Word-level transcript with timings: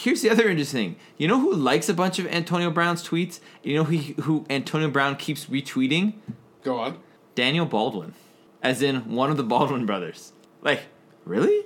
here's 0.00 0.22
the 0.22 0.30
other 0.30 0.48
interesting 0.48 0.94
thing. 0.94 1.00
You 1.18 1.28
know 1.28 1.40
who 1.40 1.52
likes 1.54 1.88
a 1.88 1.94
bunch 1.94 2.18
of 2.18 2.26
Antonio 2.26 2.70
Brown's 2.70 3.06
tweets? 3.06 3.40
You 3.62 3.76
know 3.76 3.84
who 3.84 3.96
who 4.22 4.46
Antonio 4.48 4.88
Brown 4.88 5.16
keeps 5.16 5.46
retweeting? 5.46 6.14
Go 6.62 6.78
on. 6.78 6.98
Daniel 7.34 7.66
Baldwin, 7.66 8.14
as 8.62 8.82
in 8.82 9.14
one 9.14 9.30
of 9.30 9.36
the 9.36 9.42
Baldwin 9.42 9.86
brothers. 9.86 10.32
Like, 10.62 10.82
really? 11.24 11.64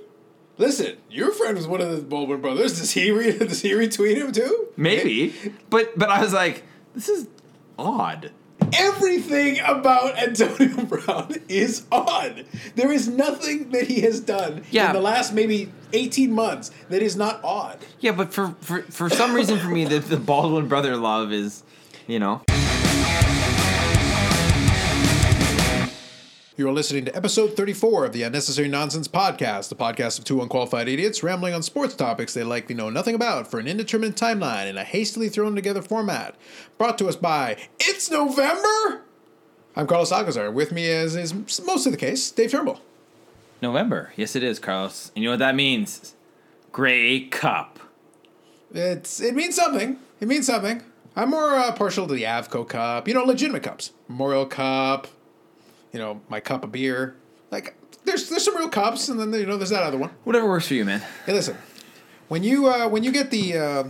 Listen, 0.57 0.97
your 1.09 1.31
friend 1.31 1.57
was 1.57 1.67
one 1.67 1.81
of 1.81 1.91
the 1.91 2.01
Baldwin 2.01 2.39
brothers. 2.41 2.79
Does 2.79 2.91
he 2.91 3.11
read? 3.11 3.39
Does 3.47 3.61
he 3.61 3.71
retweet 3.71 4.15
him 4.15 4.31
too? 4.31 4.67
Maybe, 4.77 5.33
but 5.69 5.97
but 5.97 6.09
I 6.09 6.21
was 6.21 6.33
like, 6.33 6.63
this 6.93 7.09
is 7.09 7.27
odd. 7.77 8.31
Everything 8.77 9.59
about 9.59 10.17
Antonio 10.17 10.83
Brown 10.85 11.35
is 11.47 11.85
odd. 11.91 12.45
There 12.75 12.91
is 12.91 13.07
nothing 13.07 13.69
that 13.71 13.87
he 13.87 14.01
has 14.01 14.19
done 14.19 14.63
Yeah. 14.71 14.87
in 14.87 14.93
the 14.93 15.01
last 15.01 15.33
maybe 15.33 15.71
eighteen 15.93 16.31
months 16.33 16.71
that 16.89 17.01
is 17.01 17.15
not 17.15 17.39
odd. 17.43 17.77
Yeah, 17.99 18.11
but 18.11 18.33
for 18.33 18.55
for, 18.61 18.81
for 18.83 19.09
some 19.09 19.33
reason, 19.33 19.59
for 19.59 19.67
me, 19.69 19.85
the, 19.85 19.99
the 19.99 20.17
Baldwin 20.17 20.67
brother 20.67 20.97
love 20.97 21.31
is, 21.31 21.63
you 22.07 22.19
know, 22.19 22.41
You 26.57 26.69
are 26.69 26.71
listening 26.71 27.03
to 27.03 27.13
episode 27.13 27.57
34 27.57 28.05
of 28.05 28.13
the 28.13 28.23
Unnecessary 28.23 28.69
Nonsense 28.69 29.09
Podcast, 29.09 29.67
the 29.67 29.75
podcast 29.75 30.19
of 30.19 30.23
two 30.23 30.41
unqualified 30.41 30.87
idiots 30.87 31.21
rambling 31.21 31.53
on 31.53 31.61
sports 31.61 31.95
topics 31.95 32.33
they 32.33 32.45
likely 32.45 32.73
know 32.73 32.89
nothing 32.89 33.13
about 33.13 33.51
for 33.51 33.59
an 33.59 33.67
indeterminate 33.67 34.15
timeline 34.15 34.69
in 34.69 34.77
a 34.77 34.85
hastily 34.85 35.27
thrown 35.27 35.53
together 35.53 35.81
format. 35.81 36.33
Brought 36.77 36.97
to 36.99 37.09
us 37.09 37.17
by 37.17 37.57
It's 37.77 38.09
November! 38.09 39.01
I'm 39.75 39.85
Carlos 39.85 40.13
Alcazar. 40.13 40.49
With 40.49 40.71
me, 40.71 40.89
as 40.89 41.17
is 41.17 41.33
most 41.33 41.87
of 41.87 41.91
the 41.91 41.97
case, 41.97 42.31
Dave 42.31 42.51
Turnbull. 42.51 42.79
November. 43.61 44.13
Yes, 44.15 44.33
it 44.37 44.43
is, 44.43 44.57
Carlos. 44.57 45.11
And 45.13 45.23
you 45.23 45.29
know 45.29 45.33
what 45.33 45.39
that 45.39 45.55
means? 45.55 46.15
Grey 46.71 47.25
Cup. 47.25 47.79
It's 48.73 49.19
It 49.19 49.35
means 49.35 49.55
something. 49.55 49.99
It 50.21 50.29
means 50.29 50.45
something. 50.45 50.83
I'm 51.17 51.31
more 51.31 51.55
uh, 51.55 51.73
partial 51.73 52.07
to 52.07 52.13
the 52.13 52.23
Avco 52.23 52.65
Cup, 52.65 53.09
you 53.09 53.13
know, 53.13 53.25
legitimate 53.25 53.63
cups. 53.63 53.91
Memorial 54.07 54.45
Cup, 54.45 55.07
you 55.95 56.01
know, 56.01 56.19
my 56.27 56.41
cup 56.41 56.65
of 56.65 56.73
beer. 56.73 57.15
Like, 57.51 57.73
there's 58.03 58.27
there's 58.29 58.43
some 58.43 58.57
real 58.57 58.67
cups, 58.67 59.07
and 59.07 59.17
then, 59.17 59.31
you 59.31 59.45
know, 59.45 59.55
there's 59.55 59.69
that 59.69 59.83
other 59.83 59.97
one. 59.97 60.09
Whatever 60.25 60.45
works 60.45 60.67
for 60.67 60.73
you, 60.73 60.83
man. 60.83 61.01
Hey, 61.25 61.31
listen. 61.31 61.57
When 62.27 62.43
you 62.43 62.67
uh, 62.67 62.89
when 62.89 63.03
you 63.03 63.13
get 63.13 63.31
the 63.31 63.57
uh, 63.57 63.83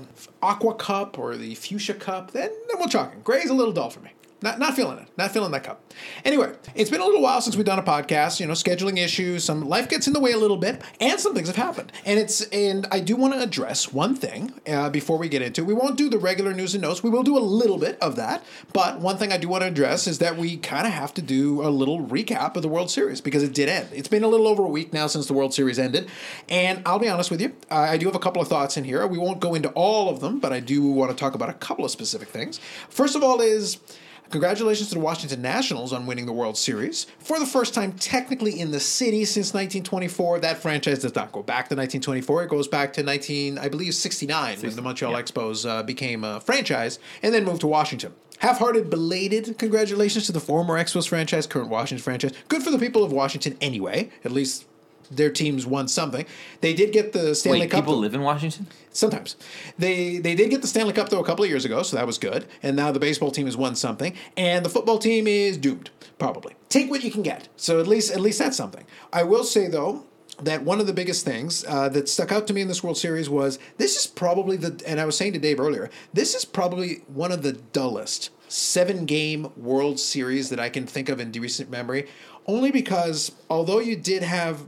aqua 0.43 0.75
cup 0.75 1.17
or 1.17 1.35
the 1.35 1.55
fuchsia 1.55 1.95
cup, 1.95 2.29
then, 2.31 2.51
then 2.67 2.79
we're 2.79 2.87
talking. 2.87 3.21
Gray's 3.23 3.49
a 3.49 3.55
little 3.55 3.73
dull 3.73 3.89
for 3.89 4.01
me. 4.01 4.11
Not 4.45 4.59
not 4.59 4.75
feeling 4.75 4.99
it. 4.99 5.07
Not 5.17 5.31
feeling 5.31 5.49
that 5.53 5.63
cup. 5.63 5.91
Anyway, 6.23 6.53
it's 6.75 6.91
been 6.91 7.01
a 7.01 7.03
little 7.05 7.23
while 7.23 7.41
since 7.41 7.55
we've 7.55 7.65
done 7.65 7.79
a 7.79 7.83
podcast. 7.83 8.39
You 8.39 8.45
know, 8.45 8.53
scheduling 8.53 8.99
issues, 9.03 9.43
some 9.43 9.67
life 9.67 9.89
gets 9.89 10.05
in 10.05 10.13
the 10.13 10.19
way 10.19 10.33
a 10.33 10.37
little 10.37 10.57
bit, 10.57 10.83
and 11.01 11.19
some 11.19 11.33
things 11.33 11.47
have 11.47 11.55
happened. 11.55 11.91
And 12.05 12.19
it's 12.19 12.43
and 12.49 12.85
I 12.91 12.99
do 12.99 13.15
want 13.15 13.33
to 13.33 13.41
address 13.41 13.91
one 13.91 14.15
thing 14.15 14.53
uh, 14.67 14.91
before 14.91 15.17
we 15.17 15.29
get 15.29 15.41
into. 15.41 15.61
it. 15.61 15.65
We 15.65 15.73
won't 15.73 15.97
do 15.97 16.09
the 16.11 16.19
regular 16.19 16.53
news 16.53 16.75
and 16.75 16.83
notes. 16.83 17.01
We 17.01 17.09
will 17.09 17.23
do 17.23 17.35
a 17.35 17.39
little 17.39 17.79
bit 17.79 17.97
of 18.01 18.17
that. 18.17 18.45
But 18.71 18.99
one 18.99 19.17
thing 19.17 19.33
I 19.33 19.37
do 19.37 19.49
want 19.49 19.63
to 19.63 19.67
address 19.67 20.05
is 20.05 20.19
that 20.19 20.37
we 20.37 20.57
kind 20.57 20.85
of 20.85 20.93
have 20.93 21.11
to 21.15 21.23
do 21.23 21.63
a 21.63 21.69
little 21.69 22.05
recap 22.05 22.55
of 22.55 22.61
the 22.61 22.69
World 22.69 22.91
Series 22.91 23.21
because 23.21 23.41
it 23.41 23.51
did 23.51 23.67
end. 23.67 23.89
It's 23.93 24.07
been 24.07 24.23
a 24.23 24.27
little 24.27 24.47
over 24.47 24.63
a 24.63 24.69
week 24.69 24.93
now 24.93 25.07
since 25.07 25.25
the 25.25 25.33
World 25.33 25.55
Series 25.55 25.79
ended, 25.79 26.07
and 26.49 26.83
I'll 26.85 26.99
be 26.99 27.09
honest 27.09 27.31
with 27.31 27.41
you, 27.41 27.55
I 27.71 27.95
I 27.95 27.97
do 27.97 28.05
have 28.05 28.15
a 28.15 28.19
couple 28.19 28.43
of 28.43 28.47
thoughts 28.47 28.77
in 28.77 28.83
here. 28.83 29.07
We 29.07 29.17
won't 29.17 29.39
go 29.39 29.55
into 29.55 29.69
all 29.69 30.07
of 30.07 30.19
them, 30.19 30.39
but 30.39 30.53
I 30.53 30.59
do 30.59 30.83
want 30.83 31.09
to 31.09 31.17
talk 31.17 31.33
about 31.33 31.49
a 31.49 31.53
couple 31.53 31.83
of 31.83 31.89
specific 31.89 32.27
things. 32.27 32.59
First 32.89 33.15
of 33.15 33.23
all, 33.23 33.41
is 33.41 33.79
Congratulations 34.29 34.89
to 34.89 34.95
the 34.95 35.01
Washington 35.01 35.41
Nationals 35.41 35.93
on 35.93 36.05
winning 36.05 36.25
the 36.25 36.33
World 36.33 36.57
Series. 36.57 37.05
For 37.19 37.39
the 37.39 37.45
first 37.45 37.73
time, 37.73 37.93
technically 37.93 38.59
in 38.59 38.71
the 38.71 38.79
city 38.79 39.25
since 39.25 39.53
1924, 39.53 40.39
that 40.39 40.57
franchise 40.57 40.99
does 40.99 41.15
not 41.15 41.31
go 41.31 41.43
back 41.43 41.69
to 41.69 41.75
1924. 41.75 42.43
It 42.43 42.49
goes 42.49 42.67
back 42.67 42.93
to 42.93 43.03
19, 43.03 43.57
I 43.57 43.69
believe, 43.69 43.93
69 43.93 44.59
when 44.61 44.75
the 44.75 44.81
Montreal 44.81 45.13
yeah. 45.13 45.21
Expos 45.21 45.69
uh, 45.69 45.83
became 45.83 46.23
a 46.23 46.39
franchise 46.39 46.99
and 47.21 47.33
then 47.33 47.45
moved 47.45 47.61
to 47.61 47.67
Washington. 47.67 48.13
Half 48.39 48.59
hearted, 48.59 48.89
belated 48.89 49.57
congratulations 49.57 50.25
to 50.25 50.31
the 50.31 50.39
former 50.39 50.77
Expos 50.77 51.07
franchise, 51.07 51.47
current 51.47 51.69
Washington 51.69 52.03
franchise. 52.03 52.33
Good 52.47 52.63
for 52.63 52.71
the 52.71 52.79
people 52.79 53.03
of 53.03 53.11
Washington 53.11 53.57
anyway. 53.61 54.09
At 54.23 54.31
least 54.31 54.65
their 55.11 55.29
teams 55.29 55.65
won 55.65 55.87
something. 55.87 56.25
They 56.61 56.73
did 56.73 56.91
get 56.91 57.13
the 57.13 57.35
Stanley 57.35 57.61
Wait, 57.61 57.71
Cup. 57.71 57.83
people 57.83 57.97
live 57.97 58.13
in 58.13 58.21
Washington? 58.21 58.67
Sometimes 58.91 59.35
they 59.77 60.17
they 60.17 60.35
did 60.35 60.49
get 60.49 60.61
the 60.61 60.67
Stanley 60.67 60.93
Cup 60.93 61.09
though 61.09 61.19
a 61.19 61.25
couple 61.25 61.43
of 61.43 61.49
years 61.49 61.65
ago, 61.65 61.83
so 61.83 61.97
that 61.97 62.07
was 62.07 62.17
good. 62.17 62.45
And 62.63 62.75
now 62.75 62.91
the 62.91 62.99
baseball 62.99 63.31
team 63.31 63.45
has 63.45 63.57
won 63.57 63.75
something, 63.75 64.15
and 64.37 64.65
the 64.65 64.69
football 64.69 64.99
team 64.99 65.27
is 65.27 65.57
doomed 65.57 65.89
probably. 66.17 66.55
Take 66.69 66.89
what 66.89 67.03
you 67.03 67.11
can 67.11 67.21
get. 67.21 67.47
So 67.57 67.79
at 67.79 67.87
least 67.87 68.11
at 68.11 68.19
least 68.19 68.39
that's 68.39 68.57
something. 68.57 68.85
I 69.11 69.23
will 69.23 69.43
say 69.43 69.67
though 69.67 70.05
that 70.41 70.63
one 70.63 70.79
of 70.79 70.87
the 70.87 70.93
biggest 70.93 71.23
things 71.23 71.63
uh, 71.65 71.87
that 71.89 72.09
stuck 72.09 72.31
out 72.31 72.45
to 72.47 72.53
me 72.53 72.61
in 72.61 72.67
this 72.67 72.83
World 72.83 72.97
Series 72.97 73.29
was 73.29 73.57
this 73.77 73.95
is 73.95 74.07
probably 74.07 74.57
the 74.57 74.81
and 74.85 74.99
I 74.99 75.05
was 75.05 75.17
saying 75.17 75.33
to 75.33 75.39
Dave 75.39 75.59
earlier 75.59 75.89
this 76.13 76.35
is 76.35 76.45
probably 76.45 77.03
one 77.07 77.31
of 77.31 77.41
the 77.41 77.53
dullest 77.53 78.31
seven 78.47 79.05
game 79.05 79.51
World 79.55 79.99
Series 79.99 80.49
that 80.49 80.59
I 80.59 80.69
can 80.69 80.85
think 80.85 81.09
of 81.09 81.19
in 81.19 81.31
recent 81.31 81.69
memory. 81.69 82.07
Only 82.47 82.71
because 82.71 83.31
although 83.49 83.79
you 83.79 83.95
did 83.95 84.23
have 84.23 84.65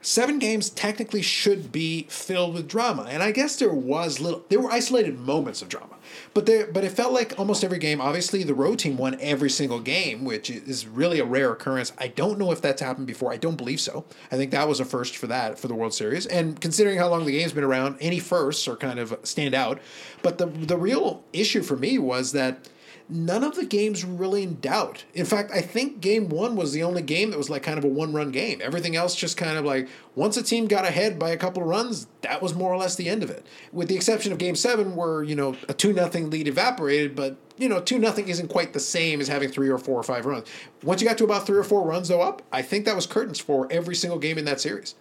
seven 0.00 0.38
games 0.38 0.70
technically 0.70 1.22
should 1.22 1.72
be 1.72 2.06
filled 2.08 2.54
with 2.54 2.68
drama. 2.68 3.06
And 3.08 3.22
i 3.22 3.32
guess 3.32 3.56
there 3.56 3.72
was 3.72 4.20
little 4.20 4.44
there 4.48 4.60
were 4.60 4.70
isolated 4.70 5.18
moments 5.18 5.62
of 5.62 5.68
drama. 5.68 5.96
But 6.34 6.46
there 6.46 6.66
but 6.66 6.84
it 6.84 6.92
felt 6.92 7.12
like 7.12 7.38
almost 7.38 7.64
every 7.64 7.78
game 7.78 8.00
obviously 8.00 8.42
the 8.42 8.54
road 8.54 8.78
team 8.78 8.96
won 8.96 9.16
every 9.20 9.50
single 9.50 9.80
game 9.80 10.24
which 10.24 10.50
is 10.50 10.86
really 10.86 11.18
a 11.20 11.24
rare 11.24 11.52
occurrence. 11.52 11.92
I 11.98 12.08
don't 12.08 12.38
know 12.38 12.52
if 12.52 12.60
that's 12.60 12.82
happened 12.82 13.06
before. 13.06 13.32
I 13.32 13.36
don't 13.36 13.56
believe 13.56 13.80
so. 13.80 14.04
I 14.30 14.36
think 14.36 14.50
that 14.52 14.68
was 14.68 14.80
a 14.80 14.84
first 14.84 15.16
for 15.16 15.26
that 15.26 15.58
for 15.58 15.68
the 15.68 15.74
world 15.74 15.94
series. 15.94 16.26
And 16.26 16.60
considering 16.60 16.98
how 16.98 17.08
long 17.08 17.24
the 17.24 17.32
game's 17.32 17.52
been 17.52 17.64
around 17.64 17.96
any 18.00 18.20
firsts 18.20 18.68
are 18.68 18.76
kind 18.76 18.98
of 18.98 19.18
stand 19.24 19.54
out. 19.54 19.80
But 20.22 20.38
the 20.38 20.46
the 20.46 20.78
real 20.78 21.24
issue 21.32 21.62
for 21.62 21.76
me 21.76 21.98
was 21.98 22.32
that 22.32 22.68
none 23.08 23.42
of 23.42 23.54
the 23.54 23.64
games 23.64 24.04
were 24.04 24.12
really 24.12 24.42
in 24.42 24.60
doubt. 24.60 25.04
In 25.14 25.24
fact, 25.24 25.50
I 25.52 25.60
think 25.60 26.00
game 26.00 26.28
one 26.28 26.56
was 26.56 26.72
the 26.72 26.82
only 26.82 27.02
game 27.02 27.30
that 27.30 27.38
was 27.38 27.48
like 27.48 27.62
kind 27.62 27.78
of 27.78 27.84
a 27.84 27.88
one 27.88 28.12
run 28.12 28.30
game. 28.30 28.60
Everything 28.62 28.96
else 28.96 29.14
just 29.14 29.36
kind 29.36 29.56
of 29.56 29.64
like 29.64 29.88
once 30.14 30.36
a 30.36 30.42
team 30.42 30.66
got 30.66 30.84
ahead 30.84 31.18
by 31.18 31.30
a 31.30 31.36
couple 31.36 31.62
of 31.62 31.68
runs, 31.68 32.06
that 32.20 32.42
was 32.42 32.54
more 32.54 32.72
or 32.72 32.76
less 32.76 32.96
the 32.96 33.08
end 33.08 33.22
of 33.22 33.30
it. 33.30 33.46
With 33.72 33.88
the 33.88 33.96
exception 33.96 34.32
of 34.32 34.38
game 34.38 34.56
seven, 34.56 34.94
where, 34.94 35.22
you 35.22 35.34
know, 35.34 35.56
a 35.68 35.74
two 35.74 35.92
nothing 35.92 36.28
lead 36.30 36.48
evaporated, 36.48 37.16
but 37.16 37.36
you 37.56 37.68
know, 37.68 37.80
two 37.80 37.98
nothing 37.98 38.28
isn't 38.28 38.48
quite 38.48 38.72
the 38.72 38.80
same 38.80 39.20
as 39.20 39.28
having 39.28 39.50
three 39.50 39.68
or 39.68 39.78
four 39.78 39.98
or 39.98 40.04
five 40.04 40.26
runs. 40.26 40.46
Once 40.82 41.00
you 41.00 41.08
got 41.08 41.18
to 41.18 41.24
about 41.24 41.46
three 41.46 41.58
or 41.58 41.64
four 41.64 41.86
runs 41.86 42.08
though 42.08 42.20
up, 42.20 42.42
I 42.52 42.62
think 42.62 42.84
that 42.84 42.94
was 42.94 43.06
curtains 43.06 43.40
for 43.40 43.66
every 43.70 43.94
single 43.94 44.18
game 44.18 44.38
in 44.38 44.44
that 44.44 44.60
series. 44.60 44.94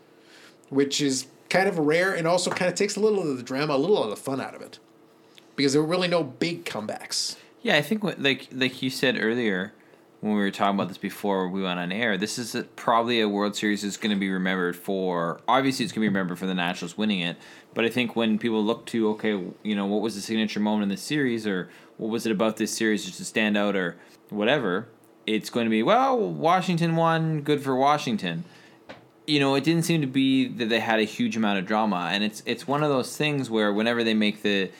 Which 0.70 1.02
is 1.02 1.28
kind 1.50 1.68
of 1.70 1.78
rare 1.78 2.14
and 2.14 2.28
also 2.28 2.52
kind 2.52 2.70
of 2.70 2.76
takes 2.76 2.96
a 2.96 3.00
little 3.00 3.20
of 3.22 3.38
the 3.38 3.44
drama, 3.44 3.76
a 3.76 3.78
little 3.78 4.04
of 4.04 4.10
the 4.10 4.16
fun 4.18 4.42
out 4.42 4.56
of 4.56 4.62
it. 4.62 4.80
Because 5.56 5.74
there 5.74 5.82
were 5.82 5.88
really 5.88 6.08
no 6.08 6.24
big 6.24 6.66
comebacks. 6.66 7.36
Yeah, 7.68 7.76
I 7.76 7.82
think 7.82 8.02
what, 8.02 8.22
like 8.22 8.48
like 8.54 8.82
you 8.82 8.90
said 8.90 9.18
earlier 9.20 9.74
when 10.22 10.32
we 10.32 10.40
were 10.40 10.52
talking 10.52 10.76
about 10.76 10.88
this 10.88 10.98
before 10.98 11.50
we 11.50 11.62
went 11.62 11.78
on 11.78 11.92
air, 11.92 12.18
this 12.18 12.40
is 12.40 12.56
a, 12.56 12.64
probably 12.64 13.20
a 13.20 13.28
World 13.28 13.58
Series 13.58 13.82
that's 13.82 13.98
going 13.98 14.16
to 14.16 14.18
be 14.18 14.30
remembered 14.30 14.78
for. 14.78 15.42
Obviously, 15.50 15.84
it's 15.84 15.92
going 15.92 16.00
to 16.00 16.06
be 16.06 16.08
remembered 16.08 16.40
for 16.40 16.46
the 16.46 16.54
Nationals 16.54 16.98
winning 16.98 17.20
it. 17.20 17.36
But 17.74 17.84
I 17.84 17.90
think 17.90 18.16
when 18.16 18.40
people 18.40 18.64
look 18.64 18.86
to 18.86 19.10
okay, 19.10 19.32
you 19.64 19.76
know, 19.76 19.86
what 19.86 20.02
was 20.02 20.16
the 20.16 20.22
signature 20.22 20.62
moment 20.62 20.84
in 20.84 20.90
this 20.90 21.02
series, 21.02 21.46
or 21.46 21.68
what 21.98 22.08
was 22.08 22.26
it 22.26 22.32
about 22.32 22.56
this 22.56 22.72
series 22.72 23.04
just 23.04 23.18
to 23.18 23.26
stand 23.26 23.58
out, 23.58 23.76
or 23.76 23.98
whatever, 24.30 24.88
it's 25.26 25.50
going 25.50 25.66
to 25.66 25.70
be 25.70 25.84
well, 25.84 26.18
Washington 26.18 26.96
won, 26.96 27.42
good 27.42 27.62
for 27.62 27.76
Washington. 27.76 28.46
You 29.26 29.42
know, 29.42 29.56
it 29.56 29.66
didn't 29.66 29.84
seem 29.84 30.00
to 30.00 30.08
be 30.08 30.48
that 30.48 30.70
they 30.70 30.80
had 30.80 31.02
a 31.02 31.04
huge 31.04 31.36
amount 31.36 31.60
of 31.60 31.66
drama, 31.66 32.12
and 32.14 32.24
it's 32.24 32.42
it's 32.46 32.66
one 32.66 32.82
of 32.82 32.88
those 32.88 33.18
things 33.18 33.50
where 33.50 33.74
whenever 33.74 34.06
they 34.06 34.14
make 34.14 34.42
the 34.42 34.72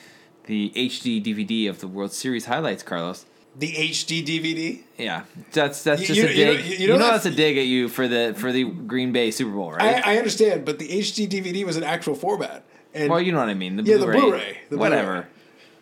the 0.48 0.72
HD 0.74 1.22
DVD 1.24 1.68
of 1.70 1.78
the 1.80 1.86
World 1.86 2.12
Series 2.12 2.46
highlights, 2.46 2.82
Carlos. 2.82 3.24
The 3.56 3.72
HD 3.72 4.24
DVD. 4.24 4.80
Yeah, 4.98 5.22
that's 5.52 5.82
that's 5.84 6.02
just 6.02 6.14
you- 6.18 6.26
a 6.26 6.30
you 6.32 6.44
know- 6.46 6.56
dig. 6.56 6.66
you 6.66 6.76
You 6.78 6.86
know 6.88 6.98
that's- 6.98 7.22
that's 7.24 7.34
a 7.34 7.36
dig 7.36 7.58
at 7.58 7.66
you 7.66 7.88
for 7.88 8.08
the 8.08 8.34
for 8.36 8.50
the 8.52 8.64
Green 8.64 9.12
Bay 9.12 9.30
Super 9.30 9.50
Bowl, 9.52 9.72
right? 9.72 10.04
I, 10.04 10.14
I 10.14 10.16
understand, 10.18 10.64
but 10.64 10.78
the 10.78 10.88
HD 10.88 11.26
DVD 11.28 11.64
was 11.64 11.76
an 11.76 11.84
actual 11.84 12.14
format. 12.14 12.64
And 12.94 13.10
well, 13.10 13.20
you 13.20 13.32
know 13.32 13.38
what 13.38 13.48
I 13.48 13.54
mean. 13.54 13.76
The 13.76 13.82
Yeah, 13.82 13.96
the 13.98 14.04
Blu-ray, 14.06 14.20
Blu-ray, 14.20 14.58
the 14.70 14.78
whatever. 14.78 15.12
Blu-ray. 15.12 15.26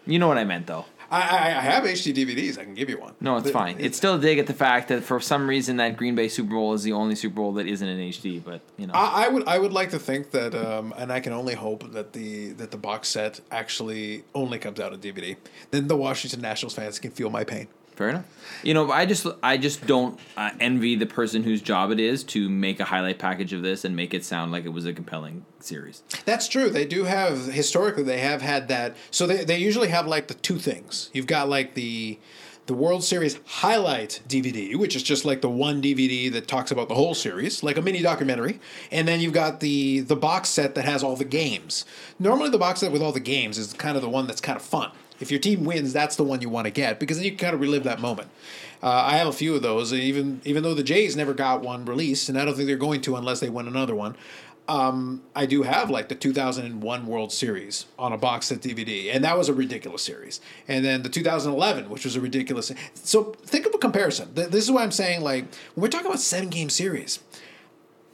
You 0.06 0.18
know 0.18 0.28
what 0.28 0.38
I 0.38 0.44
meant, 0.44 0.66
though. 0.66 0.84
I, 1.10 1.20
I, 1.20 1.46
I 1.46 1.60
have 1.60 1.84
HD 1.84 2.14
DVDs. 2.14 2.58
I 2.58 2.64
can 2.64 2.74
give 2.74 2.88
you 2.90 2.98
one. 2.98 3.14
No, 3.20 3.36
it's 3.36 3.46
The- 3.46 3.52
fine. 3.52 3.76
It's 3.78 3.96
still 3.96 4.14
a 4.14 4.18
dig 4.18 4.38
at 4.38 4.46
the 4.46 4.54
fact 4.54 4.88
that 4.88 5.04
for 5.04 5.20
some 5.20 5.48
reason 5.48 5.76
that 5.76 5.96
Green 5.96 6.14
Bay 6.14 6.28
Super 6.28 6.50
Bowl 6.50 6.72
is 6.74 6.82
the 6.82 6.92
only 6.92 7.14
Super 7.14 7.36
Bowl 7.36 7.52
that 7.54 7.66
isn't 7.66 7.86
in 7.86 7.98
HD. 8.10 8.42
But 8.44 8.60
you 8.76 8.86
know, 8.86 8.94
I, 8.94 9.26
I 9.26 9.28
would 9.28 9.46
I 9.46 9.58
would 9.58 9.72
like 9.72 9.90
to 9.90 9.98
think 9.98 10.30
that, 10.32 10.54
um, 10.54 10.92
and 10.96 11.12
I 11.12 11.20
can 11.20 11.32
only 11.32 11.54
hope 11.54 11.92
that 11.92 12.12
the 12.12 12.52
that 12.52 12.70
the 12.70 12.76
box 12.78 13.08
set 13.08 13.40
actually 13.50 14.24
only 14.34 14.58
comes 14.58 14.80
out 14.80 14.92
on 14.92 14.98
DVD. 15.00 15.36
Then 15.70 15.88
the 15.88 15.96
Washington 15.96 16.40
Nationals 16.40 16.74
fans 16.74 16.98
can 16.98 17.10
feel 17.10 17.30
my 17.30 17.44
pain. 17.44 17.68
Fair 17.96 18.10
enough. 18.10 18.24
You 18.62 18.74
know, 18.74 18.92
I 18.92 19.06
just 19.06 19.26
I 19.42 19.56
just 19.56 19.86
don't 19.86 20.20
uh, 20.36 20.50
envy 20.60 20.94
the 20.94 21.06
person 21.06 21.42
whose 21.42 21.60
job 21.60 21.90
it 21.90 21.98
is 21.98 22.22
to 22.24 22.48
make 22.48 22.78
a 22.78 22.84
highlight 22.84 23.18
package 23.18 23.52
of 23.52 23.62
this 23.62 23.84
and 23.84 23.96
make 23.96 24.14
it 24.14 24.24
sound 24.24 24.52
like 24.52 24.64
it 24.64 24.72
was 24.72 24.86
a 24.86 24.92
compelling 24.92 25.44
series. 25.60 26.02
That's 26.24 26.46
true. 26.46 26.70
They 26.70 26.84
do 26.84 27.04
have 27.04 27.46
historically 27.46 28.04
they 28.04 28.20
have 28.20 28.42
had 28.42 28.68
that. 28.68 28.96
So 29.10 29.26
they, 29.26 29.44
they 29.44 29.58
usually 29.58 29.88
have 29.88 30.06
like 30.06 30.28
the 30.28 30.34
two 30.34 30.58
things. 30.58 31.10
You've 31.12 31.26
got 31.26 31.48
like 31.48 31.74
the 31.74 32.18
the 32.66 32.74
World 32.74 33.04
Series 33.04 33.38
highlight 33.46 34.20
DVD, 34.28 34.74
which 34.76 34.96
is 34.96 35.02
just 35.02 35.24
like 35.24 35.40
the 35.40 35.48
one 35.48 35.80
DVD 35.80 36.30
that 36.32 36.48
talks 36.48 36.70
about 36.70 36.88
the 36.88 36.94
whole 36.94 37.14
series, 37.14 37.62
like 37.62 37.76
a 37.76 37.82
mini 37.82 38.02
documentary, 38.02 38.58
and 38.90 39.06
then 39.06 39.20
you've 39.20 39.32
got 39.32 39.60
the 39.60 40.00
the 40.00 40.16
box 40.16 40.48
set 40.48 40.74
that 40.74 40.84
has 40.84 41.02
all 41.02 41.16
the 41.16 41.24
games. 41.24 41.84
Normally, 42.18 42.50
the 42.50 42.58
box 42.58 42.80
set 42.80 42.92
with 42.92 43.02
all 43.02 43.12
the 43.12 43.20
games 43.20 43.56
is 43.56 43.72
kind 43.72 43.96
of 43.96 44.02
the 44.02 44.10
one 44.10 44.26
that's 44.26 44.40
kind 44.40 44.56
of 44.56 44.62
fun. 44.62 44.90
If 45.20 45.30
your 45.30 45.40
team 45.40 45.64
wins, 45.64 45.92
that's 45.92 46.16
the 46.16 46.24
one 46.24 46.42
you 46.42 46.48
want 46.48 46.66
to 46.66 46.70
get 46.70 46.98
because 47.00 47.16
then 47.16 47.24
you 47.24 47.32
can 47.32 47.38
kind 47.38 47.54
of 47.54 47.60
relive 47.60 47.84
that 47.84 48.00
moment. 48.00 48.28
Uh, 48.82 48.90
I 48.90 49.16
have 49.16 49.26
a 49.26 49.32
few 49.32 49.54
of 49.54 49.62
those, 49.62 49.92
even 49.92 50.40
even 50.44 50.62
though 50.62 50.74
the 50.74 50.82
Jays 50.82 51.16
never 51.16 51.32
got 51.32 51.62
one 51.62 51.84
released, 51.84 52.28
and 52.28 52.38
I 52.38 52.44
don't 52.44 52.54
think 52.54 52.66
they're 52.66 52.76
going 52.76 53.00
to 53.02 53.16
unless 53.16 53.40
they 53.40 53.48
win 53.48 53.66
another 53.66 53.94
one 53.94 54.16
um, 54.68 55.22
I 55.34 55.46
do 55.46 55.62
have 55.62 55.90
like 55.90 56.08
the 56.08 56.14
2001 56.14 57.06
World 57.06 57.32
Series 57.32 57.86
on 57.98 58.12
a 58.12 58.18
box 58.18 58.46
set 58.46 58.60
DVD, 58.60 59.14
and 59.14 59.24
that 59.24 59.38
was 59.38 59.48
a 59.48 59.54
ridiculous 59.54 60.02
series. 60.02 60.40
And 60.66 60.84
then 60.84 61.02
the 61.02 61.08
2011, 61.08 61.88
which 61.88 62.04
was 62.04 62.16
a 62.16 62.20
ridiculous. 62.20 62.72
So 62.94 63.34
think 63.44 63.66
of 63.66 63.74
a 63.74 63.78
comparison. 63.78 64.30
This 64.34 64.64
is 64.64 64.70
why 64.70 64.82
I'm 64.82 64.90
saying 64.90 65.20
like 65.20 65.44
when 65.74 65.82
we're 65.82 65.88
talking 65.88 66.06
about 66.06 66.20
seven 66.20 66.48
game 66.48 66.70
series, 66.70 67.20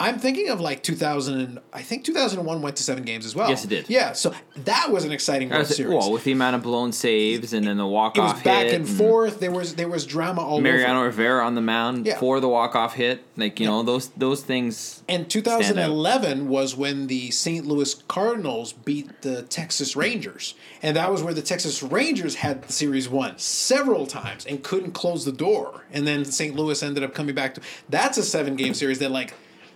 I'm 0.03 0.19
thinking 0.19 0.49
of 0.49 0.61
like 0.61 0.83
2000. 0.83 1.61
I 1.73 1.83
think 1.83 2.05
2001 2.05 2.61
went 2.61 2.77
to 2.77 2.83
seven 2.83 3.05
games 3.05 3.25
as 3.25 3.37
well. 3.37 3.49
Yes, 3.49 3.65
it 3.65 3.69
did. 3.69 3.89
Yeah, 3.89 4.15
so 4.15 4.35
that 4.57 4.91
was 4.91 5.05
an 5.05 5.13
exciting 5.13 5.49
World 5.49 5.61
was, 5.61 5.77
Series. 5.77 5.95
Well, 5.95 6.11
with 6.11 6.25
the 6.25 6.33
amount 6.33 6.57
of 6.57 6.63
blown 6.65 6.91
saves 6.91 7.53
and 7.53 7.69
then 7.69 7.77
the 7.77 7.87
walk 7.87 8.19
off. 8.19 8.31
It 8.31 8.35
was 8.35 8.43
back 8.43 8.65
and, 8.67 8.75
and, 8.75 8.89
forth. 8.89 9.39
There 9.39 9.53
was 9.53 9.77
there 9.77 9.89
was 9.89 10.05
drama 10.05 10.43
all 10.43 10.61
Mariano 10.61 10.99
over. 10.99 11.07
Rivera 11.07 11.47
on 11.47 11.55
the 11.55 11.61
mound 11.61 12.07
yeah. 12.07 12.19
for 12.19 12.41
the 12.41 12.49
walk 12.49 12.75
off 12.75 12.95
hit. 12.95 13.23
Like 13.37 13.61
you 13.61 13.67
yeah. 13.67 13.71
know 13.71 13.83
those 13.85 14.09
those 14.09 14.43
things. 14.43 15.05
And 15.09 15.31
2011 15.31 16.49
was 16.49 16.75
when 16.75 17.07
the 17.07 17.31
St. 17.31 17.65
Louis 17.65 17.95
Cardinals 18.09 18.73
beat 18.73 19.23
the 19.23 19.43
Texas 19.43 19.95
Rangers, 19.95 20.57
and 20.83 20.97
that 20.97 21.13
was 21.13 21.23
where 21.23 21.33
the 21.33 21.43
Texas 21.43 21.81
Rangers 21.81 22.35
had 22.35 22.63
the 22.63 22.73
series 22.73 23.09
won 23.09 23.39
several 23.39 24.09
times 24.09 24.47
and 24.47 24.65
couldn't 24.65 24.95
close 24.95 25.25
the 25.25 25.31
door. 25.31 25.85
And 25.93 26.09
then 26.09 26.25
St. 26.25 26.57
Louis 26.57 26.83
ended 26.83 27.05
up 27.05 27.15
coming 27.15 27.37
back 27.37 27.55
to. 27.55 27.61
That's 27.89 28.19
a 28.19 28.25
seven 28.25 28.57
game 28.57 28.75
series 28.75 28.99
that 28.99 29.13
like 29.13 29.35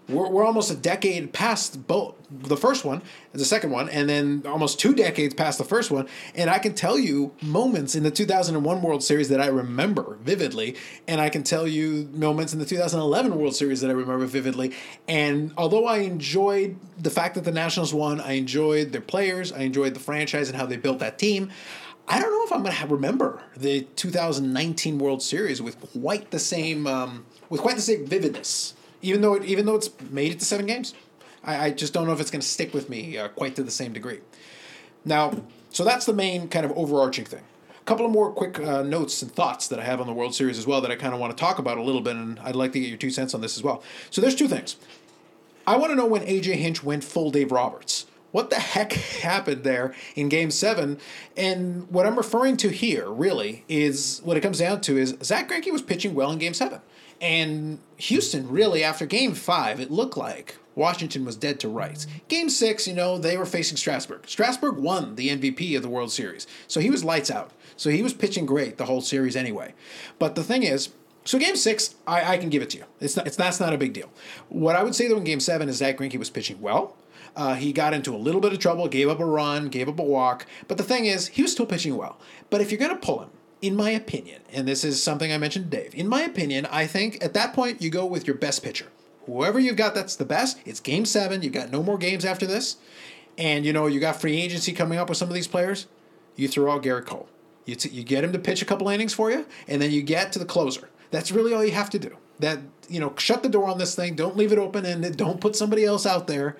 we're, 0.08 0.28
we're 0.28 0.44
almost 0.44 0.70
a 0.70 0.76
decade 0.76 1.32
past 1.32 1.86
both 1.86 2.14
the 2.30 2.56
first 2.56 2.84
one 2.84 3.02
the 3.32 3.44
second 3.44 3.70
one 3.70 3.88
and 3.88 4.08
then 4.08 4.42
almost 4.46 4.80
two 4.80 4.94
decades 4.94 5.34
past 5.34 5.58
the 5.58 5.64
first 5.64 5.90
one. 5.90 6.08
And 6.34 6.50
i 6.50 6.58
can 6.58 6.74
tell 6.74 6.98
you 6.98 7.32
moments 7.42 7.94
in 7.94 8.02
the 8.02 8.10
2001 8.10 8.82
world 8.82 9.02
series 9.02 9.28
that 9.28 9.40
i 9.40 9.46
remember 9.46 10.16
vividly 10.22 10.76
and 11.06 11.20
i 11.20 11.28
can 11.28 11.42
tell 11.42 11.66
you 11.66 12.08
moments 12.12 12.52
in 12.52 12.58
the 12.58 12.64
2011 12.64 13.36
world 13.38 13.54
series 13.54 13.80
that 13.80 13.90
i 13.90 13.92
remember 13.92 14.26
vividly. 14.26 14.72
And 15.08 15.52
although 15.56 15.86
i 15.86 15.98
enjoyed 15.98 16.76
the 16.98 17.10
fact 17.10 17.34
that 17.34 17.44
the 17.44 17.52
nationals 17.52 17.92
won 17.92 18.20
i 18.20 18.32
enjoyed 18.32 18.92
their 18.92 19.00
players 19.00 19.52
i 19.52 19.60
enjoyed 19.60 19.94
the 19.94 20.00
franchise 20.00 20.48
and 20.48 20.56
how 20.56 20.66
they 20.66 20.76
built 20.76 20.98
that 21.00 21.18
team 21.18 21.50
I 22.08 22.20
don't 22.20 22.30
know 22.30 22.44
if 22.44 22.52
I'm 22.52 22.62
going 22.62 22.72
to 22.72 22.86
remember 22.86 23.42
the 23.56 23.82
2019 23.96 25.00
World 25.00 25.24
Series 25.24 25.60
with 25.60 25.80
quite 26.00 26.30
the 26.30 26.38
same 26.38 26.86
um, 26.86 27.26
with 27.50 27.60
quite 27.60 27.74
the 27.74 27.82
same 27.82 28.06
vividness 28.06 28.74
even 29.06 29.20
though 29.20 29.34
it, 29.34 29.44
even 29.44 29.66
though 29.66 29.76
it's 29.76 29.90
made 30.10 30.32
it 30.32 30.38
to 30.40 30.44
seven 30.44 30.66
games. 30.66 30.94
I, 31.44 31.66
I 31.66 31.70
just 31.70 31.92
don't 31.92 32.06
know 32.06 32.12
if 32.12 32.20
it's 32.20 32.30
going 32.30 32.40
to 32.40 32.46
stick 32.46 32.74
with 32.74 32.90
me 32.90 33.16
uh, 33.16 33.28
quite 33.28 33.54
to 33.56 33.62
the 33.62 33.70
same 33.70 33.92
degree. 33.92 34.20
Now, 35.04 35.32
so 35.70 35.84
that's 35.84 36.04
the 36.04 36.12
main 36.12 36.48
kind 36.48 36.66
of 36.66 36.72
overarching 36.72 37.24
thing. 37.24 37.42
A 37.80 37.84
couple 37.84 38.04
of 38.04 38.10
more 38.10 38.32
quick 38.32 38.58
uh, 38.58 38.82
notes 38.82 39.22
and 39.22 39.30
thoughts 39.30 39.68
that 39.68 39.78
I 39.78 39.84
have 39.84 40.00
on 40.00 40.08
the 40.08 40.12
World 40.12 40.34
Series 40.34 40.58
as 40.58 40.66
well 40.66 40.80
that 40.80 40.90
I 40.90 40.96
kind 40.96 41.14
of 41.14 41.20
want 41.20 41.36
to 41.36 41.40
talk 41.40 41.60
about 41.60 41.78
a 41.78 41.82
little 41.82 42.00
bit, 42.00 42.16
and 42.16 42.40
I'd 42.40 42.56
like 42.56 42.72
to 42.72 42.80
get 42.80 42.88
your 42.88 42.98
two 42.98 43.10
cents 43.10 43.32
on 43.32 43.40
this 43.40 43.56
as 43.56 43.62
well. 43.62 43.82
So 44.10 44.20
there's 44.20 44.34
two 44.34 44.48
things. 44.48 44.76
I 45.66 45.76
want 45.76 45.90
to 45.90 45.96
know 45.96 46.06
when 46.06 46.22
AJ 46.22 46.54
Hinch 46.54 46.82
went 46.82 47.04
full 47.04 47.30
Dave 47.30 47.52
Roberts. 47.52 48.06
What 48.32 48.50
the 48.50 48.56
heck 48.56 48.92
happened 48.92 49.64
there 49.64 49.94
in 50.14 50.28
Game 50.28 50.50
Seven? 50.50 50.98
And 51.36 51.88
what 51.90 52.06
I'm 52.06 52.16
referring 52.16 52.56
to 52.58 52.68
here, 52.68 53.08
really, 53.08 53.64
is 53.68 54.20
what 54.24 54.36
it 54.36 54.40
comes 54.40 54.58
down 54.58 54.80
to 54.82 54.98
is 54.98 55.16
Zack 55.22 55.48
Greinke 55.48 55.72
was 55.72 55.82
pitching 55.82 56.14
well 56.14 56.30
in 56.32 56.38
Game 56.38 56.54
Seven. 56.54 56.80
And 57.20 57.78
Houston, 57.96 58.48
really, 58.48 58.84
after 58.84 59.06
game 59.06 59.34
five, 59.34 59.80
it 59.80 59.90
looked 59.90 60.16
like 60.16 60.56
Washington 60.74 61.24
was 61.24 61.36
dead 61.36 61.58
to 61.60 61.68
rights. 61.68 62.06
Game 62.28 62.50
six, 62.50 62.86
you 62.86 62.94
know, 62.94 63.18
they 63.18 63.36
were 63.36 63.46
facing 63.46 63.76
Strasburg. 63.76 64.28
Strasburg 64.28 64.76
won 64.76 65.16
the 65.16 65.30
MVP 65.30 65.76
of 65.76 65.82
the 65.82 65.88
World 65.88 66.12
Series. 66.12 66.46
So 66.68 66.80
he 66.80 66.90
was 66.90 67.04
lights 67.04 67.30
out. 67.30 67.52
So 67.76 67.90
he 67.90 68.02
was 68.02 68.12
pitching 68.12 68.46
great 68.46 68.76
the 68.76 68.84
whole 68.84 69.00
series 69.00 69.36
anyway. 69.36 69.74
But 70.18 70.34
the 70.34 70.44
thing 70.44 70.62
is, 70.62 70.90
so 71.24 71.38
game 71.38 71.56
six, 71.56 71.96
I, 72.06 72.34
I 72.34 72.38
can 72.38 72.50
give 72.50 72.62
it 72.62 72.70
to 72.70 72.78
you. 72.78 72.84
It's 73.00 73.16
not, 73.16 73.26
it's 73.26 73.36
that's 73.36 73.58
not 73.58 73.72
a 73.72 73.78
big 73.78 73.92
deal. 73.92 74.10
What 74.48 74.76
I 74.76 74.82
would 74.82 74.94
say 74.94 75.08
though 75.08 75.16
in 75.16 75.24
game 75.24 75.40
seven 75.40 75.68
is 75.68 75.76
Zack 75.76 75.96
Greinke 75.96 76.18
was 76.18 76.30
pitching 76.30 76.60
well. 76.60 76.96
Uh, 77.34 77.54
he 77.54 77.72
got 77.72 77.92
into 77.92 78.14
a 78.14 78.16
little 78.16 78.40
bit 78.40 78.52
of 78.52 78.58
trouble, 78.58 78.88
gave 78.88 79.08
up 79.08 79.20
a 79.20 79.24
run, 79.24 79.68
gave 79.68 79.88
up 79.88 79.98
a 79.98 80.02
walk. 80.02 80.46
But 80.68 80.78
the 80.78 80.84
thing 80.84 81.04
is, 81.04 81.28
he 81.28 81.42
was 81.42 81.52
still 81.52 81.66
pitching 81.66 81.96
well. 81.96 82.18
But 82.48 82.62
if 82.62 82.70
you're 82.70 82.78
going 82.78 82.92
to 82.92 82.96
pull 82.96 83.20
him, 83.20 83.28
in 83.62 83.74
my 83.74 83.90
opinion, 83.90 84.42
and 84.52 84.68
this 84.68 84.84
is 84.84 85.02
something 85.02 85.32
I 85.32 85.38
mentioned 85.38 85.70
to 85.70 85.76
Dave, 85.76 85.94
in 85.94 86.08
my 86.08 86.22
opinion, 86.22 86.66
I 86.66 86.86
think 86.86 87.22
at 87.24 87.34
that 87.34 87.54
point 87.54 87.80
you 87.80 87.90
go 87.90 88.04
with 88.04 88.26
your 88.26 88.36
best 88.36 88.62
pitcher. 88.62 88.86
Whoever 89.24 89.58
you've 89.58 89.76
got 89.76 89.94
that's 89.94 90.16
the 90.16 90.24
best, 90.24 90.58
it's 90.64 90.78
game 90.78 91.04
seven. 91.04 91.42
You've 91.42 91.52
got 91.52 91.72
no 91.72 91.82
more 91.82 91.98
games 91.98 92.24
after 92.24 92.46
this. 92.46 92.76
And 93.38 93.64
you 93.66 93.72
know, 93.72 93.86
you 93.86 93.98
got 93.98 94.20
free 94.20 94.40
agency 94.40 94.72
coming 94.72 94.98
up 94.98 95.08
with 95.08 95.18
some 95.18 95.28
of 95.28 95.34
these 95.34 95.48
players. 95.48 95.86
You 96.36 96.48
throw 96.48 96.72
out 96.72 96.82
Gerrit 96.82 97.06
Cole. 97.06 97.28
You, 97.64 97.74
t- 97.74 97.88
you 97.88 98.04
get 98.04 98.22
him 98.22 98.32
to 98.32 98.38
pitch 98.38 98.62
a 98.62 98.64
couple 98.64 98.88
innings 98.88 99.12
for 99.12 99.30
you, 99.30 99.44
and 99.66 99.82
then 99.82 99.90
you 99.90 100.02
get 100.02 100.32
to 100.32 100.38
the 100.38 100.44
closer. 100.44 100.88
That's 101.10 101.32
really 101.32 101.52
all 101.52 101.64
you 101.64 101.72
have 101.72 101.90
to 101.90 101.98
do. 101.98 102.16
That 102.38 102.60
you 102.88 103.00
know, 103.00 103.14
shut 103.16 103.42
the 103.42 103.48
door 103.48 103.68
on 103.68 103.78
this 103.78 103.94
thing. 103.94 104.14
Don't 104.14 104.36
leave 104.36 104.52
it 104.52 104.58
open 104.58 104.84
and 104.84 105.16
Don't 105.16 105.40
put 105.40 105.56
somebody 105.56 105.84
else 105.84 106.06
out 106.06 106.26
there. 106.26 106.56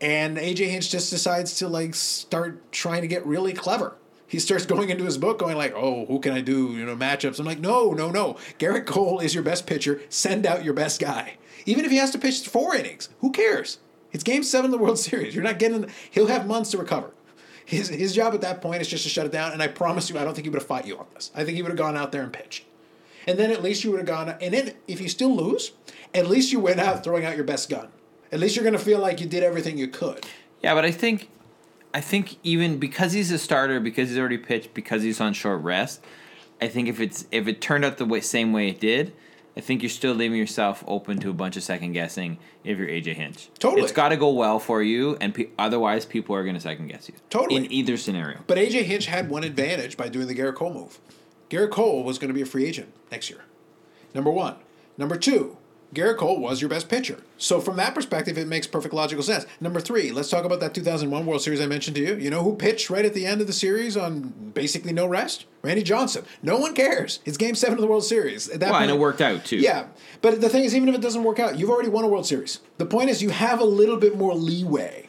And 0.00 0.36
AJ 0.36 0.68
Hinch 0.68 0.90
just 0.90 1.10
decides 1.10 1.56
to 1.58 1.68
like 1.68 1.94
start 1.94 2.70
trying 2.72 3.02
to 3.02 3.08
get 3.08 3.24
really 3.24 3.52
clever 3.52 3.96
he 4.34 4.40
starts 4.40 4.66
going 4.66 4.90
into 4.90 5.04
his 5.04 5.16
book 5.16 5.38
going 5.38 5.56
like, 5.56 5.72
"Oh, 5.76 6.06
who 6.06 6.18
can 6.18 6.32
I 6.32 6.40
do? 6.40 6.72
You 6.72 6.84
know, 6.84 6.96
matchups." 6.96 7.38
I'm 7.38 7.46
like, 7.46 7.60
"No, 7.60 7.92
no, 7.92 8.10
no. 8.10 8.36
Gerrit 8.58 8.84
Cole 8.84 9.20
is 9.20 9.32
your 9.32 9.44
best 9.44 9.64
pitcher. 9.64 10.00
Send 10.08 10.44
out 10.44 10.64
your 10.64 10.74
best 10.74 11.00
guy. 11.00 11.34
Even 11.66 11.84
if 11.84 11.92
he 11.92 11.98
has 11.98 12.10
to 12.10 12.18
pitch 12.18 12.40
four 12.40 12.74
innings, 12.74 13.10
who 13.20 13.30
cares? 13.30 13.78
It's 14.12 14.24
Game 14.24 14.42
Seven 14.42 14.66
of 14.66 14.70
the 14.72 14.84
World 14.84 14.98
Series. 15.08 15.36
You're 15.36 15.44
not 15.44 15.60
getting. 15.60 15.88
He'll 16.10 16.26
have 16.26 16.48
months 16.48 16.72
to 16.72 16.78
recover. 16.78 17.12
His 17.64 17.88
his 17.88 18.12
job 18.12 18.34
at 18.34 18.40
that 18.40 18.60
point 18.60 18.82
is 18.82 18.88
just 18.88 19.04
to 19.04 19.08
shut 19.08 19.24
it 19.24 19.32
down. 19.32 19.52
And 19.52 19.62
I 19.62 19.68
promise 19.68 20.10
you, 20.10 20.18
I 20.18 20.24
don't 20.24 20.34
think 20.34 20.46
he 20.46 20.50
would 20.50 20.60
have 20.60 20.66
fought 20.66 20.84
you 20.84 20.98
on 20.98 21.06
this. 21.14 21.30
I 21.32 21.44
think 21.44 21.54
he 21.54 21.62
would 21.62 21.70
have 21.70 21.78
gone 21.78 21.96
out 21.96 22.10
there 22.10 22.24
and 22.24 22.32
pitched. 22.32 22.64
And 23.28 23.38
then 23.38 23.52
at 23.52 23.62
least 23.62 23.84
you 23.84 23.92
would 23.92 24.00
have 24.00 24.06
gone. 24.08 24.28
And 24.40 24.52
then 24.52 24.72
if 24.88 25.00
you 25.00 25.08
still 25.08 25.34
lose, 25.34 25.70
at 26.12 26.26
least 26.26 26.50
you 26.50 26.58
went 26.58 26.80
out 26.80 27.04
throwing 27.04 27.24
out 27.24 27.36
your 27.36 27.44
best 27.44 27.70
gun. 27.70 27.88
At 28.32 28.40
least 28.40 28.56
you're 28.56 28.64
going 28.64 28.76
to 28.76 28.84
feel 28.84 28.98
like 28.98 29.20
you 29.20 29.28
did 29.28 29.44
everything 29.44 29.78
you 29.78 29.86
could. 29.86 30.26
Yeah, 30.60 30.74
but 30.74 30.84
I 30.84 30.90
think 30.90 31.30
I 31.94 32.00
think 32.00 32.38
even 32.42 32.78
because 32.78 33.12
he's 33.12 33.30
a 33.30 33.38
starter, 33.38 33.78
because 33.78 34.08
he's 34.08 34.18
already 34.18 34.36
pitched, 34.36 34.74
because 34.74 35.02
he's 35.04 35.20
on 35.20 35.32
short 35.32 35.62
rest, 35.62 36.04
I 36.60 36.66
think 36.66 36.88
if 36.88 37.00
it's 37.00 37.26
if 37.30 37.46
it 37.46 37.60
turned 37.60 37.84
out 37.84 37.98
the 37.98 38.04
way, 38.04 38.20
same 38.20 38.52
way 38.52 38.68
it 38.68 38.80
did, 38.80 39.12
I 39.56 39.60
think 39.60 39.80
you're 39.80 39.90
still 39.90 40.12
leaving 40.12 40.36
yourself 40.36 40.82
open 40.88 41.18
to 41.20 41.30
a 41.30 41.32
bunch 41.32 41.56
of 41.56 41.62
second 41.62 41.92
guessing 41.92 42.38
if 42.64 42.78
you're 42.78 42.88
AJ 42.88 43.14
Hinch. 43.14 43.48
Totally, 43.60 43.82
it's 43.82 43.92
got 43.92 44.08
to 44.08 44.16
go 44.16 44.30
well 44.30 44.58
for 44.58 44.82
you, 44.82 45.16
and 45.20 45.32
pe- 45.32 45.50
otherwise 45.56 46.04
people 46.04 46.34
are 46.34 46.42
going 46.42 46.56
to 46.56 46.60
second 46.60 46.88
guess 46.88 47.08
you. 47.08 47.14
Totally, 47.30 47.56
in 47.56 47.72
either 47.72 47.96
scenario. 47.96 48.40
But 48.48 48.58
AJ 48.58 48.82
Hinch 48.82 49.06
had 49.06 49.30
one 49.30 49.44
advantage 49.44 49.96
by 49.96 50.08
doing 50.08 50.26
the 50.26 50.34
Gerrit 50.34 50.56
Cole 50.56 50.74
move. 50.74 50.98
Gerrit 51.48 51.70
Cole 51.70 52.02
was 52.02 52.18
going 52.18 52.28
to 52.28 52.34
be 52.34 52.42
a 52.42 52.46
free 52.46 52.66
agent 52.66 52.92
next 53.12 53.30
year. 53.30 53.44
Number 54.14 54.30
one. 54.30 54.56
Number 54.98 55.16
two. 55.16 55.58
Gerrit 55.94 56.16
Cole 56.16 56.40
was 56.40 56.60
your 56.60 56.68
best 56.68 56.88
pitcher. 56.88 57.18
So 57.38 57.60
from 57.60 57.76
that 57.76 57.94
perspective, 57.94 58.36
it 58.36 58.48
makes 58.48 58.66
perfect 58.66 58.92
logical 58.92 59.22
sense. 59.22 59.46
Number 59.60 59.80
three, 59.80 60.10
let's 60.10 60.28
talk 60.28 60.44
about 60.44 60.60
that 60.60 60.74
2001 60.74 61.24
World 61.24 61.40
Series 61.40 61.60
I 61.60 61.66
mentioned 61.66 61.94
to 61.96 62.02
you. 62.02 62.16
You 62.16 62.30
know 62.30 62.42
who 62.42 62.56
pitched 62.56 62.90
right 62.90 63.04
at 63.04 63.14
the 63.14 63.24
end 63.24 63.40
of 63.40 63.46
the 63.46 63.52
series 63.52 63.96
on 63.96 64.52
basically 64.54 64.92
no 64.92 65.06
rest? 65.06 65.46
Randy 65.62 65.82
Johnson. 65.82 66.24
No 66.42 66.58
one 66.58 66.74
cares. 66.74 67.20
It's 67.24 67.36
Game 67.36 67.54
Seven 67.54 67.78
of 67.78 67.80
the 67.80 67.86
World 67.86 68.04
Series. 68.04 68.48
At 68.48 68.60
that 68.60 68.70
well, 68.70 68.80
point, 68.80 68.90
and 68.90 68.98
it 68.98 69.00
worked 69.00 69.20
out 69.20 69.44
too. 69.44 69.56
Yeah, 69.56 69.86
but 70.20 70.40
the 70.40 70.48
thing 70.48 70.64
is, 70.64 70.74
even 70.74 70.88
if 70.88 70.96
it 70.96 71.00
doesn't 71.00 71.22
work 71.22 71.38
out, 71.38 71.58
you've 71.58 71.70
already 71.70 71.88
won 71.88 72.04
a 72.04 72.08
World 72.08 72.26
Series. 72.26 72.60
The 72.78 72.86
point 72.86 73.08
is, 73.08 73.22
you 73.22 73.30
have 73.30 73.60
a 73.60 73.64
little 73.64 73.96
bit 73.96 74.16
more 74.16 74.34
leeway. 74.34 75.08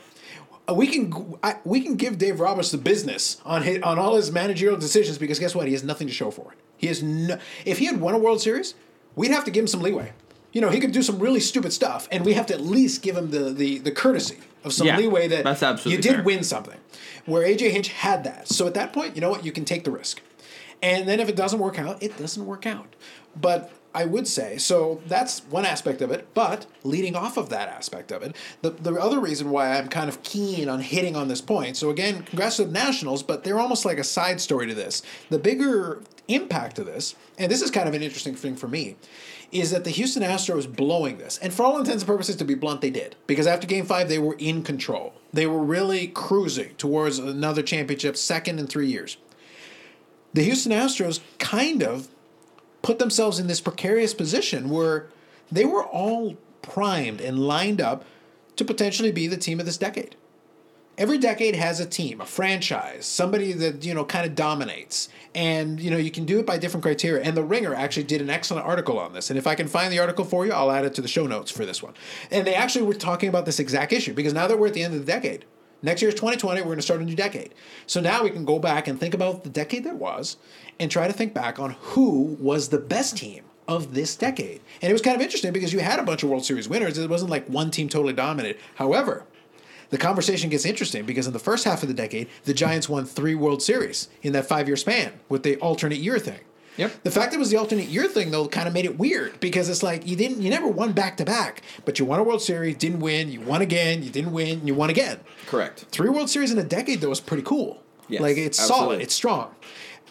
Uh, 0.69 0.73
we 0.75 0.87
can 0.87 1.35
I, 1.43 1.55
we 1.63 1.81
can 1.81 1.95
give 1.95 2.17
Dave 2.17 2.39
Roberts 2.39 2.71
the 2.71 2.77
business 2.77 3.41
on 3.43 3.63
his, 3.63 3.81
on 3.81 3.99
all 3.99 4.15
his 4.15 4.31
managerial 4.31 4.77
decisions 4.77 5.17
because 5.17 5.39
guess 5.39 5.55
what? 5.55 5.65
He 5.67 5.73
has 5.73 5.83
nothing 5.83 6.07
to 6.07 6.13
show 6.13 6.31
for 6.31 6.51
it. 6.51 6.59
He 6.77 6.87
has 6.87 7.01
no. 7.01 7.39
If 7.65 7.79
he 7.79 7.85
had 7.85 7.99
won 7.99 8.13
a 8.13 8.19
World 8.19 8.41
Series, 8.41 8.75
we'd 9.15 9.31
have 9.31 9.45
to 9.45 9.51
give 9.51 9.63
him 9.63 9.67
some 9.67 9.81
leeway 9.81 10.13
you 10.55 10.61
know, 10.61 10.69
he 10.69 10.79
could 10.79 10.93
do 10.93 11.03
some 11.03 11.19
really 11.19 11.41
stupid 11.41 11.73
stuff, 11.73 12.07
and 12.11 12.23
we 12.23 12.31
have 12.33 12.45
to 12.45 12.53
at 12.53 12.61
least 12.61 13.01
give 13.01 13.17
him 13.17 13.29
the 13.29 13.51
the, 13.51 13.77
the 13.79 13.91
courtesy 13.91 14.37
of 14.63 14.71
some 14.71 14.87
yeah, 14.87 14.97
leeway 14.97 15.27
that 15.27 15.43
that's 15.43 15.61
absolutely 15.61 15.97
you 15.97 16.01
did 16.01 16.15
fair. 16.15 16.23
win 16.23 16.43
something. 16.43 16.79
Where 17.25 17.45
AJ 17.45 17.71
Hinch 17.71 17.89
had 17.89 18.23
that. 18.23 18.47
So 18.47 18.65
at 18.65 18.73
that 18.75 18.93
point, 18.93 19.15
you 19.15 19.21
know 19.21 19.29
what? 19.29 19.43
You 19.43 19.51
can 19.51 19.65
take 19.65 19.83
the 19.83 19.91
risk. 19.91 20.21
And 20.81 21.09
then 21.09 21.19
if 21.19 21.27
it 21.27 21.35
doesn't 21.35 21.59
work 21.59 21.77
out, 21.77 22.01
it 22.01 22.17
doesn't 22.17 22.45
work 22.45 22.65
out. 22.65 22.95
But 23.35 23.73
I 23.93 24.05
would 24.05 24.27
say 24.27 24.57
so 24.57 25.01
that's 25.07 25.41
one 25.49 25.65
aspect 25.65 26.01
of 26.01 26.09
it. 26.09 26.33
But 26.33 26.67
leading 26.83 27.17
off 27.17 27.35
of 27.35 27.49
that 27.49 27.67
aspect 27.67 28.13
of 28.13 28.23
it, 28.23 28.33
the, 28.61 28.69
the 28.69 28.93
other 28.93 29.19
reason 29.19 29.49
why 29.49 29.77
I'm 29.77 29.89
kind 29.89 30.07
of 30.07 30.23
keen 30.23 30.69
on 30.69 30.79
hitting 30.79 31.17
on 31.17 31.27
this 31.27 31.41
point. 31.41 31.75
So 31.75 31.89
again, 31.89 32.23
congrats 32.23 32.57
to 32.57 32.63
the 32.63 32.71
Nationals, 32.71 33.23
but 33.23 33.43
they're 33.43 33.59
almost 33.59 33.83
like 33.83 33.97
a 33.97 34.05
side 34.05 34.39
story 34.39 34.67
to 34.67 34.73
this. 34.73 35.01
The 35.29 35.39
bigger 35.39 36.01
impact 36.29 36.79
of 36.79 36.85
this, 36.85 37.13
and 37.37 37.51
this 37.51 37.61
is 37.61 37.71
kind 37.71 37.89
of 37.89 37.93
an 37.93 38.01
interesting 38.01 38.35
thing 38.35 38.55
for 38.55 38.69
me, 38.69 38.95
is 39.59 39.71
that 39.71 39.83
the 39.83 39.89
Houston 39.89 40.23
Astros 40.23 40.73
blowing 40.73 41.17
this. 41.17 41.37
And 41.37 41.53
for 41.53 41.63
all 41.63 41.77
intents 41.77 42.03
and 42.03 42.07
purposes, 42.07 42.35
to 42.37 42.45
be 42.45 42.55
blunt, 42.55 42.81
they 42.81 42.89
did. 42.89 43.15
Because 43.27 43.47
after 43.47 43.67
game 43.67 43.85
five, 43.85 44.09
they 44.09 44.19
were 44.19 44.35
in 44.37 44.63
control. 44.63 45.13
They 45.31 45.47
were 45.47 45.63
really 45.63 46.07
cruising 46.07 46.75
towards 46.75 47.19
another 47.19 47.61
championship, 47.61 48.17
second 48.17 48.59
in 48.59 48.67
three 48.67 48.87
years. 48.87 49.17
The 50.33 50.43
Houston 50.43 50.71
Astros 50.71 51.21
kind 51.39 51.81
of 51.81 52.09
put 52.81 52.99
themselves 52.99 53.39
in 53.39 53.47
this 53.47 53.61
precarious 53.61 54.13
position 54.13 54.69
where 54.69 55.07
they 55.51 55.65
were 55.65 55.83
all 55.83 56.35
primed 56.61 57.21
and 57.21 57.39
lined 57.39 57.79
up 57.79 58.03
to 58.57 58.65
potentially 58.65 59.11
be 59.11 59.27
the 59.27 59.37
team 59.37 59.59
of 59.59 59.65
this 59.65 59.77
decade. 59.77 60.15
Every 60.97 61.17
decade 61.17 61.55
has 61.55 61.81
a 61.81 61.85
team, 61.85 62.21
a 62.21 62.25
franchise, 62.25 63.05
somebody 63.05 63.51
that 63.51 63.83
you 63.83 63.93
know 63.93 64.05
kind 64.05 64.25
of 64.25 64.33
dominates, 64.33 65.09
and 65.33 65.77
you 65.79 65.91
know 65.91 65.97
you 65.97 66.09
can 66.09 66.23
do 66.25 66.39
it 66.39 66.45
by 66.45 66.57
different 66.57 66.83
criteria. 66.83 67.21
And 67.21 67.35
the 67.35 67.43
Ringer 67.43 67.73
actually 67.73 68.03
did 68.03 68.21
an 68.21 68.29
excellent 68.29 68.65
article 68.65 68.97
on 68.97 69.11
this. 69.11 69.29
And 69.29 69.37
if 69.37 69.45
I 69.45 69.55
can 69.55 69.67
find 69.67 69.91
the 69.91 69.99
article 69.99 70.23
for 70.23 70.45
you, 70.45 70.53
I'll 70.53 70.71
add 70.71 70.85
it 70.85 70.93
to 70.95 71.01
the 71.01 71.07
show 71.09 71.27
notes 71.27 71.51
for 71.51 71.65
this 71.65 71.83
one. 71.83 71.95
And 72.31 72.47
they 72.47 72.55
actually 72.55 72.85
were 72.85 72.93
talking 72.93 73.27
about 73.27 73.45
this 73.45 73.59
exact 73.59 73.91
issue 73.91 74.13
because 74.13 74.33
now 74.33 74.47
that 74.47 74.57
we're 74.57 74.67
at 74.67 74.73
the 74.73 74.83
end 74.83 74.93
of 74.93 75.05
the 75.05 75.11
decade, 75.11 75.43
next 75.81 76.01
year 76.01 76.09
is 76.09 76.15
2020, 76.15 76.61
we're 76.61 76.65
going 76.65 76.77
to 76.77 76.81
start 76.81 77.01
a 77.01 77.03
new 77.03 77.15
decade. 77.15 77.53
So 77.87 77.99
now 77.99 78.23
we 78.23 78.29
can 78.29 78.45
go 78.45 78.57
back 78.57 78.87
and 78.87 78.97
think 78.97 79.13
about 79.13 79.43
the 79.43 79.49
decade 79.49 79.83
that 79.83 79.97
was, 79.97 80.37
and 80.79 80.89
try 80.89 81.07
to 81.07 81.13
think 81.13 81.33
back 81.33 81.59
on 81.59 81.71
who 81.81 82.37
was 82.39 82.69
the 82.69 82.79
best 82.79 83.17
team 83.17 83.43
of 83.67 83.93
this 83.93 84.15
decade. 84.15 84.61
And 84.81 84.89
it 84.89 84.93
was 84.93 85.01
kind 85.01 85.15
of 85.15 85.21
interesting 85.21 85.51
because 85.51 85.73
you 85.73 85.79
had 85.79 85.99
a 85.99 86.03
bunch 86.03 86.23
of 86.23 86.29
World 86.29 86.45
Series 86.45 86.69
winners. 86.69 86.97
It 86.97 87.09
wasn't 87.09 87.31
like 87.31 87.47
one 87.47 87.71
team 87.71 87.89
totally 87.89 88.13
dominated. 88.13 88.61
However, 88.75 89.25
the 89.95 90.01
conversation 90.01 90.49
gets 90.49 90.65
interesting 90.65 91.05
because 91.05 91.25
in 91.25 91.31
the 91.31 91.39
first 91.39 91.63
half 91.63 91.81
of 91.81 91.87
the 91.87 91.93
decade, 91.93 92.27
the 92.43 92.53
Giants 92.53 92.89
won 92.89 93.05
three 93.05 93.33
World 93.33 93.63
Series 93.63 94.09
in 94.23 94.33
that 94.33 94.45
five 94.45 94.67
year 94.67 94.75
span 94.75 95.13
with 95.29 95.43
the 95.43 95.55
alternate 95.59 95.99
year 95.99 96.19
thing. 96.19 96.41
Yep. 96.75 97.03
The 97.03 97.11
fact 97.11 97.31
that 97.31 97.37
it 97.37 97.39
was 97.39 97.49
the 97.49 97.55
alternate 97.55 97.87
year 97.87 98.09
thing 98.09 98.29
though 98.29 98.45
kind 98.49 98.67
of 98.67 98.73
made 98.73 98.83
it 98.83 98.99
weird 98.99 99.39
because 99.39 99.69
it's 99.69 99.83
like 99.83 100.05
you 100.05 100.17
didn't 100.17 100.41
you 100.41 100.49
never 100.49 100.67
won 100.67 100.91
back 100.91 101.15
to 101.15 101.23
back, 101.23 101.61
but 101.85 101.97
you 101.97 102.03
won 102.03 102.19
a 102.19 102.23
World 102.23 102.41
Series, 102.41 102.75
didn't 102.75 102.99
win, 102.99 103.31
you 103.31 103.39
won 103.39 103.61
again, 103.61 104.03
you 104.03 104.09
didn't 104.09 104.33
win, 104.33 104.67
you 104.67 104.75
won 104.75 104.89
again. 104.89 105.21
Correct. 105.47 105.85
Three 105.91 106.09
World 106.09 106.29
Series 106.29 106.51
in 106.51 106.59
a 106.59 106.63
decade 106.63 106.99
though 106.99 107.07
was 107.07 107.21
pretty 107.21 107.43
cool. 107.43 107.81
Yes, 108.09 108.19
like 108.19 108.35
it's 108.35 108.59
absolutely. 108.59 108.85
solid, 108.85 109.01
it's 109.01 109.15
strong. 109.15 109.55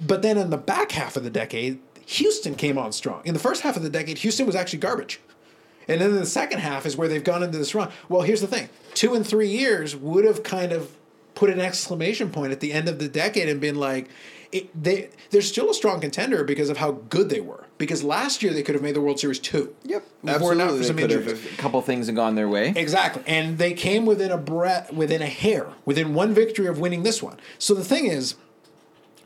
But 0.01 0.23
then 0.23 0.39
in 0.39 0.49
the 0.49 0.57
back 0.57 0.93
half 0.93 1.19
of 1.19 1.25
the 1.25 1.31
decade, 1.31 1.79
Houston 2.07 2.55
came 2.55 2.79
on 2.79 2.91
strong. 2.93 3.21
In 3.27 3.35
the 3.35 3.41
first 3.41 3.61
half 3.61 3.77
of 3.77 3.83
the 3.83 3.91
decade, 3.91 4.17
Houston 4.17 4.47
was 4.47 4.57
actually 4.57 4.79
garbage. 4.79 5.21
And 5.89 6.01
then 6.01 6.15
the 6.17 6.27
second 6.27 6.61
half 6.61 6.87
is 6.87 6.97
where 6.97 7.09
they've 7.09 7.25
gone 7.25 7.43
into 7.43 7.59
this 7.59 7.75
run. 7.75 7.91
Well, 8.09 8.23
here's 8.23 8.41
the 8.41 8.47
thing 8.47 8.69
two 8.95 9.15
and 9.15 9.27
three 9.27 9.49
years 9.49 9.95
would 9.97 10.25
have 10.25 10.43
kind 10.43 10.73
of 10.73 10.97
put 11.35 11.51
an 11.51 11.61
exclamation 11.61 12.31
point 12.31 12.53
at 12.53 12.61
the 12.61 12.73
end 12.73 12.89
of 12.89 12.99
the 12.99 13.09
decade 13.09 13.49
and 13.49 13.61
been 13.61 13.75
like, 13.75 14.09
it, 14.53 14.71
they, 14.81 15.09
they're 15.31 15.43
still 15.43 15.69
a 15.69 15.75
strong 15.75 16.01
contender 16.01 16.45
because 16.45 16.71
of 16.71 16.77
how 16.77 16.93
good 16.93 17.29
they 17.29 17.41
were. 17.41 17.65
Because 17.77 18.05
last 18.05 18.41
year 18.41 18.53
they 18.53 18.63
could 18.63 18.77
have 18.77 18.85
made 18.85 18.95
the 18.95 19.01
World 19.01 19.19
Series 19.19 19.41
too. 19.41 19.75
Yep. 19.83 20.03
It 20.23 20.25
not 20.25 20.39
for 20.39 20.55
some 20.55 20.59
They 20.95 21.03
could 21.03 21.11
have- 21.11 21.29
injuries. 21.29 21.45
A 21.53 21.57
couple 21.57 21.83
things 21.83 22.07
have 22.07 22.15
gone 22.15 22.37
their 22.37 22.49
way. 22.49 22.73
Exactly. 22.77 23.25
And 23.27 23.59
they 23.59 23.73
came 23.73 24.07
within 24.07 24.31
a 24.31 24.39
breath, 24.39 24.93
within 24.93 25.23
a 25.23 25.27
hair, 25.27 25.67
within 25.85 26.15
one 26.15 26.33
victory 26.35 26.69
of 26.69 26.79
winning 26.79 27.03
this 27.03 27.21
one. 27.21 27.39
So 27.59 27.75
the 27.75 27.83
thing 27.85 28.07
is, 28.07 28.37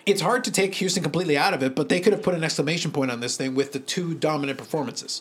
it's 0.07 0.23
hard 0.23 0.45
to 0.45 0.51
take 0.51 0.75
Houston 0.77 1.03
completely 1.03 1.37
out 1.37 1.53
of 1.53 1.63
it, 1.63 1.75
but 1.75 1.91
they 1.91 2.01
could 2.01 2.15
have 2.15 2.23
put 2.23 2.35
an 2.35 2.43
exclamation 2.43 2.91
point 2.91 3.11
on 3.11 3.21
this 3.21 3.37
thing 3.37 3.55
with 3.55 3.73
the 3.73 3.81
two 3.81 4.15
dominant 4.15 4.57
performances. 4.57 5.21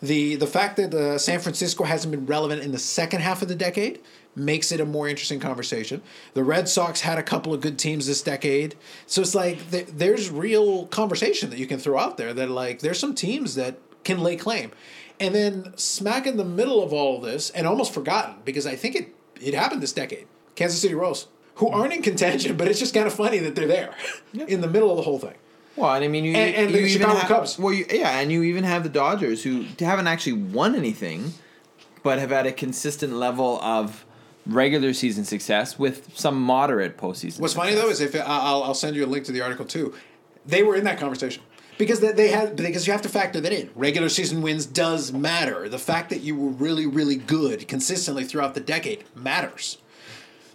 The 0.00 0.36
the 0.36 0.46
fact 0.46 0.76
that 0.76 0.94
uh, 0.94 1.18
San 1.18 1.40
Francisco 1.40 1.84
hasn't 1.84 2.12
been 2.12 2.26
relevant 2.26 2.62
in 2.62 2.72
the 2.72 2.78
second 2.78 3.20
half 3.20 3.42
of 3.42 3.48
the 3.48 3.54
decade 3.54 4.00
makes 4.36 4.70
it 4.70 4.80
a 4.80 4.84
more 4.84 5.08
interesting 5.08 5.40
conversation. 5.40 6.02
The 6.34 6.44
Red 6.44 6.68
Sox 6.68 7.00
had 7.00 7.18
a 7.18 7.22
couple 7.22 7.52
of 7.52 7.60
good 7.60 7.78
teams 7.78 8.06
this 8.06 8.22
decade, 8.22 8.76
so 9.06 9.22
it's 9.22 9.34
like 9.34 9.70
th- 9.70 9.88
there's 9.88 10.30
real 10.30 10.86
conversation 10.86 11.50
that 11.50 11.58
you 11.58 11.66
can 11.66 11.78
throw 11.78 11.98
out 11.98 12.16
there 12.16 12.32
that 12.34 12.48
like 12.50 12.80
there's 12.80 12.98
some 12.98 13.14
teams 13.14 13.56
that 13.56 13.78
can 14.04 14.20
lay 14.20 14.36
claim, 14.36 14.70
and 15.18 15.34
then 15.34 15.72
smack 15.76 16.26
in 16.26 16.36
the 16.36 16.44
middle 16.44 16.82
of 16.82 16.92
all 16.92 17.16
of 17.16 17.22
this 17.22 17.50
and 17.50 17.66
almost 17.66 17.92
forgotten 17.92 18.36
because 18.44 18.66
I 18.66 18.76
think 18.76 18.94
it 18.94 19.14
it 19.40 19.54
happened 19.54 19.82
this 19.82 19.92
decade. 19.92 20.26
Kansas 20.54 20.80
City 20.80 20.94
Royals, 20.94 21.28
who 21.56 21.68
aren't 21.68 21.92
in 21.92 22.02
contention, 22.02 22.56
but 22.56 22.68
it's 22.68 22.78
just 22.78 22.94
kind 22.94 23.06
of 23.06 23.12
funny 23.12 23.38
that 23.38 23.56
they're 23.56 23.66
there 23.66 23.94
in 24.46 24.60
the 24.60 24.68
middle 24.68 24.90
of 24.90 24.96
the 24.96 25.02
whole 25.02 25.18
thing. 25.18 25.34
Well, 25.78 25.94
and 25.94 26.04
I 26.04 26.08
mean, 26.08 26.24
you, 26.24 26.34
And- 26.34 26.54
and 26.56 26.70
you 26.70 26.76
the 26.78 26.82
even 26.86 27.00
Chicago 27.02 27.18
have, 27.18 27.28
Cubs. 27.28 27.58
Well, 27.58 27.72
you, 27.72 27.86
yeah, 27.90 28.18
and 28.18 28.32
you 28.32 28.42
even 28.42 28.64
have 28.64 28.82
the 28.82 28.88
Dodgers 28.88 29.42
who 29.44 29.64
haven't 29.78 30.08
actually 30.08 30.32
won 30.34 30.74
anything, 30.74 31.34
but 32.02 32.18
have 32.18 32.30
had 32.30 32.46
a 32.46 32.52
consistent 32.52 33.12
level 33.14 33.60
of 33.62 34.04
regular 34.46 34.92
season 34.92 35.24
success 35.24 35.78
with 35.78 36.16
some 36.18 36.40
moderate 36.40 36.96
postseason. 36.96 37.40
What's 37.40 37.54
funny 37.54 37.74
though 37.74 37.90
is 37.90 38.00
if 38.00 38.14
I'll, 38.16 38.62
I'll 38.62 38.74
send 38.74 38.96
you 38.96 39.04
a 39.04 39.06
link 39.06 39.24
to 39.26 39.32
the 39.32 39.40
article 39.42 39.64
too. 39.66 39.94
They 40.46 40.62
were 40.62 40.74
in 40.74 40.84
that 40.84 40.98
conversation 40.98 41.42
because 41.76 42.00
they, 42.00 42.12
they 42.12 42.28
had 42.28 42.56
because 42.56 42.86
you 42.86 42.92
have 42.92 43.02
to 43.02 43.08
factor 43.10 43.40
that 43.42 43.52
in. 43.52 43.70
Regular 43.74 44.08
season 44.08 44.40
wins 44.40 44.64
does 44.64 45.12
matter. 45.12 45.68
The 45.68 45.78
fact 45.78 46.08
that 46.10 46.22
you 46.22 46.34
were 46.34 46.50
really 46.50 46.86
really 46.86 47.16
good 47.16 47.68
consistently 47.68 48.24
throughout 48.24 48.54
the 48.54 48.60
decade 48.60 49.04
matters. 49.14 49.78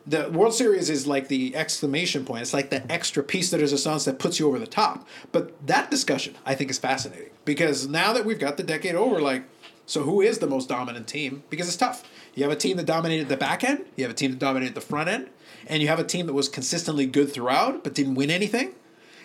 The 0.06 0.30
World 0.30 0.54
Series 0.54 0.90
is 0.90 1.08
like 1.08 1.30
the 1.30 1.56
exclamation 1.56 2.26
point. 2.26 2.42
It's 2.42 2.54
like 2.54 2.70
the 2.70 2.92
extra 2.92 3.24
piece 3.24 3.52
that 3.52 3.62
is 3.62 3.72
a 3.72 3.78
sauce 3.78 4.06
that 4.06 4.20
puts 4.20 4.40
you 4.40 4.48
over 4.48 4.60
the 4.60 4.68
top. 4.68 5.08
But 5.32 5.66
that 5.66 5.90
discussion 5.90 6.36
I 6.46 6.56
think 6.56 6.70
is 6.70 6.78
fascinating 6.78 7.30
because 7.46 7.88
now 7.88 8.12
that 8.14 8.26
we've 8.26 8.40
got 8.40 8.58
the 8.58 8.64
decade 8.64 8.96
over, 8.96 9.22
like, 9.22 9.44
so 9.86 10.04
who 10.04 10.22
is 10.22 10.40
the 10.40 10.48
most 10.48 10.68
dominant 10.68 11.08
team? 11.08 11.44
Because 11.50 11.68
it's 11.68 11.78
tough. 11.78 12.04
You 12.36 12.44
have 12.44 12.52
a 12.52 12.58
team 12.58 12.78
that 12.78 12.86
dominated 12.86 13.30
the 13.30 13.38
back 13.38 13.64
end, 13.64 13.86
you 13.96 14.04
have 14.04 14.12
a 14.12 14.16
team 14.16 14.32
that 14.32 14.40
dominated 14.40 14.76
the 14.76 14.82
front 14.82 15.10
end, 15.10 15.30
and 15.68 15.82
you 15.82 15.88
have 15.88 16.00
a 16.00 16.04
team 16.04 16.26
that 16.28 16.34
was 16.34 16.50
consistently 16.50 17.06
good 17.06 17.32
throughout 17.32 17.84
but 17.84 17.94
didn't 17.94 18.16
win 18.16 18.30
anything. 18.30 18.76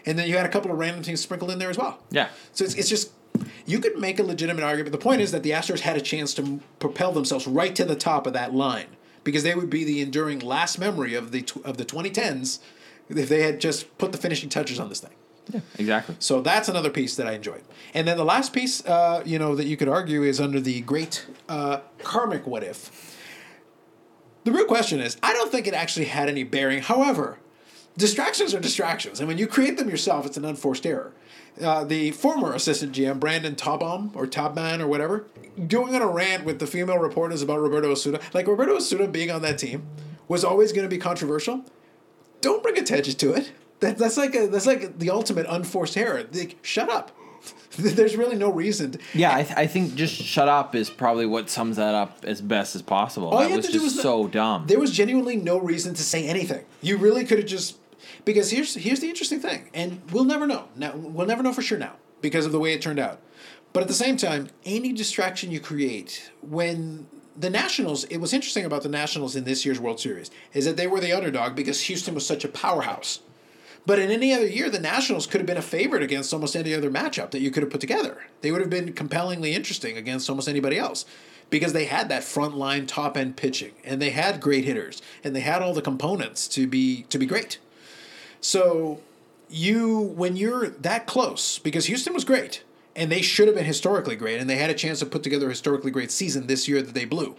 And 0.06 0.18
then 0.18 0.28
you 0.28 0.36
had 0.36 0.46
a 0.46 0.48
couple 0.48 0.70
of 0.70 0.78
random 0.78 1.02
teams 1.02 1.20
sprinkled 1.20 1.50
in 1.50 1.58
there 1.58 1.70
as 1.70 1.78
well. 1.78 1.98
Yeah. 2.10 2.28
So 2.52 2.64
it's, 2.64 2.74
it's 2.74 2.88
just 2.88 3.12
you 3.66 3.78
could 3.78 3.98
make 3.98 4.18
a 4.18 4.22
legitimate 4.22 4.64
argument. 4.64 4.92
The 4.92 4.98
point 4.98 5.20
is 5.20 5.32
that 5.32 5.42
the 5.42 5.50
Astros 5.50 5.80
had 5.80 5.96
a 5.96 6.00
chance 6.00 6.34
to 6.34 6.60
propel 6.78 7.12
themselves 7.12 7.46
right 7.46 7.74
to 7.76 7.84
the 7.84 7.96
top 7.96 8.26
of 8.26 8.32
that 8.32 8.54
line 8.54 8.86
because 9.28 9.42
they 9.42 9.54
would 9.54 9.68
be 9.68 9.84
the 9.84 10.00
enduring 10.00 10.38
last 10.38 10.78
memory 10.78 11.12
of 11.12 11.32
the 11.32 11.42
tw- 11.42 11.62
of 11.62 11.76
the 11.76 11.84
2010s 11.84 12.60
if 13.10 13.28
they 13.28 13.42
had 13.42 13.60
just 13.60 13.98
put 13.98 14.10
the 14.10 14.16
finishing 14.16 14.48
touches 14.48 14.80
on 14.80 14.88
this 14.88 15.00
thing. 15.00 15.10
Yeah, 15.52 15.60
exactly. 15.78 16.16
So 16.18 16.40
that's 16.40 16.66
another 16.66 16.88
piece 16.88 17.14
that 17.16 17.26
I 17.26 17.32
enjoyed. 17.32 17.62
And 17.92 18.08
then 18.08 18.16
the 18.16 18.24
last 18.24 18.54
piece, 18.54 18.82
uh, 18.86 19.22
you 19.26 19.38
know, 19.38 19.54
that 19.54 19.66
you 19.66 19.76
could 19.76 19.86
argue 19.86 20.22
is 20.22 20.40
under 20.40 20.60
the 20.60 20.80
great 20.80 21.26
uh, 21.46 21.80
karmic 21.98 22.46
what 22.46 22.64
if. 22.64 23.18
The 24.44 24.52
real 24.52 24.64
question 24.64 24.98
is, 24.98 25.18
I 25.22 25.34
don't 25.34 25.52
think 25.52 25.66
it 25.66 25.74
actually 25.74 26.06
had 26.06 26.30
any 26.30 26.42
bearing. 26.42 26.80
However, 26.80 27.38
distractions 27.98 28.54
are 28.54 28.60
distractions, 28.60 29.20
and 29.20 29.28
when 29.28 29.36
you 29.36 29.46
create 29.46 29.76
them 29.76 29.90
yourself, 29.90 30.24
it's 30.24 30.38
an 30.38 30.46
unforced 30.46 30.86
error. 30.86 31.12
Uh, 31.60 31.84
the 31.84 32.10
former 32.12 32.52
assistant 32.54 32.92
GM, 32.92 33.18
Brandon 33.18 33.54
Taubman 33.54 34.14
or 34.14 34.26
Taubman 34.26 34.80
or 34.80 34.86
whatever, 34.86 35.26
doing 35.66 35.94
on 35.94 36.02
a 36.02 36.06
rant 36.06 36.44
with 36.44 36.58
the 36.58 36.66
female 36.66 36.98
reporters 36.98 37.42
about 37.42 37.60
Roberto 37.60 37.90
Osuna, 37.90 38.20
like 38.32 38.46
Roberto 38.46 38.76
Osuna 38.76 39.08
being 39.08 39.30
on 39.30 39.42
that 39.42 39.58
team, 39.58 39.86
was 40.28 40.44
always 40.44 40.72
going 40.72 40.84
to 40.84 40.88
be 40.88 40.98
controversial. 40.98 41.64
Don't 42.40 42.62
bring 42.62 42.78
attention 42.78 43.14
to 43.14 43.32
it. 43.32 43.52
That, 43.80 43.98
that's 43.98 44.16
like 44.16 44.34
a, 44.34 44.46
that's 44.46 44.66
like 44.66 44.98
the 44.98 45.10
ultimate 45.10 45.46
unforced 45.48 45.96
error. 45.96 46.24
Like, 46.32 46.58
shut 46.62 46.88
up. 46.90 47.16
There's 47.78 48.16
really 48.16 48.36
no 48.36 48.50
reason. 48.50 48.92
To, 48.92 48.98
Yeah, 49.14 49.34
I, 49.34 49.42
th- 49.44 49.56
I 49.56 49.66
think 49.66 49.94
just 49.94 50.14
shut 50.14 50.48
up 50.48 50.74
is 50.74 50.90
probably 50.90 51.26
what 51.26 51.48
sums 51.48 51.76
that 51.76 51.94
up 51.94 52.24
as 52.24 52.40
best 52.40 52.74
as 52.74 52.82
possible. 52.82 53.28
All 53.28 53.42
you 53.42 53.48
that 53.48 53.50
had 53.50 53.56
was 53.58 53.66
to 53.66 53.72
do 53.72 53.78
just 53.78 53.96
was 53.96 54.02
so 54.02 54.26
dumb. 54.26 54.66
There 54.66 54.80
was 54.80 54.90
genuinely 54.90 55.36
no 55.36 55.58
reason 55.58 55.94
to 55.94 56.02
say 56.02 56.26
anything. 56.26 56.64
You 56.82 56.96
really 56.96 57.24
could 57.24 57.38
have 57.38 57.46
just 57.46 57.76
because 58.24 58.50
here's 58.50 58.74
here's 58.74 59.00
the 59.00 59.08
interesting 59.08 59.40
thing, 59.40 59.70
and 59.74 60.00
we'll 60.12 60.24
never 60.24 60.46
know. 60.46 60.68
Now 60.76 60.94
we'll 60.94 61.26
never 61.26 61.42
know 61.42 61.52
for 61.52 61.62
sure 61.62 61.78
now 61.78 61.94
because 62.20 62.46
of 62.46 62.52
the 62.52 62.58
way 62.58 62.72
it 62.72 62.82
turned 62.82 62.98
out. 62.98 63.20
But 63.72 63.82
at 63.82 63.88
the 63.88 63.94
same 63.94 64.16
time, 64.16 64.48
any 64.64 64.92
distraction 64.92 65.50
you 65.50 65.60
create 65.60 66.30
when 66.40 67.06
the 67.36 67.50
Nationals, 67.50 68.04
it 68.04 68.18
was 68.18 68.32
interesting 68.32 68.64
about 68.64 68.82
the 68.82 68.88
Nationals 68.88 69.36
in 69.36 69.44
this 69.44 69.64
year's 69.64 69.78
World 69.78 70.00
Series 70.00 70.30
is 70.52 70.64
that 70.64 70.76
they 70.76 70.86
were 70.86 71.00
the 71.00 71.12
underdog 71.12 71.54
because 71.54 71.82
Houston 71.82 72.14
was 72.14 72.26
such 72.26 72.44
a 72.44 72.48
powerhouse. 72.48 73.20
But 73.86 73.98
in 73.98 74.10
any 74.10 74.34
other 74.34 74.46
year, 74.46 74.68
the 74.68 74.80
Nationals 74.80 75.26
could 75.26 75.40
have 75.40 75.46
been 75.46 75.56
a 75.56 75.62
favorite 75.62 76.02
against 76.02 76.34
almost 76.34 76.56
any 76.56 76.74
other 76.74 76.90
matchup 76.90 77.30
that 77.30 77.40
you 77.40 77.50
could 77.50 77.62
have 77.62 77.70
put 77.70 77.80
together. 77.80 78.18
They 78.40 78.50
would 78.50 78.60
have 78.60 78.70
been 78.70 78.92
compellingly 78.92 79.54
interesting 79.54 79.96
against 79.96 80.28
almost 80.28 80.48
anybody 80.48 80.76
else 80.76 81.06
because 81.48 81.72
they 81.72 81.86
had 81.86 82.08
that 82.08 82.24
front 82.24 82.56
line 82.56 82.86
top 82.86 83.16
end 83.16 83.36
pitching 83.36 83.72
and 83.84 84.02
they 84.02 84.10
had 84.10 84.40
great 84.40 84.64
hitters 84.64 85.00
and 85.24 85.34
they 85.34 85.40
had 85.40 85.62
all 85.62 85.72
the 85.72 85.80
components 85.80 86.48
to 86.48 86.66
be 86.66 87.04
to 87.04 87.18
be 87.18 87.26
great. 87.26 87.58
So 88.40 89.00
you 89.48 89.98
when 89.98 90.36
you're 90.36 90.68
that 90.68 91.06
close 91.06 91.58
because 91.58 91.86
Houston 91.86 92.12
was 92.12 92.24
great 92.24 92.62
and 92.94 93.10
they 93.10 93.22
should 93.22 93.48
have 93.48 93.56
been 93.56 93.64
historically 93.64 94.16
great 94.16 94.40
and 94.40 94.48
they 94.48 94.56
had 94.56 94.70
a 94.70 94.74
chance 94.74 94.98
to 95.00 95.06
put 95.06 95.22
together 95.22 95.46
a 95.46 95.50
historically 95.50 95.90
great 95.90 96.10
season 96.10 96.46
this 96.46 96.68
year 96.68 96.82
that 96.82 96.94
they 96.94 97.04
blew. 97.04 97.36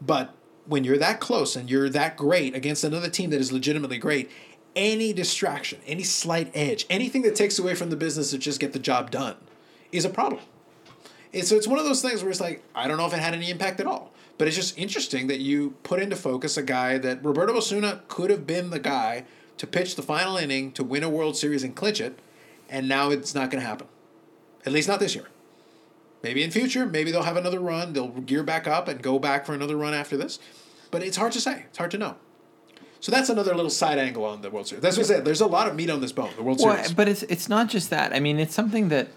But 0.00 0.34
when 0.66 0.84
you're 0.84 0.98
that 0.98 1.20
close 1.20 1.56
and 1.56 1.70
you're 1.70 1.88
that 1.90 2.16
great 2.16 2.54
against 2.54 2.84
another 2.84 3.10
team 3.10 3.30
that 3.30 3.40
is 3.40 3.52
legitimately 3.52 3.98
great, 3.98 4.30
any 4.76 5.12
distraction, 5.12 5.80
any 5.86 6.04
slight 6.04 6.50
edge, 6.54 6.86
anything 6.88 7.22
that 7.22 7.34
takes 7.34 7.58
away 7.58 7.74
from 7.74 7.90
the 7.90 7.96
business 7.96 8.30
to 8.30 8.38
just 8.38 8.60
get 8.60 8.72
the 8.72 8.78
job 8.78 9.10
done 9.10 9.36
is 9.92 10.04
a 10.04 10.10
problem. 10.10 10.40
And 11.32 11.44
so 11.44 11.56
it's 11.56 11.66
one 11.66 11.78
of 11.78 11.84
those 11.84 12.02
things 12.02 12.22
where 12.22 12.30
it's 12.30 12.40
like, 12.40 12.62
I 12.74 12.88
don't 12.88 12.96
know 12.96 13.06
if 13.06 13.12
it 13.12 13.20
had 13.20 13.34
any 13.34 13.50
impact 13.50 13.80
at 13.80 13.86
all. 13.86 14.12
But 14.38 14.48
it's 14.48 14.56
just 14.56 14.78
interesting 14.78 15.26
that 15.26 15.40
you 15.40 15.74
put 15.82 16.00
into 16.00 16.16
focus 16.16 16.56
a 16.56 16.62
guy 16.62 16.96
that 16.98 17.22
Roberto 17.24 17.56
Osuna 17.56 18.02
could 18.08 18.30
have 18.30 18.46
been 18.46 18.70
the 18.70 18.78
guy 18.78 19.24
to 19.60 19.66
pitch 19.66 19.94
the 19.94 20.00
final 20.02 20.38
inning 20.38 20.72
to 20.72 20.82
win 20.82 21.04
a 21.04 21.10
World 21.10 21.36
Series 21.36 21.62
and 21.62 21.76
clinch 21.76 22.00
it, 22.00 22.18
and 22.70 22.88
now 22.88 23.10
it's 23.10 23.34
not 23.34 23.50
going 23.50 23.60
to 23.62 23.68
happen. 23.68 23.86
At 24.64 24.72
least 24.72 24.88
not 24.88 25.00
this 25.00 25.14
year. 25.14 25.26
Maybe 26.22 26.42
in 26.42 26.50
future, 26.50 26.86
maybe 26.86 27.12
they'll 27.12 27.24
have 27.24 27.36
another 27.36 27.60
run. 27.60 27.92
They'll 27.92 28.08
gear 28.08 28.42
back 28.42 28.66
up 28.66 28.88
and 28.88 29.02
go 29.02 29.18
back 29.18 29.44
for 29.44 29.52
another 29.52 29.76
run 29.76 29.92
after 29.92 30.16
this. 30.16 30.38
But 30.90 31.02
it's 31.02 31.18
hard 31.18 31.32
to 31.32 31.42
say. 31.42 31.64
It's 31.68 31.76
hard 31.76 31.90
to 31.90 31.98
know. 31.98 32.16
So 33.00 33.12
that's 33.12 33.28
another 33.28 33.54
little 33.54 33.70
side 33.70 33.98
angle 33.98 34.24
on 34.24 34.40
the 34.40 34.48
World 34.48 34.66
Series. 34.66 34.82
That's 34.82 34.96
what 34.96 35.04
I 35.04 35.08
said. 35.08 35.26
There's 35.26 35.42
a 35.42 35.46
lot 35.46 35.68
of 35.68 35.76
meat 35.76 35.90
on 35.90 36.00
this 36.00 36.12
bone. 36.12 36.30
The 36.38 36.42
World 36.42 36.60
Well, 36.62 36.76
Series. 36.76 36.94
but 36.94 37.06
it's 37.06 37.22
it's 37.24 37.50
not 37.50 37.68
just 37.68 37.90
that. 37.90 38.14
I 38.14 38.20
mean, 38.20 38.38
it's 38.38 38.54
something 38.54 38.88
that 38.88 39.08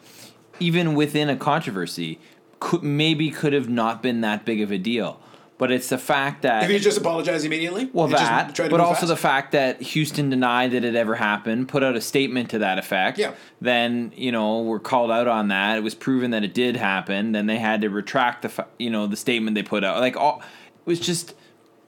even 0.59 0.93
within 0.93 1.29
a 1.29 1.37
controversy, 1.37 2.19
could 2.59 2.83
maybe 2.83 3.31
could 3.31 3.53
have 3.53 3.69
not 3.69 4.03
been 4.03 4.19
that 4.21 4.43
big 4.43 4.59
of 4.59 4.71
a 4.73 4.77
deal. 4.77 5.21
But 5.57 5.71
it's 5.71 5.87
the 5.87 5.99
fact 5.99 6.41
that 6.41 6.63
If 6.63 6.71
you 6.71 6.79
just 6.79 6.97
apologize 6.97 7.45
immediately, 7.45 7.89
well, 7.93 8.07
that, 8.07 8.57
but 8.57 8.79
also 8.79 9.01
fast. 9.01 9.07
the 9.07 9.15
fact 9.15 9.51
that 9.51 9.81
Houston 9.81 10.29
denied 10.29 10.71
that 10.71 10.83
it 10.83 10.95
ever 10.95 11.15
happened, 11.15 11.69
put 11.69 11.83
out 11.83 11.95
a 11.95 12.01
statement 12.01 12.49
to 12.49 12.59
that 12.59 12.79
effect. 12.79 13.19
Yeah. 13.19 13.33
Then 13.61 14.11
you 14.15 14.31
know 14.31 14.63
were 14.63 14.79
called 14.79 15.11
out 15.11 15.27
on 15.27 15.49
that. 15.49 15.77
It 15.77 15.83
was 15.83 15.93
proven 15.93 16.31
that 16.31 16.43
it 16.43 16.53
did 16.53 16.75
happen. 16.75 17.33
Then 17.33 17.45
they 17.45 17.59
had 17.59 17.81
to 17.81 17.89
retract 17.89 18.41
the 18.41 18.65
you 18.79 18.89
know 18.89 19.05
the 19.05 19.15
statement 19.15 19.55
they 19.55 19.63
put 19.63 19.83
out. 19.83 19.99
Like 19.99 20.17
all, 20.17 20.41
it 20.41 20.85
was 20.85 20.99
just 20.99 21.35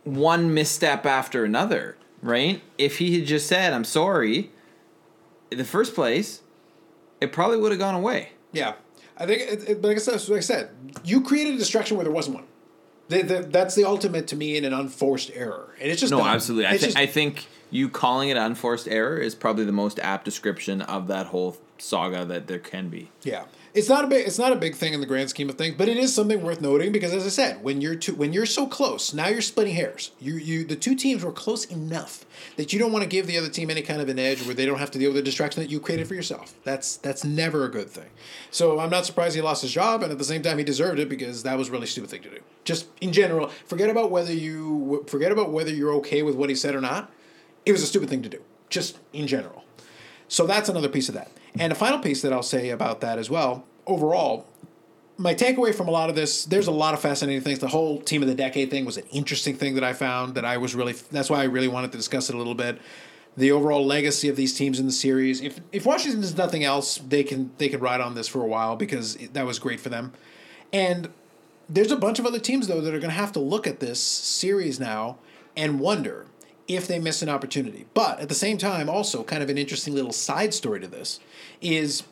one 0.03 0.53
misstep 0.53 1.05
after 1.05 1.43
another. 1.43 1.97
Right? 2.21 2.61
If 2.77 2.99
he 2.99 3.19
had 3.19 3.27
just 3.27 3.47
said, 3.47 3.73
"I'm 3.73 3.83
sorry," 3.83 4.51
in 5.51 5.57
the 5.57 5.65
first 5.65 5.95
place, 5.95 6.41
it 7.19 7.31
probably 7.31 7.57
would 7.57 7.71
have 7.71 7.79
gone 7.79 7.95
away. 7.95 8.29
Yeah, 8.51 8.75
I 9.17 9.25
think, 9.25 9.41
it, 9.41 9.69
it, 9.69 9.81
but 9.81 9.89
like 9.89 9.97
I, 9.97 9.99
said, 9.99 10.29
like 10.29 10.37
I 10.37 10.41
said, 10.41 10.69
you 11.03 11.21
created 11.21 11.55
a 11.55 11.57
distraction 11.57 11.97
where 11.97 12.03
there 12.03 12.13
wasn't 12.13 12.35
one. 12.35 12.45
That's 13.07 13.75
the 13.75 13.83
ultimate 13.85 14.27
to 14.27 14.35
me 14.35 14.57
in 14.57 14.65
an 14.65 14.73
unforced 14.73 15.31
error, 15.33 15.75
and 15.81 15.91
it's 15.91 16.01
just 16.01 16.11
No, 16.11 16.19
dumb. 16.19 16.27
absolutely. 16.27 16.65
I 16.67 16.71
think 16.71 16.81
just- 16.81 16.97
I 16.97 17.05
think 17.05 17.45
you 17.71 17.89
calling 17.89 18.29
it 18.29 18.37
unforced 18.37 18.87
error 18.87 19.17
is 19.17 19.35
probably 19.35 19.65
the 19.65 19.71
most 19.71 19.99
apt 19.99 20.25
description 20.25 20.81
of 20.81 21.07
that 21.07 21.27
whole 21.27 21.57
saga 21.77 22.25
that 22.25 22.47
there 22.47 22.59
can 22.59 22.89
be. 22.89 23.09
Yeah, 23.23 23.43
it's 23.75 23.89
not 23.89 24.05
a 24.05 24.07
big 24.07 24.25
it's 24.25 24.39
not 24.39 24.53
a 24.53 24.55
big 24.55 24.73
thing 24.73 24.93
in 24.93 25.01
the 25.01 25.05
grand 25.05 25.29
scheme 25.29 25.49
of 25.49 25.55
things, 25.55 25.75
but 25.77 25.89
it 25.89 25.97
is 25.97 26.15
something 26.15 26.41
worth 26.41 26.61
noting 26.61 26.93
because, 26.93 27.13
as 27.13 27.25
I 27.25 27.29
said, 27.29 27.61
when 27.61 27.81
you're 27.81 27.95
two, 27.95 28.15
when 28.15 28.31
you're 28.31 28.45
so 28.45 28.65
close, 28.65 29.13
now 29.13 29.27
you're 29.27 29.41
splitting 29.41 29.75
hairs. 29.75 30.11
You 30.17 30.35
you 30.35 30.63
the 30.63 30.77
two 30.77 30.95
teams 30.95 31.23
were 31.23 31.33
close 31.33 31.65
enough 31.65 32.25
that 32.55 32.71
you 32.71 32.79
don't 32.79 32.93
want 32.93 33.03
to 33.03 33.09
give 33.09 33.27
the 33.27 33.37
other 33.37 33.49
team 33.49 33.69
any 33.69 33.81
kind 33.81 34.01
of 34.01 34.07
an 34.07 34.17
edge 34.17 34.41
where 34.45 34.55
they 34.55 34.65
don't 34.65 34.79
have 34.79 34.91
to 34.91 34.99
deal 34.99 35.09
with 35.09 35.17
the 35.17 35.21
distraction 35.21 35.61
that 35.61 35.69
you 35.69 35.81
created 35.81 36.07
for 36.07 36.15
yourself. 36.15 36.55
That's 36.63 36.95
that's 36.95 37.25
never 37.25 37.65
a 37.65 37.69
good 37.69 37.89
thing. 37.89 38.09
So 38.49 38.79
I'm 38.79 38.89
not 38.89 39.05
surprised 39.05 39.35
he 39.35 39.41
lost 39.41 39.61
his 39.61 39.73
job, 39.73 40.03
and 40.03 40.11
at 40.11 40.17
the 40.17 40.23
same 40.23 40.41
time, 40.41 40.57
he 40.57 40.63
deserved 40.63 40.99
it 40.99 41.09
because 41.09 41.43
that 41.43 41.57
was 41.57 41.67
a 41.67 41.71
really 41.71 41.87
stupid 41.87 42.09
thing 42.09 42.21
to 42.21 42.29
do. 42.29 42.39
Just 42.63 42.87
in 43.01 43.11
general, 43.11 43.49
forget 43.65 43.89
about 43.89 44.09
whether 44.09 44.33
you 44.33 45.03
forget 45.07 45.33
about 45.33 45.51
whether 45.51 45.71
you're 45.71 45.93
okay 45.95 46.23
with 46.23 46.35
what 46.35 46.49
he 46.49 46.55
said 46.55 46.75
or 46.75 46.81
not. 46.81 47.11
It 47.65 47.73
was 47.73 47.83
a 47.83 47.87
stupid 47.87 48.09
thing 48.09 48.21
to 48.21 48.29
do, 48.29 48.41
just 48.69 48.99
in 49.11 49.27
general. 49.27 49.63
So 50.27 50.47
that's 50.47 50.69
another 50.69 50.89
piece 50.89 51.09
of 51.09 51.15
that. 51.15 51.29
And 51.59 51.71
a 51.71 51.75
final 51.75 51.99
piece 51.99 52.21
that 52.21 52.33
I'll 52.33 52.43
say 52.43 52.69
about 52.69 53.01
that 53.01 53.17
as 53.17 53.29
well, 53.29 53.65
overall, 53.87 54.45
my 55.17 55.33
takeaway 55.33 55.73
from 55.73 55.87
a 55.87 55.91
lot 55.91 56.09
of 56.09 56.15
this, 56.15 56.45
there's 56.45 56.67
a 56.67 56.71
lot 56.71 56.93
of 56.93 56.99
fascinating 56.99 57.41
things. 57.41 57.59
The 57.59 57.67
whole 57.67 58.01
team 58.01 58.21
of 58.21 58.27
the 58.27 58.35
decade 58.35 58.69
thing 58.69 58.85
was 58.85 58.97
an 58.97 59.05
interesting 59.11 59.55
thing 59.55 59.75
that 59.75 59.83
I 59.83 59.93
found 59.93 60.35
that 60.35 60.45
I 60.45 60.57
was 60.57 60.75
really, 60.75 60.93
that's 61.11 61.29
why 61.29 61.41
I 61.41 61.45
really 61.45 61.67
wanted 61.67 61.91
to 61.91 61.97
discuss 61.97 62.29
it 62.29 62.35
a 62.35 62.37
little 62.37 62.55
bit. 62.55 62.79
The 63.37 63.51
overall 63.51 63.85
legacy 63.85 64.29
of 64.29 64.35
these 64.35 64.53
teams 64.53 64.79
in 64.79 64.85
the 64.85 64.91
series. 64.91 65.41
If, 65.41 65.59
if 65.71 65.85
Washington 65.85 66.21
does 66.21 66.37
nothing 66.37 66.63
else, 66.63 66.97
they 66.97 67.23
can 67.23 67.51
they 67.57 67.67
can 67.67 67.81
ride 67.81 67.99
on 67.99 68.15
this 68.15 68.29
for 68.29 68.41
a 68.41 68.47
while 68.47 68.77
because 68.77 69.15
that 69.33 69.45
was 69.45 69.59
great 69.59 69.81
for 69.81 69.89
them. 69.89 70.13
And 70.71 71.09
there's 71.67 71.91
a 71.91 71.97
bunch 71.97 72.17
of 72.17 72.25
other 72.25 72.39
teams 72.39 72.67
though 72.67 72.79
that 72.79 72.93
are 72.93 72.99
going 72.99 73.09
to 73.11 73.17
have 73.17 73.33
to 73.33 73.41
look 73.41 73.67
at 73.67 73.81
this 73.81 73.99
series 73.99 74.79
now 74.79 75.17
and 75.57 75.81
wonder 75.81 76.27
if 76.67 76.87
they 76.87 76.99
miss 76.99 77.21
an 77.21 77.29
opportunity. 77.29 77.85
But 77.93 78.19
at 78.19 78.29
the 78.29 78.35
same 78.35 78.57
time, 78.57 78.89
also 78.89 79.23
kind 79.23 79.43
of 79.43 79.49
an 79.49 79.57
interesting 79.57 79.93
little 79.93 80.11
side 80.11 80.53
story 80.53 80.79
to 80.79 80.87
this 80.87 81.19
is 81.61 82.03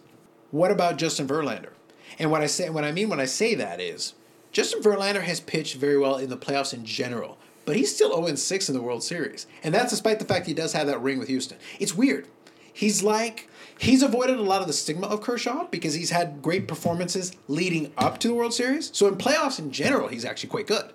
what 0.52 0.72
about 0.72 0.98
Justin 0.98 1.28
Verlander? 1.28 1.72
And 2.20 2.30
what 2.30 2.42
I 2.42 2.46
say, 2.46 2.70
what 2.70 2.84
I 2.84 2.92
mean 2.92 3.10
when 3.10 3.20
I 3.20 3.26
say 3.26 3.56
that 3.56 3.82
is, 3.82 4.14
Justin 4.52 4.84
Verlander 4.84 5.24
has 5.24 5.40
pitched 5.40 5.76
very 5.76 5.98
well 5.98 6.18
in 6.18 6.30
the 6.30 6.38
playoffs 6.38 6.74
in 6.74 6.86
general, 6.86 7.40
but 7.66 7.76
he's 7.76 7.94
still 7.94 8.24
0 8.24 8.36
6 8.36 8.70
in 8.70 8.76
the 8.76 8.82
World 8.82 9.04
Series, 9.04 9.48
and 9.64 9.74
that's 9.74 9.90
despite 9.90 10.20
the 10.20 10.26
fact 10.26 10.46
he 10.46 10.54
does 10.54 10.74
have 10.74 10.86
that 10.86 11.02
ring 11.02 11.18
with 11.18 11.28
Houston. 11.28 11.58
It's 11.80 11.96
weird. 11.96 12.28
He's 12.72 13.02
like 13.02 13.50
he's 13.80 14.04
avoided 14.04 14.38
a 14.38 14.44
lot 14.44 14.62
of 14.62 14.68
the 14.68 14.74
stigma 14.74 15.08
of 15.08 15.22
Kershaw 15.22 15.66
because 15.72 15.96
he's 15.96 16.12
had 16.12 16.42
great 16.42 16.68
performances 16.68 17.34
leading 17.48 17.92
up 17.98 18.20
to 18.20 18.28
the 18.28 18.34
World 18.34 18.54
Series. 18.54 18.92
So 18.94 19.08
in 19.08 19.16
playoffs 19.16 19.60
in 19.60 19.72
general, 19.72 20.08
he's 20.08 20.26
actually 20.26 20.50
quite 20.50 20.68
good. 20.68 20.94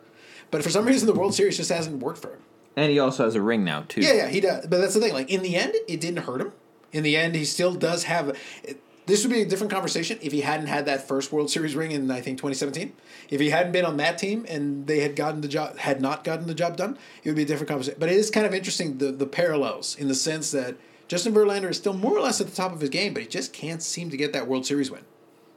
But 0.51 0.63
for 0.63 0.71
some 0.71 0.87
reason, 0.87 1.07
the 1.07 1.15
World 1.15 1.35
Series 1.35 1.57
just 1.57 1.71
hasn't 1.71 2.03
worked 2.03 2.23
for 2.23 2.31
him. 2.31 2.41
And 2.79 2.93
he 2.93 3.01
also 3.01 3.25
has 3.25 3.35
a 3.35 3.43
ring 3.43 3.65
now 3.65 3.85
too. 3.89 4.03
Yeah, 4.03 4.13
yeah, 4.13 4.29
he 4.29 4.41
does. 4.41 4.67
But 4.69 4.79
that's 4.79 4.95
the 4.95 5.01
thing. 5.01 5.13
Like 5.13 5.31
in 5.31 5.43
the 5.43 5.57
end, 5.57 5.75
it 5.89 6.01
didn't 6.01 6.23
hurt 6.25 6.41
him. 6.41 6.53
In 6.93 7.03
the 7.03 7.17
end, 7.17 7.35
he 7.35 7.45
still 7.45 7.75
does 7.75 8.05
have. 8.05 8.39
It, 8.63 8.81
this 9.07 9.25
would 9.25 9.33
be 9.33 9.43
a 9.43 9.47
different 9.47 9.73
conversation 9.73 10.19
if 10.23 10.33
he 10.33 10.43
hadn't 10.43 10.67
had 10.69 10.87
that 10.87 11.09
first 11.09 11.33
World 11.33 11.51
Series 11.51 11.75
ring 11.75 11.91
in 11.91 12.09
I 12.09 12.21
think 12.21 12.39
2017. 12.39 12.93
If 13.31 13.41
he 13.41 13.51
hadn't 13.51 13.73
been 13.73 13.85
on 13.85 13.97
that 13.97 14.17
team 14.17 14.47
and 14.49 14.87
they 14.87 15.01
had 15.01 15.17
gotten 15.17 15.41
the 15.41 15.49
job, 15.49 15.77
had 15.79 16.01
not 16.01 16.23
gotten 16.23 16.47
the 16.47 16.55
job 16.55 16.77
done, 16.77 16.97
it 17.25 17.29
would 17.29 17.37
be 17.37 17.43
a 17.43 17.47
different 17.47 17.69
conversation. 17.69 17.99
But 17.99 18.11
it 18.11 18.17
is 18.17 18.31
kind 18.31 18.47
of 18.47 18.55
interesting 18.55 18.99
the 18.99 19.11
the 19.11 19.27
parallels 19.27 19.97
in 19.97 20.07
the 20.07 20.15
sense 20.15 20.53
that 20.53 20.77
Justin 21.09 21.35
Verlander 21.35 21.71
is 21.71 21.79
still 21.79 21.95
more 21.95 22.17
or 22.17 22.21
less 22.21 22.41
at 22.41 22.47
the 22.47 22.55
top 22.55 22.73
of 22.73 22.81
his 22.81 22.91
game, 22.91 23.13
but 23.13 23.23
he 23.23 23.29
just 23.29 23.53
can't 23.53 23.83
seem 23.83 24.09
to 24.11 24.17
get 24.17 24.33
that 24.35 24.47
World 24.47 24.67
Series 24.67 24.89
win. 24.89 25.03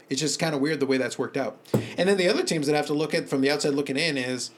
It's 0.10 0.22
just 0.22 0.39
kind 0.39 0.56
of 0.56 0.60
weird 0.62 0.80
the 0.80 0.88
way 0.88 0.98
that's 0.98 1.19
worked 1.19 1.38
out. 1.38 1.60
And 1.98 2.10
then 2.10 2.17
the 2.17 2.28
other 2.28 2.43
teams 2.43 2.67
that 2.67 2.76
have 2.76 2.88
to 2.88 2.93
look 2.93 3.13
at 3.13 3.30
from 3.30 3.41
the 3.41 3.52
outside 3.52 3.74
looking 3.76 3.95
in 3.95 4.17
is 4.17 4.50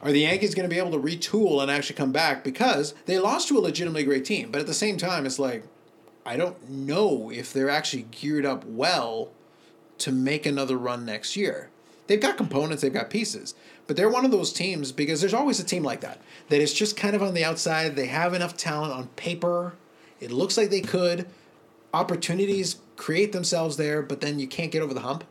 are 0.00 0.12
the 0.12 0.20
Yankees 0.20 0.54
going 0.54 0.68
to 0.68 0.74
be 0.74 0.80
able 0.80 0.90
to 0.92 0.98
retool 0.98 1.60
and 1.60 1.70
actually 1.70 1.96
come 1.96 2.12
back 2.12 2.42
because 2.42 2.94
they 3.06 3.18
lost 3.18 3.48
to 3.48 3.58
a 3.58 3.60
legitimately 3.60 4.04
great 4.04 4.24
team, 4.24 4.50
but 4.50 4.60
at 4.60 4.66
the 4.66 4.74
same 4.74 4.96
time, 4.96 5.26
it's 5.26 5.38
like 5.38 5.64
I 6.24 6.36
don't 6.36 6.68
know 6.68 7.30
if 7.30 7.52
they're 7.52 7.70
actually 7.70 8.06
geared 8.10 8.46
up 8.46 8.64
well 8.64 9.30
to 9.98 10.12
make 10.12 10.46
another 10.46 10.76
run 10.76 11.04
next 11.04 11.36
year. 11.36 11.70
They've 12.06 12.20
got 12.20 12.36
components, 12.36 12.82
they've 12.82 12.92
got 12.92 13.10
pieces, 13.10 13.54
but 13.86 13.96
they're 13.96 14.10
one 14.10 14.24
of 14.24 14.30
those 14.30 14.52
teams 14.52 14.92
because 14.92 15.20
there's 15.20 15.34
always 15.34 15.60
a 15.60 15.64
team 15.64 15.82
like 15.82 16.00
that 16.00 16.20
that 16.48 16.60
is 16.60 16.74
just 16.74 16.96
kind 16.96 17.14
of 17.14 17.22
on 17.22 17.34
the 17.34 17.44
outside. 17.44 17.96
They 17.96 18.06
have 18.06 18.34
enough 18.34 18.56
talent 18.56 18.92
on 18.92 19.08
paper. 19.08 19.74
It 20.20 20.30
looks 20.30 20.56
like 20.56 20.70
they 20.70 20.80
could. 20.80 21.26
Opportunities 21.94 22.76
create 22.96 23.32
themselves 23.32 23.76
there, 23.76 24.02
but 24.02 24.20
then 24.20 24.38
you 24.38 24.46
can't 24.46 24.72
get 24.72 24.82
over 24.82 24.94
the 24.94 25.00
hump. 25.00 25.24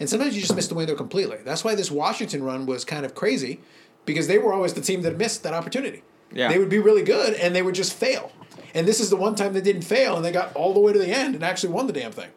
And 0.00 0.08
sometimes 0.08 0.34
you 0.34 0.40
just 0.40 0.54
miss 0.54 0.68
the 0.68 0.74
window 0.74 0.94
completely. 0.94 1.38
That's 1.44 1.64
why 1.64 1.74
this 1.74 1.90
Washington 1.90 2.42
run 2.42 2.66
was 2.66 2.84
kind 2.84 3.04
of 3.04 3.14
crazy 3.14 3.60
because 4.08 4.26
they 4.26 4.38
were 4.38 4.52
always 4.52 4.74
the 4.74 4.80
team 4.80 5.02
that 5.02 5.16
missed 5.16 5.44
that 5.44 5.54
opportunity. 5.54 6.02
Yeah. 6.32 6.48
They 6.48 6.58
would 6.58 6.68
be 6.68 6.78
really 6.80 7.04
good 7.04 7.34
and 7.34 7.54
they 7.54 7.62
would 7.62 7.76
just 7.76 7.92
fail. 7.92 8.32
And 8.74 8.86
this 8.88 8.98
is 8.98 9.10
the 9.10 9.16
one 9.16 9.34
time 9.36 9.52
they 9.52 9.60
didn't 9.60 9.82
fail 9.82 10.16
and 10.16 10.24
they 10.24 10.32
got 10.32 10.54
all 10.56 10.74
the 10.74 10.80
way 10.80 10.92
to 10.92 10.98
the 10.98 11.08
end 11.08 11.34
and 11.36 11.44
actually 11.44 11.72
won 11.72 11.86
the 11.86 11.92
damn 11.92 12.12
thing. 12.12 12.30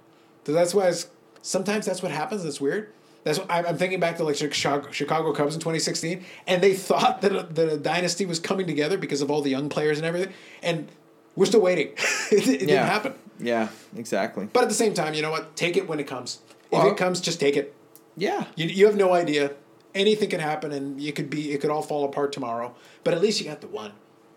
So 0.45 0.53
that's 0.53 0.73
why 0.73 0.87
it's, 0.89 1.07
sometimes 1.41 1.85
that's 1.85 2.03
what 2.03 2.11
happens. 2.11 2.43
That's 2.43 2.61
weird. 2.61 2.91
That's 3.23 3.37
what, 3.37 3.51
I'm 3.51 3.77
thinking 3.77 3.99
back 3.99 4.17
to 4.17 4.23
like 4.23 4.35
Chicago, 4.35 4.91
Chicago 4.91 5.31
Cubs 5.33 5.53
in 5.53 5.59
2016, 5.61 6.25
and 6.47 6.61
they 6.61 6.73
thought 6.73 7.21
that 7.21 7.31
a, 7.31 7.43
that 7.53 7.73
a 7.73 7.77
dynasty 7.77 8.25
was 8.25 8.39
coming 8.39 8.65
together 8.65 8.97
because 8.97 9.21
of 9.21 9.29
all 9.29 9.41
the 9.41 9.51
young 9.51 9.69
players 9.69 9.97
and 9.99 10.07
everything, 10.07 10.33
and 10.63 10.87
we're 11.35 11.45
still 11.45 11.61
waiting. 11.61 11.89
it 12.31 12.47
it 12.47 12.59
didn't 12.61 12.69
happen. 12.69 13.13
Yeah, 13.39 13.67
exactly. 13.95 14.47
But 14.51 14.63
at 14.63 14.69
the 14.69 14.75
same 14.75 14.95
time, 14.95 15.13
you 15.13 15.21
know 15.21 15.29
what? 15.29 15.55
Take 15.55 15.77
it 15.77 15.87
when 15.87 15.99
it 15.99 16.07
comes. 16.07 16.39
If 16.65 16.71
Well- 16.71 16.89
it 16.89 16.97
comes, 16.97 17.21
just 17.21 17.39
take 17.39 17.55
it. 17.57 17.75
Yeah. 18.17 18.45
You, 18.55 18.67
you 18.67 18.85
have 18.87 18.95
no 18.97 19.13
idea. 19.13 19.51
Anything 19.93 20.29
can 20.29 20.39
happen, 20.39 20.71
and 20.71 21.01
you 21.01 21.11
could 21.13 21.29
be 21.29 21.51
it 21.51 21.59
could 21.61 21.69
all 21.69 21.81
fall 21.81 22.05
apart 22.05 22.31
tomorrow. 22.31 22.73
But 23.03 23.13
at 23.13 23.21
least 23.21 23.39
you 23.41 23.45
got 23.47 23.61
the 23.61 23.67
one. 23.67 23.91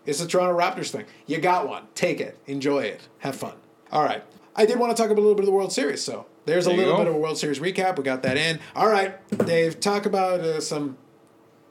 It's 0.05 0.19
the 0.19 0.27
Toronto 0.27 0.57
Raptors 0.57 0.89
thing. 0.91 1.05
You 1.25 1.37
got 1.39 1.67
one. 1.67 1.83
Take 1.95 2.19
it. 2.19 2.37
Enjoy 2.45 2.83
it. 2.83 3.07
Have 3.19 3.35
fun. 3.35 3.53
All 3.91 4.03
right. 4.03 4.23
I 4.55 4.65
did 4.65 4.79
want 4.79 4.95
to 4.95 5.01
talk 5.01 5.11
about 5.11 5.19
a 5.19 5.23
little 5.23 5.35
bit 5.35 5.41
of 5.43 5.47
the 5.47 5.51
World 5.51 5.71
Series, 5.73 6.01
so 6.03 6.25
there's 6.45 6.65
a 6.65 6.69
There 6.69 6.77
you 6.77 6.81
little 6.85 6.97
go. 6.97 7.03
bit 7.03 7.09
of 7.09 7.15
a 7.15 7.19
World 7.19 7.37
Series 7.37 7.59
recap. 7.59 7.97
We 7.97 8.03
got 8.03 8.23
that 8.23 8.37
in. 8.37 8.59
All 8.75 8.87
right, 8.89 9.15
Dave. 9.45 9.79
Talk 9.79 10.05
about 10.05 10.39
uh, 10.41 10.61
some 10.61 10.97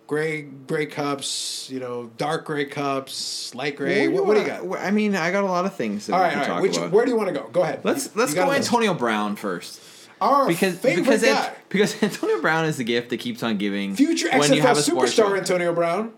gray 0.06 0.42
gray 0.42 0.86
cups. 0.86 1.68
You 1.70 1.80
know, 1.80 2.10
dark 2.18 2.44
gray 2.46 2.64
cups, 2.66 3.54
light 3.54 3.76
gray. 3.76 4.08
What, 4.08 4.26
what 4.26 4.34
do 4.34 4.40
you 4.40 4.46
got? 4.46 4.80
I 4.80 4.90
mean, 4.90 5.14
I 5.14 5.30
got 5.30 5.44
a 5.44 5.46
lot 5.46 5.64
of 5.66 5.74
things. 5.74 6.06
That 6.06 6.14
All 6.14 6.20
right, 6.20 6.32
all 6.32 6.38
right. 6.40 6.46
talk 6.46 6.62
Which, 6.62 6.76
about. 6.76 6.90
where 6.92 7.04
do 7.04 7.10
you 7.10 7.16
want 7.16 7.28
to 7.28 7.34
go? 7.34 7.48
Go 7.48 7.62
ahead. 7.62 7.80
let's 7.84 8.14
let's 8.16 8.34
go 8.34 8.50
a. 8.50 8.54
Antonio 8.54 8.92
Brown 8.94 9.36
first. 9.36 9.80
Our 10.24 10.48
Because 10.48 10.78
because 10.78 11.22
guy, 11.22 11.52
because 11.68 12.02
Antonio 12.02 12.40
Brown 12.40 12.64
is 12.64 12.78
the 12.78 12.84
gift 12.84 13.10
that 13.10 13.18
keeps 13.18 13.42
on 13.42 13.58
giving. 13.58 13.94
future 13.94 14.30
when 14.30 14.52
you 14.54 14.62
have 14.62 14.78
a 14.78 14.80
superstar. 14.80 15.37
Antonio 15.37 15.74
Brown. 15.74 16.12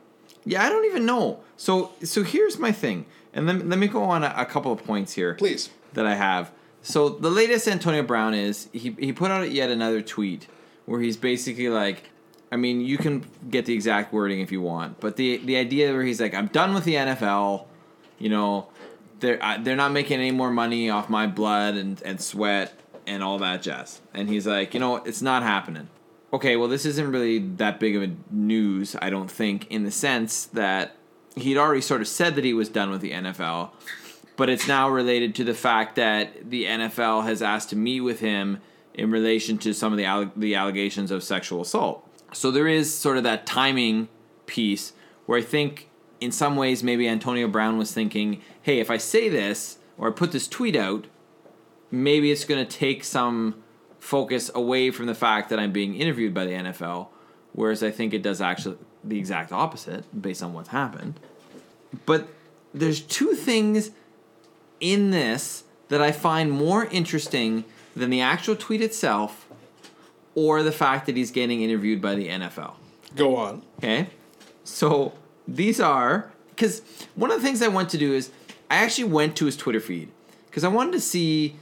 Yeah, 0.45 0.65
I 0.65 0.69
don't 0.69 0.85
even 0.85 1.05
know. 1.05 1.41
So 1.57 1.93
so 2.05 2.23
here's 2.23 2.59
my 2.59 2.71
thing, 2.71 3.07
and 3.35 3.47
let, 3.47 3.67
let 3.67 3.79
me 3.79 3.89
go 3.89 4.05
on 4.05 4.23
a, 4.23 4.33
a 4.37 4.47
couple 4.47 4.71
of 4.73 4.85
points 4.85 5.15
here. 5.15 5.35
Please. 5.35 5.71
That 5.95 6.07
I 6.07 6.15
have. 6.15 6.53
So 6.83 7.09
the 7.09 7.31
latest 7.31 7.67
Antonio 7.67 8.05
Brown 8.05 8.33
is 8.33 8.69
he 8.73 8.95
he 8.99 9.13
put 9.13 9.33
out 9.33 9.51
yet 9.51 9.71
another 9.71 10.01
tweet 10.03 10.47
where 10.85 11.01
he's 11.01 11.17
basically 11.17 11.69
like, 11.69 12.05
I 12.53 12.57
mean, 12.57 12.81
you 12.81 12.99
can 12.99 13.27
get 13.51 13.67
the 13.67 13.75
exact 13.75 14.13
wording 14.13 14.41
if 14.41 14.53
you 14.53 14.61
want, 14.61 15.01
but 15.01 15.17
the 15.17 15.39
the 15.39 15.57
idea 15.57 15.93
where 15.93 16.05
he's 16.05 16.21
like, 16.21 16.33
I'm 16.33 16.47
done 16.47 16.75
with 16.75 16.85
the 16.85 16.95
NFL, 16.95 17.65
you 18.21 18.29
know, 18.29 18.69
they're 19.19 19.43
I, 19.43 19.59
they're 19.59 19.75
not 19.75 19.91
making 19.91 20.21
any 20.21 20.31
more 20.31 20.51
money 20.53 20.91
off 20.91 21.11
my 21.11 21.27
blood 21.27 21.75
and 21.75 22.01
and 22.03 22.21
sweat 22.21 22.79
and 23.07 23.23
all 23.23 23.39
that 23.39 23.63
jazz, 23.63 24.01
and 24.15 24.29
he's 24.29 24.47
like, 24.47 24.75
you 24.75 24.81
know, 24.81 24.97
it's 24.97 25.23
not 25.23 25.43
happening. 25.43 25.89
Okay, 26.33 26.57
well, 26.57 26.69
this 26.69 26.85
isn't 26.85 27.11
really 27.11 27.39
that 27.39 27.79
big 27.79 27.97
of 27.97 28.03
a 28.03 28.11
news, 28.31 28.97
I 29.01 29.11
don't 29.11 29.31
think, 29.31 29.71
in 29.71 29.85
the 29.85 29.91
sense 29.91 30.47
that 30.47 30.97
he'd 31.37 31.57
already 31.57 31.81
sort 31.81 32.01
of 32.01 32.09
said 32.09 32.35
that 32.35 32.45
he 32.45 32.53
was 32.53 32.69
done 32.69 32.91
with 32.91 33.01
the 33.01 33.13
NFL, 33.13 33.71
but 34.37 34.51
it's 34.51 34.67
now 34.67 34.89
related 34.89 35.35
to 35.37 35.45
the 35.45 35.55
fact 35.55 35.97
that 35.97 36.51
the 36.51 36.65
NFL 36.65 37.25
has 37.25 37.43
asked 37.43 37.71
to 37.71 37.77
meet 37.77 38.01
with 38.01 38.21
him 38.21 38.61
in 38.93 39.11
relation 39.11 39.59
to 39.59 39.73
some 39.73 39.93
of 39.93 39.99
the 39.99 40.31
the 40.37 40.55
allegations 40.55 41.11
of 41.11 41.23
sexual 41.23 41.61
assault. 41.61 42.07
So 42.33 42.51
there 42.51 42.67
is 42.67 42.93
sort 42.93 43.19
of 43.19 43.23
that 43.23 43.47
timing 43.47 44.09
piece 44.47 44.93
where 45.27 45.39
I 45.39 45.43
think 45.43 45.89
in 46.21 46.33
some 46.33 46.57
ways 46.57 46.83
maybe 46.83 47.09
Antonio 47.09 47.47
Brown 47.47 47.79
was 47.79 47.93
thinking, 47.93 48.43
"Hey, 48.63 48.81
if 48.81 48.91
I 48.91 48.97
say 48.97 49.29
this 49.29 49.79
or 49.99 50.09
I 50.09 50.11
put 50.11 50.33
this 50.33 50.49
tweet 50.49 50.77
out, 50.77 51.07
maybe 51.91 52.31
it's 52.31 52.45
going 52.45 52.65
to 52.65 52.79
take 52.79 53.05
some 53.05 53.63
focus 53.99 54.51
away 54.55 54.91
from 54.91 55.07
the 55.07 55.15
fact 55.15 55.51
that 55.51 55.59
I'm 55.59 55.73
being 55.73 55.95
interviewed 55.95 56.33
by 56.33 56.45
the 56.45 56.53
NFL, 56.53 57.09
whereas 57.53 57.83
I 57.83 57.91
think 57.91 58.15
it 58.15 58.23
does 58.23 58.41
actually 58.41 58.79
the 59.03 59.19
exact 59.19 59.53
opposite 59.53 60.05
based 60.21 60.43
on 60.43 60.53
what's 60.53 60.69
happened. 60.69 61.19
But 62.05 62.29
there's 62.75 63.01
two 63.01 63.35
things 63.35 63.91
in 64.81 65.11
this 65.11 65.65
that 65.89 66.03
I 66.03 66.13
find 66.13 66.51
more 66.51 66.87
interesting 66.87 67.65
than 67.95 68.11
the 68.11 68.21
actual 68.21 68.57
tweet 68.57 68.83
itself 68.83 69.47
or 70.35 70.63
the 70.63 70.73
fact 70.73 71.07
that 71.07 71.17
he's 71.17 71.31
getting 71.31 71.63
interviewed 71.63 72.03
by 72.03 72.15
the 72.15 72.29
NFL. 72.29 72.75
Go 73.15 73.37
on. 73.37 73.63
Okay. 73.79 74.09
So 74.65 75.15
these 75.49 75.81
are 75.81 76.33
because 76.51 76.83
one 77.15 77.31
of 77.31 77.41
the 77.41 77.47
things 77.47 77.63
I 77.63 77.69
want 77.69 77.91
to 77.91 77.99
do 77.99 78.13
is 78.13 78.31
I 78.71 78.77
actually 78.77 79.05
went 79.05 79.37
to 79.37 79.47
his 79.47 79.57
Twitter 79.57 79.81
feed 79.81 80.11
because 80.47 80.65
I 80.65 80.69
wanted 80.69 80.93
to 80.93 81.01
see, 81.01 81.57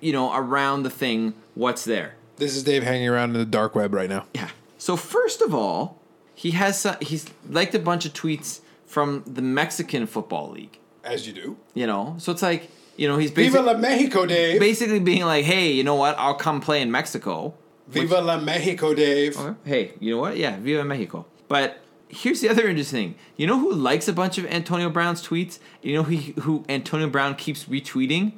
you 0.00 0.12
know, 0.12 0.34
around 0.34 0.82
the 0.82 0.90
thing 0.90 1.34
what's 1.54 1.84
there. 1.84 2.14
This 2.36 2.56
is 2.56 2.64
Dave 2.64 2.82
hanging 2.82 3.08
around 3.08 3.30
in 3.30 3.38
the 3.38 3.44
dark 3.44 3.74
web 3.74 3.92
right 3.92 4.08
now. 4.08 4.26
Yeah. 4.34 4.50
So 4.78 4.96
first 4.96 5.42
of 5.42 5.54
all, 5.54 6.00
he 6.34 6.52
has 6.52 6.80
some, 6.80 6.96
he's 7.02 7.26
liked 7.48 7.74
a 7.74 7.78
bunch 7.78 8.06
of 8.06 8.14
tweets 8.14 8.60
from 8.86 9.22
the 9.26 9.42
Mexican 9.42 10.06
Football 10.06 10.50
League. 10.50 10.78
As 11.04 11.26
you 11.26 11.32
do. 11.32 11.58
You 11.74 11.86
know, 11.86 12.16
so 12.18 12.32
it's 12.32 12.42
like 12.42 12.70
you 12.96 13.08
know 13.08 13.18
he's 13.18 13.30
Viva 13.30 13.62
la 13.62 13.74
Mexico, 13.74 14.26
Dave. 14.26 14.58
basically 14.60 15.00
being 15.00 15.24
like, 15.24 15.44
hey, 15.44 15.70
you 15.70 15.84
know 15.84 15.94
what? 15.94 16.16
I'll 16.18 16.34
come 16.34 16.60
play 16.60 16.82
in 16.82 16.90
Mexico. 16.90 17.54
Viva 17.88 18.20
la 18.20 18.38
Mexico, 18.38 18.94
Dave. 18.94 19.36
Oh, 19.38 19.56
hey, 19.64 19.92
you 20.00 20.14
know 20.14 20.20
what? 20.20 20.36
Yeah, 20.36 20.58
Viva 20.58 20.84
Mexico. 20.84 21.26
But 21.48 21.80
here's 22.08 22.40
the 22.40 22.48
other 22.48 22.68
interesting 22.68 23.12
thing. 23.12 23.14
You 23.36 23.46
know 23.46 23.58
who 23.58 23.72
likes 23.72 24.08
a 24.08 24.12
bunch 24.12 24.38
of 24.38 24.46
Antonio 24.46 24.90
Brown's 24.90 25.26
tweets? 25.26 25.58
You 25.82 25.94
know 25.94 26.02
who 26.02 26.16
who 26.42 26.64
Antonio 26.68 27.08
Brown 27.08 27.34
keeps 27.34 27.64
retweeting? 27.64 28.32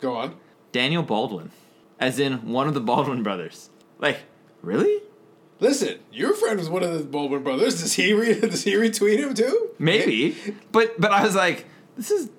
Go 0.00 0.14
on. 0.16 0.34
Daniel 0.78 1.02
Baldwin, 1.02 1.50
as 1.98 2.20
in 2.20 2.34
one 2.52 2.68
of 2.68 2.74
the 2.74 2.80
Baldwin 2.80 3.24
brothers. 3.24 3.68
Like, 3.98 4.18
really? 4.62 5.02
Listen, 5.58 5.98
you're 6.12 6.34
friend 6.34 6.56
was 6.56 6.70
one 6.70 6.84
of 6.84 6.92
the 6.96 7.02
Baldwin 7.02 7.42
brothers. 7.42 7.80
Does 7.80 7.94
he 7.94 8.12
re- 8.12 8.38
does 8.52 8.62
he 8.62 8.74
retweet 8.74 9.18
him 9.18 9.34
too? 9.34 9.70
Maybe. 9.80 10.36
But 10.70 11.00
but 11.00 11.10
I 11.10 11.24
was 11.24 11.34
like, 11.34 11.66
this 11.96 12.12
is 12.12 12.30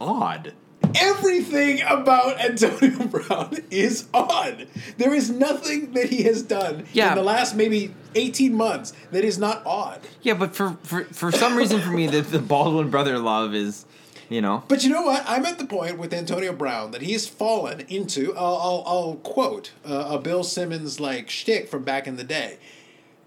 odd. 0.00 0.52
Everything 0.94 1.82
about 1.82 2.38
Antonio 2.40 3.04
Brown 3.08 3.56
is 3.68 4.06
odd. 4.14 4.68
There 4.96 5.12
is 5.12 5.28
nothing 5.28 5.90
that 5.94 6.08
he 6.08 6.22
has 6.22 6.42
done 6.42 6.84
Yeah. 6.92 7.08
in 7.10 7.14
the 7.16 7.24
last 7.24 7.56
maybe 7.56 7.94
18 8.14 8.54
months 8.54 8.92
that 9.10 9.24
is 9.24 9.38
not 9.40 9.60
odd. 9.66 10.00
Yeah, 10.22 10.34
but 10.34 10.54
for 10.54 10.78
for, 10.84 11.02
for 11.06 11.32
some 11.32 11.56
reason 11.56 11.80
for 11.80 11.90
me 11.90 12.06
the, 12.06 12.20
the 12.20 12.38
Baldwin 12.38 12.90
brother 12.90 13.18
love 13.18 13.56
is, 13.56 13.86
you 14.28 14.40
know. 14.40 14.64
But 14.68 14.84
you 14.84 14.90
know 14.90 15.02
what? 15.02 15.24
I'm 15.26 15.46
at 15.46 15.58
the 15.58 15.66
point 15.66 15.98
with 15.98 16.12
Antonio 16.12 16.52
Brown 16.52 16.90
that 16.92 17.02
he's 17.02 17.26
fallen 17.28 17.80
into. 17.88 18.34
I'll, 18.36 18.56
I'll, 18.56 18.84
I'll 18.86 19.14
quote 19.22 19.72
uh, 19.84 20.08
a 20.10 20.18
Bill 20.18 20.44
Simmons 20.44 21.00
like 21.00 21.30
shtick 21.30 21.68
from 21.68 21.82
back 21.84 22.06
in 22.06 22.16
the 22.16 22.24
day. 22.24 22.58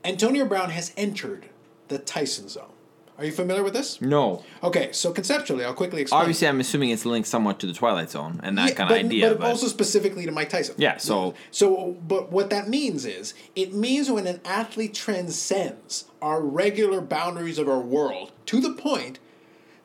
Antonio 0.03 0.45
Brown 0.45 0.69
has 0.71 0.93
entered 0.97 1.47
the 1.87 1.97
Tyson 1.99 2.49
zone. 2.49 2.71
Are 3.17 3.25
you 3.25 3.31
familiar 3.31 3.61
with 3.61 3.73
this? 3.73 4.01
No. 4.01 4.43
Okay, 4.63 4.91
so 4.93 5.11
conceptually, 5.11 5.63
I'll 5.63 5.75
quickly 5.75 6.01
explain. 6.01 6.21
Obviously 6.21 6.47
I'm 6.47 6.59
assuming 6.59 6.89
it's 6.89 7.05
linked 7.05 7.27
somewhat 7.27 7.59
to 7.59 7.67
the 7.67 7.73
Twilight 7.73 8.09
Zone 8.09 8.39
and 8.41 8.57
that 8.57 8.69
Yeah, 8.69 8.73
kind 8.75 8.89
of 8.89 8.95
but, 8.97 9.05
idea. 9.05 9.29
but, 9.29 9.39
But, 9.41 9.47
also 9.47 9.67
specifically 9.67 10.25
to 10.25 10.31
Mike 10.31 10.49
Tyson. 10.49 10.73
Yeah, 10.79 10.97
so- 10.97 11.35
so 11.51 11.97
but 12.07 12.31
what 12.31 12.49
that 12.49 12.67
means 12.67 13.05
is 13.05 13.35
it 13.55 13.75
means 13.75 14.09
when 14.09 14.25
an 14.25 14.41
athlete 14.43 14.95
transcends 14.95 16.05
our 16.19 16.41
regular 16.41 16.99
boundaries 16.99 17.59
of 17.59 17.69
our 17.69 17.79
world 17.81 18.31
to 18.47 18.59
the 18.59 18.71
point 18.73 19.19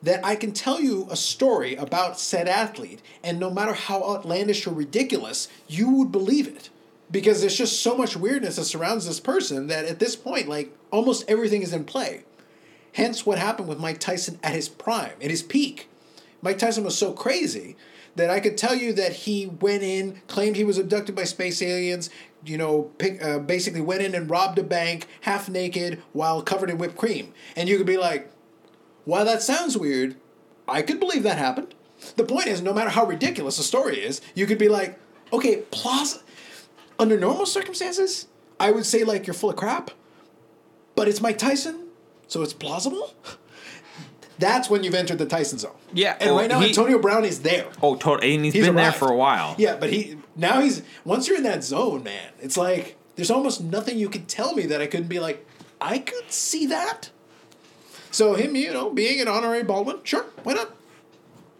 that 0.03 0.23
I 0.23 0.35
can 0.35 0.51
tell 0.51 0.79
you 0.79 1.07
a 1.09 1.15
story 1.15 1.75
about 1.75 2.19
said 2.19 2.47
athlete, 2.47 3.01
and 3.23 3.39
no 3.39 3.49
matter 3.49 3.73
how 3.73 4.03
outlandish 4.03 4.67
or 4.67 4.73
ridiculous, 4.73 5.47
you 5.67 5.89
would 5.91 6.11
believe 6.11 6.47
it. 6.47 6.69
Because 7.09 7.39
there's 7.39 7.57
just 7.57 7.81
so 7.81 7.95
much 7.95 8.17
weirdness 8.17 8.57
that 8.57 8.65
surrounds 8.65 9.07
this 9.07 9.19
person 9.19 9.67
that 9.67 9.85
at 9.85 9.99
this 9.99 10.15
point, 10.15 10.47
like 10.47 10.75
almost 10.91 11.23
everything 11.29 11.61
is 11.61 11.73
in 11.73 11.85
play. 11.85 12.23
Hence, 12.93 13.25
what 13.25 13.39
happened 13.39 13.69
with 13.69 13.79
Mike 13.79 13.99
Tyson 13.99 14.39
at 14.43 14.53
his 14.53 14.67
prime, 14.67 15.13
at 15.21 15.29
his 15.29 15.43
peak. 15.43 15.89
Mike 16.41 16.57
Tyson 16.57 16.83
was 16.83 16.97
so 16.97 17.13
crazy 17.13 17.75
that 18.15 18.29
I 18.29 18.39
could 18.39 18.57
tell 18.57 18.75
you 18.75 18.91
that 18.93 19.13
he 19.13 19.45
went 19.45 19.83
in, 19.83 20.21
claimed 20.27 20.55
he 20.55 20.63
was 20.63 20.77
abducted 20.77 21.15
by 21.15 21.23
space 21.23 21.61
aliens, 21.61 22.09
you 22.45 22.57
know, 22.57 22.91
pick, 22.97 23.23
uh, 23.23 23.39
basically 23.39 23.81
went 23.81 24.01
in 24.01 24.15
and 24.15 24.29
robbed 24.29 24.59
a 24.59 24.63
bank 24.63 25.07
half 25.21 25.47
naked 25.47 26.01
while 26.13 26.41
covered 26.41 26.69
in 26.69 26.77
whipped 26.77 26.97
cream. 26.97 27.33
And 27.55 27.69
you 27.69 27.77
could 27.77 27.87
be 27.87 27.97
like, 27.97 28.31
while 29.07 29.23
that 29.23 29.41
sounds 29.41 29.77
weird, 29.77 30.17
I 30.67 30.81
could 30.81 30.99
believe 30.99 31.23
that 31.23 31.37
happened. 31.37 31.73
The 32.17 32.25
point 32.25 32.47
is, 32.47 32.61
no 32.61 32.73
matter 32.73 32.89
how 32.89 33.05
ridiculous 33.05 33.55
the 33.55 33.63
story 33.63 33.99
is, 34.03 34.19
you 34.35 34.45
could 34.45 34.57
be 34.57 34.67
like, 34.67 34.99
okay, 35.31 35.63
plaus- 35.71 36.21
under 36.99 37.17
normal 37.17 37.45
circumstances, 37.45 38.27
I 38.59 38.71
would 38.71 38.85
say 38.85 39.05
like 39.05 39.25
you're 39.25 39.33
full 39.33 39.49
of 39.49 39.55
crap, 39.55 39.91
but 40.95 41.07
it's 41.07 41.21
Mike 41.21 41.37
Tyson, 41.37 41.87
so 42.27 42.41
it's 42.41 42.51
plausible. 42.51 43.13
That's 44.39 44.69
when 44.69 44.83
you've 44.83 44.93
entered 44.93 45.19
the 45.19 45.25
Tyson 45.25 45.57
zone. 45.57 45.71
Yeah, 45.93 46.17
and 46.19 46.31
oh, 46.31 46.35
right 46.37 46.49
now 46.49 46.59
he- 46.59 46.67
Antonio 46.67 46.99
Brown 46.99 47.23
is 47.23 47.43
there. 47.43 47.69
Oh, 47.81 47.95
totally. 47.95 48.35
And 48.35 48.43
he's 48.43 48.53
He's 48.55 48.65
been 48.65 48.75
there 48.75 48.91
for 48.91 49.09
a 49.09 49.15
while. 49.15 49.55
Yeah, 49.57 49.77
but 49.77 49.89
he 49.89 50.17
now 50.35 50.59
he's 50.59 50.83
once 51.05 51.29
you're 51.29 51.37
in 51.37 51.43
that 51.43 51.63
zone, 51.63 52.03
man. 52.03 52.33
It's 52.41 52.57
like 52.57 52.97
there's 53.15 53.31
almost 53.31 53.63
nothing 53.63 53.97
you 53.97 54.09
could 54.09 54.27
tell 54.27 54.53
me 54.53 54.65
that 54.65 54.81
I 54.81 54.85
couldn't 54.87 55.07
be 55.07 55.21
like, 55.21 55.47
I 55.79 55.97
could 55.99 56.29
see 56.29 56.65
that. 56.67 57.09
So 58.17 58.33
him, 58.33 58.55
you 58.55 58.73
know, 58.73 58.89
being 58.89 59.21
an 59.21 59.27
honorary 59.27 59.61
Baldwin, 59.61 59.99
sure, 60.03 60.25
why 60.41 60.53
not? 60.53 60.75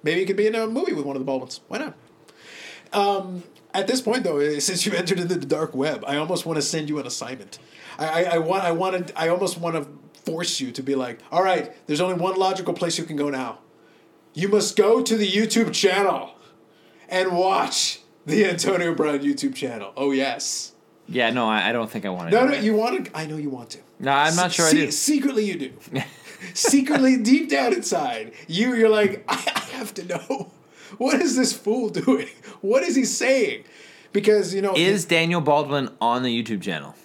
Maybe 0.02 0.22
he 0.22 0.26
could 0.26 0.38
be 0.38 0.48
in 0.48 0.56
a 0.56 0.66
movie 0.66 0.92
with 0.92 1.06
one 1.06 1.16
of 1.16 1.20
the 1.20 1.24
Baldwins. 1.24 1.60
Why 1.68 1.78
not? 1.78 1.94
Um, 2.94 3.44
at 3.76 3.86
this 3.86 4.02
point, 4.02 4.24
though, 4.24 4.40
eh, 4.40 4.60
since 4.60 4.84
you've 4.84 4.96
entered 4.96 5.20
into 5.20 5.36
the 5.36 5.46
dark 5.46 5.76
web, 5.76 6.04
I 6.08 6.18
almost 6.18 6.48
want 6.48 6.58
to 6.58 6.64
send 6.64 6.90
you 6.90 6.98
an 6.98 7.06
assignment. 7.06 7.60
I, 8.00 8.08
I, 8.08 8.22
I 8.24 8.38
want, 8.40 8.64
I 8.64 8.72
wanted, 8.72 9.14
I 9.16 9.28
almost 9.28 9.60
want 9.60 9.76
to 9.76 9.88
force 10.24 10.60
you 10.60 10.72
to 10.72 10.82
be 10.82 10.96
like, 10.96 11.20
all 11.32 11.44
right, 11.44 11.72
there's 11.86 12.02
only 12.02 12.16
one 12.16 12.36
logical 12.38 12.74
place 12.74 12.98
you 12.98 13.04
can 13.04 13.18
go 13.18 13.30
now. 13.30 13.60
You 14.34 14.48
must 14.48 14.76
go 14.76 15.04
to 15.04 15.16
the 15.16 15.30
YouTube 15.30 15.74
channel 15.74 16.32
and 17.08 17.38
watch 17.38 18.00
the 18.26 18.46
Antonio 18.46 18.96
Brown 18.96 19.20
YouTube 19.20 19.54
channel. 19.54 19.94
Oh 19.96 20.10
yes. 20.10 20.74
Yeah, 21.08 21.30
no, 21.30 21.46
I, 21.46 21.70
I 21.70 21.72
don't 21.72 21.92
think 21.92 22.04
I 22.04 22.10
want 22.10 22.32
to. 22.32 22.36
No, 22.36 22.48
no, 22.48 22.54
it. 22.54 22.64
you 22.64 22.74
want 22.74 23.06
to. 23.06 23.16
I 23.16 23.28
know 23.28 23.38
you 23.38 23.52
want 23.52 23.70
to. 23.72 23.80
No, 24.00 24.12
I'm 24.12 24.36
not 24.36 24.52
sure 24.52 24.66
I 24.66 24.72
do. 24.72 24.90
Secretly, 24.90 25.46
you 25.46 25.60
do. 25.60 25.74
Secretly, 26.54 27.18
deep 27.18 27.50
down 27.50 27.74
inside, 27.74 28.34
you 28.48 28.76
you're 28.76 28.90
like, 28.90 29.24
I, 29.30 29.42
I 29.56 29.60
have 29.78 29.94
to 29.96 30.06
know. 30.06 30.52
What 30.98 31.22
is 31.22 31.36
this 31.36 31.54
fool 31.54 31.90
doing? 31.90 32.28
What 32.62 32.84
is 32.84 32.96
he 32.96 33.04
saying? 33.06 33.66
Because 34.14 34.54
you 34.54 34.62
know, 34.62 34.74
Is 34.76 35.06
Daniel 35.06 35.42
Baldwin 35.42 35.90
on 36.02 36.24
the 36.24 36.44
YouTube 36.44 36.62
channel? 36.62 36.96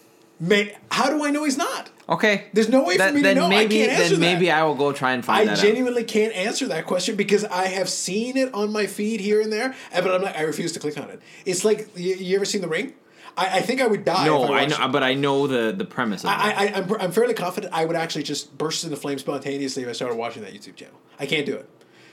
may, 0.42 0.76
how 0.90 1.08
do 1.08 1.24
I 1.24 1.30
know 1.30 1.44
he's 1.44 1.56
not? 1.56 1.90
Okay. 2.08 2.46
There's 2.52 2.68
no 2.68 2.82
way 2.84 2.94
for 2.94 2.98
That- 2.98 3.14
me 3.14 3.22
to 3.22 3.34
know. 3.34 3.46
I 3.46 3.66
can't 3.66 3.92
answer 3.92 4.16
then 4.16 4.20
maybe 4.20 4.46
that. 4.46 4.58
I 4.58 4.64
will 4.64 4.74
go 4.74 4.92
try 4.92 5.12
and 5.12 5.24
find 5.24 5.48
I 5.48 5.54
genuinely 5.54 6.04
can't 6.04 6.34
answer 6.34 6.66
that 6.68 6.86
question 6.86 7.16
because 7.16 7.44
I 7.44 7.66
have 7.66 7.88
seen 7.88 8.36
it 8.36 8.52
on 8.52 8.72
my 8.72 8.86
feed 8.86 9.20
here 9.20 9.40
and 9.40 9.52
there, 9.52 9.74
eh, 9.92 10.00
but 10.00 10.12
I'm 10.14 10.22
like, 10.22 10.36
I 10.36 10.42
refuse 10.42 10.72
to 10.72 10.80
click 10.80 10.98
on 10.98 11.08
it. 11.10 11.20
It's 11.46 11.64
like 11.64 11.88
you, 11.96 12.14
you 12.16 12.36
ever 12.36 12.44
seen 12.44 12.60
The 12.60 12.68
Ring? 12.68 12.92
I, 13.36 13.58
I 13.58 13.60
think 13.60 13.80
I 13.80 13.86
would 13.86 14.04
die. 14.04 14.26
No, 14.26 14.44
if 14.44 14.50
I, 14.50 14.60
I 14.60 14.66
know, 14.66 14.88
but 14.88 15.02
I 15.02 15.14
know 15.14 15.46
the 15.46 15.72
the 15.72 15.84
premise 15.84 16.24
of 16.24 16.30
it. 16.30 16.34
I, 16.34 16.50
I, 16.50 16.72
I'm, 16.74 16.92
I'm 17.00 17.12
fairly 17.12 17.34
confident 17.34 17.72
I 17.72 17.84
would 17.84 17.96
actually 17.96 18.24
just 18.24 18.56
burst 18.58 18.84
into 18.84 18.96
flames 18.96 19.22
spontaneously 19.22 19.82
if 19.82 19.88
I 19.88 19.92
started 19.92 20.16
watching 20.16 20.42
that 20.42 20.52
YouTube 20.52 20.76
channel. 20.76 20.98
I 21.18 21.26
can't 21.26 21.46
do 21.46 21.54
it. 21.54 21.68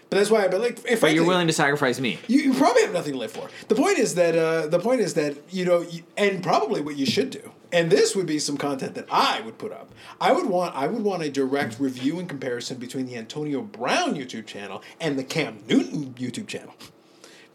But 0.10 0.18
that's 0.18 0.32
why. 0.32 0.46
I 0.46 0.48
but 0.48 0.62
like, 0.62 0.80
if 0.86 1.02
but 1.02 1.14
you're 1.14 1.26
willing 1.26 1.48
to 1.48 1.54
sacrifice 1.54 2.00
me. 2.00 2.20
you, 2.28 2.40
you 2.40 2.54
probably 2.54 2.82
have 2.82 2.94
nothing 2.94 3.14
to 3.14 3.20
live 3.20 3.32
for. 3.32 3.50
The 3.68 3.76
point 3.76 4.00
is 4.00 4.16
that 4.16 4.36
uh, 4.36 4.68
the 4.68 4.80
point 4.80 5.02
is 5.02 5.14
that 5.14 5.38
you 5.52 5.66
know, 5.66 5.82
you, 5.82 6.04
and 6.18 6.42
probably 6.42 6.82
what 6.82 6.96
you 6.96 7.06
should 7.06 7.30
do. 7.30 7.52
And 7.72 7.92
this 7.92 8.16
would 8.16 8.26
be 8.26 8.40
some 8.40 8.58
content 8.58 8.96
that 8.96 9.06
I 9.12 9.42
would 9.42 9.60
put 9.60 9.72
up. 9.72 9.92
I 10.20 10.32
would 10.32 10.48
want 10.48 10.76
I 10.76 10.88
would 10.88 11.04
want 11.04 11.22
a 11.22 11.30
direct 11.30 11.80
review 11.80 12.18
and 12.20 12.28
comparison 12.28 12.78
between 12.78 13.06
the 13.06 13.16
Antonio 13.18 13.62
Brown 13.62 14.16
YouTube 14.16 14.48
channel 14.48 14.82
and 15.00 15.20
the 15.20 15.24
Cam 15.24 15.60
Newton 15.68 16.16
YouTube 16.16 16.48
channel, 16.48 16.74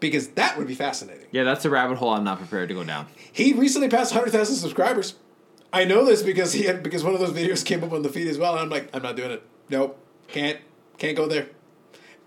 because 0.07 0.29
that 0.29 0.57
would 0.57 0.67
be 0.67 0.75
fascinating. 0.75 1.27
Yeah, 1.31 1.43
that's 1.43 1.65
a 1.65 1.69
rabbit 1.69 1.97
hole 1.97 2.09
I'm 2.11 2.23
not 2.23 2.37
prepared 2.39 2.69
to 2.69 2.75
go 2.75 2.83
down. 2.83 3.07
He 3.31 3.53
recently 3.53 3.89
passed 3.89 4.13
hundred 4.13 4.31
thousand 4.31 4.55
subscribers. 4.55 5.15
I 5.73 5.83
know 5.83 6.05
this 6.05 6.23
because 6.23 6.53
he 6.53 6.63
had 6.63 6.83
because 6.83 7.03
one 7.03 7.13
of 7.13 7.19
those 7.19 7.31
videos 7.31 7.65
came 7.65 7.83
up 7.83 7.91
on 7.91 8.01
the 8.01 8.09
feed 8.09 8.27
as 8.27 8.37
well, 8.37 8.53
and 8.53 8.61
I'm 8.61 8.69
like, 8.69 8.89
I'm 8.93 9.01
not 9.03 9.15
doing 9.15 9.31
it. 9.31 9.43
Nope, 9.69 9.99
can't 10.27 10.59
can't 10.97 11.17
go 11.17 11.27
there. 11.27 11.47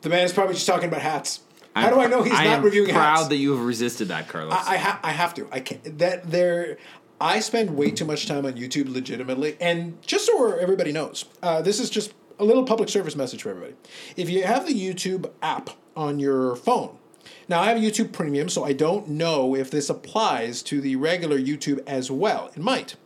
The 0.02 0.08
man 0.10 0.24
is 0.24 0.32
probably 0.32 0.54
just 0.54 0.66
talking 0.66 0.88
about 0.88 1.00
hats. 1.00 1.40
How 1.74 1.88
I'm 1.88 1.94
do 1.94 2.00
I 2.00 2.06
know 2.06 2.22
he's 2.22 2.32
I 2.32 2.44
not 2.44 2.62
reviewing 2.62 2.90
proud 2.90 3.16
hats? 3.18 3.28
that 3.28 3.36
you 3.36 3.56
have 3.56 3.64
resisted 3.64 4.08
that, 4.08 4.28
Carlos. 4.28 4.52
I, 4.52 4.74
I, 4.74 4.76
ha- 4.76 5.00
I 5.02 5.10
have 5.12 5.34
to. 5.34 5.48
I 5.50 5.60
can't. 5.60 5.98
That 5.98 6.30
there. 6.30 6.78
I 7.20 7.40
spend 7.40 7.76
way 7.76 7.90
too 7.90 8.04
much 8.04 8.26
time 8.26 8.46
on 8.46 8.52
YouTube, 8.52 8.92
legitimately, 8.92 9.56
and 9.60 10.00
just 10.02 10.26
so 10.26 10.52
everybody 10.52 10.92
knows, 10.92 11.24
uh, 11.42 11.60
this 11.62 11.80
is 11.80 11.90
just 11.90 12.14
a 12.38 12.44
little 12.44 12.62
public 12.64 12.88
service 12.88 13.16
message 13.16 13.42
for 13.42 13.50
everybody. 13.50 13.74
If 14.16 14.30
you 14.30 14.44
have 14.44 14.66
the 14.66 14.72
YouTube 14.72 15.28
app 15.42 15.70
on 15.96 16.20
your 16.20 16.54
phone, 16.54 16.96
now 17.48 17.60
I 17.60 17.66
have 17.72 17.78
YouTube 17.78 18.12
Premium, 18.12 18.48
so 18.48 18.64
I 18.64 18.72
don't 18.72 19.08
know 19.08 19.54
if 19.56 19.70
this 19.70 19.88
applies 19.90 20.62
to 20.64 20.80
the 20.80 20.96
regular 20.96 21.38
YouTube 21.38 21.82
as 21.86 22.10
well. 22.10 22.50
It 22.54 22.60
might. 22.60 22.96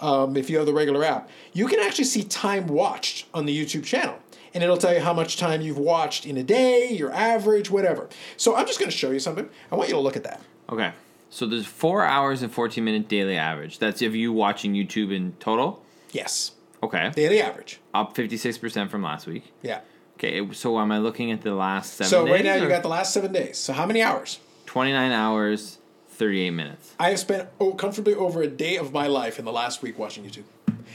Um, 0.00 0.36
if 0.36 0.50
you 0.50 0.56
have 0.58 0.66
the 0.66 0.72
regular 0.72 1.04
app, 1.04 1.28
you 1.52 1.66
can 1.66 1.80
actually 1.80 2.04
see 2.04 2.24
time 2.24 2.66
watched 2.66 3.26
on 3.32 3.46
the 3.46 3.56
YouTube 3.56 3.84
channel. 3.84 4.18
And 4.52 4.62
it'll 4.62 4.76
tell 4.76 4.94
you 4.94 5.00
how 5.00 5.12
much 5.12 5.36
time 5.36 5.60
you've 5.62 5.78
watched 5.78 6.26
in 6.26 6.36
a 6.36 6.42
day, 6.44 6.90
your 6.90 7.10
average, 7.12 7.70
whatever. 7.70 8.08
So 8.36 8.54
I'm 8.54 8.66
just 8.66 8.78
going 8.78 8.90
to 8.90 8.96
show 8.96 9.10
you 9.10 9.18
something. 9.18 9.48
I 9.72 9.74
want 9.76 9.88
you 9.88 9.94
to 9.94 10.00
look 10.00 10.16
at 10.16 10.24
that. 10.24 10.40
okay. 10.70 10.92
So 11.30 11.46
there's 11.46 11.66
four 11.66 12.04
hours 12.04 12.42
and 12.42 12.52
14 12.52 12.84
minute 12.84 13.08
daily 13.08 13.36
average. 13.36 13.80
That's 13.80 14.00
if 14.02 14.14
you 14.14 14.32
watching 14.32 14.74
YouTube 14.74 15.12
in 15.12 15.32
total. 15.40 15.82
Yes. 16.12 16.52
Okay. 16.80 17.10
Daily 17.10 17.42
average. 17.42 17.80
Up 17.92 18.14
56% 18.14 18.88
from 18.88 19.02
last 19.02 19.26
week. 19.26 19.52
Yeah. 19.60 19.80
Okay, 20.14 20.52
so 20.52 20.78
am 20.78 20.92
I 20.92 20.98
looking 20.98 21.32
at 21.32 21.42
the 21.42 21.54
last 21.54 21.94
seven 21.94 22.10
So 22.10 22.24
days? 22.24 22.32
right 22.32 22.44
now 22.44 22.54
you 22.54 22.68
got 22.68 22.82
the 22.82 22.88
last 22.88 23.12
seven 23.12 23.32
days. 23.32 23.58
So 23.58 23.72
how 23.72 23.86
many 23.86 24.00
hours? 24.02 24.38
29 24.66 25.12
hours, 25.12 25.78
38 26.10 26.50
minutes. 26.50 26.94
I 26.98 27.10
have 27.10 27.18
spent 27.18 27.48
oh, 27.60 27.74
comfortably 27.74 28.14
over 28.14 28.42
a 28.42 28.46
day 28.46 28.76
of 28.76 28.92
my 28.92 29.06
life 29.06 29.38
in 29.38 29.44
the 29.44 29.52
last 29.52 29.82
week 29.82 29.98
watching 29.98 30.24
YouTube. 30.24 30.44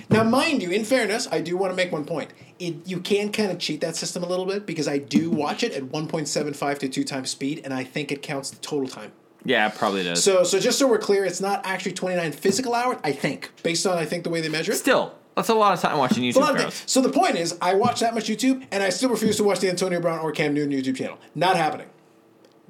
Now, 0.09 0.23
mind 0.23 0.61
you, 0.63 0.71
in 0.71 0.85
fairness, 0.85 1.27
I 1.31 1.41
do 1.41 1.57
want 1.57 1.71
to 1.71 1.75
make 1.75 1.91
one 1.91 2.05
point. 2.05 2.31
It, 2.57 2.87
you 2.87 2.99
can 2.99 3.31
kind 3.31 3.51
of 3.51 3.59
cheat 3.59 3.81
that 3.81 3.95
system 3.95 4.23
a 4.23 4.27
little 4.27 4.45
bit 4.45 4.65
because 4.65 4.87
I 4.87 4.97
do 4.97 5.29
watch 5.29 5.63
it 5.63 5.73
at 5.73 5.83
1.75 5.83 6.79
to 6.79 6.89
2 6.89 7.03
times 7.03 7.29
speed, 7.29 7.61
and 7.63 7.73
I 7.73 7.83
think 7.83 8.11
it 8.11 8.21
counts 8.21 8.49
the 8.49 8.57
total 8.57 8.87
time. 8.87 9.11
Yeah, 9.45 9.67
it 9.67 9.75
probably 9.75 10.03
does. 10.03 10.23
So, 10.23 10.43
so 10.43 10.59
just 10.59 10.79
so 10.79 10.87
we're 10.87 10.97
clear, 10.97 11.25
it's 11.25 11.41
not 11.41 11.61
actually 11.65 11.93
29 11.93 12.31
physical 12.31 12.73
hours, 12.73 12.97
I 13.03 13.11
think, 13.11 13.51
based 13.63 13.85
on, 13.85 13.97
I 13.97 14.05
think, 14.05 14.23
the 14.23 14.29
way 14.29 14.41
they 14.41 14.49
measure 14.49 14.71
it. 14.71 14.77
Still, 14.77 15.13
that's 15.39 15.49
a 15.49 15.55
lot 15.55 15.73
of 15.73 15.79
time 15.79 15.97
watching 15.97 16.23
YouTube. 16.23 16.35
lot 16.35 16.51
of 16.51 16.55
Carlos. 16.57 16.79
things. 16.79 16.91
So 16.91 17.01
the 17.01 17.09
point 17.09 17.35
is, 17.37 17.57
I 17.61 17.73
watch 17.73 18.01
that 18.01 18.13
much 18.13 18.25
YouTube, 18.25 18.65
and 18.71 18.83
I 18.83 18.89
still 18.89 19.09
refuse 19.09 19.37
to 19.37 19.43
watch 19.43 19.59
the 19.59 19.69
Antonio 19.69 19.99
Brown 20.01 20.19
or 20.19 20.31
Cam 20.31 20.53
Newton 20.53 20.71
YouTube 20.77 20.97
channel. 20.97 21.17
Not 21.33 21.55
happening. 21.55 21.87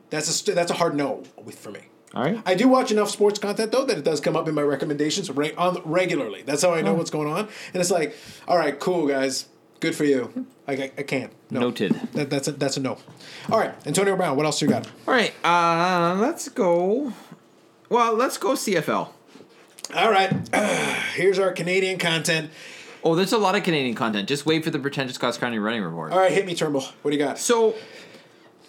That's 0.09 0.29
a 0.29 0.33
st- 0.33 0.55
that's 0.55 0.71
a 0.71 0.75
hard 0.75 0.95
no 0.95 1.23
with 1.43 1.57
for 1.57 1.71
me. 1.71 1.81
All 2.13 2.23
right. 2.23 2.41
I 2.45 2.55
do 2.55 2.67
watch 2.67 2.91
enough 2.91 3.09
sports 3.09 3.37
content 3.37 3.71
though 3.71 3.85
that 3.85 3.97
it 3.97 4.03
does 4.03 4.19
come 4.19 4.35
up 4.35 4.47
in 4.47 4.55
my 4.55 4.63
recommendations 4.63 5.29
re- 5.29 5.53
on 5.55 5.81
regularly. 5.85 6.41
That's 6.41 6.63
how 6.63 6.73
I 6.73 6.81
know 6.81 6.93
what's 6.95 7.11
going 7.11 7.27
on. 7.27 7.47
And 7.73 7.81
it's 7.81 7.91
like, 7.91 8.15
all 8.47 8.57
right, 8.57 8.79
cool 8.79 9.07
guys, 9.07 9.47
good 9.79 9.95
for 9.95 10.05
you. 10.05 10.47
I, 10.67 10.73
I, 10.73 10.91
I 10.97 11.03
can't. 11.03 11.31
No. 11.51 11.59
Noted. 11.61 11.93
That, 12.13 12.29
that's 12.31 12.47
a, 12.47 12.51
that's 12.53 12.77
a 12.77 12.79
no. 12.79 12.97
All 13.51 13.59
right, 13.59 13.73
Antonio 13.85 14.15
Brown. 14.15 14.35
What 14.37 14.45
else 14.47 14.61
you 14.61 14.67
got? 14.67 14.87
All 15.07 15.13
right, 15.13 15.33
uh, 15.43 16.15
let's 16.19 16.49
go. 16.49 17.13
Well, 17.89 18.15
let's 18.15 18.37
go 18.37 18.49
CFL. 18.53 19.09
All 19.95 20.11
right, 20.11 20.31
here's 21.15 21.39
our 21.39 21.51
Canadian 21.51 21.97
content. 21.97 22.51
Oh, 23.03 23.15
there's 23.15 23.33
a 23.33 23.37
lot 23.37 23.55
of 23.55 23.63
Canadian 23.63 23.95
content. 23.95 24.27
Just 24.27 24.45
wait 24.45 24.63
for 24.63 24.69
the 24.71 24.79
pretentious 24.79 25.15
Scotts 25.15 25.37
County 25.37 25.57
running 25.57 25.81
report. 25.83 26.11
All 26.11 26.19
right, 26.19 26.31
hit 26.31 26.45
me, 26.45 26.53
Turnbull. 26.53 26.81
What 27.01 27.11
do 27.11 27.17
you 27.17 27.23
got? 27.23 27.39
So, 27.39 27.73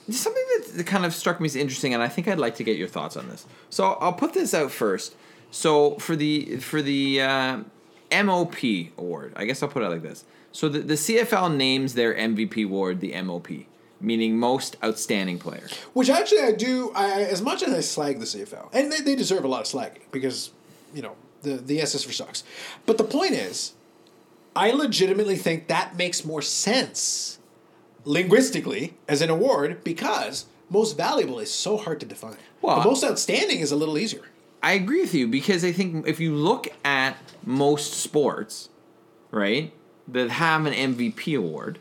something 0.09 0.43
that- 0.57 0.73
that 0.77 0.87
kind 0.87 1.05
of 1.05 1.13
struck 1.15 1.41
me 1.41 1.47
as 1.47 1.57
interesting, 1.57 1.93
and 1.95 2.03
I 2.03 2.09
think 2.09 2.29
I'd 2.29 2.39
like 2.39 2.55
to 2.57 2.65
get 2.65 2.77
your 2.77 2.89
thoughts 2.89 3.17
on 3.17 3.29
this. 3.29 3.45
So, 3.71 3.85
I'll 4.01 4.13
put 4.13 4.33
this 4.35 4.55
out 4.55 4.71
first. 4.71 5.15
So, 5.51 5.97
for 5.97 6.15
the 6.17 6.57
for 6.59 6.81
the 6.81 7.21
uh, 7.21 7.59
MOP 8.13 8.57
award, 8.97 9.33
I 9.37 9.45
guess 9.45 9.63
I'll 9.63 9.69
put 9.69 9.83
it 9.83 9.89
like 9.89 10.03
this. 10.03 10.25
So, 10.53 10.69
the, 10.69 10.79
the 10.79 10.95
CFL 10.95 11.55
names 11.55 11.95
their 11.95 12.15
MVP 12.15 12.65
award 12.65 13.01
the 13.01 13.21
MOP, 13.21 13.49
meaning 14.01 14.39
most 14.39 14.77
outstanding 14.83 15.39
player. 15.41 15.67
Which 15.93 16.09
actually 16.09 16.43
I 16.43 16.53
do. 16.53 16.93
I 16.95 17.23
as 17.23 17.43
much 17.43 17.63
as 17.65 17.75
I 17.75 17.81
slag 17.81 18.21
the 18.21 18.27
CFL, 18.27 18.69
and 18.73 18.93
they, 18.93 19.01
they 19.01 19.17
deserve 19.17 19.45
a 19.45 19.49
lot 19.49 19.61
of 19.63 19.67
slagging 19.67 20.03
because 20.13 20.53
you 20.95 21.03
know 21.03 21.17
the 21.43 21.55
the 21.57 21.81
SS 21.81 22.05
for 22.05 22.13
sucks. 22.13 22.45
But 22.87 22.99
the 22.99 23.05
point 23.05 23.33
is, 23.33 23.73
I 24.55 24.71
legitimately 24.73 25.37
think 25.37 25.69
that 25.69 25.97
makes 25.97 26.25
more 26.25 26.43
sense 26.43 27.39
linguistically 28.05 28.95
as 29.09 29.21
an 29.23 29.31
award 29.31 29.85
because 29.85 30.47
most 30.69 30.97
valuable 30.97 31.39
is 31.39 31.53
so 31.53 31.77
hard 31.77 32.01
to 32.01 32.07
define. 32.07 32.37
Well, 32.63 32.81
the 32.81 32.89
most 32.89 33.05
outstanding 33.05 33.61
is 33.61 33.73
a 33.73 33.77
little 33.77 33.99
easier. 33.99 34.23
I 34.63 34.73
agree 34.73 35.01
with 35.01 35.15
you 35.15 35.27
because 35.27 35.65
I 35.65 35.73
think 35.73 36.07
if 36.07 36.21
you 36.21 36.35
look 36.35 36.69
at 36.85 37.17
most 37.45 37.95
sports, 37.95 38.69
right, 39.31 39.73
that 40.09 40.31
have 40.31 40.67
an 40.67 40.75
MVP 40.75 41.37
award, 41.37 41.79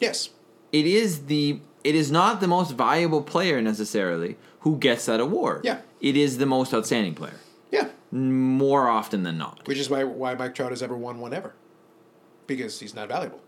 Yes. 0.00 0.30
it 0.72 0.86
is 0.86 1.26
the 1.26 1.60
it 1.82 1.94
is 1.94 2.10
not 2.10 2.40
the 2.40 2.48
most 2.48 2.72
valuable 2.72 3.20
player 3.22 3.60
necessarily 3.60 4.36
who 4.60 4.76
gets 4.78 5.04
that 5.06 5.20
award. 5.20 5.62
Yeah. 5.64 5.80
It 6.00 6.16
is 6.16 6.38
the 6.38 6.46
most 6.46 6.72
outstanding 6.72 7.14
player. 7.14 7.38
More 8.14 8.88
often 8.88 9.24
than 9.24 9.36
not. 9.38 9.66
Which 9.66 9.76
is 9.78 9.90
why 9.90 10.04
why 10.04 10.34
Mike 10.34 10.54
Trout 10.54 10.70
has 10.70 10.84
ever 10.84 10.96
won 10.96 11.18
one 11.18 11.34
ever, 11.34 11.52
because 12.46 12.78
he's 12.78 12.94
not 12.94 13.08
valuable. 13.08 13.40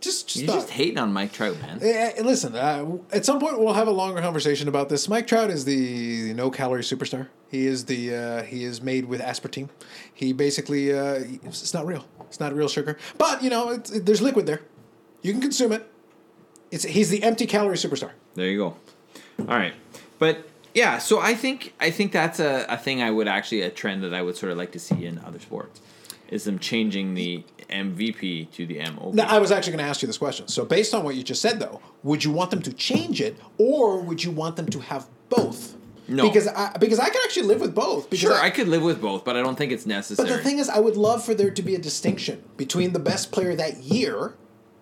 Just 0.00 0.26
just 0.26 0.36
You're 0.40 0.48
thought. 0.48 0.54
just 0.62 0.70
hating 0.70 0.98
on 0.98 1.12
Mike 1.12 1.32
Trout, 1.32 1.60
man. 1.62 1.78
Eh, 1.80 2.20
listen, 2.22 2.56
uh, 2.56 2.98
at 3.12 3.24
some 3.24 3.38
point 3.38 3.60
we'll 3.60 3.74
have 3.74 3.86
a 3.86 3.92
longer 3.92 4.20
conversation 4.20 4.66
about 4.66 4.88
this. 4.88 5.08
Mike 5.08 5.28
Trout 5.28 5.50
is 5.50 5.64
the 5.64 6.32
no 6.34 6.50
calorie 6.50 6.82
superstar. 6.82 7.28
He 7.48 7.66
is 7.66 7.84
the 7.84 8.12
uh, 8.14 8.42
he 8.42 8.64
is 8.64 8.82
made 8.82 9.04
with 9.04 9.20
aspartame. 9.20 9.68
He 10.12 10.32
basically 10.32 10.92
uh, 10.92 11.20
it's 11.44 11.72
not 11.72 11.86
real. 11.86 12.04
It's 12.22 12.40
not 12.40 12.52
real 12.54 12.68
sugar, 12.68 12.98
but 13.18 13.40
you 13.40 13.50
know 13.50 13.70
it's, 13.70 13.90
it, 13.92 14.04
there's 14.04 14.20
liquid 14.20 14.46
there. 14.46 14.62
You 15.22 15.30
can 15.30 15.40
consume 15.40 15.70
it. 15.70 15.88
It's 16.72 16.82
he's 16.82 17.08
the 17.10 17.22
empty 17.22 17.46
calorie 17.46 17.76
superstar. 17.76 18.10
There 18.34 18.46
you 18.48 18.58
go. 18.58 18.76
All 19.40 19.56
right. 19.56 19.74
But 20.18 20.47
yeah, 20.74 20.98
so 20.98 21.20
I 21.20 21.34
think 21.34 21.74
I 21.80 21.90
think 21.90 22.12
that's 22.12 22.40
a, 22.40 22.66
a 22.68 22.76
thing 22.76 23.02
I 23.02 23.10
would 23.10 23.28
actually 23.28 23.62
a 23.62 23.70
trend 23.70 24.02
that 24.02 24.14
I 24.14 24.22
would 24.22 24.36
sort 24.36 24.52
of 24.52 24.58
like 24.58 24.72
to 24.72 24.78
see 24.78 25.06
in 25.06 25.18
other 25.20 25.40
sports. 25.40 25.80
Is 26.28 26.44
them 26.44 26.58
changing 26.58 27.14
the 27.14 27.42
MVP 27.70 28.50
to 28.52 28.66
the 28.66 28.80
MOP. 28.90 29.14
Now, 29.14 29.26
I 29.28 29.38
was 29.38 29.50
actually 29.50 29.72
going 29.72 29.84
to 29.84 29.88
ask 29.88 30.02
you 30.02 30.06
this 30.06 30.18
question. 30.18 30.48
So, 30.48 30.64
based 30.64 30.94
on 30.94 31.04
what 31.04 31.14
you 31.14 31.22
just 31.22 31.40
said, 31.40 31.60
though, 31.60 31.80
would 32.02 32.24
you 32.24 32.32
want 32.32 32.50
them 32.50 32.62
to 32.62 32.72
change 32.72 33.20
it, 33.20 33.38
or 33.58 34.00
would 34.00 34.24
you 34.24 34.30
want 34.30 34.56
them 34.56 34.66
to 34.66 34.80
have 34.80 35.06
both? 35.28 35.74
No. 36.10 36.26
because 36.26 36.48
I, 36.48 36.74
because 36.78 36.98
I 36.98 37.10
can 37.10 37.20
actually 37.24 37.48
live 37.48 37.60
with 37.60 37.74
both. 37.74 38.14
Sure, 38.16 38.32
I, 38.32 38.46
I 38.46 38.50
could 38.50 38.66
live 38.66 38.82
with 38.82 38.98
both, 38.98 39.26
but 39.26 39.36
I 39.36 39.42
don't 39.42 39.56
think 39.56 39.72
it's 39.72 39.84
necessary. 39.84 40.26
But 40.26 40.36
the 40.36 40.42
thing 40.42 40.58
is, 40.58 40.70
I 40.70 40.78
would 40.78 40.96
love 40.96 41.22
for 41.22 41.34
there 41.34 41.50
to 41.50 41.62
be 41.62 41.74
a 41.74 41.78
distinction 41.78 42.42
between 42.56 42.94
the 42.94 42.98
best 42.98 43.30
player 43.30 43.54
that 43.54 43.76
year, 43.78 44.34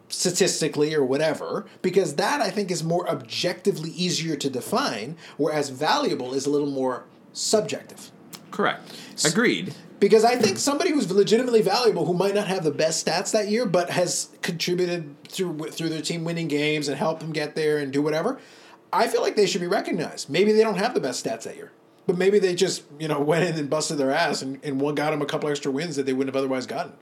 statistically 0.08 0.94
or 0.94 1.04
whatever, 1.04 1.66
because 1.82 2.16
that 2.16 2.40
I 2.40 2.50
think 2.50 2.70
is 2.70 2.84
more 2.84 3.08
objectively 3.08 3.90
easier 3.90 4.36
to 4.36 4.50
define, 4.50 5.16
whereas 5.36 5.70
valuable 5.70 6.32
is 6.32 6.46
a 6.46 6.50
little 6.50 6.70
more 6.70 7.04
subjective. 7.32 8.10
Correct. 8.50 8.92
Agreed. 9.24 9.74
Because 9.98 10.24
I 10.24 10.36
think 10.36 10.58
somebody 10.58 10.90
who's 10.90 11.10
legitimately 11.10 11.62
valuable, 11.62 12.04
who 12.04 12.12
might 12.14 12.34
not 12.34 12.48
have 12.48 12.64
the 12.64 12.70
best 12.70 13.06
stats 13.06 13.32
that 13.32 13.48
year, 13.48 13.64
but 13.64 13.90
has 13.90 14.28
contributed 14.42 15.14
through 15.24 15.70
through 15.70 15.88
their 15.88 16.02
team 16.02 16.22
winning 16.22 16.48
games 16.48 16.88
and 16.88 16.98
helped 16.98 17.20
them 17.20 17.32
get 17.32 17.54
there 17.54 17.78
and 17.78 17.92
do 17.92 18.02
whatever, 18.02 18.38
I 18.92 19.08
feel 19.08 19.22
like 19.22 19.36
they 19.36 19.46
should 19.46 19.62
be 19.62 19.66
recognized. 19.66 20.28
Maybe 20.28 20.52
they 20.52 20.62
don't 20.62 20.76
have 20.76 20.94
the 20.94 21.00
best 21.00 21.24
stats 21.24 21.44
that 21.44 21.56
year, 21.56 21.72
but 22.06 22.18
maybe 22.18 22.38
they 22.38 22.54
just 22.54 22.84
you 22.98 23.08
know 23.08 23.20
went 23.32 23.44
in 23.44 23.56
and 23.56 23.70
busted 23.70 23.96
their 23.96 24.10
ass 24.10 24.42
and, 24.42 24.62
and 24.62 24.80
one 24.80 24.94
got 24.94 25.10
them 25.10 25.22
a 25.22 25.26
couple 25.26 25.48
extra 25.48 25.72
wins 25.72 25.96
that 25.96 26.04
they 26.04 26.12
wouldn't 26.12 26.34
have 26.34 26.42
otherwise 26.42 26.66
gotten. 26.66 26.92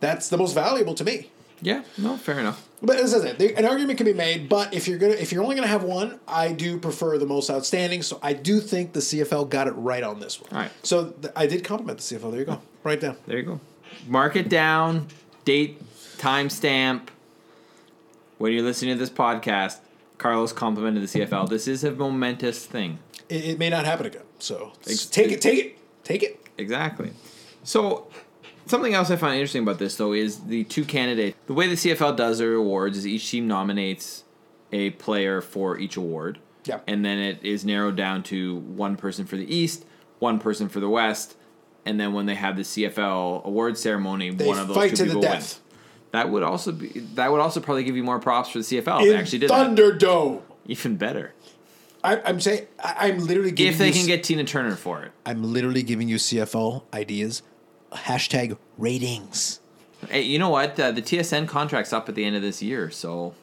That's 0.00 0.28
the 0.28 0.36
most 0.36 0.54
valuable 0.54 0.94
to 0.94 1.04
me. 1.04 1.30
Yeah, 1.64 1.82
no, 1.98 2.16
fair 2.16 2.38
enough. 2.38 2.68
But 2.82 2.96
as 2.98 3.14
I 3.14 3.20
said, 3.20 3.38
there- 3.38 3.54
an 3.56 3.64
argument 3.64 3.96
can 3.96 4.04
be 4.06 4.12
made. 4.12 4.48
But 4.48 4.74
if 4.74 4.86
you're 4.86 4.98
gonna, 4.98 5.14
if 5.14 5.32
you're 5.32 5.42
only 5.42 5.54
gonna 5.56 5.66
have 5.66 5.82
one, 5.82 6.20
I 6.28 6.52
do 6.52 6.78
prefer 6.78 7.16
the 7.18 7.26
most 7.26 7.48
outstanding. 7.50 8.02
So 8.02 8.18
I 8.22 8.34
do 8.34 8.60
think 8.60 8.92
the 8.92 9.00
CFL 9.00 9.48
got 9.48 9.66
it 9.66 9.72
right 9.72 10.02
on 10.02 10.20
this 10.20 10.40
one. 10.40 10.50
All 10.52 10.58
right. 10.58 10.70
So 10.82 11.06
th- 11.10 11.32
I 11.34 11.46
did 11.46 11.64
compliment 11.64 11.98
the 11.98 12.04
CFL. 12.16 12.30
There 12.30 12.40
you 12.40 12.46
go. 12.46 12.60
Right 12.82 13.00
down. 13.00 13.16
There 13.26 13.38
you 13.38 13.44
go. 13.44 13.60
Mark 14.06 14.36
it 14.36 14.48
down, 14.50 15.06
date, 15.46 15.80
timestamp. 16.18 17.08
When 18.38 18.52
you're 18.52 18.62
listening 18.62 18.94
to 18.96 18.98
this 19.00 19.10
podcast, 19.10 19.78
Carlos 20.18 20.52
complimented 20.52 21.02
the 21.02 21.06
CFL. 21.20 21.48
This 21.48 21.66
is 21.66 21.84
a 21.84 21.92
momentous 21.92 22.66
thing. 22.66 22.98
It, 23.28 23.44
it 23.44 23.58
may 23.58 23.70
not 23.70 23.84
happen 23.86 24.06
again. 24.06 24.22
So 24.38 24.72
Ex- 24.86 25.06
take 25.06 25.30
it, 25.32 25.40
take 25.40 25.58
it, 25.64 25.78
take 26.04 26.22
it. 26.22 26.40
Exactly. 26.58 27.12
So, 27.62 28.08
something 28.66 28.94
else 28.94 29.10
I 29.10 29.16
find 29.16 29.34
interesting 29.34 29.62
about 29.62 29.78
this, 29.78 29.96
though, 29.96 30.12
is 30.12 30.40
the 30.46 30.64
two 30.64 30.84
candidates. 30.84 31.36
The 31.46 31.54
way 31.54 31.66
the 31.68 31.74
CFL 31.74 32.16
does 32.16 32.38
their 32.38 32.54
awards 32.54 32.98
is 32.98 33.06
each 33.06 33.28
team 33.30 33.46
nominates 33.46 34.24
a 34.72 34.90
player 34.90 35.40
for 35.40 35.78
each 35.78 35.96
award. 35.96 36.38
Yeah. 36.64 36.80
And 36.86 37.04
then 37.04 37.18
it 37.18 37.44
is 37.44 37.64
narrowed 37.64 37.96
down 37.96 38.22
to 38.24 38.56
one 38.56 38.96
person 38.96 39.26
for 39.26 39.36
the 39.36 39.54
East, 39.54 39.84
one 40.18 40.38
person 40.38 40.68
for 40.68 40.80
the 40.80 40.88
West, 40.88 41.36
and 41.84 42.00
then 42.00 42.12
when 42.14 42.24
they 42.26 42.34
have 42.34 42.56
the 42.56 42.62
CFL 42.62 43.44
award 43.44 43.76
ceremony, 43.76 44.30
They 44.30 44.46
one 44.46 44.58
of 44.58 44.68
those 44.68 44.76
fight 44.76 44.90
two 44.90 44.96
to 44.96 45.02
the 45.02 45.08
people 45.10 45.20
death. 45.22 45.32
wins. 45.32 45.60
That 46.12 46.30
would 46.30 46.42
also 46.42 46.72
be 46.72 46.88
that 47.14 47.30
would 47.30 47.40
also 47.40 47.60
probably 47.60 47.84
give 47.84 47.96
you 47.96 48.04
more 48.04 48.18
props 48.20 48.48
for 48.50 48.58
the 48.58 48.64
CFL 48.64 49.02
if 49.02 49.08
they 49.08 49.16
actually 49.16 49.38
did 49.40 49.50
that. 49.50 49.76
Thunderdome. 49.76 50.40
Even 50.66 50.96
better. 50.96 51.34
I, 52.02 52.20
I'm 52.24 52.40
saying 52.40 52.66
I, 52.82 53.08
I'm 53.08 53.18
literally 53.18 53.50
giving 53.50 53.72
If 53.72 53.78
they 53.78 53.88
you, 53.88 53.92
can 53.94 54.06
get 54.06 54.22
Tina 54.22 54.44
Turner 54.44 54.76
for 54.76 55.02
it. 55.02 55.12
I'm 55.26 55.42
literally 55.52 55.82
giving 55.82 56.08
you 56.08 56.16
CFL 56.16 56.84
ideas. 56.94 57.42
Hashtag 57.94 58.56
ratings. 58.78 59.60
Hey, 60.08 60.22
you 60.22 60.38
know 60.38 60.50
what? 60.50 60.78
Uh, 60.78 60.90
the 60.90 61.02
TSN 61.02 61.48
contract's 61.48 61.92
up 61.92 62.08
at 62.08 62.14
the 62.14 62.24
end 62.24 62.36
of 62.36 62.42
this 62.42 62.62
year, 62.62 62.90
so 62.90 63.34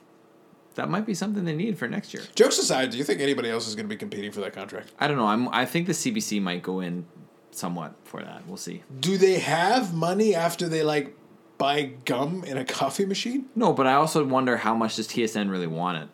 that 0.75 0.89
might 0.89 1.05
be 1.05 1.13
something 1.13 1.45
they 1.45 1.55
need 1.55 1.77
for 1.77 1.87
next 1.87 2.13
year. 2.13 2.23
Jokes 2.35 2.57
aside, 2.59 2.91
do 2.91 2.97
you 2.97 3.03
think 3.03 3.19
anybody 3.21 3.49
else 3.49 3.67
is 3.67 3.75
going 3.75 3.85
to 3.85 3.89
be 3.89 3.97
competing 3.97 4.31
for 4.31 4.41
that 4.41 4.53
contract? 4.53 4.91
I 4.99 5.07
don't 5.07 5.17
know. 5.17 5.27
I'm. 5.27 5.49
I 5.49 5.65
think 5.65 5.87
the 5.87 5.93
CBC 5.93 6.41
might 6.41 6.63
go 6.63 6.79
in 6.79 7.05
somewhat 7.51 7.93
for 8.03 8.21
that. 8.21 8.47
We'll 8.47 8.57
see. 8.57 8.83
Do 8.99 9.17
they 9.17 9.39
have 9.39 9.93
money 9.93 10.35
after 10.35 10.67
they 10.67 10.83
like 10.83 11.15
buy 11.57 11.91
gum 12.05 12.43
in 12.43 12.57
a 12.57 12.65
coffee 12.65 13.05
machine? 13.05 13.45
No, 13.55 13.73
but 13.73 13.87
I 13.87 13.93
also 13.93 14.25
wonder 14.25 14.57
how 14.57 14.73
much 14.73 14.95
does 14.95 15.07
TSN 15.07 15.49
really 15.51 15.67
want 15.67 16.03
it. 16.03 16.09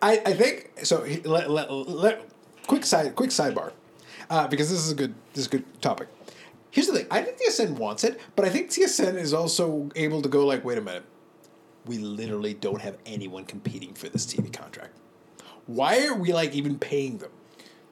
I, 0.00 0.22
I 0.24 0.32
think 0.34 0.70
so. 0.84 1.04
Let, 1.24 1.50
let, 1.50 1.70
let, 1.72 2.28
quick 2.66 2.84
side 2.84 3.14
quick 3.16 3.30
sidebar, 3.30 3.72
uh, 4.30 4.46
because 4.46 4.70
this 4.70 4.78
is 4.78 4.92
a 4.92 4.94
good 4.94 5.14
this 5.34 5.42
is 5.42 5.46
a 5.46 5.50
good 5.50 5.82
topic. 5.82 6.08
Here's 6.78 6.86
the 6.86 6.92
thing: 6.92 7.06
I 7.10 7.22
think 7.22 7.38
TSN 7.38 7.70
wants 7.72 8.04
it, 8.04 8.20
but 8.36 8.44
I 8.44 8.50
think 8.50 8.70
TSN 8.70 9.16
is 9.16 9.34
also 9.34 9.90
able 9.96 10.22
to 10.22 10.28
go 10.28 10.46
like, 10.46 10.64
wait 10.64 10.78
a 10.78 10.80
minute, 10.80 11.02
we 11.86 11.98
literally 11.98 12.54
don't 12.54 12.80
have 12.80 12.98
anyone 13.04 13.44
competing 13.46 13.94
for 13.94 14.08
this 14.08 14.24
TV 14.24 14.52
contract. 14.52 14.96
Why 15.66 16.06
are 16.06 16.14
we 16.14 16.32
like 16.32 16.54
even 16.54 16.78
paying 16.78 17.18
them? 17.18 17.32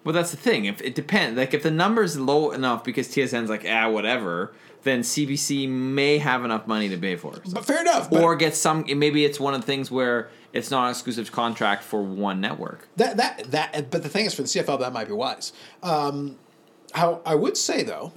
Well, 0.05 0.13
that's 0.13 0.31
the 0.31 0.37
thing. 0.37 0.67
If 0.67 0.81
it 0.83 0.95
depends, 0.95 1.37
like 1.37 1.53
if 1.53 1.65
the 1.65 1.71
number's 1.73 2.17
low 2.17 2.53
enough 2.53 2.85
because 2.85 3.09
TSN's 3.09 3.51
like 3.51 3.67
ah 3.69 3.91
whatever, 3.91 4.55
then 4.85 5.01
CBC 5.01 5.69
may 5.69 6.19
have 6.19 6.45
enough 6.45 6.69
money 6.69 6.89
to 6.89 6.97
pay 6.97 7.17
for 7.17 7.35
it. 7.35 7.43
But 7.53 7.65
fair 7.65 7.81
enough. 7.81 8.13
Or 8.13 8.37
get 8.37 8.55
some. 8.55 8.85
Maybe 8.87 9.25
it's 9.25 9.41
one 9.41 9.55
of 9.55 9.63
the 9.63 9.67
things 9.67 9.91
where 9.91 10.31
it's 10.53 10.71
not 10.71 10.85
an 10.85 10.91
exclusive 10.91 11.33
contract 11.33 11.83
for 11.83 12.05
one 12.05 12.41
network. 12.41 12.87
that 12.99 13.17
that 13.17 13.51
that. 13.51 13.91
But 13.91 14.05
the 14.05 14.09
thing 14.09 14.27
is, 14.27 14.35
for 14.35 14.43
the 14.43 14.49
CFL, 14.49 14.79
that 14.79 14.93
might 14.93 15.09
be 15.09 15.13
wise. 15.13 15.53
Um, 15.83 16.39
how 16.95 17.21
I 17.27 17.35
would 17.35 17.57
say 17.57 17.83
though, 17.83 18.13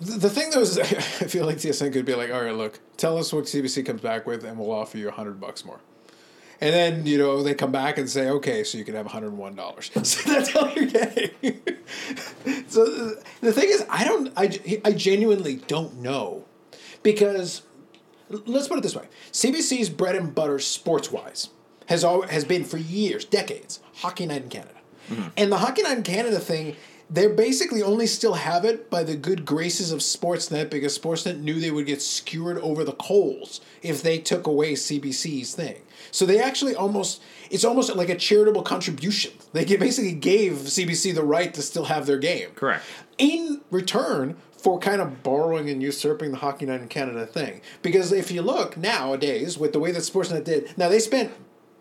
the, 0.00 0.30
thing 0.30 0.50
though 0.50 0.60
is, 0.60 0.78
I 0.78 0.84
feel 0.84 1.46
like 1.46 1.56
TSN 1.56 1.92
could 1.92 2.06
be 2.06 2.14
like, 2.14 2.32
all 2.32 2.42
right, 2.42 2.54
look, 2.54 2.80
tell 2.96 3.18
us 3.18 3.32
what 3.32 3.44
CBC 3.44 3.84
comes 3.84 4.00
back 4.00 4.26
with, 4.26 4.44
and 4.44 4.58
we'll 4.58 4.72
offer 4.72 4.98
you 4.98 5.08
a 5.08 5.12
hundred 5.12 5.40
bucks 5.40 5.64
more. 5.64 5.80
And 6.62 6.74
then 6.74 7.06
you 7.06 7.16
know 7.16 7.42
they 7.42 7.54
come 7.54 7.72
back 7.72 7.96
and 7.96 8.08
say, 8.08 8.28
okay, 8.28 8.64
so 8.64 8.76
you 8.76 8.84
can 8.84 8.94
have 8.94 9.06
one 9.06 9.12
hundred 9.12 9.32
one 9.32 9.54
dollars. 9.54 9.90
So 10.04 10.30
that's 10.30 10.54
all 10.54 10.70
you're 10.72 10.86
getting. 10.86 11.30
so 12.68 12.84
the- 12.84 13.22
the 13.40 13.52
thing 13.52 13.70
is, 13.70 13.84
I 13.88 14.04
don't, 14.04 14.32
I, 14.36 14.80
I 14.84 14.92
genuinely 14.92 15.56
don't 15.56 15.98
know, 16.00 16.44
because 17.02 17.62
let's 18.28 18.68
put 18.68 18.78
it 18.78 18.82
this 18.82 18.94
way: 18.96 19.06
CBC's 19.32 19.88
bread 19.88 20.16
and 20.16 20.34
butter, 20.34 20.58
sports 20.58 21.10
wise, 21.10 21.48
has 21.86 22.04
al- 22.04 22.22
has 22.22 22.44
been 22.44 22.64
for 22.64 22.76
years, 22.76 23.24
decades, 23.24 23.80
Hockey 23.96 24.26
Night 24.26 24.42
in 24.42 24.48
Canada, 24.50 24.80
mm-hmm. 25.08 25.28
and 25.36 25.50
the 25.50 25.58
Hockey 25.58 25.82
Night 25.82 25.96
in 25.98 26.02
Canada 26.02 26.38
thing. 26.40 26.76
They 27.12 27.26
basically 27.26 27.82
only 27.82 28.06
still 28.06 28.34
have 28.34 28.64
it 28.64 28.88
by 28.88 29.02
the 29.02 29.16
good 29.16 29.44
graces 29.44 29.90
of 29.90 29.98
Sportsnet 29.98 30.70
because 30.70 30.96
Sportsnet 30.96 31.40
knew 31.40 31.58
they 31.58 31.72
would 31.72 31.86
get 31.86 32.00
skewered 32.00 32.58
over 32.58 32.84
the 32.84 32.92
coals 32.92 33.60
if 33.82 34.00
they 34.00 34.18
took 34.18 34.46
away 34.46 34.74
CBC's 34.74 35.54
thing. 35.54 35.82
So 36.12 36.24
they 36.24 36.40
actually 36.40 36.76
almost 36.76 37.20
it's 37.50 37.64
almost 37.64 37.94
like 37.96 38.08
a 38.08 38.14
charitable 38.14 38.62
contribution. 38.62 39.32
They 39.52 39.64
basically 39.64 40.12
gave 40.12 40.52
CBC 40.52 41.14
the 41.14 41.24
right 41.24 41.52
to 41.52 41.62
still 41.62 41.86
have 41.86 42.06
their 42.06 42.18
game. 42.18 42.50
Correct. 42.54 42.84
In 43.18 43.60
return 43.72 44.36
for 44.52 44.78
kind 44.78 45.00
of 45.00 45.22
borrowing 45.22 45.68
and 45.68 45.82
usurping 45.82 46.30
the 46.30 46.36
Hockey 46.36 46.66
Night 46.66 46.80
in 46.80 46.88
Canada 46.88 47.26
thing. 47.26 47.60
Because 47.82 48.12
if 48.12 48.30
you 48.30 48.42
look 48.42 48.76
nowadays 48.76 49.58
with 49.58 49.72
the 49.72 49.80
way 49.80 49.90
that 49.90 50.00
Sportsnet 50.00 50.44
did, 50.44 50.76
now 50.78 50.88
they 50.88 50.98
spent 50.98 51.32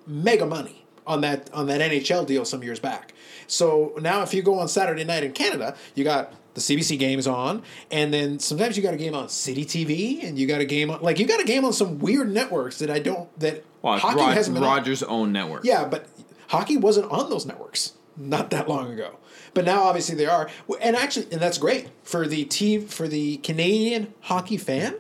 mega 0.08 0.46
money 0.46 0.86
on 1.10 1.22
that 1.22 1.50
on 1.54 1.68
that 1.68 1.82
NHL 1.82 2.26
deal 2.26 2.46
some 2.46 2.64
years 2.64 2.80
back. 2.80 3.14
So 3.48 3.94
now 4.00 4.22
if 4.22 4.34
you 4.34 4.42
go 4.42 4.60
on 4.60 4.68
Saturday 4.70 5.04
night 5.04 5.24
in 5.24 5.34
Canada, 5.34 5.76
you 5.96 6.04
got 6.06 6.32
the 6.54 6.62
CBC 6.62 6.98
games 6.98 7.28
on, 7.28 7.64
and 7.92 8.14
then 8.14 8.40
sometimes 8.40 8.78
you 8.78 8.84
got 8.84 8.94
a 8.94 8.98
game 8.98 9.16
on 9.16 9.28
City 9.30 9.66
TV, 9.66 10.24
and 10.24 10.38
you 10.38 10.48
got 10.48 10.62
a 10.62 10.66
game 10.66 10.90
on 10.92 11.02
like 11.02 11.20
you 11.20 11.26
got 11.26 11.42
a 11.42 11.46
game 11.46 11.66
on 11.66 11.74
some 11.74 12.00
weird 12.00 12.32
networks 12.32 12.80
that 12.80 12.90
I 12.90 13.00
don't 13.00 13.28
that 13.40 13.66
Well, 13.82 13.98
hockey 13.98 14.18
Rod- 14.20 14.34
hasn't 14.36 14.54
been 14.56 14.64
on. 14.64 14.70
Rogers' 14.70 15.04
own 15.04 15.32
network. 15.34 15.66
Yeah, 15.66 15.86
but 15.86 16.08
hockey 16.48 16.78
wasn't 16.78 17.12
on 17.12 17.30
those 17.30 17.46
networks 17.46 17.94
not 18.16 18.52
that 18.52 18.70
long 18.70 18.92
ago. 18.94 19.16
But 19.56 19.66
now 19.66 19.84
obviously 19.84 20.16
they 20.16 20.28
are, 20.28 20.48
and 20.80 20.96
actually, 20.96 21.28
and 21.32 21.42
that's 21.42 21.58
great 21.58 21.88
for 22.04 22.28
the 22.28 22.46
team 22.46 22.86
for 22.88 23.08
the 23.08 23.38
Canadian 23.38 24.14
hockey 24.22 24.58
fan. 24.58 24.96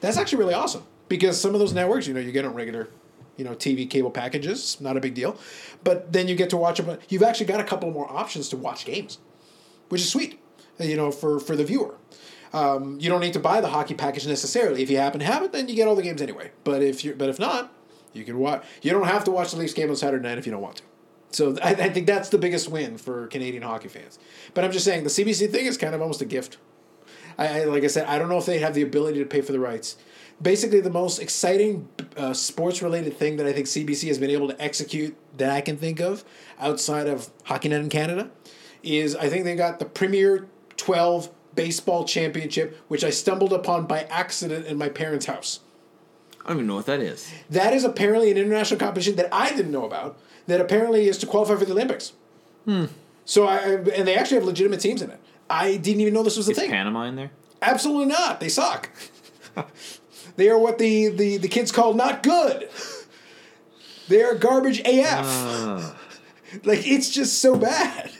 That's 0.00 0.18
actually 0.18 0.38
really 0.38 0.54
awesome 0.54 0.82
because 1.08 1.40
some 1.40 1.54
of 1.54 1.58
those 1.60 1.72
networks, 1.72 2.06
you 2.06 2.12
know, 2.12 2.20
you 2.20 2.32
get 2.32 2.44
on 2.44 2.52
regular, 2.54 2.88
you 3.38 3.44
know, 3.44 3.54
TV 3.54 3.88
cable 3.88 4.10
packages, 4.10 4.78
not 4.80 4.96
a 4.98 5.00
big 5.00 5.14
deal, 5.14 5.38
but 5.82 6.12
then 6.12 6.28
you 6.28 6.34
get 6.34 6.50
to 6.50 6.58
watch 6.58 6.78
them. 6.78 6.98
You've 7.08 7.22
actually 7.22 7.46
got 7.46 7.60
a 7.60 7.64
couple 7.64 7.90
more 7.90 8.10
options 8.10 8.50
to 8.50 8.56
watch 8.58 8.84
games, 8.84 9.18
which 9.88 10.02
is 10.02 10.10
sweet, 10.10 10.38
you 10.78 10.96
know, 10.96 11.10
for 11.10 11.40
for 11.40 11.56
the 11.56 11.64
viewer. 11.64 11.94
Um, 12.52 12.98
you 13.00 13.08
don't 13.08 13.20
need 13.20 13.34
to 13.34 13.40
buy 13.40 13.60
the 13.60 13.68
hockey 13.68 13.94
package 13.94 14.26
necessarily. 14.26 14.82
If 14.82 14.90
you 14.90 14.98
happen 14.98 15.20
to 15.20 15.26
have 15.26 15.42
it, 15.42 15.52
then 15.52 15.68
you 15.68 15.74
get 15.74 15.86
all 15.86 15.94
the 15.94 16.02
games 16.02 16.20
anyway. 16.20 16.50
But 16.64 16.82
if 16.82 17.04
you 17.04 17.14
but 17.14 17.28
if 17.28 17.38
not, 17.38 17.72
you 18.12 18.24
can 18.24 18.38
watch. 18.38 18.64
You 18.82 18.90
don't 18.90 19.06
have 19.06 19.24
to 19.24 19.30
watch 19.30 19.52
the 19.52 19.58
Leafs 19.58 19.74
game 19.74 19.88
on 19.90 19.96
Saturday 19.96 20.26
night 20.26 20.38
if 20.38 20.46
you 20.46 20.52
don't 20.52 20.62
want 20.62 20.76
to. 20.76 20.82
So 21.30 21.56
I, 21.62 21.70
I 21.70 21.88
think 21.90 22.06
that's 22.06 22.30
the 22.30 22.38
biggest 22.38 22.70
win 22.70 22.96
for 22.96 23.26
Canadian 23.26 23.62
hockey 23.62 23.88
fans. 23.88 24.18
But 24.54 24.64
I'm 24.64 24.72
just 24.72 24.84
saying 24.84 25.04
the 25.04 25.10
CBC 25.10 25.50
thing 25.50 25.66
is 25.66 25.76
kind 25.76 25.94
of 25.94 26.00
almost 26.00 26.22
a 26.22 26.24
gift. 26.24 26.56
I, 27.36 27.60
I 27.60 27.64
like 27.64 27.84
I 27.84 27.88
said, 27.88 28.06
I 28.06 28.18
don't 28.18 28.28
know 28.28 28.38
if 28.38 28.46
they 28.46 28.58
have 28.58 28.74
the 28.74 28.82
ability 28.82 29.18
to 29.20 29.26
pay 29.26 29.40
for 29.40 29.52
the 29.52 29.60
rights. 29.60 29.96
Basically, 30.40 30.80
the 30.80 30.90
most 30.90 31.18
exciting 31.18 31.88
uh, 32.16 32.32
sports 32.32 32.80
related 32.80 33.16
thing 33.16 33.36
that 33.38 33.46
I 33.46 33.52
think 33.52 33.66
CBC 33.66 34.06
has 34.08 34.18
been 34.18 34.30
able 34.30 34.48
to 34.48 34.62
execute 34.62 35.16
that 35.36 35.50
I 35.50 35.60
can 35.60 35.76
think 35.76 36.00
of 36.00 36.24
outside 36.60 37.08
of 37.08 37.30
Hockey 37.44 37.68
Night 37.68 37.80
in 37.80 37.88
Canada 37.88 38.30
is 38.82 39.16
I 39.16 39.28
think 39.28 39.44
they 39.44 39.56
got 39.56 39.78
the 39.80 39.84
Premier 39.84 40.46
12 40.76 41.30
baseball 41.56 42.04
championship, 42.04 42.78
which 42.86 43.02
I 43.02 43.10
stumbled 43.10 43.52
upon 43.52 43.86
by 43.86 44.02
accident 44.04 44.66
in 44.66 44.78
my 44.78 44.88
parents' 44.88 45.26
house. 45.26 45.60
I 46.44 46.48
don't 46.50 46.58
even 46.58 46.66
know 46.68 46.76
what 46.76 46.86
that 46.86 47.00
is. 47.00 47.30
That 47.50 47.74
is 47.74 47.82
apparently 47.84 48.30
an 48.30 48.36
international 48.36 48.78
competition 48.78 49.16
that 49.16 49.28
I 49.34 49.50
didn't 49.50 49.72
know 49.72 49.84
about. 49.84 50.18
That 50.46 50.60
apparently 50.60 51.08
is 51.08 51.18
to 51.18 51.26
qualify 51.26 51.56
for 51.56 51.64
the 51.64 51.72
Olympics. 51.72 52.12
So 53.24 53.46
I 53.46 53.58
and 53.58 54.06
they 54.06 54.14
actually 54.14 54.36
have 54.36 54.44
legitimate 54.44 54.80
teams 54.80 55.02
in 55.02 55.10
it. 55.10 55.20
I 55.50 55.76
didn't 55.76 56.00
even 56.00 56.14
know 56.14 56.22
this 56.22 56.36
was 56.36 56.48
a 56.48 56.52
Is 56.52 56.58
thing. 56.58 56.70
Panama 56.70 57.04
in 57.04 57.16
there? 57.16 57.30
Absolutely 57.60 58.06
not. 58.06 58.40
They 58.40 58.48
suck. 58.48 58.90
they 60.38 60.48
are 60.48 60.56
what 60.58 60.78
the, 60.78 61.08
the, 61.08 61.36
the 61.36 61.48
kids 61.48 61.72
call 61.72 61.94
not 61.94 62.22
good. 62.22 62.68
They 64.08 64.22
are 64.22 64.34
garbage 64.36 64.80
AF. 64.80 65.24
Ah. 65.26 65.96
like 66.64 66.86
it's 66.86 67.10
just 67.10 67.40
so 67.42 67.56
bad. 67.56 68.10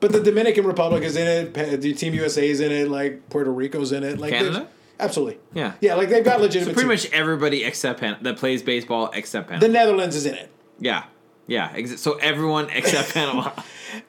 But 0.00 0.12
the 0.12 0.20
Dominican 0.22 0.64
Republic 0.66 1.02
is 1.04 1.14
in 1.14 1.26
it. 1.26 1.80
The 1.82 1.92
Team 1.92 2.14
USA 2.14 2.48
is 2.48 2.60
in 2.60 2.72
it. 2.72 2.88
Like 2.88 3.28
Puerto 3.28 3.52
Rico's 3.52 3.92
in 3.92 4.02
it. 4.02 4.18
Like 4.18 4.32
Canada? 4.32 4.68
Absolutely. 4.98 5.38
Yeah. 5.52 5.74
Yeah. 5.82 5.94
Like 5.94 6.08
they've 6.08 6.24
got 6.24 6.40
legitimate. 6.40 6.70
So 6.70 6.74
pretty 6.74 6.88
much 6.88 7.10
everybody 7.12 7.62
except 7.64 8.00
Pan- 8.00 8.16
that 8.22 8.38
plays 8.38 8.62
baseball 8.62 9.10
except 9.12 9.48
Panama. 9.48 9.66
the 9.66 9.72
Netherlands 9.72 10.16
is 10.16 10.24
in 10.24 10.34
it. 10.34 10.50
yeah, 10.78 11.04
yeah. 11.46 11.70
Ex- 11.74 12.00
so 12.00 12.14
everyone 12.14 12.70
except 12.70 13.12
Panama. 13.14 13.52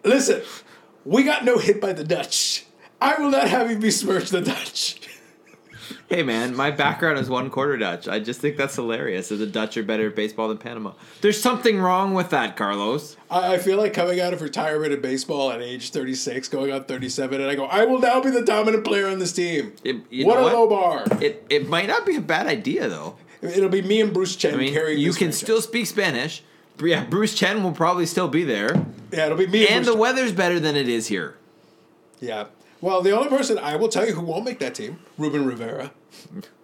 Listen, 0.05 0.41
we 1.03 1.23
got 1.23 1.43
no 1.43 1.57
hit 1.57 1.81
by 1.81 1.91
the 1.91 2.05
Dutch. 2.05 2.65
I 3.01 3.19
will 3.21 3.29
not 3.31 3.49
have 3.49 3.69
you 3.69 3.77
besmirch 3.77 4.29
the 4.29 4.41
Dutch. 4.41 5.00
Hey 6.09 6.23
man, 6.23 6.55
my 6.55 6.71
background 6.71 7.17
is 7.19 7.29
one 7.29 7.49
quarter 7.49 7.77
Dutch. 7.77 8.07
I 8.07 8.19
just 8.19 8.39
think 8.41 8.57
that's 8.57 8.75
hilarious 8.75 9.29
that 9.29 9.35
the 9.37 9.45
Dutch 9.47 9.77
are 9.77 9.83
better 9.83 10.07
at 10.07 10.15
baseball 10.15 10.47
than 10.49 10.57
Panama. 10.57 10.93
There's 11.21 11.41
something 11.41 11.79
wrong 11.79 12.13
with 12.13 12.29
that, 12.31 12.55
Carlos. 12.57 13.15
I 13.29 13.53
I 13.53 13.57
feel 13.57 13.77
like 13.77 13.93
coming 13.93 14.19
out 14.19 14.33
of 14.33 14.41
retirement 14.41 14.93
in 14.93 15.01
baseball 15.01 15.51
at 15.51 15.61
age 15.61 15.91
36, 15.91 16.47
going 16.49 16.71
on 16.71 16.83
37, 16.85 17.41
and 17.41 17.49
I 17.49 17.55
go, 17.55 17.65
I 17.65 17.85
will 17.85 17.99
now 17.99 18.21
be 18.21 18.29
the 18.29 18.43
dominant 18.43 18.83
player 18.83 19.07
on 19.07 19.19
this 19.19 19.33
team. 19.33 19.73
It- 19.83 19.97
what 20.25 20.37
a 20.39 20.41
what? 20.43 20.53
low 20.53 20.67
bar. 20.69 21.05
It 21.21 21.45
it 21.49 21.67
might 21.69 21.87
not 21.87 22.05
be 22.05 22.15
a 22.15 22.21
bad 22.21 22.47
idea 22.47 22.87
though. 22.89 23.15
It'll 23.41 23.69
be 23.69 23.81
me 23.81 24.01
and 24.01 24.13
Bruce 24.13 24.35
Chen 24.35 24.53
I 24.53 24.57
mean, 24.57 24.73
carrying 24.73 24.99
you 24.99 25.09
can 25.11 25.17
franchise. 25.29 25.39
still 25.39 25.61
speak 25.61 25.87
Spanish. 25.87 26.43
Yeah, 26.81 27.05
Bruce 27.05 27.35
Chen 27.35 27.63
will 27.63 27.73
probably 27.73 28.05
still 28.05 28.27
be 28.27 28.43
there, 28.43 28.85
Yeah, 29.11 29.25
it'll 29.25 29.37
be 29.37 29.45
me 29.47 29.67
and, 29.67 29.77
and 29.77 29.85
the 29.85 29.91
Chen. 29.91 29.99
weather's 29.99 30.31
better 30.31 30.59
than 30.59 30.75
it 30.75 30.87
is 30.89 31.07
here. 31.07 31.35
Yeah. 32.19 32.45
Well, 32.81 33.01
the 33.01 33.11
only 33.11 33.29
person 33.29 33.59
I 33.59 33.75
will 33.75 33.87
tell 33.87 34.05
you 34.07 34.13
who 34.13 34.21
won't 34.21 34.43
make 34.43 34.59
that 34.59 34.75
team, 34.75 34.99
Ruben 35.17 35.45
Rivera. 35.45 35.91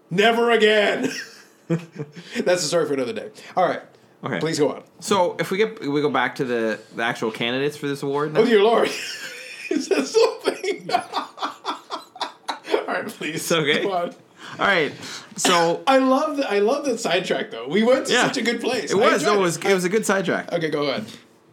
Never 0.10 0.50
again. 0.52 1.12
That's 1.68 2.64
a 2.64 2.68
story 2.68 2.88
for 2.88 2.94
another 2.94 3.14
day. 3.14 3.30
All 3.56 3.68
right. 3.68 3.82
Okay. 4.24 4.40
Please 4.40 4.58
go 4.58 4.72
on. 4.72 4.84
So 5.00 5.36
if 5.40 5.52
we 5.52 5.58
get 5.58 5.80
we 5.80 6.02
go 6.02 6.10
back 6.10 6.36
to 6.36 6.46
the, 6.46 6.80
the 6.96 7.04
actual 7.04 7.30
candidates 7.32 7.78
for 7.78 7.88
this 7.88 8.02
award. 8.02 8.34
Now? 8.34 8.40
Oh, 8.40 8.46
dear 8.46 8.64
Lord. 8.64 8.88
Is 9.70 9.90
that 9.90 10.08
something? 10.08 10.90
All 12.88 12.94
right, 12.94 13.08
please. 13.08 13.52
Okay. 13.52 13.84
Go 13.84 13.92
on. 13.94 14.16
All 14.60 14.66
right. 14.66 14.94
So 15.36 15.84
I 15.86 16.00
love 16.00 16.38
the 16.38 16.50
I 16.50 16.60
love 16.60 16.86
that 16.86 17.00
sidetrack 17.00 17.52
though. 17.52 17.68
We 17.68 17.84
went 17.84 18.08
to 18.08 18.14
yeah, 18.14 18.24
such 18.26 18.38
a 18.38 18.42
good 18.42 18.60
place. 18.60 18.92
It 18.92 18.98
was. 18.98 19.24
No, 19.24 19.36
it 19.36 19.40
was. 19.40 19.58
It 19.58 19.74
was 19.74 19.84
a 19.84 19.90
good 19.90 20.06
sidetrack. 20.06 20.52
Okay, 20.52 20.70
go 20.70 20.88
ahead. 20.88 21.06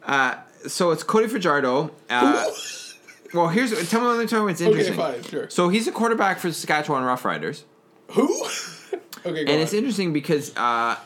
Uh, 0.03 0.37
so 0.67 0.91
it's 0.91 1.03
Cody 1.03 1.27
Fajardo. 1.29 1.91
Uh, 2.09 2.51
well, 3.35 3.49
here's 3.49 3.71
tell 3.91 4.01
me. 4.01 4.07
Let 4.09 4.19
me 4.21 4.27
tell 4.27 4.41
you 4.41 4.45
what's 4.47 4.61
interesting. 4.61 4.95
fine, 4.97 5.23
sure. 5.23 5.51
So 5.51 5.69
he's 5.69 5.87
a 5.89 5.93
quarterback 5.93 6.39
for 6.39 6.49
the 6.49 6.55
Saskatchewan 6.55 7.03
Roughriders, 7.03 7.63
Who? 8.13 8.45
okay, 8.45 9.01
go 9.25 9.29
and 9.31 9.49
on. 9.51 9.59
it's 9.59 9.73
interesting 9.73 10.13
because 10.13 10.55
uh, 10.57 10.97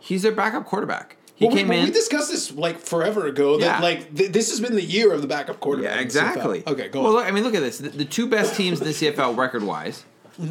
he's 0.00 0.22
their 0.22 0.32
backup 0.32 0.66
quarterback. 0.66 1.16
He 1.34 1.46
Well, 1.46 1.56
came 1.56 1.68
well, 1.68 1.78
in. 1.78 1.84
we 1.86 1.90
discussed 1.90 2.30
this 2.30 2.52
like 2.52 2.78
forever 2.78 3.26
ago. 3.26 3.56
That 3.58 3.78
Yeah. 3.78 3.80
like 3.80 4.14
th- 4.14 4.30
this 4.30 4.50
has 4.50 4.60
been 4.60 4.74
the 4.74 4.84
year 4.84 5.12
of 5.12 5.22
the 5.22 5.26
backup 5.28 5.58
quarterback. 5.60 5.94
Yeah, 5.96 6.02
in 6.02 6.08
the 6.08 6.12
CFL. 6.14 6.22
exactly. 6.26 6.62
Okay, 6.66 6.88
go 6.88 7.00
well, 7.00 7.08
on. 7.12 7.14
look, 7.16 7.26
I 7.26 7.30
mean, 7.30 7.44
look 7.44 7.54
at 7.54 7.60
this. 7.62 7.78
The, 7.78 7.88
the 7.88 8.04
two 8.04 8.26
best 8.28 8.54
teams 8.56 8.78
in 8.80 8.86
the 8.86 8.92
CFL 8.92 9.36
record 9.36 9.62
wise 9.62 10.04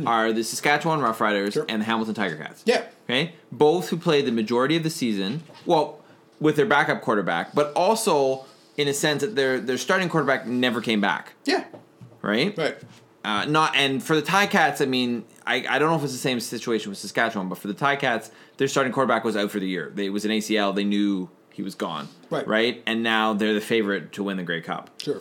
are 0.05 0.33
the 0.33 0.43
Saskatchewan 0.43 0.99
Roughriders 0.99 1.39
Mm-hmm. 1.49 1.49
Sure. 1.51 1.65
and 1.69 1.81
the 1.81 1.85
Hamilton 1.85 2.15
Tiger 2.15 2.35
Cats. 2.37 2.63
Yeah. 2.65 2.83
Okay. 3.05 3.33
Both 3.51 3.89
who 3.89 3.97
played 3.97 4.25
the 4.25 4.31
majority 4.31 4.75
of 4.75 4.83
the 4.83 4.89
season. 4.89 5.43
Well, 5.65 5.99
with 6.39 6.55
their 6.55 6.65
backup 6.65 7.01
quarterback, 7.01 7.53
but 7.53 7.71
also 7.73 8.45
in 8.79 8.87
a 8.87 8.93
sense 8.93 9.21
that 9.21 9.35
their 9.35 9.59
their 9.59 9.77
starting 9.77 10.07
quarterback 10.07 10.47
never 10.47 10.79
came 10.79 11.01
back. 11.01 11.33
Yeah. 11.43 11.65
Right. 12.21 12.57
Right. 12.57 12.77
Uh, 13.25 13.43
not 13.45 13.75
and 13.75 14.01
for 14.01 14.15
the 14.15 14.21
Ticats, 14.21 14.81
I 14.81 14.85
mean, 14.85 15.25
I, 15.45 15.65
I 15.69 15.77
don't 15.77 15.89
know 15.89 15.97
if 15.97 16.03
it's 16.03 16.13
the 16.13 16.17
same 16.17 16.39
situation 16.39 16.89
with 16.89 16.97
Saskatchewan, 16.97 17.49
but 17.49 17.57
for 17.57 17.67
the 17.67 17.73
Ticats, 17.73 18.31
their 18.55 18.69
starting 18.69 18.93
quarterback 18.93 19.25
was 19.25 19.35
out 19.35 19.51
for 19.51 19.59
the 19.59 19.67
year. 19.67 19.91
They, 19.93 20.05
it 20.05 20.09
was 20.09 20.23
an 20.23 20.31
ACL. 20.31 20.73
They 20.73 20.85
knew 20.85 21.29
he 21.51 21.61
was 21.61 21.75
gone. 21.75 22.07
Right. 22.29 22.47
Right. 22.47 22.83
And 22.85 23.03
now 23.03 23.33
they're 23.33 23.53
the 23.53 23.61
favorite 23.61 24.13
to 24.13 24.23
win 24.23 24.37
the 24.37 24.43
Grey 24.43 24.61
Cup. 24.61 24.89
Sure. 25.01 25.19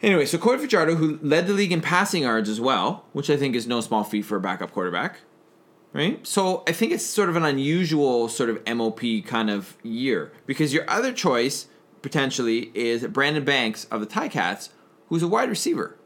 Anyway, 0.00 0.24
so 0.26 0.38
Cody 0.38 0.62
Fajardo, 0.62 0.94
who 0.94 1.18
led 1.20 1.48
the 1.48 1.52
league 1.52 1.72
in 1.72 1.80
passing 1.80 2.22
yards 2.22 2.48
as 2.48 2.60
well, 2.60 3.04
which 3.12 3.28
I 3.28 3.36
think 3.36 3.56
is 3.56 3.66
no 3.66 3.80
small 3.80 4.04
feat 4.04 4.22
for 4.22 4.36
a 4.36 4.40
backup 4.40 4.70
quarterback, 4.70 5.18
right? 5.92 6.24
So 6.24 6.62
I 6.68 6.72
think 6.72 6.92
it's 6.92 7.04
sort 7.04 7.28
of 7.28 7.34
an 7.34 7.44
unusual 7.44 8.28
sort 8.28 8.48
of 8.48 8.64
MOP 8.64 9.00
kind 9.26 9.50
of 9.50 9.76
year 9.82 10.30
because 10.46 10.72
your 10.72 10.88
other 10.88 11.12
choice 11.12 11.66
potentially 12.02 12.70
is 12.74 13.06
Brandon 13.06 13.44
Banks 13.44 13.84
of 13.86 14.00
the 14.00 14.06
Ticats, 14.06 14.70
who's 15.08 15.22
a 15.22 15.28
wide 15.28 15.48
receiver. 15.48 15.96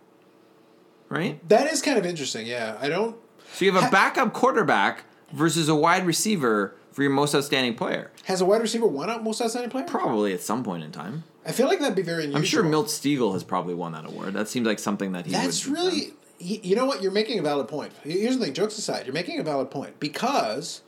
Right? 1.08 1.46
That 1.48 1.70
is 1.70 1.82
kind 1.82 1.98
of 1.98 2.06
interesting. 2.06 2.46
Yeah, 2.46 2.78
I 2.80 2.88
don't. 2.88 3.16
So 3.52 3.64
you 3.64 3.72
have 3.72 3.84
a 3.84 3.90
backup 3.90 4.32
quarterback 4.32 5.04
versus 5.32 5.68
a 5.68 5.74
wide 5.74 6.06
receiver 6.06 6.74
for 6.90 7.02
your 7.02 7.10
most 7.10 7.34
outstanding 7.34 7.74
player. 7.74 8.10
Has 8.24 8.40
a 8.40 8.46
wide 8.46 8.62
receiver 8.62 8.86
won 8.86 9.10
out 9.10 9.22
most 9.22 9.42
outstanding 9.42 9.70
player? 9.70 9.84
Probably 9.84 10.32
at 10.32 10.40
some 10.40 10.64
point 10.64 10.84
in 10.84 10.92
time. 10.92 11.24
I 11.44 11.52
feel 11.52 11.66
like 11.66 11.80
that'd 11.80 11.96
be 11.96 12.02
very 12.02 12.24
unusual. 12.24 12.38
I'm 12.38 12.44
sure 12.44 12.62
Milt 12.62 12.86
Stegall 12.86 13.32
has 13.32 13.44
probably 13.44 13.74
won 13.74 13.92
that 13.92 14.06
award. 14.06 14.34
That 14.34 14.48
seems 14.48 14.66
like 14.66 14.78
something 14.78 15.12
that 15.12 15.26
he 15.26 15.32
That's 15.32 15.66
really. 15.66 16.12
You 16.38 16.74
know 16.74 16.86
what? 16.86 17.02
You're 17.02 17.12
making 17.12 17.38
a 17.38 17.42
valid 17.42 17.68
point. 17.68 17.92
Here's 18.02 18.36
the 18.38 18.46
thing. 18.46 18.54
Jokes 18.54 18.76
aside, 18.76 19.06
you're 19.06 19.14
making 19.14 19.38
a 19.38 19.44
valid 19.44 19.70
point 19.70 20.00
because 20.00 20.82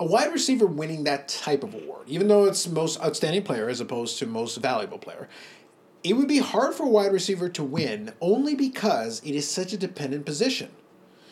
a 0.00 0.04
wide 0.04 0.32
receiver 0.32 0.66
winning 0.66 1.04
that 1.04 1.28
type 1.28 1.62
of 1.62 1.74
award, 1.74 2.08
even 2.08 2.28
though 2.28 2.44
it's 2.44 2.66
most 2.68 3.00
outstanding 3.00 3.42
player 3.42 3.68
as 3.68 3.80
opposed 3.80 4.18
to 4.18 4.26
most 4.26 4.56
valuable 4.56 4.98
player, 4.98 5.28
it 6.02 6.14
would 6.14 6.28
be 6.28 6.38
hard 6.38 6.74
for 6.74 6.84
a 6.84 6.88
wide 6.88 7.12
receiver 7.12 7.48
to 7.48 7.62
win 7.62 8.12
only 8.20 8.54
because 8.54 9.20
it 9.24 9.34
is 9.34 9.48
such 9.48 9.72
a 9.72 9.76
dependent 9.76 10.26
position. 10.26 10.70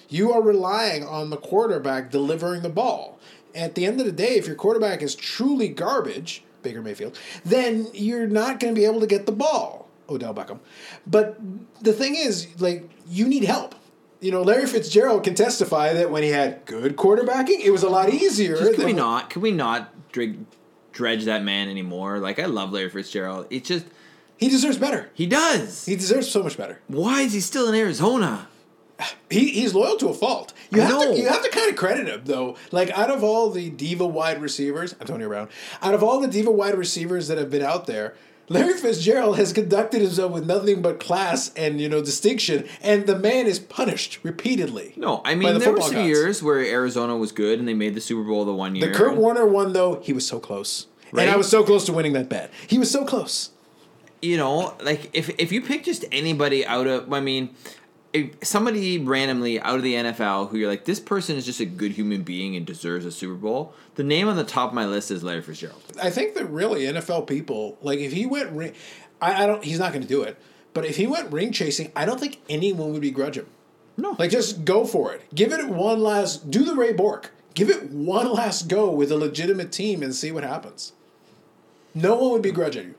You 0.09 0.33
are 0.33 0.43
relying 0.43 1.05
on 1.05 1.31
the 1.31 1.37
quarterback 1.37 2.11
delivering 2.11 2.63
the 2.63 2.69
ball. 2.69 3.19
At 3.55 3.75
the 3.75 3.85
end 3.87 4.01
of 4.01 4.07
the 4.07 4.13
day, 4.13 4.37
if 4.37 4.47
your 4.47 4.57
quarterback 4.57 5.03
is 5.03 5.15
truly 5.15 5.69
garbage, 5.69 6.45
Baker 6.63 6.83
Mayfield, 6.83 7.19
then 7.45 7.89
you're 7.93 8.27
not 8.27 8.61
going 8.61 8.75
to 8.75 8.79
be 8.79 8.87
able 8.87 9.01
to 9.01 9.07
get 9.07 9.27
the 9.27 9.33
ball, 9.33 9.89
Odell 10.09 10.35
Beckham. 10.35 10.61
But 11.07 11.39
the 11.81 11.93
thing 11.93 12.15
is, 12.15 12.49
like, 12.61 12.89
you 13.09 13.27
need 13.27 13.45
help. 13.45 13.75
You 14.21 14.31
know, 14.31 14.43
Larry 14.43 14.67
Fitzgerald 14.67 15.25
can 15.25 15.35
testify 15.35 15.95
that 15.95 16.11
when 16.11 16.23
he 16.23 16.29
had 16.29 16.65
good 16.67 16.97
quarterbacking, 16.97 17.61
it 17.61 17.71
was 17.71 17.83
a 17.83 17.89
lot 17.89 18.13
easier. 18.13 18.57
Just, 18.57 18.75
can 18.75 18.85
we 18.85 18.93
not? 18.93 19.31
Can 19.31 19.41
we 19.43 19.51
not 19.51 20.13
drig, 20.13 20.39
dredge 20.93 21.25
that 21.25 21.43
man 21.43 21.69
anymore? 21.71 22.19
Like 22.19 22.39
I 22.39 22.45
love 22.47 22.71
Larry 22.73 22.91
Fitzgerald. 22.91 23.47
It's 23.51 23.67
just 23.69 23.87
He 24.37 24.49
deserves 24.51 24.77
better. 24.77 25.11
he 25.15 25.27
does. 25.27 25.87
He 25.87 25.97
deserves 25.97 26.31
so 26.31 26.43
much 26.43 26.57
better. 26.59 26.81
Why 26.89 27.23
is 27.23 27.33
he 27.33 27.41
still 27.41 27.69
in 27.69 27.75
Arizona? 27.75 28.49
He, 29.31 29.49
he's 29.53 29.73
loyal 29.75 29.97
to 29.97 30.09
a 30.09 30.15
fault. 30.15 30.53
You 30.71 30.83
I 30.83 30.85
have 30.85 30.93
know. 31.01 31.13
to 31.15 31.19
you 31.19 31.27
have 31.27 31.43
to 31.43 31.49
kind 31.49 31.71
of 31.71 31.77
credit 31.77 32.07
him 32.07 32.21
though. 32.27 32.57
Like 32.71 32.91
out 32.91 33.11
of 33.11 33.25
all 33.25 33.49
the 33.49 33.71
diva 33.71 34.07
wide 34.07 34.43
receivers, 34.43 34.95
Antonio 35.01 35.27
Brown, 35.29 35.49
out 35.81 35.95
of 35.95 36.03
all 36.03 36.21
the 36.21 36.29
diva 36.29 36.51
wide 36.51 36.77
receivers 36.77 37.29
that 37.29 37.39
have 37.39 37.49
been 37.49 37.63
out 37.63 37.87
there, 37.87 38.15
Larry 38.51 38.75
Fitzgerald 38.77 39.37
has 39.39 39.53
conducted 39.53 40.03
himself 40.03 40.33
with 40.33 40.45
nothing 40.45 40.83
but 40.83 40.99
class 41.01 41.53
and 41.55 41.81
you 41.81 41.89
know 41.89 42.03
distinction, 42.03 42.67
and 42.83 43.07
the 43.07 43.17
man 43.19 43.47
is 43.47 43.59
punished 43.61 44.19
repeatedly. 44.25 44.93
No, 44.97 45.23
I 45.25 45.35
mean 45.37 45.55
the 45.55 45.61
there 45.61 45.73
were 45.73 45.81
some 45.81 45.93
gods. 45.95 46.07
years 46.09 46.43
where 46.43 46.59
Arizona 46.59 47.17
was 47.17 47.31
good 47.33 47.59
and 47.61 47.67
they 47.69 47.75
made 47.75 47.95
the 47.95 48.01
Super 48.01 48.25
Bowl 48.25 48.45
the 48.45 48.53
one 48.53 48.75
year. 48.75 48.89
The 48.89 48.95
Kurt 48.95 49.17
Warner 49.17 49.47
one 49.47 49.73
though, 49.73 50.01
he 50.03 50.13
was 50.13 50.27
so 50.27 50.41
close, 50.41 50.89
Right? 51.13 51.23
and 51.23 51.31
I 51.31 51.37
was 51.37 51.49
so 51.49 51.63
close 51.65 51.87
to 51.87 51.93
winning 51.93 52.13
that 52.15 52.29
bet. 52.29 52.51
He 52.67 52.77
was 52.79 52.91
so 52.91 53.05
close. 53.05 53.51
you 54.21 54.37
know, 54.37 54.75
like 54.83 55.09
if 55.15 55.31
if 55.39 55.53
you 55.53 55.63
pick 55.63 55.85
just 55.85 56.05
anybody 56.11 56.67
out 56.67 56.87
of, 56.89 57.11
I 57.13 57.21
mean, 57.21 57.55
somebody 58.43 58.99
randomly 58.99 59.61
out 59.61 59.77
of 59.77 59.83
the 59.83 59.95
NFL 59.95 60.51
who 60.51 60.59
you're 60.59 60.69
like, 60.69 60.85
this 60.85 61.01
person 61.01 61.37
is 61.37 61.47
just 61.47 61.61
a 61.61 61.65
good 61.65 61.93
human 61.93 62.23
being 62.23 62.57
and 62.57 62.67
deserves 62.67 63.05
a 63.05 63.11
Super 63.13 63.35
Bowl. 63.35 63.75
The 63.95 64.03
name 64.03 64.29
on 64.29 64.37
the 64.37 64.45
top 64.45 64.71
of 64.71 64.75
my 64.75 64.87
list 64.87 65.11
is 65.11 65.23
Larry 65.23 65.43
Fitzgerald. 65.43 65.83
I 66.03 66.11
think 66.11 66.35
that 66.35 66.47
really 66.47 66.83
NFL 66.83 67.27
people 67.27 67.79
like 67.83 68.01
if 68.01 68.13
he 68.13 68.27
went 68.27 68.51
ring, 68.51 68.75
I, 69.21 69.45
I 69.45 69.47
don't. 69.47 69.63
He's 69.63 69.79
not 69.79 69.93
going 69.93 70.03
to 70.03 70.09
do 70.09 70.23
it. 70.23 70.37
But 70.73 70.85
if 70.85 70.97
he 70.97 71.07
went 71.07 71.33
ring 71.33 71.53
chasing, 71.53 71.91
I 71.97 72.05
don't 72.05 72.21
think 72.21 72.41
anyone 72.49 72.93
would 72.93 73.03
begrudge 73.03 73.37
him. 73.37 73.47
No, 73.97 74.17
Like 74.19 74.31
just 74.31 74.65
go 74.65 74.85
for 74.85 75.13
it. 75.13 75.23
Give 75.35 75.53
it 75.53 75.69
one 75.69 76.01
last. 76.01 76.51
Do 76.51 76.65
the 76.65 76.75
Ray 76.75 76.93
Bourque. 76.93 77.33
Give 77.55 77.69
it 77.69 77.91
one 77.91 78.33
last 78.33 78.69
go 78.69 78.91
with 78.91 79.11
a 79.11 79.17
legitimate 79.17 79.73
team 79.73 80.03
and 80.03 80.15
see 80.15 80.31
what 80.33 80.45
happens. 80.45 80.93
No 81.95 82.15
one 82.17 82.33
would 82.33 82.43
begrudge 82.43 82.77
you. 82.77 82.95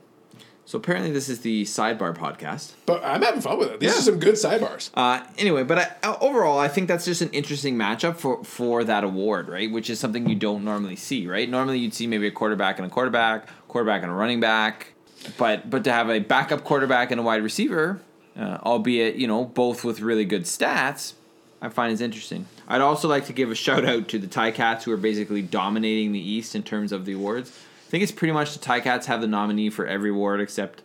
So 0.71 0.77
apparently 0.77 1.11
this 1.11 1.27
is 1.27 1.41
the 1.41 1.63
sidebar 1.65 2.15
podcast. 2.15 2.71
But 2.85 3.03
I'm 3.03 3.21
having 3.21 3.41
fun 3.41 3.59
with 3.59 3.71
it. 3.71 3.81
These 3.81 3.91
Yeah. 3.91 3.97
are 3.99 4.01
some 4.03 4.19
good 4.19 4.35
sidebars. 4.35 4.89
Uh, 4.93 5.21
anyway, 5.37 5.63
but 5.63 5.77
I, 5.77 6.07
uh, 6.07 6.15
overall, 6.21 6.57
I 6.57 6.69
think 6.69 6.87
that's 6.87 7.03
just 7.03 7.21
an 7.21 7.29
interesting 7.31 7.75
matchup 7.75 8.15
for, 8.15 8.41
for 8.45 8.85
that 8.85 9.03
award, 9.03 9.49
right? 9.49 9.69
Which 9.69 9.89
is 9.89 9.99
something 9.99 10.29
you 10.29 10.35
don't 10.35 10.63
normally 10.63 10.95
see, 10.95 11.27
right? 11.27 11.49
Normally, 11.49 11.79
you'd 11.79 11.93
see 11.93 12.07
maybe 12.07 12.25
a 12.25 12.31
quarterback 12.31 12.77
and 12.77 12.87
a 12.87 12.89
quarterback, 12.89 13.47
quarterback 13.67 14.01
and 14.01 14.09
a 14.13 14.15
running 14.15 14.39
back, 14.39 14.93
but 15.37 15.69
but 15.69 15.83
to 15.83 15.91
have 15.91 16.09
a 16.09 16.19
backup 16.19 16.63
quarterback 16.63 17.11
and 17.11 17.19
a 17.19 17.23
wide 17.23 17.43
receiver, 17.43 17.99
uh, 18.39 18.59
albeit 18.63 19.15
you 19.15 19.27
know 19.27 19.43
both 19.43 19.83
with 19.83 19.99
really 19.99 20.23
good 20.23 20.43
stats, 20.43 21.13
I 21.61 21.67
find 21.67 21.91
is 21.91 21.99
interesting. 21.99 22.45
I'd 22.69 22.79
also 22.79 23.09
like 23.09 23.25
to 23.25 23.33
give 23.33 23.51
a 23.51 23.55
shout 23.55 23.83
out 23.83 24.07
to 24.07 24.17
the 24.19 24.27
Ticats 24.27 24.83
who 24.83 24.93
are 24.93 24.97
basically 24.97 25.41
dominating 25.41 26.13
the 26.13 26.19
East 26.35 26.55
in 26.55 26.63
terms 26.63 26.93
of 26.93 27.03
the 27.05 27.11
awards. 27.11 27.51
I 27.91 27.99
think 27.99 28.03
it's 28.03 28.11
pretty 28.13 28.31
much 28.31 28.57
the 28.57 28.65
Ticats 28.65 29.03
have 29.07 29.19
the 29.19 29.27
nominee 29.27 29.69
for 29.69 29.85
every 29.85 30.11
award 30.11 30.39
except 30.39 30.81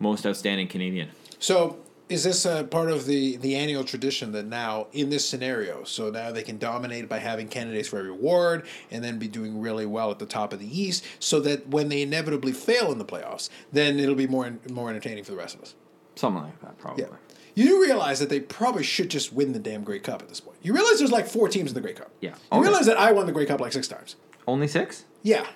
most 0.00 0.26
outstanding 0.26 0.66
Canadian. 0.66 1.10
So 1.38 1.78
is 2.08 2.24
this 2.24 2.44
a 2.44 2.64
part 2.64 2.90
of 2.90 3.06
the 3.06 3.36
the 3.36 3.54
annual 3.54 3.84
tradition 3.84 4.32
that 4.32 4.44
now 4.44 4.88
in 4.92 5.08
this 5.08 5.24
scenario, 5.24 5.84
so 5.84 6.10
now 6.10 6.32
they 6.32 6.42
can 6.42 6.58
dominate 6.58 7.08
by 7.08 7.18
having 7.18 7.46
candidates 7.46 7.86
for 7.86 8.00
every 8.00 8.10
award 8.10 8.66
and 8.90 9.04
then 9.04 9.20
be 9.20 9.28
doing 9.28 9.60
really 9.60 9.86
well 9.86 10.10
at 10.10 10.18
the 10.18 10.26
top 10.26 10.52
of 10.52 10.58
the 10.58 10.66
East, 10.66 11.04
so 11.20 11.38
that 11.38 11.68
when 11.68 11.90
they 11.90 12.02
inevitably 12.02 12.50
fail 12.50 12.90
in 12.90 12.98
the 12.98 13.04
playoffs, 13.04 13.50
then 13.72 14.00
it'll 14.00 14.16
be 14.16 14.26
more 14.26 14.58
more 14.68 14.90
entertaining 14.90 15.22
for 15.22 15.30
the 15.30 15.36
rest 15.36 15.54
of 15.54 15.62
us. 15.62 15.76
Something 16.16 16.42
like 16.42 16.60
that, 16.62 16.76
probably. 16.76 17.04
Yeah. 17.04 17.10
You 17.54 17.66
do 17.66 17.80
realize 17.80 18.18
that 18.18 18.30
they 18.30 18.40
probably 18.40 18.82
should 18.82 19.10
just 19.10 19.32
win 19.32 19.52
the 19.52 19.60
damn 19.60 19.84
Grey 19.84 20.00
Cup 20.00 20.22
at 20.22 20.28
this 20.28 20.40
point. 20.40 20.58
You 20.62 20.74
realize 20.74 20.98
there's 20.98 21.12
like 21.12 21.28
four 21.28 21.48
teams 21.48 21.70
in 21.70 21.74
the 21.74 21.80
Grey 21.80 21.92
Cup. 21.92 22.10
Yeah. 22.20 22.34
You 22.52 22.62
realize 22.62 22.86
that 22.86 22.96
I 22.96 23.12
won 23.12 23.26
the 23.26 23.32
Grey 23.32 23.46
Cup 23.46 23.60
like 23.60 23.72
six 23.72 23.86
times. 23.86 24.16
Only 24.48 24.66
six? 24.66 25.04
Yeah. 25.22 25.46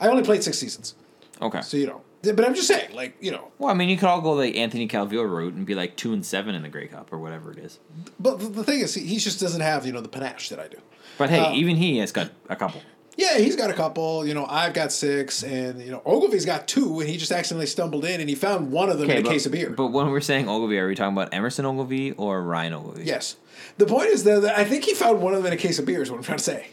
I 0.00 0.08
only 0.08 0.22
played 0.22 0.42
six 0.42 0.58
seasons. 0.58 0.94
Okay. 1.40 1.60
So, 1.62 1.76
you 1.76 1.86
know. 1.86 2.00
But 2.22 2.44
I'm 2.44 2.54
just 2.54 2.68
saying, 2.68 2.94
like, 2.94 3.16
you 3.20 3.30
know. 3.30 3.50
Well, 3.58 3.70
I 3.70 3.74
mean, 3.74 3.88
you 3.88 3.96
could 3.96 4.08
all 4.08 4.20
go 4.20 4.36
the 4.36 4.58
Anthony 4.58 4.86
Calvillo 4.86 5.26
route 5.30 5.54
and 5.54 5.64
be 5.64 5.74
like 5.74 5.96
two 5.96 6.12
and 6.12 6.24
seven 6.24 6.54
in 6.54 6.62
the 6.62 6.68
Grey 6.68 6.86
Cup 6.86 7.12
or 7.12 7.18
whatever 7.18 7.50
it 7.50 7.58
is. 7.58 7.78
But 8.18 8.38
the- 8.54 8.62
thing 8.64 8.80
is, 8.80 8.94
he 8.94 9.16
just 9.16 9.40
doesn't 9.40 9.62
have, 9.62 9.86
you 9.86 9.92
know, 9.92 10.02
the 10.02 10.08
panache 10.08 10.50
that 10.50 10.58
I 10.60 10.68
do. 10.68 10.76
But 11.16 11.30
hey, 11.30 11.38
Uh, 11.40 11.52
even 11.52 11.76
he 11.76 11.98
has 11.98 12.12
got 12.12 12.30
a 12.48 12.56
couple. 12.56 12.82
Yeah, 13.16 13.38
he's 13.38 13.56
got 13.56 13.70
a 13.70 13.74
couple. 13.74 14.26
You 14.26 14.34
know, 14.34 14.46
I've 14.46 14.72
got 14.74 14.92
six, 14.92 15.42
and 15.42 15.80
you 15.82 15.90
know, 15.90 16.00
Ogilvy's 16.06 16.44
got 16.46 16.68
two, 16.68 17.00
and 17.00 17.08
he 17.08 17.16
just 17.16 17.32
accidentally 17.32 17.66
stumbled 17.66 18.04
in, 18.04 18.20
and 18.20 18.28
he 18.28 18.34
found 18.34 18.70
one 18.70 18.88
of 18.90 18.98
them 18.98 19.10
in 19.10 19.18
a 19.18 19.22
but, 19.22 19.30
case 19.30 19.46
of 19.46 19.52
beer. 19.52 19.70
But 19.70 19.88
when 19.88 20.10
we're 20.10 20.20
saying 20.20 20.48
Ogilvy, 20.48 20.78
are 20.78 20.86
we 20.88 20.94
talking 20.94 21.14
about 21.16 21.32
Emerson 21.34 21.64
Ogilvy 21.66 22.12
or 22.12 22.42
Ryan 22.42 22.74
Ogilvy? 22.74 23.04
yes, 23.04 23.36
the 23.78 23.86
point 23.86 24.08
is 24.08 24.24
that 24.24 24.40
that 24.42 24.58
I 24.58 24.64
think 24.64 24.84
he 24.84 24.94
found 24.94 25.20
one 25.20 25.34
of 25.34 25.42
them 25.42 25.52
in 25.52 25.58
a 25.58 25.60
case 25.60 25.78
of 25.78 25.84
beer. 25.86 26.00
Is 26.02 26.10
what 26.10 26.18
I'm 26.18 26.22
trying 26.22 26.38
to 26.38 26.44
say. 26.44 26.68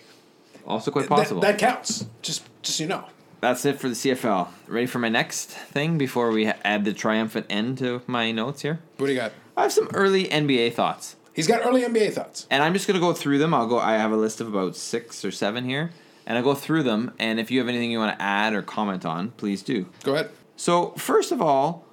Also 0.66 0.92
quite 0.92 1.04
That- 1.04 1.10
possible. 1.10 1.42
That, 1.42 1.58
counts. 1.58 2.06
Just, 2.22 2.44
just 2.62 2.78
so 2.78 2.84
you 2.84 2.90
know. 2.90 3.06
That's 3.40 3.66
it 3.66 3.80
for 3.80 3.88
the 3.88 3.94
CFL. 3.96 4.48
Ready 4.68 4.88
for 4.88 5.00
my 5.00 5.10
next 5.10 5.50
thing 5.50 5.98
before 5.98 6.32
we 6.32 6.48
add 6.48 6.86
the 6.86 6.94
triumphant 6.94 7.46
end 7.50 7.78
to 7.80 8.02
my 8.08 8.32
notes 8.32 8.64
here? 8.64 8.80
What 8.98 9.08
do 9.08 9.14
you 9.14 9.20
got? 9.20 9.32
I 9.56 9.64
have 9.64 9.72
some 9.74 9.90
early 9.94 10.26
NBA 10.26 10.74
thoughts. 10.74 11.16
He's 11.34 11.48
got 11.48 11.64
early 11.66 11.82
NBA 11.84 12.14
thoughts. 12.14 12.48
And 12.50 12.64
I'm 12.64 12.74
just 12.74 12.88
gonna 12.88 13.00
go 13.00 13.14
through 13.14 13.38
them. 13.38 13.54
I'll 13.54 13.68
go. 13.68 13.78
I 13.78 13.94
have 13.94 14.12
a 14.12 14.18
list 14.18 14.42
of 14.42 14.48
about 14.48 14.76
six 14.76 15.24
or 15.24 15.32
seven 15.32 15.66
here, 15.66 15.92
and 16.26 16.36
I'll 16.38 16.44
go 16.44 16.56
through 16.56 16.84
them. 16.84 17.12
And 17.20 17.40
if 17.40 17.52
you 17.52 17.60
have 17.60 17.68
anything 17.68 17.92
you 17.92 18.00
want 18.00 18.18
to 18.18 18.22
add 18.22 18.54
or 18.56 18.64
comment 18.64 19.06
on, 19.06 19.32
please 19.32 19.62
do. 19.62 19.86
Go 20.04 20.16
ahead. 20.16 20.32
So 20.56 20.92
first 20.98 21.32
of 21.32 21.40
all, 21.40 21.86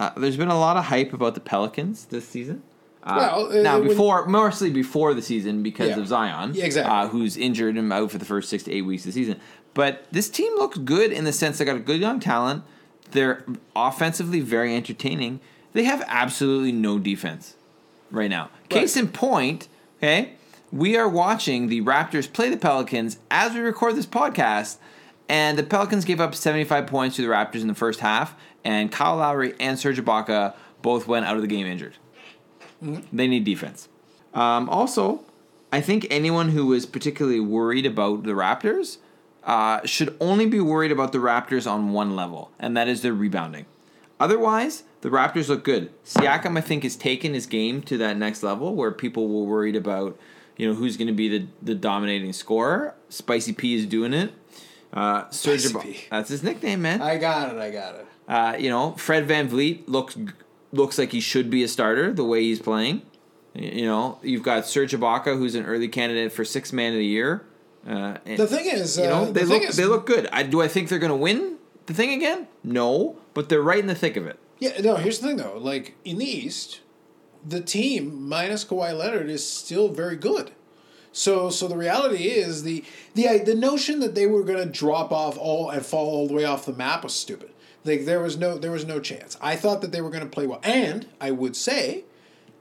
uh, 0.00 0.10
there's 0.16 0.38
been 0.38 0.48
a 0.48 0.58
lot 0.58 0.78
of 0.78 0.84
hype 0.86 1.12
about 1.12 1.34
the 1.34 1.40
Pelicans 1.40 2.06
this 2.06 2.26
season. 2.26 2.62
Uh, 3.02 3.14
Well, 3.16 3.58
uh, 3.58 3.62
now 3.62 3.78
when- 3.78 3.88
before 3.88 4.26
mostly 4.26 4.70
before 4.70 5.12
the 5.14 5.22
season 5.22 5.62
because 5.62 5.90
Yeah. 5.90 5.98
of 5.98 6.06
Zion, 6.08 6.52
Yeah, 6.54 6.64
exactly. 6.64 6.92
uh, 6.92 7.08
who's 7.08 7.36
injured 7.36 7.76
and 7.76 7.92
out 7.92 8.10
for 8.10 8.18
the 8.18 8.24
first 8.24 8.48
six 8.48 8.62
to 8.64 8.72
eight 8.72 8.82
weeks 8.82 9.02
of 9.04 9.12
the 9.12 9.20
season. 9.20 9.38
But 9.78 10.06
this 10.10 10.28
team 10.28 10.56
looks 10.56 10.76
good 10.76 11.12
in 11.12 11.22
the 11.22 11.32
sense 11.32 11.58
they 11.58 11.64
got 11.64 11.76
a 11.76 11.78
good 11.78 12.00
young 12.00 12.18
talent. 12.18 12.64
They're 13.12 13.44
offensively 13.76 14.40
very 14.40 14.74
entertaining. 14.74 15.38
They 15.72 15.84
have 15.84 16.02
absolutely 16.08 16.72
no 16.72 16.98
defense 16.98 17.54
right 18.10 18.28
now. 18.28 18.50
Case 18.68 18.96
in 18.96 19.06
point, 19.06 19.68
okay, 19.98 20.32
we 20.72 20.96
are 20.96 21.08
watching 21.08 21.68
the 21.68 21.80
Raptors 21.82 22.30
play 22.32 22.50
the 22.50 22.56
Pelicans 22.56 23.20
as 23.30 23.54
we 23.54 23.60
record 23.60 23.94
this 23.94 24.04
podcast, 24.04 24.78
and 25.28 25.56
the 25.56 25.62
Pelicans 25.62 26.04
gave 26.04 26.20
up 26.20 26.34
75 26.34 26.88
points 26.88 27.14
to 27.14 27.22
the 27.22 27.28
Raptors 27.28 27.60
in 27.60 27.68
the 27.68 27.74
first 27.74 28.00
half, 28.00 28.34
and 28.64 28.90
Kyle 28.90 29.14
Lowry 29.14 29.54
and 29.60 29.78
Serge 29.78 30.00
Ibaka 30.00 30.56
both 30.82 31.06
went 31.06 31.24
out 31.24 31.36
of 31.36 31.42
the 31.42 31.46
game 31.46 31.68
injured. 31.68 31.94
They 32.82 33.28
need 33.28 33.44
defense. 33.44 33.88
Um, 34.34 34.68
also, 34.68 35.22
I 35.70 35.80
think 35.80 36.04
anyone 36.10 36.48
who 36.48 36.72
is 36.72 36.84
particularly 36.84 37.38
worried 37.38 37.86
about 37.86 38.24
the 38.24 38.32
Raptors 38.32 38.98
uh, 39.48 39.80
should 39.86 40.14
only 40.20 40.44
be 40.44 40.60
worried 40.60 40.92
about 40.92 41.12
the 41.12 41.18
Raptors 41.18 41.68
on 41.68 41.92
one 41.92 42.14
level, 42.14 42.52
and 42.60 42.76
that 42.76 42.86
is 42.86 43.00
their 43.00 43.14
rebounding. 43.14 43.64
Otherwise, 44.20 44.82
the 45.00 45.08
Raptors 45.08 45.48
look 45.48 45.64
good. 45.64 45.90
Siakam, 46.04 46.58
I 46.58 46.60
think, 46.60 46.82
has 46.82 46.96
taken 46.96 47.32
his 47.32 47.46
game 47.46 47.80
to 47.82 47.96
that 47.96 48.18
next 48.18 48.42
level 48.42 48.74
where 48.74 48.90
people 48.90 49.26
were 49.26 49.50
worried 49.50 49.74
about, 49.74 50.18
you 50.58 50.68
know, 50.68 50.74
who's 50.74 50.98
going 50.98 51.06
to 51.08 51.14
be 51.14 51.28
the, 51.30 51.46
the 51.62 51.74
dominating 51.74 52.34
scorer. 52.34 52.94
Spicy 53.08 53.54
P 53.54 53.74
is 53.74 53.86
doing 53.86 54.12
it. 54.12 54.32
Uh, 54.92 55.30
Serge 55.30 55.64
Ibaka- 55.64 55.82
P. 55.82 56.00
That's 56.10 56.28
his 56.28 56.42
nickname, 56.42 56.82
man. 56.82 57.00
I 57.00 57.16
got 57.16 57.54
it. 57.54 57.58
I 57.58 57.70
got 57.70 57.94
it. 57.94 58.06
Uh, 58.28 58.56
you 58.58 58.68
know, 58.68 58.92
Fred 58.92 59.26
VanVleet 59.26 59.84
looks 59.86 60.16
looks 60.72 60.98
like 60.98 61.12
he 61.12 61.20
should 61.20 61.48
be 61.48 61.62
a 61.62 61.68
starter 61.68 62.12
the 62.12 62.24
way 62.24 62.42
he's 62.42 62.60
playing. 62.60 63.00
You 63.54 63.86
know, 63.86 64.18
you've 64.22 64.42
got 64.42 64.66
Serge 64.66 64.92
Ibaka, 64.92 65.38
who's 65.38 65.54
an 65.54 65.64
early 65.64 65.88
candidate 65.88 66.32
for 66.32 66.44
six 66.44 66.70
man 66.70 66.92
of 66.92 66.98
the 66.98 67.06
year. 67.06 67.46
Uh, 67.86 68.18
and, 68.26 68.38
The 68.38 68.46
thing 68.46 68.66
is, 68.66 68.98
uh, 68.98 69.02
you 69.02 69.08
know, 69.08 69.24
the 69.26 69.32
they 69.32 69.40
thing 69.40 69.48
look 69.60 69.62
is, 69.70 69.76
they 69.76 69.84
look 69.84 70.06
good. 70.06 70.28
I 70.32 70.42
do 70.42 70.60
I 70.60 70.68
think 70.68 70.88
they're 70.88 70.98
going 70.98 71.10
to 71.10 71.16
win 71.16 71.56
the 71.86 71.94
thing 71.94 72.10
again? 72.12 72.48
No, 72.62 73.16
but 73.34 73.48
they're 73.48 73.62
right 73.62 73.78
in 73.78 73.86
the 73.86 73.94
thick 73.94 74.16
of 74.16 74.26
it. 74.26 74.38
Yeah, 74.58 74.80
no, 74.80 74.96
here's 74.96 75.20
the 75.20 75.28
thing 75.28 75.36
though. 75.36 75.56
Like 75.58 75.94
in 76.04 76.18
the 76.18 76.24
East, 76.24 76.80
the 77.46 77.60
team 77.60 78.28
minus 78.28 78.64
Kawhi 78.64 78.96
Leonard 78.96 79.30
is 79.30 79.48
still 79.48 79.88
very 79.88 80.16
good. 80.16 80.50
So 81.12 81.50
so 81.50 81.68
the 81.68 81.76
reality 81.76 82.24
is 82.24 82.62
the 82.62 82.84
the 83.14 83.38
the 83.38 83.54
notion 83.54 84.00
that 84.00 84.14
they 84.14 84.26
were 84.26 84.42
going 84.42 84.58
to 84.58 84.70
drop 84.70 85.12
off 85.12 85.38
all 85.38 85.70
and 85.70 85.84
fall 85.84 86.06
all 86.08 86.28
the 86.28 86.34
way 86.34 86.44
off 86.44 86.66
the 86.66 86.72
map 86.72 87.04
was 87.04 87.14
stupid. 87.14 87.50
Like 87.84 88.04
there 88.04 88.20
was 88.20 88.36
no 88.36 88.58
there 88.58 88.70
was 88.70 88.84
no 88.84 89.00
chance. 89.00 89.36
I 89.40 89.56
thought 89.56 89.80
that 89.80 89.92
they 89.92 90.00
were 90.00 90.10
going 90.10 90.24
to 90.24 90.28
play 90.28 90.46
well. 90.46 90.60
And 90.62 91.06
I 91.20 91.30
would 91.30 91.56
say 91.56 92.04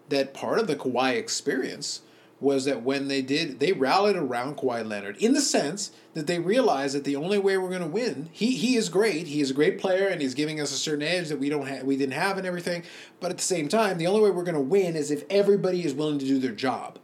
that 0.10 0.34
part 0.34 0.60
of 0.60 0.68
the 0.68 0.76
Kawhi 0.76 1.16
experience 1.16 2.02
was 2.40 2.66
that 2.66 2.84
when 2.84 3.08
they 3.08 3.22
did, 3.22 3.60
they 3.60 3.74
rallied 3.74 4.16
around 4.16 4.58
Kawhi 4.58 4.88
Leonard 4.88 5.18
in 5.18 5.34
the 5.34 5.42
sense 5.42 5.92
that 6.14 6.28
they 6.28 6.38
realized 6.38 6.96
that 6.96 7.04
the 7.04 7.16
only 7.16 7.40
way 7.40 7.58
we're 7.58 7.70
going 7.70 7.82
to 7.82 7.88
win, 7.88 8.30
he 8.32 8.56
he 8.56 8.76
is 8.76 8.90
great, 8.90 9.28
he 9.28 9.42
is 9.42 9.52
a 9.52 9.56
great 9.56 9.80
player, 9.80 10.08
and 10.08 10.22
he's 10.22 10.36
giving 10.36 10.62
us 10.62 10.72
a 10.72 10.78
certain 10.78 11.08
edge 11.08 11.30
that 11.30 11.40
we 11.40 11.50
don't 11.50 11.68
have, 11.68 11.84
we 11.84 11.98
didn't 11.98 12.14
have, 12.14 12.38
and 12.38 12.46
everything. 12.46 12.84
But 13.20 13.32
at 13.32 13.38
the 13.38 13.44
same 13.44 13.68
time, 13.68 13.98
the 13.98 14.08
only 14.08 14.22
way 14.22 14.30
we're 14.30 14.44
going 14.44 14.56
to 14.56 14.62
win 14.62 14.96
is 14.96 15.10
if 15.10 15.24
everybody 15.30 15.84
is 15.84 15.94
willing 15.94 16.20
to 16.20 16.26
do 16.26 16.38
their 16.38 16.52
job. 16.52 17.00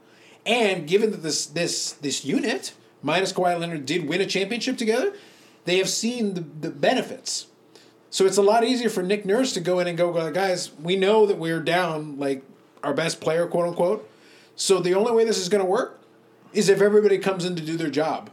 And 0.45 0.87
given 0.87 1.11
that 1.11 1.23
this 1.23 1.47
this 1.47 1.93
this 1.93 2.23
unit 2.23 2.73
minus 3.01 3.33
Kawhi 3.33 3.59
Leonard 3.59 3.85
did 3.85 4.07
win 4.07 4.21
a 4.21 4.27
championship 4.27 4.77
together, 4.77 5.13
they 5.65 5.77
have 5.79 5.89
seen 5.89 6.35
the, 6.35 6.41
the 6.41 6.69
benefits. 6.69 7.47
So 8.11 8.27
it's 8.27 8.37
a 8.37 8.43
lot 8.43 8.63
easier 8.63 8.91
for 8.91 9.01
Nick 9.01 9.25
Nurse 9.25 9.53
to 9.53 9.59
go 9.59 9.79
in 9.79 9.87
and 9.87 9.97
go, 9.97 10.29
guys, 10.29 10.71
we 10.79 10.95
know 10.95 11.25
that 11.25 11.39
we're 11.39 11.59
down 11.59 12.19
like 12.19 12.43
our 12.83 12.93
best 12.93 13.19
player, 13.19 13.47
quote 13.47 13.69
unquote 13.69 14.07
so 14.55 14.79
the 14.79 14.93
only 14.93 15.11
way 15.11 15.25
this 15.25 15.37
is 15.37 15.49
going 15.49 15.63
to 15.63 15.69
work 15.69 15.99
is 16.53 16.69
if 16.69 16.81
everybody 16.81 17.17
comes 17.17 17.45
in 17.45 17.55
to 17.55 17.65
do 17.65 17.77
their 17.77 17.89
job. 17.89 18.29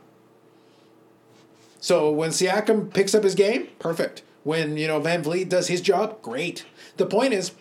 So 1.81 2.11
when 2.11 2.31
Siakam 2.31 2.93
picks 2.93 3.15
up 3.15 3.25
his 3.25 3.35
game, 3.35 3.69
perfect. 3.79 4.23
When 4.45 4.77
you 4.77 4.87
know 4.87 5.01
VanVleet 5.01 5.49
does 5.49 5.69
his 5.69 5.81
job, 5.81 6.21
great. 6.23 6.65
The 6.97 7.07
point 7.07 7.33
is, 7.33 7.53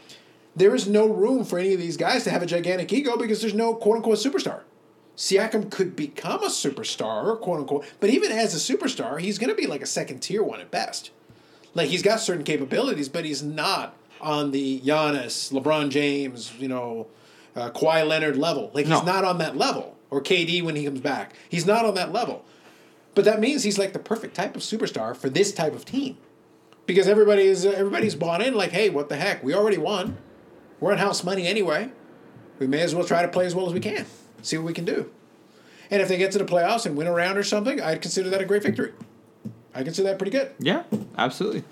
there 0.56 0.76
is 0.76 0.88
no 0.88 1.08
room 1.08 1.46
for 1.46 1.58
any 1.60 1.74
of 1.74 1.80
these 1.80 1.98
guys 1.98 2.24
to 2.26 2.32
have 2.32 2.42
a 2.42 2.46
gigantic 2.46 2.92
ego 2.92 3.18
because 3.18 3.42
there's 3.42 3.54
no 3.54 3.74
quote 3.74 3.98
unquote 3.98 4.18
superstar. 4.18 4.62
Siakam 5.16 5.70
could 5.70 5.96
become 5.96 6.44
a 6.44 6.48
superstar, 6.48 7.40
quote 7.40 7.60
unquote, 7.60 7.86
but 8.00 8.10
even 8.10 8.32
as 8.32 8.54
a 8.56 8.74
superstar, 8.74 9.20
he's 9.20 9.38
going 9.38 9.50
to 9.50 9.56
be 9.56 9.68
like 9.68 9.82
a 9.82 9.86
second 9.86 10.20
tier 10.20 10.44
one 10.44 10.62
at 10.62 10.72
best. 10.72 11.12
Like 11.74 11.90
he's 11.90 12.04
got 12.04 12.20
certain 12.20 12.44
capabilities, 12.44 13.10
but 13.10 13.26
he's 13.26 13.44
not 13.44 13.96
on 14.22 14.52
the 14.52 14.80
Giannis, 14.80 15.52
LeBron 15.52 15.90
James, 15.90 16.54
you 16.58 16.68
know, 16.68 17.08
uh, 17.60 17.72
Kawhi 17.72 18.08
Leonard 18.08 18.38
level. 18.38 18.72
Like 18.74 18.86
he's 18.86 19.04
no. 19.04 19.04
not 19.04 19.26
on 19.26 19.38
that 19.40 19.58
level. 19.58 19.98
Or 20.10 20.22
KD 20.22 20.64
when 20.64 20.76
he 20.76 20.86
comes 20.86 21.02
back. 21.02 21.34
He's 21.50 21.68
not 21.68 21.86
on 21.86 21.94
that 21.94 22.12
level. 22.12 22.44
But 23.14 23.26
that 23.26 23.40
means 23.40 23.64
he's 23.64 23.78
like 23.78 23.94
the 23.94 24.00
perfect 24.00 24.36
type 24.36 24.56
of 24.56 24.62
superstar 24.62 25.16
for 25.16 25.30
this 25.30 25.52
type 25.52 25.76
of 25.76 25.86
team. 25.86 26.18
Because 26.86 27.08
everybody 27.08 27.44
is 27.44 27.66
everybody's 27.66 28.16
bought 28.16 28.42
in 28.42 28.56
like, 28.56 28.72
hey, 28.72 28.90
what 28.90 29.10
the 29.10 29.16
heck? 29.16 29.44
We 29.44 29.54
already 29.54 29.78
won. 29.78 30.18
We're 30.80 30.92
on 30.92 30.98
house 30.98 31.24
money 31.24 31.46
anyway. 31.46 31.92
We 32.58 32.66
may 32.66 32.82
as 32.82 32.96
well 32.96 33.06
try 33.06 33.22
to 33.22 33.28
play 33.28 33.46
as 33.46 33.54
well 33.54 33.68
as 33.68 33.74
we 33.74 33.80
can. 33.80 34.06
See 34.42 34.58
what 34.58 34.66
we 34.66 34.74
can 34.74 34.86
do. 34.86 35.12
And 35.92 36.02
if 36.02 36.08
they 36.08 36.18
get 36.18 36.32
to 36.32 36.38
the 36.38 36.46
playoffs 36.46 36.86
and 36.86 36.96
win 36.96 37.08
a 37.08 37.12
round 37.12 37.38
or 37.38 37.44
something, 37.44 37.82
I'd 37.82 38.02
consider 38.02 38.30
that 38.30 38.42
a 38.42 38.46
great 38.46 38.64
victory. 38.64 38.94
I 39.74 39.84
consider 39.84 40.10
that 40.10 40.18
pretty 40.18 40.32
good. 40.32 40.52
Yeah, 40.60 40.84
absolutely. 41.18 41.64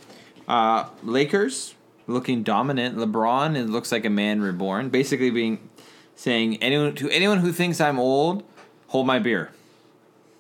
Uh, 0.47 0.87
Lakers 1.03 1.75
looking 2.07 2.43
dominant. 2.43 2.97
LeBron 2.97 3.55
it 3.55 3.67
looks 3.67 3.91
like 3.91 4.05
a 4.05 4.09
man 4.09 4.41
reborn, 4.41 4.89
basically 4.89 5.29
being 5.29 5.69
saying 6.17 6.61
anyone 6.61 6.95
to 6.95 7.09
anyone 7.09 7.37
who 7.37 7.53
thinks 7.53 7.79
I'm 7.79 7.99
old, 7.99 8.43
hold 8.87 9.07
my 9.07 9.19
beer. 9.19 9.51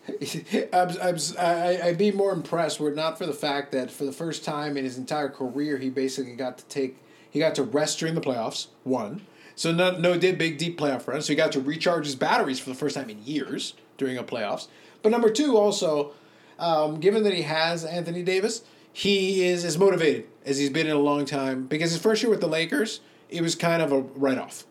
I'd 0.73 1.97
be 1.97 2.11
more 2.11 2.33
impressed 2.33 2.79
were 2.79 2.89
it 2.89 2.95
not 2.95 3.17
for 3.17 3.25
the 3.25 3.33
fact 3.33 3.71
that 3.73 3.91
for 3.91 4.03
the 4.03 4.11
first 4.11 4.43
time 4.43 4.75
in 4.75 4.83
his 4.83 4.97
entire 4.97 5.29
career, 5.29 5.77
he 5.77 5.89
basically 5.89 6.35
got 6.35 6.57
to 6.57 6.65
take 6.65 6.97
he 7.29 7.39
got 7.39 7.55
to 7.55 7.63
rest 7.63 7.99
during 7.99 8.15
the 8.15 8.21
playoffs. 8.21 8.67
One, 8.83 9.21
so 9.55 9.71
no 9.71 9.97
no 9.97 10.17
did 10.17 10.37
big 10.37 10.57
deep 10.57 10.79
playoff 10.79 11.07
run, 11.07 11.21
so 11.21 11.29
he 11.29 11.35
got 11.35 11.51
to 11.53 11.61
recharge 11.61 12.05
his 12.05 12.15
batteries 12.15 12.59
for 12.59 12.69
the 12.69 12.75
first 12.75 12.95
time 12.95 13.09
in 13.09 13.23
years 13.23 13.73
during 13.97 14.17
a 14.17 14.23
playoffs. 14.23 14.67
But 15.03 15.11
number 15.11 15.29
two, 15.29 15.57
also, 15.57 16.13
um, 16.57 16.99
given 16.99 17.23
that 17.23 17.33
he 17.33 17.43
has 17.43 17.85
Anthony 17.85 18.23
Davis, 18.23 18.63
he 18.91 19.45
is 19.45 19.63
as 19.63 19.77
motivated 19.77 20.25
as 20.43 20.57
he's 20.57 20.71
been 20.71 20.87
in 20.87 20.95
a 20.95 20.99
long 20.99 21.25
time 21.25 21.67
because 21.67 21.91
his 21.91 22.01
first 22.01 22.23
year 22.23 22.31
with 22.31 22.41
the 22.41 22.47
Lakers, 22.47 23.01
it 23.29 23.41
was 23.41 23.53
kind 23.53 23.81
of 23.81 23.91
a 23.91 23.99
write 23.99 24.39
off. 24.39 24.65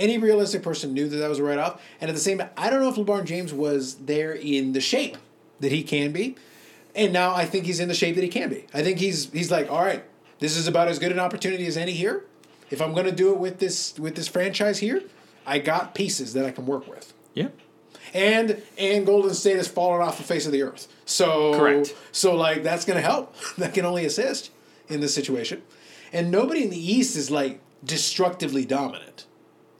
Any 0.00 0.18
realistic 0.18 0.62
person 0.62 0.92
knew 0.92 1.08
that 1.08 1.16
that 1.18 1.28
was 1.28 1.38
a 1.38 1.44
write 1.44 1.58
off. 1.58 1.80
And 2.00 2.08
at 2.08 2.14
the 2.14 2.20
same 2.20 2.38
time, 2.38 2.50
I 2.56 2.70
don't 2.70 2.80
know 2.80 2.88
if 2.88 2.96
LeBron 2.96 3.24
James 3.24 3.52
was 3.52 3.94
there 3.96 4.32
in 4.32 4.72
the 4.72 4.80
shape 4.80 5.16
that 5.60 5.70
he 5.70 5.84
can 5.84 6.10
be. 6.10 6.36
And 6.96 7.12
now 7.12 7.34
I 7.34 7.44
think 7.44 7.66
he's 7.66 7.78
in 7.78 7.86
the 7.86 7.94
shape 7.94 8.16
that 8.16 8.24
he 8.24 8.28
can 8.28 8.50
be. 8.50 8.66
I 8.74 8.82
think 8.82 8.98
he's 8.98 9.30
he's 9.30 9.50
like, 9.52 9.70
all 9.70 9.84
right, 9.84 10.02
this 10.40 10.56
is 10.56 10.66
about 10.66 10.88
as 10.88 10.98
good 10.98 11.12
an 11.12 11.20
opportunity 11.20 11.66
as 11.66 11.76
any 11.76 11.92
here. 11.92 12.24
If 12.70 12.82
I'm 12.82 12.92
going 12.92 13.06
to 13.06 13.12
do 13.12 13.32
it 13.32 13.38
with 13.38 13.60
this 13.60 13.96
with 13.96 14.16
this 14.16 14.26
franchise 14.26 14.80
here, 14.80 15.04
I 15.46 15.60
got 15.60 15.94
pieces 15.94 16.32
that 16.32 16.44
I 16.44 16.50
can 16.50 16.66
work 16.66 16.88
with. 16.88 17.12
Yeah 17.34 17.48
and 18.14 18.62
and 18.78 19.06
Golden 19.06 19.34
State 19.34 19.56
has 19.56 19.68
fallen 19.68 20.00
off 20.00 20.18
the 20.18 20.24
face 20.24 20.46
of 20.46 20.52
the 20.52 20.62
earth. 20.62 20.88
So 21.04 21.54
correct. 21.54 21.94
So 22.12 22.34
like 22.34 22.62
that's 22.62 22.84
going 22.84 22.96
to 22.96 23.02
help. 23.02 23.34
that 23.58 23.74
can 23.74 23.84
only 23.84 24.04
assist 24.04 24.50
in 24.88 25.00
this 25.00 25.14
situation. 25.14 25.62
And 26.12 26.30
nobody 26.30 26.64
in 26.64 26.70
the 26.70 26.92
East 26.92 27.16
is 27.16 27.30
like 27.30 27.60
destructively 27.84 28.64
dominant. 28.64 29.26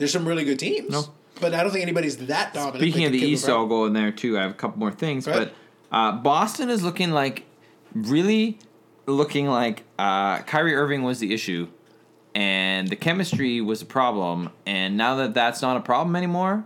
There's 0.01 0.12
some 0.12 0.26
really 0.26 0.44
good 0.44 0.59
teams. 0.59 0.88
No. 0.88 1.05
But 1.42 1.53
I 1.53 1.62
don't 1.62 1.70
think 1.72 1.82
anybody's 1.82 2.16
that 2.16 2.55
dominant. 2.55 2.80
Speaking 2.80 3.05
of 3.05 3.12
the 3.12 3.18
East, 3.18 3.46
I'll 3.48 3.66
go 3.66 3.84
in 3.84 3.92
there 3.92 4.11
too. 4.11 4.38
I 4.38 4.42
have 4.42 4.51
a 4.51 4.55
couple 4.55 4.78
more 4.78 4.90
things, 4.90 5.26
right. 5.26 5.51
but 5.90 5.94
uh, 5.94 6.12
Boston 6.12 6.70
is 6.70 6.82
looking 6.82 7.11
like 7.11 7.44
really 7.94 8.59
looking 9.05 9.46
like 9.46 9.84
uh, 9.98 10.38
Kyrie 10.38 10.74
Irving 10.74 11.03
was 11.03 11.18
the 11.18 11.34
issue, 11.34 11.68
and 12.34 12.88
the 12.88 12.96
chemistry 12.96 13.61
was 13.61 13.82
a 13.82 13.86
problem. 13.86 14.51
And 14.64 14.96
now 14.96 15.16
that 15.16 15.34
that's 15.34 15.61
not 15.61 15.76
a 15.76 15.80
problem 15.80 16.16
anymore, 16.16 16.64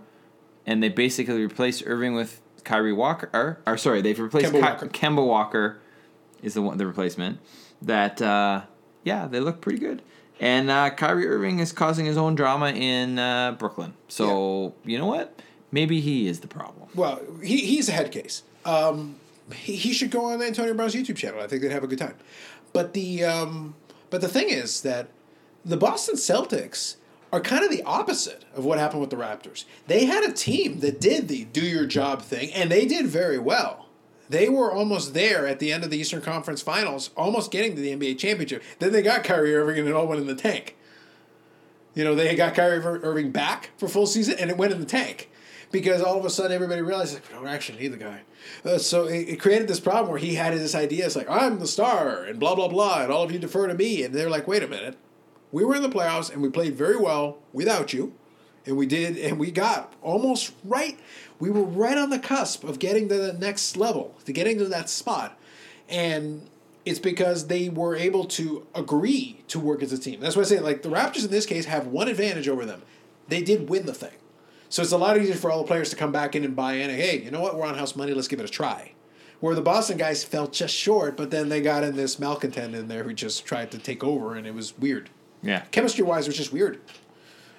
and 0.65 0.81
they 0.81 0.89
basically 0.89 1.43
replaced 1.43 1.83
Irving 1.87 2.15
with 2.15 2.41
Kyrie 2.63 2.93
Walker. 2.93 3.31
Or, 3.33 3.59
or 3.67 3.77
sorry, 3.77 4.01
they've 4.01 4.19
replaced 4.19 4.53
Kemba, 4.53 4.61
Ky- 4.61 4.61
Walker. 4.61 4.87
Kemba 4.87 5.27
Walker 5.27 5.81
is 6.41 6.55
the 6.55 6.63
one 6.63 6.79
the 6.79 6.87
replacement. 6.87 7.41
That 7.83 8.23
uh, 8.23 8.63
yeah, 9.03 9.27
they 9.27 9.41
look 9.41 9.61
pretty 9.61 9.81
good. 9.81 10.03
And 10.41 10.71
uh, 10.71 10.91
Kyrie 10.91 11.27
Irving 11.27 11.61
is 11.61 11.73
causing 11.73 12.07
his 12.07 12.17
own 12.17 12.35
drama 12.35 12.71
in 12.71 13.19
uh, 13.19 13.53
Brooklyn. 13.53 13.95
So 14.09 14.75
yeah. 14.85 14.93
you 14.93 14.99
know 14.99 15.07
what? 15.07 15.41
Maybe 15.71 16.01
he 16.01 16.27
is 16.29 16.41
the 16.41 16.49
problem. 16.49 16.89
Well, 16.95 17.21
he, 17.43 17.59
he's 17.59 17.89
a 17.89 17.93
head 17.93 18.13
case. 18.13 18.43
Um, 18.65 19.17
he, 19.53 19.77
he 19.77 19.93
should 19.93 20.11
go 20.11 20.27
on 20.27 20.43
Antonio 20.43 20.75
Brown's 20.75 20.95
YouTube 20.95 21.17
channel. 21.17 21.41
I 21.41 21.47
think 21.47 21.63
they'd 21.63 21.73
have 21.73 21.85
a 21.85 21.89
good 21.89 21.99
time. 21.99 22.15
But 22.73 22.93
the 22.93 23.25
um, 23.25 23.75
but 24.11 24.21
the 24.21 24.29
thing 24.29 24.49
is 24.49 24.83
that 24.83 25.09
the 25.65 25.77
Boston 25.77 26.17
Celtics 26.17 26.97
are 27.33 27.41
kind 27.41 27.65
of 27.65 27.71
the 27.71 27.83
opposite 27.83 28.45
of 28.55 28.65
what 28.65 28.79
happened 28.79 29.01
with 29.01 29.11
the 29.11 29.17
Raptors. 29.17 29.65
They 29.87 30.05
had 30.05 30.23
a 30.25 30.33
team 30.33 30.81
that 30.81 31.01
did 31.01 31.29
the 31.29 31.45
do 31.47 31.63
your 31.63 31.87
job 31.87 32.23
thing, 32.23 32.53
and 32.53 32.71
they 32.71 32.87
did 32.87 33.07
very 33.07 33.39
well. 33.39 33.84
They 34.29 34.49
were 34.49 34.73
almost 34.73 35.15
there 35.15 35.47
at 35.47 35.59
the 35.59 35.73
end 35.73 35.85
of 35.85 35.91
the 35.91 35.99
Eastern 35.99 36.21
Conference 36.21 36.63
Finals, 36.63 37.11
almost 37.17 37.51
getting 37.51 37.75
to 37.77 37.81
the 37.81 37.95
NBA 37.95 38.19
championship. 38.19 38.63
Then 38.79 38.93
they 38.93 39.03
got 39.03 39.25
Kyrie 39.25 39.55
Irving, 39.55 39.79
and 39.79 39.89
it 39.89 39.95
all 39.95 40.07
went 40.07 40.21
in 40.21 40.27
the 40.27 40.35
tank. 40.35 40.77
You 41.95 42.05
know, 42.05 42.15
they 42.15 42.35
got 42.35 42.55
Kyrie 42.55 42.81
Irving 42.81 43.31
back 43.31 43.71
for 43.77 43.89
full 43.89 44.07
season, 44.07 44.37
and 44.39 44.51
it 44.51 44.57
went 44.57 44.73
in 44.73 44.81
the 44.81 44.87
tank 44.87 45.31
because 45.71 46.03
all 46.03 46.19
of 46.19 46.25
a 46.25 46.31
sudden 46.31 46.53
everybody 46.53 46.83
realized 46.83 47.15
like, 47.15 47.29
we 47.29 47.35
don't 47.35 47.49
actually 47.49 47.79
need 47.79 47.89
the 47.89 47.97
guy. 47.97 48.21
Uh, 48.65 48.79
so 48.79 49.07
it, 49.07 49.29
it, 49.29 49.41
created 49.41 49.67
this 49.67 49.81
problem 49.81 50.11
where 50.11 50.21
he 50.21 50.35
had 50.35 50.55
this 50.55 50.75
idea. 50.75 51.05
It's 51.05 51.17
like 51.17 51.29
I'm 51.29 51.59
the 51.59 51.67
star, 51.67 52.25
and 52.25 52.39
blah 52.39 52.55
blah 52.55 52.69
blah, 52.69 53.03
and 53.03 53.13
all 53.13 53.25
of 53.25 53.33
you 53.33 53.39
defer 53.39 53.67
to 53.67 53.75
me. 53.75 54.03
And 54.05 54.15
they're 54.15 54.31
like, 54.31 54.47
wait 54.47 54.63
a 54.63 54.69
minute, 54.69 54.97
we 55.55 55.65
were 55.65 55.77
in 55.77 55.83
the 55.83 55.89
playoffs 55.89 56.33
and 56.33 56.43
we 56.43 56.49
played 56.49 56.75
very 56.75 56.97
well 56.97 57.39
without 57.53 57.93
you. 57.93 58.13
And 58.67 58.77
we 58.77 58.87
did, 58.87 59.19
and 59.19 59.39
we 59.39 59.51
got 59.51 59.93
almost 60.01 60.53
right. 60.65 60.99
We 61.39 61.51
were 61.51 61.65
right 61.65 61.99
on 61.99 62.11
the 62.11 62.19
cusp 62.19 62.65
of 62.65 62.79
getting 62.79 63.09
to 63.09 63.17
the 63.17 63.33
next 63.33 63.77
level, 63.77 64.15
to 64.25 64.33
getting 64.33 64.59
to 64.59 64.67
that 64.67 64.89
spot. 64.89 65.39
And 65.89 66.49
it's 66.85 66.99
because 66.99 67.49
they 67.49 67.69
were 67.69 67.97
able 67.97 68.25
to 68.27 68.67
agree 68.75 69.43
to 69.49 69.59
work 69.59 69.83
as 69.83 69.93
a 69.93 69.99
team. 69.99 70.21
That's 70.21 70.37
why 70.37 70.43
I 70.43 70.47
say, 70.47 70.61
like, 70.61 70.83
the 70.83 70.91
Raptors 70.91 71.25
in 71.25 71.31
this 71.31 71.47
case 71.47 71.65
have 71.65 71.87
one 71.87 72.09
advantage 72.09 72.49
over 72.49 72.65
them. 72.65 72.83
They 73.29 73.43
did 73.43 73.69
win 73.69 73.87
the 73.87 73.95
thing. 73.95 74.15
So 74.69 74.83
it's 74.83 74.93
a 74.93 74.99
lot 74.99 75.17
easier 75.19 75.35
for 75.35 75.51
all 75.51 75.63
the 75.63 75.67
players 75.67 75.91
to 75.91 75.97
come 75.97 76.13
back 76.13 76.35
in 76.35 76.45
and 76.45 76.55
buy 76.55 76.75
in. 76.75 76.91
And, 76.91 77.01
hey, 77.01 77.23
you 77.23 77.31
know 77.31 77.41
what? 77.41 77.57
We're 77.57 77.67
on 77.67 77.77
house 77.77 77.97
money. 77.97 78.13
Let's 78.13 78.29
give 78.29 78.41
it 78.41 78.45
a 78.45 78.53
try. 78.53 78.93
Where 79.41 79.55
the 79.55 79.63
Boston 79.63 79.99
guys 79.99 80.25
fell 80.25 80.47
just 80.47 80.75
short, 80.75 81.17
but 81.17 81.31
then 81.31 81.49
they 81.49 81.61
got 81.61 81.85
in 81.85 81.97
this 81.97 82.19
malcontent 82.19 82.75
in 82.75 82.89
there 82.89 83.05
who 83.05 83.13
just 83.13 83.45
tried 83.45 83.71
to 83.73 83.79
take 83.79 84.03
over, 84.03 84.35
and 84.35 84.47
it 84.47 84.55
was 84.55 84.79
weird. 84.79 85.11
Yeah. 85.43 85.61
Chemistry 85.71 86.05
wise, 86.05 86.27
it 86.27 86.31
was 86.31 86.37
just 86.37 86.53
weird. 86.53 86.81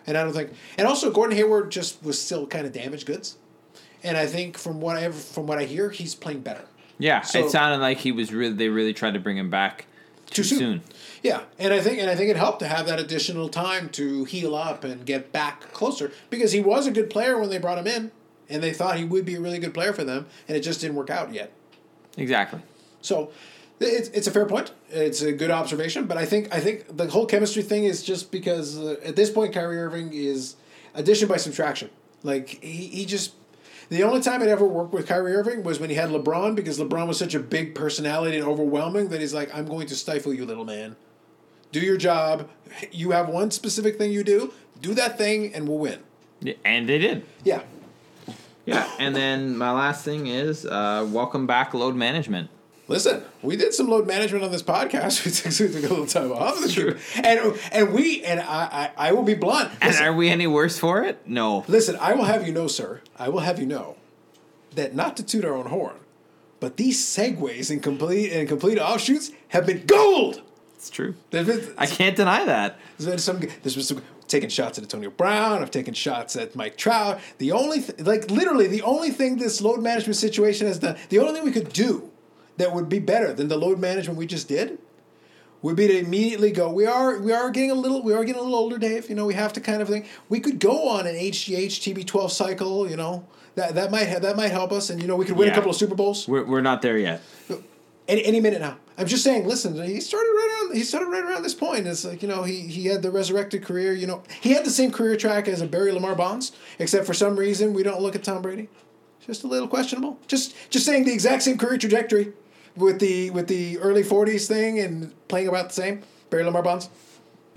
And 0.08 0.18
I 0.18 0.24
don't 0.24 0.34
think, 0.34 0.52
and 0.78 0.88
also 0.88 1.12
Gordon 1.12 1.36
Hayward 1.38 1.72
just 1.72 2.04
was 2.04 2.20
still 2.20 2.48
kind 2.48 2.66
of 2.66 2.74
damaged 2.74 3.06
goods. 3.06 3.38
And 4.06 4.16
I 4.16 4.28
think 4.28 4.58
from 4.58 4.80
what 4.80 4.96
I 4.98 5.12
from 5.12 5.48
what 5.48 5.58
I 5.58 5.66
hear, 5.66 5.90
he's 5.90 6.16
playing 6.16 6.42
better. 6.42 6.66
Yeah, 6.98 7.22
so, 7.22 7.46
it 7.46 7.50
sounded 7.50 7.82
like 7.82 7.98
he 7.98 8.12
was 8.12 8.32
really. 8.32 8.54
They 8.54 8.70
really 8.70 8.94
tried 8.94 9.16
to 9.16 9.20
bring 9.20 9.38
him 9.38 9.50
back 9.50 9.88
too, 10.28 10.44
too 10.44 10.44
soon. 10.44 10.60
soon. 10.60 10.82
Yeah, 11.24 11.42
and 11.60 11.74
I 11.74 11.82
think 11.82 12.00
and 12.00 12.10
I 12.10 12.16
think 12.16 12.30
it 12.30 12.38
helped 12.38 12.60
to 12.60 12.68
have 12.68 12.86
that 12.88 13.00
additional 13.00 13.50
time 13.50 13.90
to 13.90 14.24
heal 14.26 14.56
up 14.56 14.84
and 14.84 15.06
get 15.06 15.32
back 15.32 15.74
closer 15.74 16.12
because 16.30 16.52
he 16.52 16.62
was 16.62 16.88
a 16.88 16.92
good 16.92 17.10
player 17.10 17.38
when 17.40 17.50
they 17.50 17.58
brought 17.58 17.80
him 17.80 17.88
in, 17.88 18.12
and 18.48 18.62
they 18.62 18.72
thought 18.72 18.98
he 18.98 19.04
would 19.04 19.26
be 19.26 19.36
a 19.36 19.42
really 19.42 19.60
good 19.60 19.74
player 19.74 19.92
for 19.92 20.04
them, 20.04 20.28
and 20.48 20.56
it 20.56 20.62
just 20.62 20.82
didn't 20.82 20.96
work 20.96 21.10
out 21.10 21.34
yet. 21.34 21.52
Exactly. 22.16 22.62
So 23.02 23.32
It's, 23.80 24.08
it's 24.10 24.28
a 24.28 24.32
fair 24.32 24.46
point. 24.46 24.72
It's 24.90 25.22
a 25.22 25.34
good 25.34 25.52
observation, 25.52 26.06
but 26.06 26.18
I 26.18 26.26
think 26.26 26.54
I 26.54 26.60
think 26.60 26.96
the 26.96 27.08
whole 27.08 27.26
chemistry 27.26 27.64
thing 27.64 27.84
is 27.84 28.04
just 28.04 28.32
because 28.32 28.78
uh, 28.78 28.96
at 29.04 29.16
this 29.16 29.30
point 29.30 29.54
Kyrie 29.54 29.80
Irving 29.80 30.14
is 30.14 30.56
addition 30.94 31.28
by 31.28 31.38
subtraction. 31.38 31.90
Like 32.24 32.64
he, 32.64 32.88
he 32.88 33.06
just 33.06 33.34
the 33.90 34.04
only 34.04 34.22
time 34.22 34.42
it 34.42 34.48
ever 34.48 34.66
worked 34.66 34.94
with 34.94 35.08
Kyrie 35.08 35.36
Irving 35.36 35.64
was 35.64 35.80
when 35.80 35.90
he 35.90 35.96
had 35.96 36.10
LeBron 36.10 36.56
because 36.56 36.80
LeBron 36.80 37.08
was 37.08 37.18
such 37.18 37.36
a 37.36 37.40
big 37.40 37.76
personality 37.76 38.38
and 38.38 38.48
overwhelming 38.48 39.10
that 39.10 39.22
he's 39.22 39.34
like, 39.34 39.54
I'm 39.56 39.66
going 39.66 39.88
to 39.88 39.96
stifle 39.96 40.34
you, 40.34 40.46
little 40.46 40.66
man. 40.66 40.96
Do 41.72 41.80
your 41.80 41.98
job. 41.98 42.50
You 42.92 43.12
have 43.12 43.28
one 43.30 43.52
specific 43.52 43.98
thing 43.98 44.12
you 44.12 44.24
do. 44.24 44.54
Do 44.82 44.94
that 44.94 45.18
thing, 45.18 45.54
and 45.54 45.68
we'll 45.68 45.78
win. 45.78 46.00
And 46.64 46.88
they 46.88 46.98
did. 46.98 47.26
Yeah. 47.44 47.62
Yeah, 48.66 48.90
and 48.98 49.16
then 49.16 49.58
my 49.58 49.72
last 49.72 50.04
thing 50.04 50.26
is 50.26 50.66
uh, 50.66 51.08
welcome 51.12 51.46
back 51.46 51.76
load 51.76 51.96
management. 51.96 52.50
Listen, 52.88 53.24
we 53.42 53.56
did 53.56 53.74
some 53.74 53.88
load 53.88 54.06
management 54.06 54.44
on 54.44 54.52
this 54.52 54.62
podcast. 54.62 55.26
We 55.66 55.68
took, 55.68 55.84
a 55.84 55.88
little 55.88 56.06
time 56.06 56.32
off. 56.32 56.62
And 57.16 57.60
and 57.72 57.94
we 57.94 58.24
and 58.24 58.40
I 58.40 58.92
I, 58.98 59.10
I 59.10 59.12
will 59.14 59.24
be 59.24 59.34
blunt. 59.34 59.72
And 59.82 59.96
are 59.96 60.14
we 60.14 60.30
any 60.30 60.48
worse 60.48 60.78
for 60.78 61.04
it? 61.04 61.28
No. 61.28 61.66
listen, 61.68 61.96
I 62.00 62.14
will 62.14 62.26
have 62.26 62.46
you 62.46 62.54
know, 62.54 62.68
sir. 62.68 63.02
I 63.18 63.30
will 63.30 63.40
have 63.40 63.60
you 63.60 63.66
know 63.66 63.98
that 64.76 64.94
not 64.94 65.18
to 65.18 65.24
toot 65.24 65.46
our 65.46 65.54
own 65.54 65.68
horn, 65.68 65.96
but 66.60 66.78
these 66.78 67.04
segues 67.04 67.72
and 67.72 67.82
complete 67.82 68.32
and 68.32 68.48
complete 68.48 68.78
offshoots 68.78 69.32
have 69.50 69.66
been 69.66 69.86
gold. 69.86 70.42
It's 70.76 70.90
true. 70.90 71.16
There's 71.32 71.48
been, 71.48 71.74
I 71.78 71.88
can't 71.88 72.16
deny 72.16 72.46
that. 72.46 72.78
there's 72.98 73.10
been 73.10 73.18
some. 73.18 73.40
There's 73.64 73.76
been 73.76 73.84
some 73.84 74.04
taking 74.28 74.50
shots 74.50 74.78
at 74.78 74.84
Antonio 74.84 75.10
Brown. 75.10 75.62
I've 75.62 75.72
taken 75.72 75.94
shots 75.94 76.36
at 76.36 76.56
Mike 76.56 76.78
Trout. 76.78 77.20
The 77.38 77.52
only, 77.52 77.82
th- 77.82 78.00
like 78.00 78.30
literally, 78.32 78.68
the 78.68 78.82
only 78.82 79.12
thing 79.12 79.38
this 79.38 79.62
load 79.62 79.82
management 79.82 80.16
situation 80.16 80.68
has 80.68 80.80
done, 80.80 80.98
the 81.10 81.20
only 81.20 81.34
thing 81.34 81.44
we 81.44 81.52
could 81.52 81.72
do 81.72 82.12
that 82.58 82.74
would 82.74 82.90
be 82.90 83.00
better 83.00 83.34
than 83.34 83.48
the 83.48 83.58
load 83.58 83.80
management 83.80 84.18
we 84.18 84.26
just 84.26 84.48
did, 84.48 84.78
would 85.62 85.76
be 85.76 85.88
to 85.88 85.98
immediately 85.98 86.52
go. 86.52 86.72
We 86.72 86.86
are 86.86 87.20
we 87.20 87.32
are 87.34 87.50
getting 87.50 87.72
a 87.72 87.76
little 87.76 88.02
we 88.04 88.14
are 88.14 88.24
getting 88.24 88.40
a 88.40 88.44
little 88.44 88.58
older, 88.60 88.78
Dave. 88.78 89.10
You 89.10 89.16
know, 89.16 89.26
we 89.26 89.34
have 89.34 89.54
to 89.54 89.62
kind 89.62 89.82
of 89.82 89.88
think. 89.88 90.08
We 90.30 90.40
could 90.40 90.60
go 90.60 90.88
on 90.90 91.08
an 91.08 91.16
HGH 91.16 92.06
TB12 92.06 92.32
cycle. 92.32 92.90
You 92.90 92.98
know, 92.98 93.26
that 93.56 93.76
that 93.76 93.92
might 93.92 94.04
have, 94.06 94.22
that 94.22 94.36
might 94.36 94.52
help 94.52 94.72
us, 94.72 94.90
and 94.90 95.02
you 95.02 95.08
know, 95.08 95.16
we 95.16 95.26
could 95.26 95.38
win 95.38 95.48
Yeah. 95.48 95.54
a 95.54 95.56
couple 95.56 95.72
of 95.72 95.76
Super 95.78 95.96
Bowls 95.96 96.28
We're, 96.28 96.46
we're 96.46 96.62
not 96.62 96.82
there 96.82 96.98
yet. 96.98 97.22
any, 98.08 98.24
any 98.26 98.40
minute 98.40 98.62
now. 98.62 98.78
I'm 98.98 99.08
just 99.08 99.24
saying. 99.24 99.46
Listen, 99.46 99.74
he 99.84 100.00
started 100.00 100.30
right 100.30 100.60
around. 100.70 100.76
He 100.78 100.84
started 100.84 101.08
right 101.08 101.24
around 101.24 101.44
this 101.44 101.54
point. 101.54 101.86
It's 101.88 102.06
like 102.06 102.22
you 102.22 102.28
know 102.30 102.44
he 102.44 102.62
he 102.62 102.86
had 102.86 103.02
the 103.02 103.12
resurrected 103.12 103.64
career. 103.66 103.92
You 103.94 104.08
know 104.08 104.24
he 104.42 104.52
had 104.54 104.66
the 104.66 104.70
same 104.72 104.92
career 104.92 105.18
track 105.18 105.48
as 105.50 105.62
a 105.62 105.68
Barry 105.68 105.92
Lamar 105.92 106.16
Bonds, 106.16 106.52
except 106.80 107.06
for 107.06 107.14
some 107.14 107.36
reason 107.38 107.74
we 107.74 107.84
don't 107.84 108.02
look 108.02 108.16
at 108.16 108.24
Tom 108.24 108.42
Brady. 108.42 108.70
Just 109.26 109.44
a 109.44 109.48
little 109.48 109.68
questionable. 109.68 110.18
Just 110.28 110.54
just 110.70 110.86
saying 110.86 111.04
the 111.06 111.12
exact 111.12 111.42
same 111.44 111.58
career 111.58 111.78
trajectory 111.78 112.32
with 112.76 113.00
the 113.00 113.30
with 113.32 113.48
the 113.48 113.78
early 113.80 114.04
40s 114.04 114.48
thing 114.48 114.80
and 114.80 115.14
playing 115.28 115.48
about 115.48 115.70
the 115.70 115.76
same 115.76 116.04
Barry 116.30 116.44
Lamar 116.44 116.64
Bonds. 116.64 116.90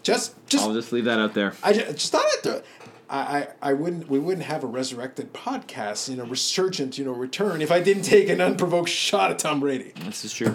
Just 0.03 0.35
just 0.47 0.65
I'll 0.65 0.75
just 0.75 0.93
leave 0.93 1.05
that 1.05 1.19
out 1.19 1.35
there. 1.35 1.55
I 1.63 1.73
just, 1.73 1.91
just 1.93 2.13
thought 2.13 2.25
it. 2.45 2.65
I, 3.11 3.19
I, 3.19 3.49
I 3.63 3.73
wouldn't 3.73 4.09
we 4.09 4.19
wouldn't 4.19 4.47
have 4.47 4.63
a 4.65 4.67
resurrected 4.67 5.33
podcast, 5.33 6.09
you 6.09 6.17
know, 6.17 6.25
resurgent, 6.25 6.99
you 6.99 7.05
know, 7.05 7.13
return 7.13 7.63
if 7.63 7.73
I 7.73 7.81
didn't 7.81 8.03
take 8.03 8.29
an 8.29 8.41
unprovoked 8.41 8.89
shot 8.89 9.31
at 9.31 9.39
Tom 9.39 9.61
Brady. 9.61 9.93
This 10.05 10.25
is 10.25 10.33
true. 10.33 10.55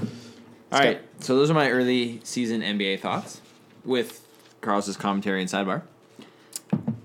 All 0.71 0.79
right, 0.79 1.01
so 1.19 1.35
those 1.35 1.51
are 1.51 1.53
my 1.53 1.69
early 1.69 2.19
season 2.23 2.61
NBA 2.61 2.99
thoughts 2.99 3.41
with 3.85 4.25
Carlos's 4.61 4.97
commentary 4.97 5.39
and 5.39 5.49
sidebar. 5.49 5.83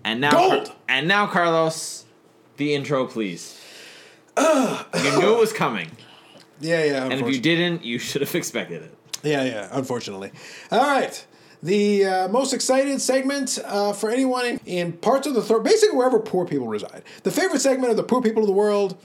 And 0.05 0.23
now, 0.23 0.31
Gold! 0.31 0.73
and 0.89 1.07
now, 1.07 1.27
Carlos, 1.27 2.07
the 2.57 2.75
intro, 2.75 3.07
please. 3.07 3.61
you 4.39 5.19
knew 5.19 5.35
it 5.35 5.39
was 5.39 5.53
coming, 5.53 5.91
Yeah, 6.61 6.85
yeah. 6.85 7.05
and 7.05 7.15
if 7.15 7.29
you 7.29 7.41
didn't, 7.41 7.85
you 7.85 7.99
should 7.99 8.23
have 8.23 8.35
expected 8.35 8.83
it. 8.83 8.95
Yeah, 9.23 9.45
yeah, 9.45 9.69
unfortunately. 9.73 10.33
All 10.71 10.81
right. 10.81 11.27
The 11.61 12.05
uh, 12.05 12.29
most 12.29 12.53
excited 12.53 13.01
segment 13.01 13.59
uh, 13.65 13.93
for 13.93 14.11
anyone 14.11 14.47
in, 14.47 14.61
in 14.65 14.93
parts 14.93 15.27
of 15.27 15.35
the 15.35 15.43
third, 15.43 15.65
basically 15.65 15.97
wherever 15.97 16.21
poor 16.21 16.47
people 16.47 16.69
reside. 16.69 17.03
The 17.25 17.33
favorite 17.33 17.61
segment 17.61 17.91
of 17.91 17.97
the 17.97 18.05
poor 18.05 18.23
people 18.23 18.45
of 18.45 18.47
the 18.47 18.53
world, 18.53 18.97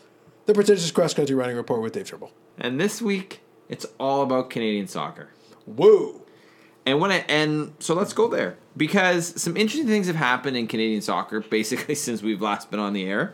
the 0.45 0.53
pretentious 0.53 0.91
cross 0.91 1.15
country 1.15 1.35
running 1.35 1.55
report 1.55 1.81
with 1.81 1.93
Dave 1.93 2.07
Trimble. 2.07 2.31
And 2.59 2.79
this 2.79 3.01
week, 3.01 3.41
it's 3.69 3.87
all 3.99 4.21
about 4.21 4.51
Canadian 4.51 4.87
soccer. 4.87 5.29
Whoa. 5.65 6.21
And 6.85 6.99
when 6.99 7.11
I 7.11 7.25
and 7.29 7.73
so 7.79 7.95
let's 7.95 8.13
go 8.13 8.27
there 8.27 8.57
because 8.75 9.41
some 9.41 9.55
interesting 9.55 9.87
things 9.87 10.07
have 10.07 10.17
happened 10.17 10.57
in 10.57 10.67
Canadian 10.67 11.01
soccer 11.01 11.39
basically 11.39 11.95
since 12.05 12.21
we've 12.21 12.41
last 12.41 12.69
been 12.69 12.79
on 12.79 12.93
the 12.93 13.05
air, 13.05 13.33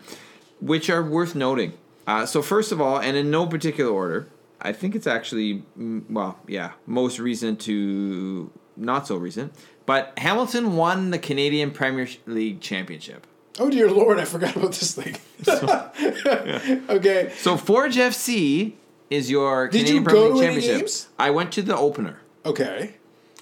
which 0.62 0.90
are 0.90 1.04
worth 1.04 1.36
noting. 1.36 1.74
Uh, 2.10 2.26
so 2.26 2.42
first 2.42 2.72
of 2.72 2.82
all, 2.82 2.98
and 3.00 3.16
in 3.16 3.30
no 3.30 3.46
particular 3.46 3.92
order, 3.92 4.28
I 4.60 4.74
think 4.74 4.96
it's 4.96 5.06
actually 5.06 5.62
well, 6.10 6.40
yeah, 6.48 6.72
most 6.88 7.20
recent 7.20 7.60
to 7.62 8.50
not 8.76 9.06
so 9.06 9.16
recent, 9.16 9.54
but 9.86 10.14
Hamilton 10.18 10.76
won 10.76 11.12
the 11.12 11.20
Canadian 11.20 11.70
Premier 11.70 12.08
League 12.26 12.62
championship. 12.62 13.28
Oh 13.60 13.70
dear 13.70 13.92
Lord, 13.92 14.20
I 14.20 14.26
forgot 14.26 14.56
about 14.56 14.72
this 14.72 14.96
thing. 14.96 15.18
okay. 16.90 17.32
So 17.38 17.58
Forge 17.58 17.98
FC 17.98 18.74
is 19.12 19.30
your 19.30 19.68
Did 19.68 19.86
Canadian 19.86 19.98
you 19.98 20.04
Premier 20.10 20.30
go 20.30 20.34
League 20.34 20.42
to 20.42 20.48
any 20.48 20.62
championship. 20.62 20.80
games? 20.82 21.08
I 21.20 21.30
went 21.30 21.52
to 21.54 21.62
the 21.62 21.78
opener. 21.78 22.22
Okay. 22.44 22.96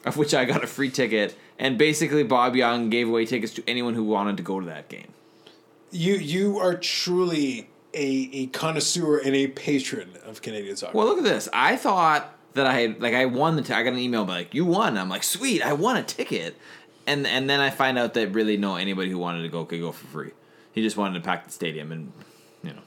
of 0.05 0.17
which 0.17 0.33
I 0.33 0.43
got 0.43 0.61
a 0.63 0.67
free 0.67 0.89
ticket, 0.89 1.37
and 1.57 1.77
basically 1.77 2.23
Bob 2.23 2.55
Young 2.57 2.89
gave 2.89 3.07
away 3.07 3.25
tickets 3.25 3.53
to 3.53 3.63
anyone 3.65 3.93
who 3.93 4.03
wanted 4.03 4.35
to 4.37 4.43
go 4.43 4.59
to 4.59 4.65
that 4.65 4.89
game. 4.89 5.13
You 5.91 6.15
you 6.15 6.59
are 6.59 6.75
truly 6.75 7.69
a, 7.97 8.29
a 8.33 8.47
connoisseur 8.47 9.17
and 9.17 9.35
a 9.35 9.47
patron 9.47 10.13
of 10.25 10.41
Canadian 10.41 10.75
soccer. 10.75 10.95
Well, 10.95 11.07
look 11.07 11.17
at 11.17 11.23
this. 11.23 11.49
I 11.51 11.75
thought 11.75 12.33
that 12.53 12.67
I 12.67 12.79
had 12.79 13.01
like 13.01 13.13
I 13.13 13.25
won 13.25 13.55
the. 13.55 13.61
T- 13.61 13.73
I 13.73 13.83
got 13.83 13.93
an 13.93 13.99
email 13.99 14.25
like 14.25 14.53
you 14.53 14.65
won. 14.65 14.97
I'm 14.97 15.09
like 15.09 15.23
sweet. 15.23 15.61
I 15.61 15.73
won 15.73 15.97
a 15.97 16.03
ticket, 16.03 16.55
and 17.05 17.25
and 17.25 17.49
then 17.49 17.59
I 17.59 17.69
find 17.69 17.97
out 17.97 18.13
that 18.13 18.29
really 18.29 18.57
no 18.57 18.75
anybody 18.75 19.09
who 19.09 19.17
wanted 19.17 19.41
to 19.43 19.49
go 19.49 19.65
could 19.65 19.79
go 19.79 19.91
for 19.91 20.05
free. 20.07 20.31
He 20.71 20.81
just 20.83 20.97
wanted 20.97 21.15
to 21.15 21.25
pack 21.25 21.45
the 21.45 21.51
stadium, 21.51 21.91
and 21.91 22.11
you 22.63 22.73
know 22.73 22.81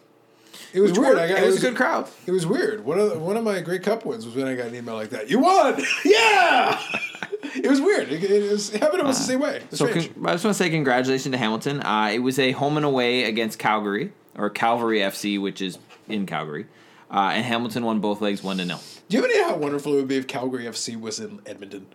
it 0.72 0.80
was 0.80 0.92
which 0.92 1.00
weird. 1.00 1.16
worked. 1.16 1.20
I 1.20 1.28
got, 1.28 1.42
it 1.42 1.46
was 1.46 1.58
a 1.58 1.60
good 1.60 1.76
crowd. 1.76 2.08
It 2.26 2.32
was 2.32 2.46
weird. 2.46 2.84
One 2.84 2.98
of 2.98 3.10
the, 3.10 3.18
one 3.18 3.36
of 3.36 3.44
my 3.44 3.60
great 3.60 3.82
cup 3.82 4.04
wins 4.04 4.24
was 4.24 4.34
when 4.34 4.46
I 4.46 4.54
got 4.54 4.68
an 4.68 4.74
email 4.74 4.94
like 4.94 5.10
that. 5.10 5.28
You 5.28 5.40
won! 5.40 5.82
yeah! 6.04 6.80
it 7.42 7.68
was 7.68 7.80
weird. 7.80 8.12
It, 8.12 8.22
it 8.22 8.50
was 8.50 8.72
it 8.72 8.80
happened 8.80 9.02
almost 9.02 9.20
the 9.20 9.26
same 9.26 9.40
way. 9.40 9.62
So 9.72 9.88
con- 9.88 10.02
I 10.02 10.32
just 10.32 10.44
want 10.44 10.54
to 10.54 10.54
say 10.54 10.70
congratulations 10.70 11.32
to 11.32 11.38
Hamilton. 11.38 11.80
Uh, 11.82 12.10
it 12.12 12.20
was 12.20 12.38
a 12.38 12.52
home 12.52 12.76
and 12.76 12.86
away 12.86 13.24
against 13.24 13.58
Calgary 13.58 14.12
or 14.36 14.50
Calvary 14.50 14.98
FC, 15.00 15.40
which 15.40 15.60
is 15.60 15.78
in 16.08 16.26
Calgary, 16.26 16.66
uh, 17.10 17.30
and 17.34 17.44
Hamilton 17.44 17.84
won 17.84 18.00
both 18.00 18.20
legs 18.20 18.42
one 18.42 18.58
to 18.58 18.64
nil. 18.64 18.80
Do 19.08 19.16
you 19.16 19.22
have 19.22 19.30
any 19.30 19.40
idea 19.40 19.48
how 19.52 19.56
wonderful 19.58 19.92
it 19.94 19.96
would 19.96 20.08
be 20.08 20.16
if 20.16 20.26
Calgary 20.26 20.64
FC 20.64 20.98
was 21.00 21.18
in 21.20 21.40
Edmonton 21.46 21.86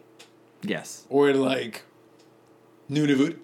Yes. 0.61 1.05
or 1.09 1.29
in 1.29 1.41
like 1.41 1.83
Nunavut? 2.89 3.37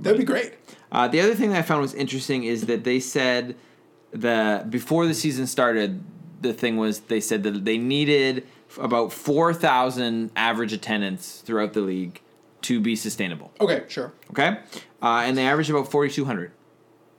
That'd 0.00 0.18
be 0.18 0.24
great. 0.24 0.54
Uh, 0.90 1.06
the 1.08 1.20
other 1.20 1.34
thing 1.34 1.50
that 1.50 1.58
I 1.60 1.62
found 1.62 1.80
was 1.80 1.94
interesting 1.94 2.44
is 2.44 2.66
that 2.66 2.84
they 2.84 2.98
said 3.00 3.54
the 4.10 4.66
before 4.68 5.06
the 5.06 5.14
season 5.14 5.46
started, 5.46 6.02
the 6.40 6.52
thing 6.52 6.76
was 6.76 7.00
they 7.00 7.20
said 7.20 7.44
that 7.44 7.64
they 7.64 7.78
needed 7.78 8.46
about 8.80 9.12
four 9.12 9.54
thousand 9.54 10.30
average 10.34 10.72
attendance 10.72 11.40
throughout 11.44 11.72
the 11.72 11.80
league 11.82 12.20
to 12.62 12.80
be 12.80 12.96
sustainable. 12.96 13.52
Okay, 13.60 13.84
sure. 13.88 14.12
Okay, 14.30 14.58
uh, 15.02 15.22
and 15.24 15.38
they 15.38 15.46
averaged 15.46 15.70
about 15.70 15.90
forty 15.90 16.12
two 16.12 16.24
hundred, 16.24 16.50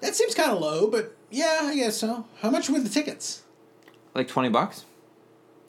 That 0.04 0.16
seems 0.16 0.36
kind 0.36 0.52
of 0.52 0.60
low, 0.60 0.88
but 0.88 1.16
yeah, 1.32 1.62
I 1.64 1.76
guess 1.76 1.96
so. 1.96 2.26
How 2.42 2.50
much 2.50 2.70
were 2.70 2.80
the 2.80 2.90
tickets? 2.90 3.42
like 4.14 4.28
twenty 4.28 4.50
bucks. 4.50 4.86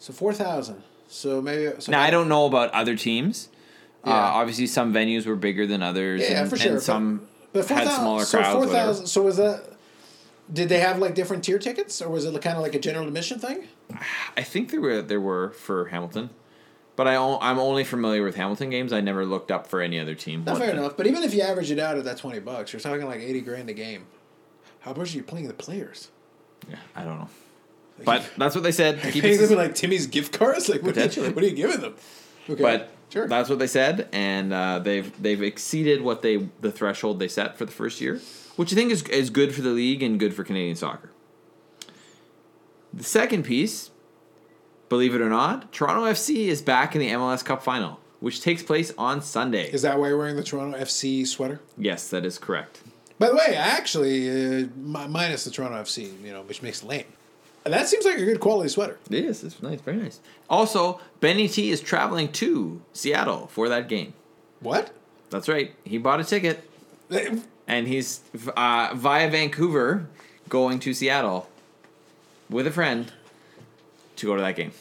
So 0.01 0.13
four 0.13 0.33
thousand. 0.35 0.83
So 1.09 1.41
maybe. 1.41 1.73
So 1.81 1.93
Now 1.93 2.01
I 2.03 2.11
don't 2.11 2.29
know 2.29 2.47
about 2.47 2.71
other 2.73 2.97
teams. 2.97 3.49
Uh, 4.05 4.11
obviously, 4.11 4.67
some 4.67 4.93
venues 4.93 5.25
were 5.25 5.37
bigger 5.37 5.67
than 5.67 5.83
others. 5.83 6.21
Yeah, 6.21 6.43
and, 6.43 6.51
for 6.51 6.57
sure. 6.59 6.73
And 6.73 6.83
some 6.83 7.27
But 7.55 7.61
had 7.61 7.87
4,000 7.87 7.95
smaller 8.01 8.25
so 8.25 8.39
crowds. 8.39 8.53
Four 8.53 8.61
whatever. 8.67 8.79
thousand. 8.79 9.07
So 9.07 9.23
was 9.23 9.37
that? 9.39 9.63
Did 10.53 10.69
they 10.69 10.81
have 10.81 10.99
like 10.99 11.15
different 11.15 11.43
tier 11.45 11.59
tickets, 11.59 12.03
or 12.03 12.11
was 12.11 12.27
it 12.27 12.43
kind 12.43 12.57
of 12.57 12.63
like 12.63 12.75
a 12.75 12.79
general 12.81 13.07
admission 13.07 13.39
thing? 13.39 13.69
I 14.37 14.43
think 14.43 14.73
there 14.73 14.81
were 14.81 15.01
there 15.01 15.21
were 15.21 15.51
for 15.53 15.87
Hamilton, 15.87 16.31
but 16.97 17.07
I 17.09 17.15
o- 17.17 17.39
I'm 17.41 17.59
only 17.59 17.85
familiar 17.85 18.25
with 18.25 18.35
Hamilton 18.35 18.69
games. 18.69 18.93
I 18.93 19.01
never 19.01 19.25
looked 19.25 19.51
up 19.51 19.69
for 19.69 19.81
any 19.81 19.99
other 20.01 20.15
team. 20.17 20.43
Not 20.45 20.59
fair 20.59 20.73
the- 20.73 20.79
enough. 20.81 20.97
But 20.97 21.07
even 21.07 21.23
if 21.23 21.33
you 21.33 21.41
average 21.43 21.71
it 21.71 21.79
out 21.79 21.97
at 21.97 22.05
that 22.05 22.19
twenty 22.19 22.41
bucks, 22.41 22.73
you're 22.75 22.81
talking 22.81 23.07
like 23.07 23.21
eighty 23.21 23.41
grand 23.41 23.71
a 23.71 23.75
game. 23.75 24.05
How 24.85 24.93
much 24.93 25.15
are 25.15 25.17
you 25.17 25.23
playing 25.23 25.49
the 25.49 25.55
players? 25.55 26.11
Yeah, 26.69 26.77
I 26.95 27.05
don't 27.05 27.19
know. 27.19 27.29
But 28.05 28.31
that's 28.37 28.55
what 28.55 28.65
they 28.65 28.73
said. 28.73 29.03
Are 29.03 29.07
you 29.07 29.13
Keep 29.13 29.23
paying 29.23 29.41
them 29.41 29.57
like 29.57 29.75
Timmy's 29.75 30.07
gift 30.07 30.39
cards? 30.39 30.69
Like 30.69 30.83
what 30.83 30.99
are, 30.99 31.07
you, 31.07 31.31
what 31.31 31.43
are 31.43 31.47
you 31.47 31.57
giving 31.57 31.81
them? 31.81 31.95
Okay, 32.51 32.61
but 32.63 32.91
sure. 33.09 33.27
that's 33.27 33.49
what 33.49 33.59
they 33.59 33.67
said, 33.67 34.11
and 34.13 34.53
uh, 34.53 34.81
they've 34.81 35.11
they've 35.23 35.43
exceeded 35.43 36.03
what 36.03 36.21
they 36.21 36.49
the 36.61 36.71
threshold 36.71 37.19
they 37.19 37.29
set 37.29 37.57
for 37.57 37.65
the 37.65 37.73
first 37.73 38.03
year, 38.03 38.21
which 38.57 38.75
I 38.75 38.77
think 38.77 38.91
is 38.91 39.03
is 39.05 39.31
good 39.31 39.55
for 39.55 39.63
the 39.63 39.71
league 39.71 40.03
and 40.03 40.21
good 40.21 40.35
for 40.35 40.45
Canadian 40.45 40.77
soccer. 40.77 41.11
The 42.93 43.05
second 43.05 43.45
piece, 43.45 43.91
believe 44.91 45.15
it 45.15 45.23
or 45.23 45.31
not, 45.31 45.73
Toronto 45.73 46.05
FC 46.05 46.49
is 46.49 46.61
back 46.61 46.95
in 46.95 47.01
the 47.01 47.09
MLS 47.09 47.43
Cup 47.43 47.63
final, 47.63 48.01
which 48.21 48.43
takes 48.43 48.63
place 48.63 48.93
on 48.99 49.23
Sunday. 49.23 49.71
Is 49.71 49.81
that 49.81 49.99
why 49.99 50.09
you're 50.09 50.19
wearing 50.19 50.37
the 50.37 50.45
Toronto 50.45 50.79
FC 50.79 51.27
sweater? 51.27 51.63
yes, 51.79 52.09
that 52.11 52.27
is 52.27 52.37
correct. 52.39 52.83
By 53.19 53.29
the 53.29 53.35
way, 53.35 53.57
I 53.57 53.67
actually 53.79 54.65
uh, 54.65 54.67
minus 54.77 55.45
the 55.45 55.51
Toronto 55.51 55.77
FC, 55.83 56.23
you 56.23 56.33
know, 56.33 56.43
which 56.43 56.63
makes 56.63 56.83
it 56.83 56.87
lame. 56.87 57.05
That 57.65 57.89
seems 57.89 58.05
like 58.05 58.19
a 58.19 58.25
good 58.25 58.41
quality 58.41 58.69
sweater. 58.69 58.99
It 59.09 59.25
is. 59.25 59.43
It's 59.43 59.63
nice. 59.63 59.81
Very 59.81 59.97
nice. 59.97 60.21
Also, 60.51 61.01
Benny 61.21 61.49
T 61.49 61.71
is 61.71 61.81
traveling 61.81 62.31
to 62.33 62.83
Seattle 62.93 63.47
for 63.47 63.69
that 63.71 63.89
game. 63.89 64.13
What? 64.61 64.91
That's 65.31 65.49
right. 65.49 65.75
He 65.85 65.97
bought 65.97 66.21
a 66.21 66.25
ticket, 66.25 66.69
and 67.67 67.89
he's 67.89 68.21
uh, 68.57 68.91
via 68.95 69.31
Vancouver 69.31 70.07
going 70.49 70.79
to 70.81 70.93
Seattle 70.93 71.49
with 72.51 72.67
a 72.67 72.71
friend 72.71 73.13
to 74.17 74.27
go 74.27 74.37
to 74.37 74.43
that 74.43 74.57
game. 74.57 74.73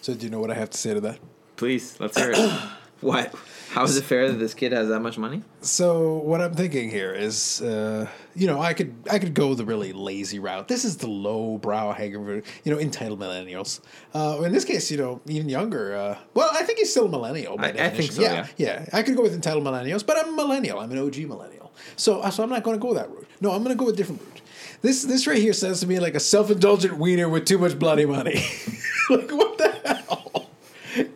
So 0.00 0.14
do 0.14 0.24
you 0.24 0.30
know 0.30 0.40
what 0.40 0.50
I 0.50 0.54
have 0.54 0.70
to 0.70 0.78
say 0.78 0.94
to 0.94 1.00
that? 1.00 1.18
Please, 1.56 1.98
let's 2.00 2.16
hear 2.16 2.32
it. 2.34 2.60
what? 3.00 3.34
How 3.70 3.84
is 3.84 3.96
it 3.96 4.04
fair 4.04 4.28
that 4.28 4.38
this 4.38 4.54
kid 4.54 4.72
has 4.72 4.88
that 4.88 5.00
much 5.00 5.18
money? 5.18 5.42
So 5.60 6.16
what 6.18 6.40
I'm 6.40 6.54
thinking 6.54 6.90
here 6.90 7.12
is, 7.12 7.60
uh, 7.60 8.08
you 8.34 8.46
know, 8.46 8.60
I 8.60 8.72
could 8.72 8.94
I 9.10 9.18
could 9.18 9.34
go 9.34 9.54
the 9.54 9.64
really 9.64 9.92
lazy 9.92 10.38
route. 10.38 10.68
This 10.68 10.84
is 10.84 10.96
the 10.96 11.06
low 11.06 11.58
brow 11.58 11.92
hanger, 11.92 12.42
you 12.64 12.72
know, 12.72 12.78
entitled 12.80 13.20
millennials. 13.20 13.80
Uh, 14.14 14.40
in 14.42 14.52
this 14.52 14.64
case, 14.64 14.90
you 14.90 14.96
know, 14.96 15.20
even 15.26 15.48
younger. 15.48 15.94
Uh, 15.94 16.18
well, 16.34 16.48
I 16.52 16.62
think 16.62 16.78
he's 16.78 16.90
still 16.90 17.06
a 17.06 17.08
millennial. 17.10 17.56
by 17.56 17.64
I- 17.64 17.68
I 17.68 17.72
think 17.90 18.10
definition. 18.10 18.14
so, 18.14 18.22
Yeah, 18.22 18.46
yeah. 18.56 18.86
I 18.92 19.02
could 19.02 19.16
go 19.16 19.22
with 19.22 19.34
entitled 19.34 19.64
millennials, 19.64 20.04
but 20.04 20.16
I'm 20.16 20.32
a 20.32 20.36
millennial. 20.36 20.80
I'm 20.80 20.90
an 20.90 20.98
OG 20.98 21.18
millennial. 21.26 21.72
So 21.96 22.28
so 22.30 22.42
I'm 22.42 22.50
not 22.50 22.62
going 22.62 22.76
to 22.76 22.82
go 22.82 22.94
that 22.94 23.10
route. 23.10 23.28
No, 23.40 23.52
I'm 23.52 23.62
going 23.62 23.76
to 23.76 23.84
go 23.84 23.90
a 23.90 23.92
different 23.92 24.22
route. 24.22 24.40
This 24.80 25.02
this 25.04 25.26
right 25.26 25.38
here 25.38 25.52
sounds 25.52 25.80
to 25.80 25.86
me 25.86 26.00
like 26.00 26.14
a 26.14 26.20
self 26.20 26.50
indulgent 26.50 26.96
wiener 26.98 27.28
with 27.28 27.44
too 27.44 27.58
much 27.58 27.78
bloody 27.78 28.06
money. 28.06 28.42
like 29.10 29.30
what 29.30 29.58
the? 29.58 29.67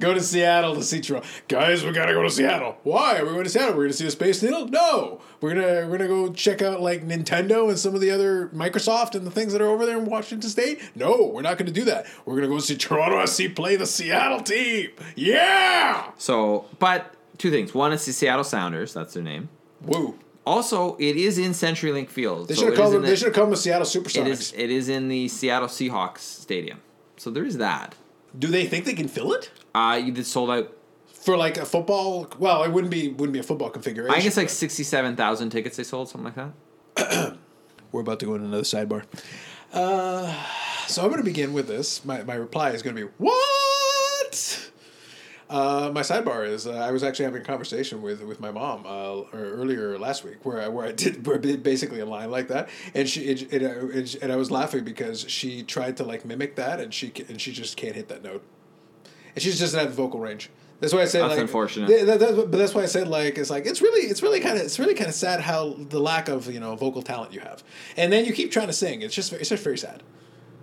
Go 0.01 0.15
to 0.15 0.21
Seattle 0.21 0.75
to 0.75 0.83
see 0.83 1.01
Toronto. 1.01 1.27
Guys, 1.49 1.85
we 1.85 1.93
gotta 1.93 2.13
go 2.13 2.23
to 2.23 2.31
Seattle. 2.31 2.77
Why 2.83 3.19
are 3.19 3.25
we 3.25 3.33
going 3.33 3.45
to 3.45 3.51
Seattle? 3.51 3.75
We're 3.77 3.85
gonna 3.85 3.93
see 3.93 4.05
the 4.05 4.11
Space 4.11 4.43
Needle? 4.43 4.69
No. 4.69 5.21
We're 5.41 5.55
gonna 5.55 5.89
we're 5.89 5.99
gonna 5.99 6.09
go 6.09 6.33
check 6.33 6.63
out 6.63 6.81
like 6.81 7.07
Nintendo 7.07 7.69
and 7.69 7.79
some 7.79 7.95
of 7.95 8.01
the 8.01 8.11
other 8.11 8.49
Microsoft 8.55 9.15
and 9.15 9.27
the 9.27 9.31
things 9.31 9.53
that 9.53 9.61
are 9.63 9.69
over 9.69 9.85
there 9.87 9.99
in 9.99 10.05
Washington 10.05 10.49
State. 10.49 10.81
No, 10.95 11.31
we're 11.35 11.43
not 11.43 11.59
gonna 11.59 11.71
do 11.71 11.85
that. 11.85 12.07
We're 12.25 12.37
gonna 12.37 12.49
go 12.49 12.59
see 12.61 12.77
Toronto 12.77 13.17
FC 13.19 13.55
play 13.55 13.77
the 13.77 13.87
Seattle 13.87 14.41
team. 14.41 14.91
Yeah. 15.17 16.11
So, 16.19 16.67
but 16.79 17.15
two 17.39 17.51
things. 17.51 17.75
One 17.75 17.93
is 17.93 18.05
the 18.07 18.13
Seattle 18.13 18.45
Sounders. 18.45 18.95
That's 18.95 19.15
their 19.15 19.23
name. 19.23 19.49
Woo. 19.83 20.19
Also, 20.45 20.97
it 20.99 21.17
is 21.17 21.39
in 21.39 21.53
CenturyLink 21.53 22.09
Field. 22.09 22.49
They 22.49 22.55
so 22.55 22.61
should 22.63 22.65
have 22.71 22.75
it 22.75 22.77
called 22.77 22.93
them. 22.95 22.97
in 23.01 23.03
They 23.05 23.11
the- 23.11 23.17
should 23.17 23.27
have 23.27 23.35
called 23.35 23.49
them 23.49 23.57
Seattle 23.57 23.87
It 23.87 23.91
Supersonics. 23.91 24.29
is. 24.29 24.53
It 24.57 24.71
is 24.71 24.89
in 24.89 25.09
the 25.09 25.29
Seattle 25.29 25.69
Seahawks 25.69 26.19
stadium. 26.19 26.81
So 27.17 27.31
there 27.31 27.45
is 27.45 27.59
that. 27.59 27.95
do 28.39 28.49
they 28.49 28.67
think 28.67 28.85
they 28.85 28.95
can 28.95 29.07
fill 29.09 29.33
it 29.35 29.51
Uh, 29.75 30.01
you 30.05 30.13
did 30.13 30.27
sold 30.27 30.51
out. 30.51 30.77
for 31.13 31.37
like 31.37 31.57
a 31.57 31.65
football? 31.65 32.29
Well, 32.39 32.63
it 32.65 32.71
wouldn't 32.73 32.91
be 32.91 33.09
wouldn't 33.09 33.33
be 33.33 33.39
a 33.39 33.43
football 33.45 33.71
configuration. 33.71 34.15
I 34.15 34.21
guess 34.21 34.37
like 34.37 34.47
but- 34.49 34.53
sixty-seven 34.53 35.17
thousand 35.17 35.51
tickets 35.51 35.77
they 35.77 35.85
sold, 35.85 36.09
something 36.09 36.33
like 36.35 36.53
that. 36.97 37.37
We're 37.93 38.01
about 38.01 38.21
to 38.21 38.27
go 38.27 38.35
into 38.35 38.47
another 38.47 38.63
sidebar. 38.63 39.05
Uh, 39.73 40.35
so 40.87 41.03
I'm 41.03 41.09
going 41.09 41.21
to 41.21 41.25
begin 41.25 41.53
with 41.53 41.67
this. 41.69 42.05
My, 42.05 42.23
my 42.23 42.35
reply 42.35 42.71
is 42.71 42.83
going 42.83 42.97
to 42.97 43.07
be, 43.07 43.13
What? 43.19 44.71
Uh, 45.51 45.91
my 45.95 46.01
sidebar 46.01 46.47
is 46.49 46.67
uh, 46.67 46.73
I 46.73 46.91
was 46.93 47.03
actually 47.03 47.27
having 47.27 47.43
a 47.43 47.45
conversation 47.45 48.01
with, 48.01 48.23
with 48.23 48.41
my 48.41 48.51
mom 48.51 48.85
uh, 48.87 49.23
earlier 49.35 49.99
last 49.99 50.25
week 50.25 50.45
where 50.47 50.63
I, 50.63 50.69
where 50.69 50.87
I 50.87 50.93
did 50.93 51.27
where 51.27 51.39
basically 51.39 52.01
a 52.01 52.07
line 52.07 52.31
like 52.31 52.49
that 52.49 52.71
and 52.95 53.07
she 53.07 53.25
it, 53.25 53.53
it, 53.53 53.63
it, 53.63 54.15
and 54.23 54.33
I 54.33 54.37
was 54.37 54.51
laughing 54.51 54.83
because 54.85 55.29
she 55.29 55.63
tried 55.63 55.99
to 55.99 56.05
like 56.05 56.25
mimic 56.25 56.57
that 56.57 56.81
and 56.81 56.95
she 56.95 57.13
and 57.29 57.39
she 57.39 57.53
just 57.53 57.77
can't 57.77 57.95
hit 57.95 58.09
that 58.09 58.23
note 58.23 58.43
and 59.35 59.43
she 59.43 59.51
just 59.51 59.61
doesn't 59.61 59.79
have 59.79 59.89
the 59.91 60.03
vocal 60.03 60.21
range. 60.21 60.51
That's 60.81 60.93
why 60.93 61.03
I 61.03 61.05
said 61.05 61.23
That's 61.23 61.33
like 61.35 61.41
unfortunate. 61.43 61.87
th- 61.87 62.07
that- 62.07 62.19
that- 62.19 62.51
but 62.51 62.57
that's 62.59 62.75
why 62.75 62.83
I 62.83 62.87
said 62.87 63.07
like 63.09 63.39
it's 63.39 63.51
like 63.51 63.67
it's 63.67 63.81
really 63.81 64.09
it's 64.09 64.21
really 64.23 64.41
kind 64.41 64.59
of 64.59 64.65
it's 64.65 64.79
really 64.81 64.95
kind 64.95 65.09
of 65.09 65.15
sad 65.15 65.41
how 65.41 65.75
the 65.79 66.01
lack 66.01 66.29
of 66.29 66.53
you 66.53 66.59
know 66.61 66.75
vocal 66.75 67.03
talent 67.03 67.33
you 67.33 67.41
have, 67.41 67.63
and 67.97 68.13
then 68.13 68.25
you 68.25 68.33
keep 68.33 68.51
trying 68.51 68.67
to 68.67 68.73
sing. 68.73 69.03
It's 69.03 69.15
just 69.15 69.33
it's 69.33 69.49
just 69.49 69.63
very 69.63 69.79
sad. 69.79 70.03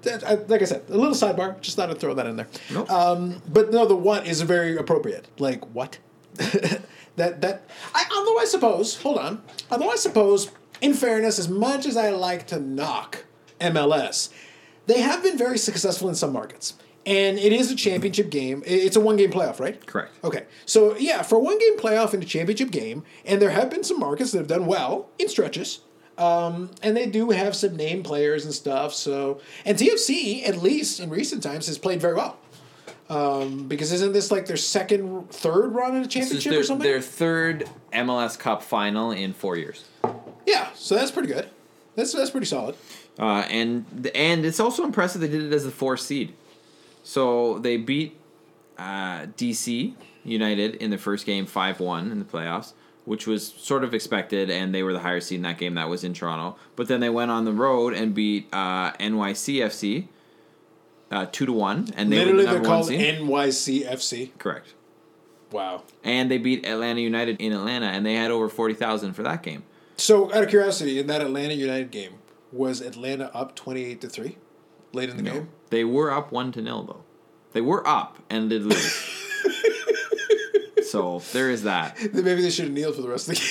I- 0.06 0.36
Like 0.48 0.62
I 0.62 0.66
said, 0.66 0.84
a 0.90 0.98
little 0.98 1.14
sidebar. 1.16 1.60
Just 1.62 1.76
thought 1.78 1.90
I'd 1.90 2.00
throw 2.00 2.14
that 2.14 2.26
in 2.26 2.36
there. 2.38 2.48
Nope. 2.72 2.90
Um, 2.92 3.42
but 3.48 3.72
no, 3.72 3.86
the 3.86 3.96
what 3.96 4.28
is 4.28 4.42
very 4.42 4.76
appropriate. 4.78 5.28
Like 5.40 5.64
what? 5.74 5.98
that 6.36 7.42
that. 7.42 7.64
I, 7.94 8.06
although 8.16 8.40
I 8.40 8.46
suppose, 8.46 9.02
hold 9.02 9.18
on. 9.18 9.42
Although 9.72 9.90
I 9.92 9.96
suppose, 9.96 10.52
in 10.82 10.94
fairness, 10.94 11.40
as 11.40 11.50
much 11.50 11.86
as 11.86 11.96
I 11.98 12.10
like 12.12 12.48
to 12.48 12.60
knock 12.60 13.26
MLS, 13.60 14.30
they 14.86 15.02
have 15.02 15.22
been 15.24 15.38
very 15.38 15.58
successful 15.58 16.10
in 16.10 16.16
some 16.16 16.34
markets. 16.34 16.76
And 17.10 17.40
it 17.40 17.52
is 17.52 17.72
a 17.72 17.76
championship 17.76 18.30
game. 18.30 18.62
It's 18.68 18.96
a 18.96 19.00
one 19.00 19.16
game 19.18 19.32
playoff, 19.32 19.60
right? 19.60 19.84
Correct. 19.88 20.12
Okay. 20.24 20.46
So, 20.68 20.96
yeah, 20.98 21.24
for 21.24 21.38
a 21.38 21.40
one 21.40 21.58
game 21.58 21.76
playoff 21.76 22.14
in 22.14 22.22
a 22.22 22.26
championship 22.26 22.70
game, 22.70 23.04
and 23.26 23.42
there 23.42 23.50
have 23.50 23.72
been 23.72 23.84
some 23.84 24.00
markets 24.00 24.32
that 24.32 24.38
have 24.38 24.48
done 24.48 24.68
well 24.68 25.10
in 25.18 25.28
stretches. 25.28 25.80
Um, 26.20 26.70
and 26.84 26.96
they 26.96 27.08
do 27.08 27.32
have 27.32 27.56
some 27.56 27.76
name 27.76 28.04
players 28.04 28.46
and 28.46 28.54
stuff. 28.54 28.94
So, 28.94 29.42
and 29.66 29.76
TFC, 29.76 30.48
at 30.48 30.58
least 30.58 31.00
in 31.00 31.10
recent 31.10 31.42
times, 31.42 31.66
has 31.66 31.80
played 31.80 32.00
very 32.00 32.14
well. 32.14 32.38
Um, 33.10 33.68
because 33.68 33.92
isn't 33.92 34.14
this 34.14 34.30
like 34.30 34.46
their 34.46 34.58
second, 34.58 35.32
third 35.32 35.74
run 35.74 35.96
in 35.96 36.04
a 36.04 36.08
championship 36.08 36.52
their, 36.52 36.60
or 36.60 36.64
something? 36.64 36.88
their 36.88 37.02
third 37.02 37.68
MLS 37.92 38.38
Cup 38.38 38.62
final 38.62 39.12
in 39.12 39.34
four 39.34 39.58
years. 39.58 39.86
Yeah, 40.46 40.68
so 40.76 40.94
that's 40.94 41.10
pretty 41.10 41.30
good. 41.30 41.50
That's 41.96 42.14
that's 42.14 42.30
pretty 42.30 42.46
solid. 42.46 42.76
Uh, 43.18 43.46
and 43.50 44.12
and 44.14 44.46
it's 44.46 44.60
also 44.60 44.84
impressive 44.84 45.22
they 45.22 45.28
did 45.28 45.42
it 45.42 45.54
as 45.54 45.64
the 45.64 45.72
fourth 45.72 46.02
seed. 46.02 46.34
So 47.04 47.60
they 47.60 47.78
beat 47.78 48.18
uh, 48.78 49.28
DC 49.38 49.94
United 50.24 50.76
in 50.76 50.90
the 50.92 50.98
first 50.98 51.26
game 51.26 51.46
five 51.46 51.80
one 51.80 52.12
in 52.12 52.20
the 52.20 52.26
playoffs, 52.26 52.74
which 53.06 53.26
was 53.26 53.48
sort 53.48 53.84
of 53.84 53.94
expected, 53.94 54.50
and 54.50 54.74
they 54.74 54.84
were 54.84 54.94
the 54.94 55.00
higher 55.00 55.20
seed 55.22 55.38
in 55.38 55.42
that 55.44 55.58
game 55.58 55.76
that 55.76 55.90
was 55.90 56.04
in 56.04 56.14
Toronto. 56.14 56.58
But 56.76 56.88
then 56.88 57.00
they 57.00 57.10
went 57.10 57.32
on 57.32 57.46
the 57.46 57.54
road 57.54 57.94
and 57.94 58.14
beat 58.14 58.48
uh, 58.54 58.92
NYCFC 58.94 60.08
uh, 61.12 61.26
two 61.32 61.46
to 61.46 61.54
one, 61.54 61.88
and 61.96 62.12
they 62.12 62.18
Literally, 62.20 62.46
were 62.46 62.54
the 62.54 62.60
they're 62.60 62.64
called 62.70 62.86
seed. 62.88 63.00
NYCFC. 63.20 64.38
Correct. 64.38 64.74
Wow. 65.52 65.84
And 66.04 66.30
they 66.30 66.38
beat 66.38 66.66
Atlanta 66.66 67.02
United 67.02 67.42
in 67.42 67.52
Atlanta, 67.54 67.88
and 67.88 68.06
they 68.06 68.14
had 68.14 68.30
over 68.30 68.50
forty 68.50 68.76
thousand 68.76 69.14
for 69.14 69.24
that 69.24 69.42
game. 69.42 69.64
So, 69.98 70.32
out 70.34 70.44
of 70.44 70.50
curiosity, 70.50 71.00
in 71.00 71.08
that 71.08 71.22
Atlanta 71.22 71.54
United 71.56 71.92
game, 71.92 72.14
was 72.52 72.82
Atlanta 72.82 73.36
up 73.36 73.56
twenty-eight 73.56 74.00
to 74.02 74.10
three 74.10 74.38
late 74.94 75.10
in 75.10 75.18
the 75.18 75.24
game? 75.24 75.50
They 75.70 75.84
were 75.84 76.12
up 76.12 76.32
one 76.32 76.52
to 76.54 76.62
nil 76.62 76.84
though. 76.84 77.04
They 77.54 77.62
were 77.62 77.88
up 77.88 78.18
and 78.30 78.50
did 78.50 78.66
lose. 78.66 79.26
so 80.84 81.22
there 81.34 81.50
is 81.50 81.64
that. 81.64 81.98
Then 81.98 82.24
maybe 82.24 82.42
they 82.42 82.50
should 82.50 82.66
have 82.66 82.74
kneeled 82.74 82.96
for 82.96 83.02
the 83.02 83.10
rest 83.10 83.30
of 83.30 83.36
the 83.36 83.42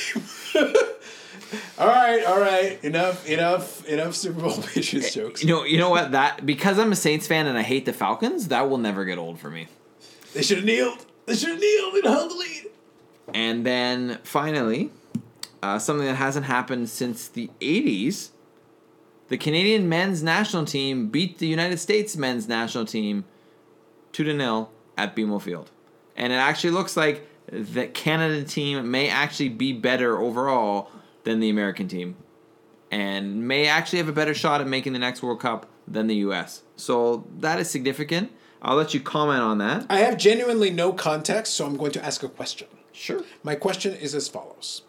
game. 0.54 0.74
all 1.78 1.86
right, 1.86 2.24
all 2.24 2.40
right, 2.40 2.82
enough, 2.84 3.26
enough, 3.28 3.84
enough 3.86 4.14
Super 4.14 4.40
Bowl 4.40 4.62
Patriots 4.62 5.14
jokes. 5.14 5.42
You 5.42 5.48
know, 5.48 5.64
you 5.64 5.78
know 5.78 5.90
what? 5.90 6.12
That 6.12 6.44
because 6.46 6.78
I'm 6.78 6.92
a 6.92 6.96
Saints 6.96 7.26
fan 7.26 7.46
and 7.46 7.58
I 7.58 7.62
hate 7.62 7.86
the 7.86 7.92
Falcons, 7.92 8.48
that 8.48 8.68
will 8.68 8.78
never 8.78 9.04
get 9.04 9.18
old 9.18 9.38
for 9.38 9.50
me. 9.50 9.68
They 10.34 10.42
should 10.42 10.58
have 10.58 10.66
kneeled. 10.66 11.04
They 11.26 11.34
should 11.34 11.50
have 11.50 11.60
kneeled 11.60 11.94
and 11.94 12.04
held 12.04 12.30
the 12.30 12.36
lead. 12.36 12.66
And 13.34 13.66
then 13.66 14.18
finally, 14.22 14.90
uh, 15.62 15.78
something 15.78 16.06
that 16.06 16.14
hasn't 16.14 16.46
happened 16.46 16.88
since 16.88 17.28
the 17.28 17.50
'80s: 17.60 18.30
the 19.28 19.36
Canadian 19.38 19.88
men's 19.88 20.22
national 20.22 20.64
team 20.64 21.08
beat 21.08 21.38
the 21.38 21.46
United 21.46 21.78
States 21.78 22.16
men's 22.16 22.48
national 22.48 22.84
team 22.84 23.24
two 24.12 24.24
to 24.24 24.34
nil 24.34 24.70
at 24.96 25.14
BMO 25.14 25.40
Field, 25.40 25.70
and 26.16 26.32
it 26.32 26.36
actually 26.36 26.70
looks 26.70 26.96
like 26.96 27.26
the 27.46 27.86
Canada 27.86 28.42
team 28.44 28.90
may 28.90 29.08
actually 29.08 29.48
be 29.48 29.72
better 29.72 30.18
overall 30.18 30.90
than 31.24 31.40
the 31.40 31.50
American 31.50 31.88
team, 31.88 32.16
and 32.90 33.46
may 33.46 33.66
actually 33.66 33.98
have 33.98 34.08
a 34.08 34.12
better 34.12 34.34
shot 34.34 34.60
at 34.60 34.66
making 34.66 34.92
the 34.92 34.98
next 34.98 35.22
World 35.22 35.40
Cup 35.40 35.66
than 35.86 36.06
the 36.06 36.16
U.S. 36.16 36.62
So 36.76 37.26
that 37.38 37.58
is 37.58 37.70
significant. 37.70 38.32
I'll 38.60 38.76
let 38.76 38.92
you 38.92 39.00
comment 39.00 39.40
on 39.40 39.58
that. 39.58 39.86
I 39.88 40.00
have 40.00 40.18
genuinely 40.18 40.70
no 40.70 40.92
context, 40.92 41.54
so 41.54 41.64
I'm 41.64 41.76
going 41.76 41.92
to 41.92 42.04
ask 42.04 42.22
a 42.22 42.28
question. 42.28 42.66
Sure. 42.92 43.22
My 43.44 43.54
question 43.54 43.94
is 43.94 44.14
as 44.14 44.28
follows 44.28 44.82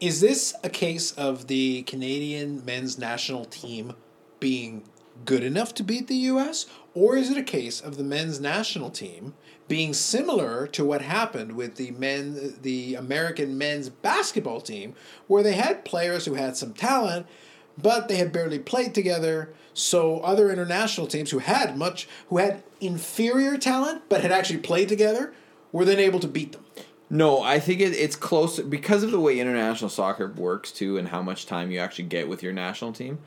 Is 0.00 0.20
this 0.20 0.54
a 0.62 0.68
case 0.68 1.12
of 1.12 1.46
the 1.46 1.82
Canadian 1.82 2.64
men's 2.64 2.98
national 2.98 3.44
team 3.46 3.94
being 4.40 4.84
good 5.24 5.42
enough 5.42 5.74
to 5.74 5.82
beat 5.82 6.06
the 6.06 6.16
US? 6.16 6.66
Or 6.94 7.16
is 7.16 7.30
it 7.30 7.36
a 7.36 7.42
case 7.42 7.80
of 7.80 7.96
the 7.96 8.04
men's 8.04 8.40
national 8.40 8.90
team 8.90 9.34
being 9.68 9.92
similar 9.92 10.66
to 10.68 10.84
what 10.84 11.02
happened 11.02 11.52
with 11.52 11.76
the 11.76 11.90
men 11.92 12.54
the 12.62 12.94
American 12.94 13.56
men's 13.56 13.88
basketball 13.88 14.60
team 14.60 14.94
where 15.26 15.42
they 15.42 15.52
had 15.52 15.84
players 15.84 16.24
who 16.24 16.34
had 16.34 16.56
some 16.56 16.72
talent 16.72 17.26
but 17.80 18.08
they 18.08 18.16
had 18.16 18.32
barely 18.32 18.58
played 18.58 18.94
together 18.94 19.52
so 19.74 20.18
other 20.20 20.50
international 20.50 21.06
teams 21.06 21.30
who 21.30 21.38
had 21.38 21.76
much 21.76 22.08
who 22.28 22.38
had 22.38 22.62
inferior 22.80 23.56
talent 23.58 24.02
but 24.08 24.22
had 24.22 24.32
actually 24.32 24.58
played 24.58 24.88
together 24.88 25.32
were 25.70 25.84
then 25.84 25.98
able 25.98 26.18
to 26.18 26.28
beat 26.28 26.52
them 26.52 26.64
No, 27.10 27.40
I 27.42 27.58
think 27.58 27.80
it, 27.80 27.94
it's 27.94 28.16
close 28.16 28.60
because 28.60 29.02
of 29.02 29.10
the 29.10 29.20
way 29.20 29.38
international 29.40 29.88
soccer 29.88 30.30
works 30.30 30.70
too, 30.70 30.98
and 30.98 31.08
how 31.08 31.22
much 31.22 31.46
time 31.46 31.70
you 31.70 31.78
actually 31.78 32.04
get 32.04 32.28
with 32.28 32.42
your 32.42 32.52
national 32.52 32.92
team. 32.92 33.18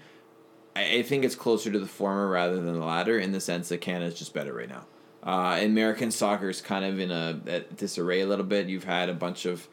I, 0.76 0.98
I 0.98 1.04
think 1.04 1.26
it's 1.26 1.36
closer 1.36 1.72
to 1.72 1.80
the 1.80 1.88
former 1.88 2.28
rather 2.30 2.56
than 2.58 2.74
the 2.80 2.86
latter, 2.86 3.18
in 3.18 3.32
the 3.32 3.40
sense 3.42 3.70
that 3.70 3.80
Canada's 3.82 4.18
just 4.20 4.34
better 4.34 4.54
right 4.54 4.70
now. 4.70 4.86
Uh, 5.24 5.60
American 5.64 6.12
soccer 6.12 6.50
is 6.50 6.62
kind 6.62 6.84
of 6.86 7.00
in 7.00 7.12
a, 7.12 7.62
disarray 7.76 8.22
a 8.22 8.28
little 8.28 8.46
bit. 8.46 8.68
You've 8.68 8.86
had 8.86 9.10
a 9.10 9.14
bunch 9.14 9.46
of 9.46 9.68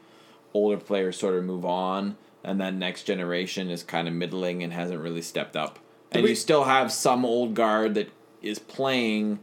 older 0.55 0.77
players 0.79 1.19
sort 1.19 1.35
of 1.35 1.45
move 1.45 1.65
on, 1.65 2.17
and 2.45 2.61
that 2.61 2.75
next 2.75 3.05
generation 3.05 3.71
is 3.71 3.83
kind 3.83 4.09
of 4.09 4.15
middling 4.15 4.63
and 4.63 4.73
hasn't 4.73 5.01
really 5.01 5.23
stepped 5.23 5.57
up. 5.57 5.79
and 6.13 6.23
we- 6.23 6.31
you 6.31 6.35
still 6.35 6.65
have 6.65 6.91
some 6.93 7.25
old 7.27 7.55
guard 7.55 7.95
that 7.95 8.11
is 8.41 8.59
playing, 8.59 9.39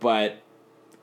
but 0.00 0.42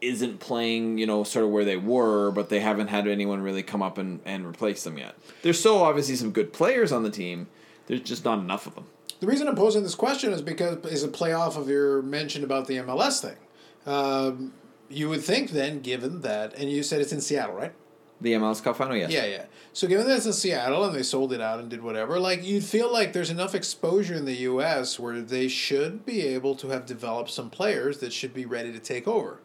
isn't 0.01 0.39
playing, 0.39 0.97
you 0.97 1.05
know, 1.05 1.23
sort 1.23 1.45
of 1.45 1.51
where 1.51 1.65
they 1.65 1.77
were, 1.77 2.31
but 2.31 2.49
they 2.49 2.59
haven't 2.59 2.87
had 2.87 3.07
anyone 3.07 3.41
really 3.41 3.63
come 3.63 3.81
up 3.81 3.97
and, 3.97 4.19
and 4.25 4.45
replace 4.45 4.83
them 4.83 4.97
yet. 4.97 5.15
There's 5.41 5.59
still 5.59 5.81
obviously 5.83 6.15
some 6.15 6.31
good 6.31 6.53
players 6.53 6.91
on 6.91 7.03
the 7.03 7.09
team. 7.09 7.47
There's 7.87 8.01
just 8.01 8.25
not 8.25 8.39
enough 8.39 8.67
of 8.67 8.75
them. 8.75 8.85
The 9.19 9.27
reason 9.27 9.47
I'm 9.47 9.55
posing 9.55 9.83
this 9.83 9.95
question 9.95 10.31
is 10.31 10.41
because 10.41 10.85
is 10.85 11.03
a 11.03 11.07
play 11.07 11.33
off 11.33 11.57
of 11.57 11.69
your 11.69 12.01
mention 12.01 12.43
about 12.43 12.67
the 12.67 12.75
MLS 12.77 13.21
thing. 13.21 13.37
Um, 13.85 14.53
you 14.89 15.09
would 15.09 15.23
think 15.23 15.51
then, 15.51 15.81
given 15.81 16.21
that, 16.21 16.53
and 16.55 16.69
you 16.69 16.83
said 16.83 17.01
it's 17.01 17.11
in 17.11 17.21
Seattle, 17.21 17.55
right? 17.55 17.73
The 18.19 18.33
MLS 18.33 18.63
Cup 18.63 18.77
final, 18.77 18.95
yes. 18.95 19.11
Yeah, 19.11 19.25
yeah. 19.25 19.45
So 19.73 19.87
given 19.87 20.07
that 20.07 20.17
it's 20.17 20.25
in 20.25 20.33
Seattle 20.33 20.83
and 20.85 20.95
they 20.95 21.03
sold 21.03 21.33
it 21.33 21.41
out 21.41 21.59
and 21.59 21.69
did 21.69 21.83
whatever, 21.83 22.19
like 22.19 22.43
you'd 22.43 22.63
feel 22.63 22.91
like 22.91 23.13
there's 23.13 23.29
enough 23.29 23.53
exposure 23.53 24.15
in 24.15 24.25
the 24.25 24.33
U.S. 24.33 24.99
where 24.99 25.21
they 25.21 25.47
should 25.47 26.05
be 26.05 26.21
able 26.21 26.55
to 26.55 26.69
have 26.69 26.85
developed 26.85 27.29
some 27.29 27.49
players 27.49 27.99
that 27.99 28.11
should 28.11 28.33
be 28.33 28.45
ready 28.45 28.71
to 28.71 28.79
take 28.79 29.07
over, 29.07 29.39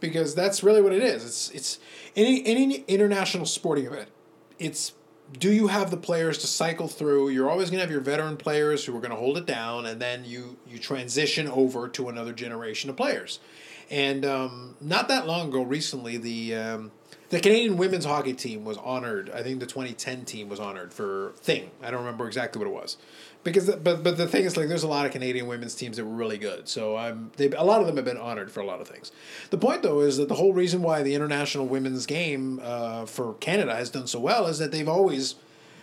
because 0.00 0.34
that's 0.34 0.62
really 0.62 0.80
what 0.80 0.92
it 0.92 1.02
is. 1.02 1.24
It's 1.24 1.50
it's 1.50 1.78
any 2.16 2.44
any 2.46 2.84
international 2.88 3.46
sporting 3.46 3.86
event. 3.86 4.08
It's 4.58 4.92
do 5.38 5.52
you 5.52 5.68
have 5.68 5.90
the 5.90 5.96
players 5.96 6.38
to 6.38 6.46
cycle 6.46 6.88
through? 6.88 7.28
You're 7.28 7.48
always 7.48 7.70
going 7.70 7.78
to 7.78 7.82
have 7.82 7.90
your 7.90 8.00
veteran 8.00 8.36
players 8.36 8.84
who 8.84 8.96
are 8.96 9.00
going 9.00 9.12
to 9.12 9.16
hold 9.16 9.38
it 9.38 9.46
down, 9.46 9.86
and 9.86 10.00
then 10.00 10.24
you 10.24 10.56
you 10.66 10.78
transition 10.78 11.46
over 11.48 11.88
to 11.88 12.08
another 12.08 12.32
generation 12.32 12.90
of 12.90 12.96
players. 12.96 13.38
And 13.90 14.24
um, 14.24 14.76
not 14.80 15.08
that 15.08 15.26
long 15.26 15.48
ago, 15.48 15.62
recently, 15.62 16.16
the 16.16 16.54
um, 16.54 16.92
the 17.30 17.40
Canadian 17.40 17.76
women's 17.76 18.04
hockey 18.04 18.32
team 18.32 18.64
was 18.64 18.76
honored. 18.78 19.30
I 19.30 19.42
think 19.42 19.60
the 19.60 19.66
2010 19.66 20.24
team 20.24 20.48
was 20.48 20.58
honored 20.58 20.92
for 20.92 21.32
thing. 21.36 21.70
I 21.82 21.90
don't 21.90 22.00
remember 22.00 22.26
exactly 22.26 22.58
what 22.58 22.68
it 22.68 22.74
was, 22.74 22.96
because 23.42 23.70
but 23.76 24.02
but 24.02 24.16
the 24.16 24.26
thing 24.26 24.44
is 24.44 24.56
like 24.56 24.68
there's 24.68 24.82
a 24.82 24.88
lot 24.88 25.06
of 25.06 25.12
Canadian 25.12 25.46
women's 25.46 25.74
teams 25.74 25.96
that 25.96 26.04
were 26.04 26.14
really 26.14 26.38
good. 26.38 26.68
So 26.68 26.96
I'm 26.96 27.30
they 27.36 27.50
a 27.50 27.64
lot 27.64 27.80
of 27.80 27.86
them 27.86 27.96
have 27.96 28.04
been 28.04 28.18
honored 28.18 28.50
for 28.50 28.60
a 28.60 28.66
lot 28.66 28.80
of 28.80 28.88
things. 28.88 29.12
The 29.50 29.58
point 29.58 29.82
though 29.82 30.00
is 30.00 30.16
that 30.18 30.28
the 30.28 30.34
whole 30.34 30.52
reason 30.52 30.82
why 30.82 31.02
the 31.02 31.14
international 31.14 31.66
women's 31.66 32.06
game 32.06 32.60
uh, 32.62 33.06
for 33.06 33.34
Canada 33.34 33.74
has 33.74 33.90
done 33.90 34.06
so 34.06 34.20
well 34.20 34.46
is 34.46 34.58
that 34.58 34.72
they've 34.72 34.88
always 34.88 35.36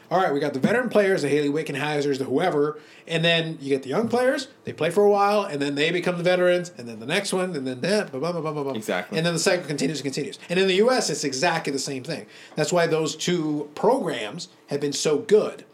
all 0.10 0.22
right, 0.22 0.34
we 0.34 0.40
got 0.40 0.54
the 0.54 0.60
veteran 0.60 0.90
players, 0.90 1.22
the 1.22 1.28
Hayley 1.28 1.50
Wickenheisers, 1.50 2.18
the 2.18 2.24
whoever, 2.24 2.80
and 3.08 3.26
then 3.26 3.58
you 3.60 3.70
get 3.70 3.84
the 3.84 3.90
young 3.90 4.08
players. 4.08 4.48
They 4.64 4.72
play 4.72 4.90
for 4.90 5.04
a 5.04 5.10
while, 5.10 5.44
and 5.44 5.62
then 5.62 5.76
they 5.76 5.92
become 5.92 6.18
the 6.18 6.24
veterans, 6.24 6.72
and 6.78 6.88
then 6.88 7.00
the 7.00 7.06
next 7.06 7.34
one, 7.34 7.56
and 7.56 7.68
then 7.68 7.82
that, 7.82 8.12
blah, 8.12 8.20
blah, 8.20 8.32
blah, 8.32 8.40
blah, 8.40 8.54
blah, 8.54 8.64
blah. 8.64 8.74
Exactly. 8.74 9.18
And 9.18 9.26
then 9.28 9.34
the 9.34 9.40
cycle 9.40 9.68
continues 9.68 10.00
and 10.00 10.06
continues. 10.06 10.40
And 10.50 10.60
in 10.60 10.68
the 10.68 10.76
U.S., 10.76 11.10
it's 11.10 11.26
exactly 11.26 11.74
the 11.74 11.80
same 11.80 12.04
thing. 12.04 12.26
That's 12.56 12.72
why 12.72 12.88
those 12.88 13.18
two 13.18 13.70
programs 13.76 14.48
have 14.68 14.80
been 14.80 14.94
so 14.94 15.18
good. 15.18 15.66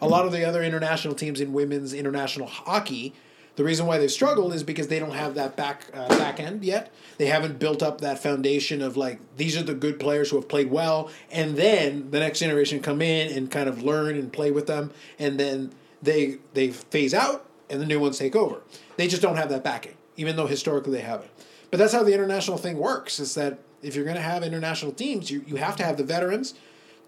A 0.00 0.08
lot 0.08 0.26
of 0.26 0.32
the 0.32 0.44
other 0.44 0.62
international 0.62 1.14
teams 1.14 1.40
in 1.40 1.52
women's 1.52 1.92
international 1.92 2.46
hockey, 2.46 3.14
the 3.56 3.64
reason 3.64 3.86
why 3.86 3.98
they've 3.98 4.10
struggled 4.10 4.54
is 4.54 4.62
because 4.62 4.88
they 4.88 4.98
don't 4.98 5.12
have 5.12 5.34
that 5.34 5.56
back 5.56 5.84
uh, 5.92 6.08
back 6.08 6.40
end 6.40 6.64
yet. 6.64 6.92
They 7.18 7.26
haven't 7.26 7.58
built 7.58 7.82
up 7.82 8.00
that 8.00 8.22
foundation 8.22 8.80
of 8.80 8.96
like 8.96 9.18
these 9.36 9.56
are 9.56 9.62
the 9.62 9.74
good 9.74 10.00
players 10.00 10.30
who 10.30 10.36
have 10.36 10.48
played 10.48 10.70
well, 10.70 11.10
and 11.30 11.56
then 11.56 12.10
the 12.10 12.20
next 12.20 12.38
generation 12.38 12.80
come 12.80 13.02
in 13.02 13.36
and 13.36 13.50
kind 13.50 13.68
of 13.68 13.82
learn 13.82 14.16
and 14.16 14.32
play 14.32 14.50
with 14.50 14.66
them, 14.66 14.92
and 15.18 15.38
then 15.38 15.72
they 16.02 16.38
they 16.54 16.70
phase 16.70 17.12
out 17.12 17.44
and 17.68 17.80
the 17.80 17.86
new 17.86 18.00
ones 18.00 18.18
take 18.18 18.34
over. 18.34 18.62
They 18.96 19.08
just 19.08 19.22
don't 19.22 19.36
have 19.36 19.50
that 19.50 19.62
backing, 19.62 19.94
even 20.16 20.36
though 20.36 20.46
historically 20.46 20.92
they 20.92 21.04
have 21.04 21.20
it. 21.20 21.30
But 21.70 21.78
that's 21.78 21.92
how 21.92 22.02
the 22.02 22.14
international 22.14 22.56
thing 22.56 22.78
works. 22.78 23.18
Is 23.20 23.34
that 23.34 23.58
if 23.82 23.94
you're 23.94 24.04
going 24.04 24.16
to 24.16 24.22
have 24.22 24.42
international 24.42 24.92
teams, 24.92 25.30
you, 25.30 25.44
you 25.46 25.56
have 25.56 25.76
to 25.76 25.84
have 25.84 25.96
the 25.96 26.04
veterans 26.04 26.54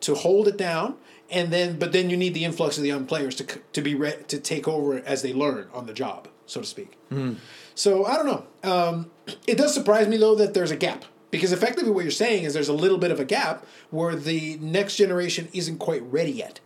to 0.00 0.14
hold 0.14 0.48
it 0.48 0.56
down, 0.56 0.96
and 1.32 1.52
then 1.52 1.78
but 1.78 1.92
then 1.92 2.10
you 2.10 2.16
need 2.16 2.34
the 2.34 2.44
influx 2.44 2.76
of 2.76 2.82
the 2.82 2.88
young 2.88 3.06
players 3.06 3.34
to 3.36 3.44
to 3.72 3.80
be 3.80 3.94
re- 3.94 4.22
to 4.28 4.38
take 4.38 4.68
over 4.68 4.98
as 5.04 5.22
they 5.22 5.32
learn 5.32 5.68
on 5.72 5.86
the 5.86 5.92
job, 5.92 6.28
so 6.46 6.60
to 6.60 6.66
speak. 6.66 6.96
So 7.74 8.04
I 8.04 8.16
don't 8.16 8.26
know. 8.26 8.46
Um, 8.70 9.10
it 9.46 9.56
does 9.56 9.72
surprise 9.74 10.06
me 10.08 10.16
though 10.18 10.34
that 10.36 10.54
there's 10.54 10.70
a 10.70 10.76
gap 10.76 11.04
because 11.30 11.52
effectively 11.52 11.90
what 11.90 12.04
you're 12.04 12.10
saying 12.10 12.44
is 12.44 12.52
there's 12.54 12.68
a 12.68 12.74
little 12.74 12.98
bit 12.98 13.10
of 13.10 13.18
a 13.18 13.24
gap 13.24 13.64
where 13.90 14.14
the 14.14 14.58
next 14.60 14.96
generation 14.96 15.48
isn't 15.52 15.78
quite 15.78 16.02
ready 16.02 16.32
yet, 16.32 16.60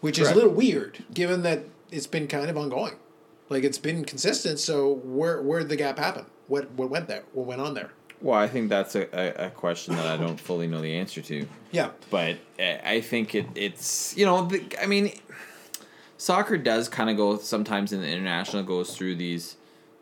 which 0.00 0.18
is 0.18 0.30
a 0.30 0.34
little 0.34 0.52
weird 0.52 1.04
given 1.12 1.42
that 1.42 1.64
it's 1.90 2.06
been 2.06 2.26
kind 2.28 2.48
of 2.48 2.56
ongoing, 2.56 2.94
like 3.48 3.64
it's 3.64 3.78
been 3.78 4.04
consistent. 4.04 4.58
So 4.60 4.92
where 5.04 5.42
where 5.42 5.60
did 5.60 5.68
the 5.68 5.76
gap 5.76 5.98
happen? 5.98 6.26
What 6.46 6.70
what 6.72 6.88
went 6.90 7.08
there? 7.08 7.24
What 7.32 7.46
went 7.46 7.60
on 7.60 7.74
there? 7.74 7.90
Well, 8.22 8.38
I 8.38 8.46
think 8.46 8.68
that's 8.68 8.94
a, 8.94 9.08
a, 9.12 9.46
a 9.46 9.50
question 9.50 9.96
that 9.96 10.06
I 10.06 10.16
don't 10.16 10.38
fully 10.38 10.68
know 10.68 10.80
the 10.80 10.94
answer 10.94 11.20
to. 11.22 11.46
Yeah. 11.72 11.90
but 12.08 12.36
uh, 12.58 12.78
I 12.84 13.00
think 13.00 13.34
it 13.34 13.46
it's 13.54 14.16
you 14.16 14.24
know 14.24 14.46
the, 14.46 14.64
I 14.80 14.86
mean 14.86 15.12
soccer 16.16 16.56
does 16.56 16.88
kind 16.88 17.10
of 17.10 17.16
go 17.16 17.36
sometimes 17.38 17.92
in 17.92 18.00
the 18.00 18.08
international 18.08 18.62
goes 18.62 18.96
through 18.96 19.16
these 19.16 19.56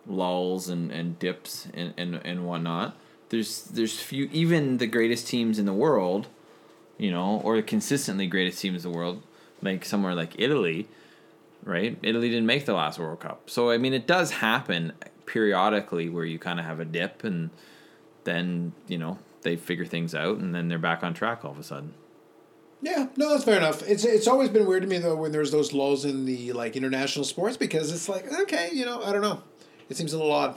lulls 0.06 0.68
and, 0.68 0.90
and 0.90 1.18
dips 1.18 1.66
and, 1.72 1.94
and, 1.96 2.20
and 2.24 2.46
whatnot. 2.46 2.94
There's 3.30 3.62
there's 3.62 3.98
few 3.98 4.28
even 4.32 4.76
the 4.76 4.86
greatest 4.86 5.26
teams 5.26 5.58
in 5.58 5.64
the 5.64 5.72
world, 5.72 6.26
you 6.98 7.10
know, 7.10 7.40
or 7.42 7.56
the 7.56 7.62
consistently 7.62 8.26
greatest 8.26 8.60
teams 8.60 8.84
in 8.84 8.92
the 8.92 8.96
world, 8.96 9.22
like 9.62 9.84
somewhere 9.84 10.14
like 10.14 10.38
Italy, 10.38 10.88
right? 11.64 11.96
Italy 12.02 12.28
didn't 12.28 12.46
make 12.46 12.66
the 12.66 12.74
last 12.74 12.98
World 12.98 13.20
Cup. 13.20 13.48
So 13.48 13.70
I 13.70 13.78
mean 13.78 13.94
it 13.94 14.06
does 14.06 14.30
happen 14.32 14.92
periodically 15.24 16.10
where 16.10 16.24
you 16.26 16.38
kind 16.38 16.58
of 16.58 16.66
have 16.66 16.80
a 16.80 16.84
dip 16.84 17.24
and 17.24 17.48
then, 18.24 18.72
you 18.88 18.98
know, 18.98 19.18
they 19.42 19.56
figure 19.56 19.84
things 19.84 20.14
out 20.14 20.38
and 20.38 20.54
then 20.54 20.68
they're 20.68 20.78
back 20.78 21.02
on 21.02 21.14
track 21.14 21.44
all 21.44 21.52
of 21.52 21.58
a 21.58 21.62
sudden. 21.62 21.94
Yeah, 22.82 23.08
no, 23.16 23.30
that's 23.30 23.44
fair 23.44 23.58
enough. 23.58 23.82
It's 23.82 24.04
it's 24.04 24.26
always 24.26 24.48
been 24.48 24.66
weird 24.66 24.82
to 24.82 24.88
me 24.88 24.98
though 24.98 25.14
when 25.14 25.32
there's 25.32 25.50
those 25.50 25.74
lulls 25.74 26.06
in 26.06 26.24
the 26.24 26.52
like 26.52 26.76
international 26.76 27.26
sports 27.26 27.58
because 27.58 27.92
it's 27.92 28.08
like 28.08 28.32
okay, 28.42 28.70
you 28.72 28.86
know, 28.86 29.02
I 29.02 29.12
don't 29.12 29.20
know, 29.20 29.42
it 29.90 29.98
seems 29.98 30.14
a 30.14 30.16
little 30.16 30.32
odd. 30.32 30.56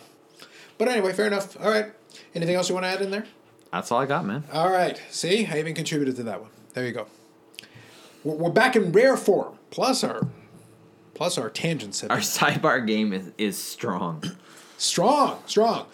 But 0.77 0.87
anyway, 0.87 1.11
fair 1.11 1.27
enough. 1.27 1.59
All 1.61 1.69
right, 1.69 1.87
anything 2.33 2.55
else 2.55 2.69
you 2.69 2.75
want 2.75 2.85
to 2.85 2.89
add 2.89 3.01
in 3.01 3.11
there? 3.11 3.25
That's 3.73 3.91
all 3.91 3.99
I 3.99 4.05
got, 4.05 4.23
man. 4.23 4.45
All 4.53 4.71
right, 4.71 5.01
see, 5.09 5.47
I 5.47 5.59
even 5.59 5.73
contributed 5.73 6.15
to 6.17 6.23
that 6.23 6.39
one. 6.39 6.51
There 6.73 6.85
you 6.85 6.93
go. 6.93 7.07
We're, 8.23 8.35
we're 8.35 8.51
back 8.51 8.75
in 8.75 8.91
rare 8.91 9.17
form. 9.17 9.57
Plus 9.69 10.03
our, 10.03 10.27
plus 11.15 11.37
our 11.37 11.49
tangents 11.49 12.03
Our 12.03 12.17
sidebar 12.17 12.85
game 12.85 13.11
is, 13.11 13.31
is 13.37 13.57
strong. 13.57 14.23
Strong, 14.83 15.41
strong. 15.45 15.85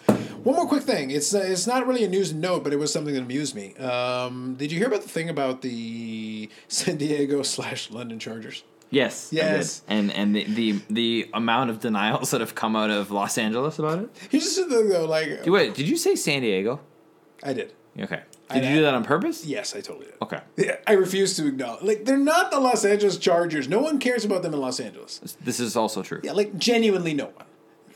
One 0.43 0.55
more 0.55 0.67
quick 0.67 0.83
thing. 0.83 1.11
It's 1.11 1.33
uh, 1.33 1.39
it's 1.39 1.67
not 1.67 1.85
really 1.87 2.03
a 2.03 2.09
news 2.09 2.33
note, 2.33 2.63
but 2.63 2.73
it 2.73 2.77
was 2.79 2.91
something 2.93 3.13
that 3.13 3.21
amused 3.21 3.55
me. 3.55 3.75
Um, 3.75 4.55
did 4.57 4.71
you 4.71 4.77
hear 4.77 4.87
about 4.87 5.01
the 5.03 5.09
thing 5.09 5.29
about 5.29 5.61
the 5.61 6.49
San 6.67 6.97
Diego 6.97 7.43
slash 7.43 7.91
London 7.91 8.19
Chargers? 8.19 8.63
Yes. 8.89 9.29
Yes. 9.31 9.81
And 9.87 10.11
and 10.13 10.35
the, 10.35 10.43
the 10.45 10.79
the 10.89 11.29
amount 11.33 11.69
of 11.69 11.79
denials 11.79 12.31
that 12.31 12.41
have 12.41 12.55
come 12.55 12.75
out 12.75 12.89
of 12.89 13.11
Los 13.11 13.37
Angeles 13.37 13.77
about 13.79 13.99
it. 13.99 14.09
Here's 14.29 14.43
just 14.45 14.57
the 14.57 14.75
thing 14.75 14.89
though, 14.89 15.05
like 15.05 15.45
Wait, 15.45 15.75
did 15.75 15.87
you 15.87 15.97
say 15.97 16.15
San 16.15 16.41
Diego? 16.41 16.79
I 17.43 17.53
did. 17.53 17.73
Okay. 17.99 18.21
I- 18.49 18.59
Did 18.59 18.69
you 18.69 18.75
do 18.77 18.81
that 18.81 18.95
on 18.95 19.03
purpose? 19.03 19.45
Yes, 19.45 19.75
I 19.75 19.81
totally 19.81 20.07
did. 20.07 20.15
Okay. 20.23 20.39
I 20.87 20.93
refuse 20.93 21.35
to 21.35 21.45
acknowledge. 21.47 21.83
Like 21.83 22.05
they're 22.05 22.17
not 22.17 22.49
the 22.49 22.59
Los 22.59 22.83
Angeles 22.83 23.17
Chargers. 23.17 23.67
No 23.67 23.79
one 23.79 23.99
cares 23.99 24.25
about 24.25 24.41
them 24.41 24.53
in 24.55 24.59
Los 24.59 24.79
Angeles. 24.79 25.19
This 25.39 25.59
is 25.59 25.75
also 25.75 26.01
true. 26.01 26.21
Yeah, 26.23 26.31
like 26.31 26.57
genuinely 26.57 27.13
no 27.13 27.25
one. 27.25 27.45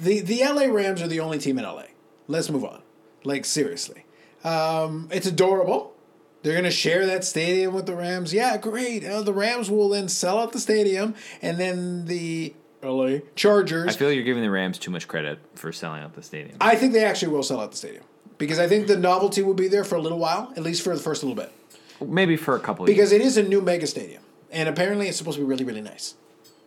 The 0.04 0.20
the 0.20 0.41
LA 0.43 0.66
Rams 0.66 1.01
are 1.01 1.08
the 1.08 1.20
only 1.20 1.39
team 1.39 1.58
in 1.58 1.64
LA. 1.64 1.84
Let's 2.28 2.49
move 2.49 2.64
on. 2.64 2.82
Like 3.24 3.45
seriously. 3.45 4.06
Um, 4.43 5.08
it's 5.12 5.28
adorable. 5.28 5.93
They're 6.41 6.56
gonna 6.56 6.72
share 6.72 7.06
that 7.06 7.24
stadium 7.24 7.74
with 7.74 7.86
the 7.86 7.95
Rams. 7.95 8.34
Yeah, 8.34 8.58
great. 8.58 9.06
Uh, 9.06 9.22
the 9.22 9.34
Rams 9.34 9.72
will 9.72 9.88
then 9.89 10.10
sell 10.10 10.39
out 10.39 10.51
the 10.51 10.60
stadium, 10.60 11.16
and 11.41 11.58
then 11.58 12.06
the 12.06 12.54
LA 12.82 13.20
Chargers. 13.36 13.95
I 13.95 13.97
feel 13.97 14.12
you're 14.12 14.26
giving 14.26 14.43
the 14.43 14.51
Rams 14.51 14.78
too 14.78 14.91
much 14.91 15.08
credit 15.08 15.39
for 15.56 15.72
selling 15.72 16.01
out 16.04 16.14
the 16.16 16.24
stadium. 16.24 16.58
I 16.60 16.76
think 16.76 16.91
they 16.91 17.06
actually 17.06 17.32
will 17.32 17.43
sell 17.43 17.62
out 17.62 17.72
the 17.72 17.78
stadium 17.78 18.04
because 18.38 18.60
I 18.60 18.68
think 18.68 18.88
the 18.88 18.97
novelty 18.97 19.41
will 19.41 19.54
be 19.54 19.70
there 19.70 19.86
for 19.86 19.95
a 19.95 20.01
little 20.01 20.20
while, 20.20 20.51
at 20.58 20.64
least 20.64 20.82
for 20.82 20.93
the 20.93 21.01
first 21.01 21.24
little 21.24 21.36
bit. 21.36 21.51
Maybe 22.06 22.36
for 22.36 22.58
a 22.58 22.60
couple 22.60 22.84
of 22.84 22.89
years. 22.89 22.97
because 22.97 23.12
it 23.14 23.22
is 23.22 23.38
a 23.38 23.43
new 23.43 23.62
mega 23.62 23.88
stadium, 23.88 24.24
and 24.51 24.68
apparently 24.68 25.08
it's 25.08 25.18
supposed 25.18 25.38
to 25.38 25.43
be 25.43 25.47
really, 25.47 25.64
really 25.64 25.82
nice. 25.82 26.16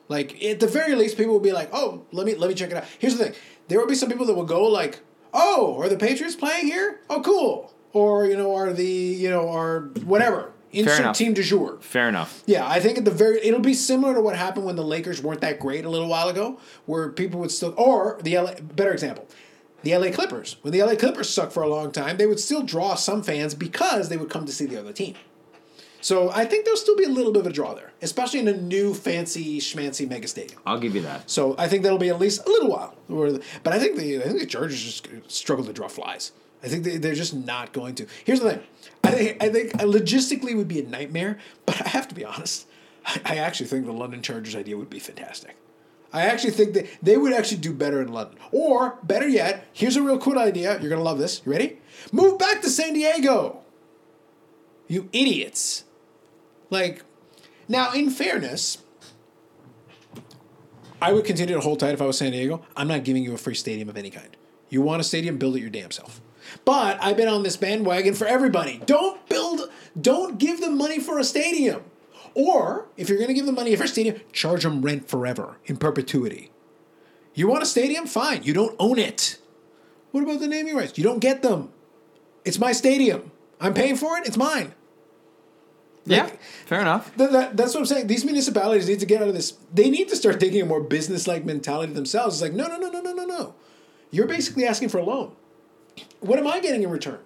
Like 0.09 0.42
at 0.42 0.61
the 0.61 0.66
very 0.66 0.94
least, 0.94 1.16
people 1.16 1.32
will 1.32 1.40
be 1.40 1.52
like, 1.52 1.70
"Oh, 1.72 2.04
let 2.12 2.26
me 2.26 2.34
let 2.34 2.48
me 2.48 2.54
check 2.54 2.70
it 2.70 2.76
out." 2.76 2.84
Here's 2.98 3.16
the 3.16 3.24
thing: 3.24 3.34
there 3.68 3.78
will 3.80 3.86
be 3.86 3.94
some 3.94 4.09
people 4.09 4.26
that 4.26 4.34
will 4.34 4.44
go 4.44 4.64
like, 4.64 5.00
"Oh, 5.32 5.80
are 5.80 5.88
the 5.88 5.96
Patriots 5.96 6.36
playing 6.36 6.66
here? 6.66 7.00
Oh, 7.11 7.20
cool." 7.22 7.74
Or 7.92 8.26
you 8.26 8.36
know, 8.36 8.54
are 8.54 8.72
the 8.72 8.84
you 8.84 9.30
know, 9.30 9.48
are 9.50 9.90
whatever 10.04 10.52
insert 10.72 11.14
team 11.14 11.34
du 11.34 11.42
jour. 11.42 11.78
Fair 11.80 12.09
enough. 12.09 12.42
Yeah, 12.46 12.68
I 12.68 12.80
think 12.80 12.98
at 12.98 13.04
the 13.04 13.11
very 13.11 13.44
it'll 13.44 13.61
be 13.61 13.74
similar 13.74 14.14
to 14.14 14.20
what 14.20 14.36
happened 14.36 14.66
when 14.66 14.76
the 14.76 14.84
Lakers 14.84 15.22
weren't 15.22 15.40
that 15.40 15.59
great 15.59 15.84
a 15.84 15.88
little 15.88 16.09
while 16.09 16.28
ago, 16.28 16.59
where 16.84 17.09
people 17.11 17.40
would 17.40 17.50
still 17.50 17.74
or 17.76 18.18
the 18.22 18.38
LA 18.38 18.54
better 18.61 18.92
example. 18.92 19.26
The 19.82 19.96
LA 19.96 20.11
Clippers. 20.11 20.57
When 20.62 20.72
the 20.72 20.82
LA 20.82 20.96
Clippers 20.96 21.30
sucked 21.30 21.52
for 21.52 21.62
a 21.62 21.68
long 21.68 21.92
time, 21.92 22.16
they 22.16 22.26
would 22.26 22.40
still 22.40 22.62
draw 22.62 22.94
some 22.94 23.22
fans 23.22 23.54
because 23.54 24.09
they 24.09 24.16
would 24.16 24.30
come 24.30 24.44
to 24.46 24.52
see 24.52 24.66
the 24.66 24.78
other 24.80 24.92
team. 24.92 25.14
So 26.07 26.30
I 26.30 26.44
think 26.44 26.64
there'll 26.64 26.78
still 26.78 26.94
be 26.94 27.02
a 27.02 27.09
little 27.09 27.32
bit 27.32 27.40
of 27.40 27.48
a 27.48 27.52
draw 27.52 27.74
there, 27.74 27.90
especially 28.00 28.38
in 28.38 28.46
a 28.46 28.57
new 28.57 28.94
fancy 28.94 29.59
schmancy 29.59 30.09
mega 30.09 30.28
stadium. 30.28 30.61
I'll 30.64 30.78
give 30.78 30.94
you 30.94 31.02
that. 31.02 31.28
So 31.28 31.57
I 31.59 31.66
think 31.66 31.82
that'll 31.82 31.98
be 31.98 32.11
at 32.11 32.20
least 32.20 32.46
a 32.46 32.48
little 32.48 32.70
while. 32.70 32.94
But 33.64 33.72
I 33.72 33.80
think 33.80 33.96
the 33.96 34.18
I 34.18 34.28
think 34.28 34.38
the 34.38 34.46
Chargers 34.46 34.80
just 34.80 35.09
struggle 35.26 35.64
to 35.64 35.72
draw 35.72 35.88
flies. 35.88 36.30
I 36.62 36.68
think 36.68 36.84
they, 36.84 36.98
they're 36.98 37.16
just 37.16 37.34
not 37.34 37.72
going 37.72 37.96
to. 37.96 38.07
Here's 38.24 38.38
the 38.38 38.50
thing. 38.50 38.62
I 39.02 39.11
think 39.11 39.42
I 39.42 39.48
think 39.48 39.72
logistically 39.72 40.50
it 40.50 40.57
would 40.57 40.68
be 40.68 40.78
a 40.78 40.86
nightmare. 40.86 41.38
But 41.66 41.84
I 41.84 41.88
have 41.88 42.07
to 42.07 42.14
be 42.14 42.24
honest. 42.24 42.68
I, 43.04 43.20
I 43.24 43.36
actually 43.38 43.66
think 43.66 43.84
the 43.86 43.90
London 43.90 44.22
Chargers 44.22 44.54
idea 44.54 44.76
would 44.76 44.88
be 44.88 45.00
fantastic. 45.00 45.57
I 46.12 46.26
actually 46.26 46.52
think 46.52 46.74
that 46.74 46.86
they 47.02 47.16
would 47.16 47.32
actually 47.32 47.62
do 47.62 47.72
better 47.74 48.00
in 48.00 48.12
London. 48.12 48.38
Or, 48.52 49.00
better 49.02 49.26
yet, 49.26 49.66
here's 49.72 49.96
a 49.96 50.02
real 50.02 50.20
cool 50.20 50.38
idea. 50.38 50.78
You're 50.78 50.88
going 50.88 51.00
to 51.00 51.11
love 51.11 51.18
this. 51.18 51.42
You 51.44 51.50
ready? 51.50 51.78
Move 52.12 52.38
back 52.38 52.62
to 52.62 52.70
San 52.70 52.94
Diego. 52.94 53.64
You 54.86 55.09
idiots. 55.12 55.82
Like, 56.71 57.03
now, 57.69 57.93
in 57.93 58.11
fairness, 58.11 58.79
I 61.01 61.12
would 61.12 61.25
continue 61.25 61.55
to 61.55 61.61
hold 61.61 61.81
tight 61.81 61.95
if 61.95 62.03
I 62.03 62.07
was 62.07 62.19
San 62.19 62.33
Diego. 62.33 62.64
I'm 62.77 62.89
not 62.89 63.05
giving 63.05 63.23
you 63.23 63.35
a 63.35 63.39
free 63.39 63.55
stadium 63.55 63.89
of 63.89 63.97
any 63.97 64.11
kind. 64.11 64.37
You 64.69 64.83
want 64.83 65.01
a 65.01 65.05
stadium, 65.05 65.39
build 65.39 65.57
it 65.57 65.61
your 65.61 65.71
damn 65.71 65.91
self. 65.91 66.21
But 66.64 66.99
I've 67.03 67.17
been 67.17 67.29
on 67.29 67.43
this 67.43 67.57
bandwagon 67.57 68.14
for 68.14 68.27
everybody. 68.27 68.83
Don't 68.87 69.27
build, 69.29 69.71
don't 70.01 70.39
give 70.39 70.61
them 70.61 70.77
money 70.79 70.99
for 70.99 71.19
a 71.19 71.25
stadium. 71.25 71.83
Or 72.35 72.87
if 72.97 73.09
you're 73.09 73.19
going 73.19 73.29
to 73.29 73.35
give 73.35 73.47
them 73.47 73.55
money 73.55 73.75
for 73.77 73.85
a 73.85 73.89
stadium, 73.89 74.21
charge 74.33 74.62
them 74.62 74.83
rent 74.83 75.09
forever 75.09 75.59
in 75.64 75.77
perpetuity. 75.77 76.51
You 77.35 77.49
want 77.49 77.62
a 77.62 77.67
stadium? 77.67 78.07
Fine. 78.07 78.43
You 78.45 78.55
don't 78.55 78.77
own 78.79 78.99
it. 78.99 79.39
What 80.11 80.23
about 80.23 80.41
the 80.41 80.49
naming 80.49 80.77
rights? 80.77 80.97
You 80.97 81.05
don't 81.05 81.19
get 81.19 81.43
them. 81.43 81.71
It's 82.45 82.59
my 82.59 82.73
stadium. 82.73 83.31
I'm 83.61 83.75
paying 83.75 83.97
for 83.97 84.17
it. 84.19 84.27
It's 84.27 84.37
mine. 84.37 84.75
Yeah, 86.07 86.30
fair 86.66 86.80
enough. 86.80 87.14
That, 87.16 87.32
that, 87.32 87.57
that's 87.57 87.74
what 87.74 87.80
I'm 87.80 87.86
saying. 87.86 88.07
These 88.07 88.24
municipalities 88.24 88.88
need 88.88 89.00
to 89.00 89.07
get 89.07 89.22
out 89.22 89.28
of 89.28 89.34
this. 89.34 89.59
They 89.74 89.90
need 89.90 90.09
to 90.09 90.16
start 90.16 90.38
taking 90.38 90.62
a 90.62 90.66
more 90.66 90.80
business-like 90.80 91.44
mentality 91.44 91.92
themselves. 91.92 92.36
It's 92.36 92.42
like, 92.42 92.52
no, 92.52 92.68
no, 92.68 92.78
no, 92.78 92.90
no, 92.90 93.00
no, 93.00 93.12
no, 93.12 93.24
no. 93.24 93.54
You're 94.11 94.28
basically 94.28 94.64
asking 94.64 94.90
for 94.90 94.98
a 94.98 95.04
loan. 95.04 95.32
What 96.20 96.38
am 96.38 96.46
I 96.46 96.61
getting 96.61 96.82
in 96.82 96.90
return? 96.90 97.18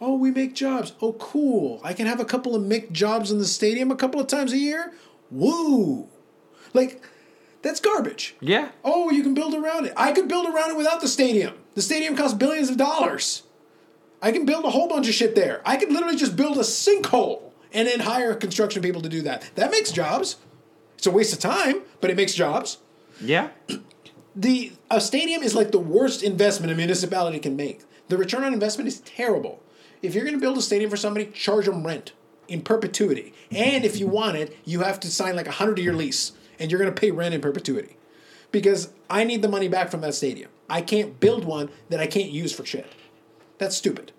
Oh, 0.00 0.16
we 0.16 0.30
make 0.30 0.54
jobs. 0.54 0.92
Oh, 1.00 1.12
cool. 1.14 1.80
I 1.84 1.94
can 1.94 2.06
have 2.06 2.20
a 2.20 2.24
couple 2.24 2.54
of 2.54 2.62
make 2.62 2.92
jobs 2.92 3.30
in 3.30 3.38
the 3.38 3.46
stadium 3.46 3.90
a 3.90 3.96
couple 3.96 4.20
of 4.20 4.26
times 4.26 4.52
a 4.52 4.58
year. 4.58 4.92
Woo! 5.30 6.08
Like, 6.74 7.02
that's 7.62 7.80
garbage. 7.80 8.34
Yeah. 8.40 8.70
Oh, 8.84 9.10
you 9.10 9.22
can 9.22 9.34
build 9.34 9.54
around 9.54 9.86
it. 9.86 9.92
I 9.96 10.12
could 10.12 10.28
build 10.28 10.46
around 10.46 10.72
it 10.72 10.76
without 10.76 11.00
the 11.00 11.08
stadium. 11.08 11.54
The 11.74 11.82
stadium 11.82 12.16
costs 12.16 12.36
billions 12.36 12.70
of 12.70 12.76
dollars. 12.76 13.44
I 14.20 14.32
can 14.32 14.44
build 14.46 14.64
a 14.64 14.70
whole 14.70 14.88
bunch 14.88 15.08
of 15.08 15.14
shit 15.14 15.34
there. 15.34 15.62
I 15.64 15.76
could 15.76 15.92
literally 15.92 16.16
just 16.16 16.36
build 16.36 16.56
a 16.58 16.60
sinkhole 16.60 17.45
and 17.76 17.86
then 17.86 18.00
hire 18.00 18.34
construction 18.34 18.82
people 18.82 19.02
to 19.02 19.08
do 19.08 19.20
that. 19.22 19.50
That 19.54 19.70
makes 19.70 19.92
jobs. 19.92 20.36
It's 20.96 21.06
a 21.06 21.10
waste 21.10 21.34
of 21.34 21.38
time, 21.38 21.82
but 22.00 22.10
it 22.10 22.16
makes 22.16 22.34
jobs. 22.34 22.78
Yeah. 23.20 23.50
The 24.34 24.72
a 24.90 25.00
stadium 25.00 25.42
is 25.42 25.54
like 25.54 25.72
the 25.72 25.78
worst 25.78 26.22
investment 26.22 26.72
a 26.72 26.74
municipality 26.74 27.38
can 27.38 27.54
make. 27.54 27.82
The 28.08 28.16
return 28.16 28.44
on 28.44 28.54
investment 28.54 28.88
is 28.88 29.00
terrible. 29.00 29.62
If 30.00 30.14
you're 30.14 30.24
going 30.24 30.36
to 30.36 30.40
build 30.40 30.56
a 30.56 30.62
stadium 30.62 30.90
for 30.90 30.96
somebody, 30.96 31.26
charge 31.26 31.66
them 31.66 31.86
rent 31.86 32.12
in 32.48 32.62
perpetuity. 32.62 33.34
And 33.50 33.84
if 33.84 33.98
you 34.00 34.06
want 34.06 34.36
it, 34.36 34.56
you 34.64 34.80
have 34.80 34.98
to 35.00 35.10
sign 35.10 35.36
like 35.36 35.46
a 35.46 35.50
100 35.50 35.78
year 35.78 35.92
lease 35.92 36.32
and 36.58 36.70
you're 36.70 36.80
going 36.80 36.92
to 36.92 36.98
pay 36.98 37.10
rent 37.10 37.34
in 37.34 37.42
perpetuity. 37.42 37.96
Because 38.52 38.90
I 39.10 39.24
need 39.24 39.42
the 39.42 39.48
money 39.48 39.68
back 39.68 39.90
from 39.90 40.00
that 40.00 40.14
stadium. 40.14 40.50
I 40.70 40.80
can't 40.80 41.20
build 41.20 41.44
one 41.44 41.68
that 41.90 42.00
I 42.00 42.06
can't 42.06 42.30
use 42.30 42.54
for 42.54 42.64
shit. 42.64 42.90
That's 43.58 43.76
stupid. 43.76 44.12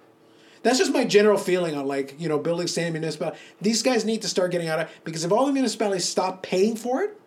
That's 0.63 0.77
just 0.77 0.91
my 0.91 1.05
general 1.05 1.37
feeling 1.37 1.75
on 1.75 1.87
like, 1.87 2.15
you 2.19 2.27
know, 2.27 2.39
building 2.39 2.67
stadium 2.67 2.93
municipality. 2.93 3.37
These 3.61 3.83
guys 3.83 4.05
need 4.05 4.21
to 4.23 4.27
start 4.27 4.51
getting 4.51 4.67
out 4.67 4.79
of 4.79 4.89
because 5.03 5.23
if 5.23 5.31
all 5.31 5.45
the 5.45 5.53
municipalities 5.53 6.07
stop 6.07 6.43
paying 6.43 6.75
for 6.75 7.03
it, 7.03 7.19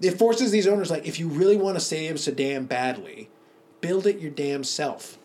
it 0.00 0.18
forces 0.18 0.50
these 0.50 0.66
owners 0.66 0.90
like 0.90 1.06
if 1.06 1.18
you 1.18 1.28
really 1.28 1.56
want 1.56 1.76
a 1.76 1.80
stadium 1.80 2.16
so 2.16 2.32
damn 2.32 2.66
badly, 2.66 3.28
build 3.80 4.06
it 4.06 4.18
your 4.18 4.30
damn 4.30 4.64
self. 4.64 5.18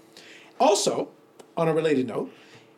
Also, 0.60 1.10
on 1.56 1.68
a 1.68 1.74
related 1.74 2.08
note, 2.08 2.34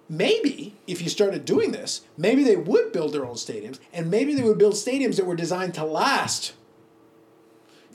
maybe 0.09 0.75
if 0.87 1.01
you 1.01 1.09
started 1.09 1.45
doing 1.45 1.71
this, 1.71 2.01
maybe 2.17 2.43
they 2.43 2.57
would 2.57 2.91
build 2.91 3.13
their 3.13 3.25
own 3.25 3.35
stadiums 3.35 3.79
and 3.93 4.11
maybe 4.11 4.33
they 4.33 4.43
would 4.43 4.57
build 4.57 4.73
stadiums 4.73 5.15
that 5.15 5.25
were 5.25 5.35
designed 5.35 5.73
to 5.73 5.85
last. 5.85 6.53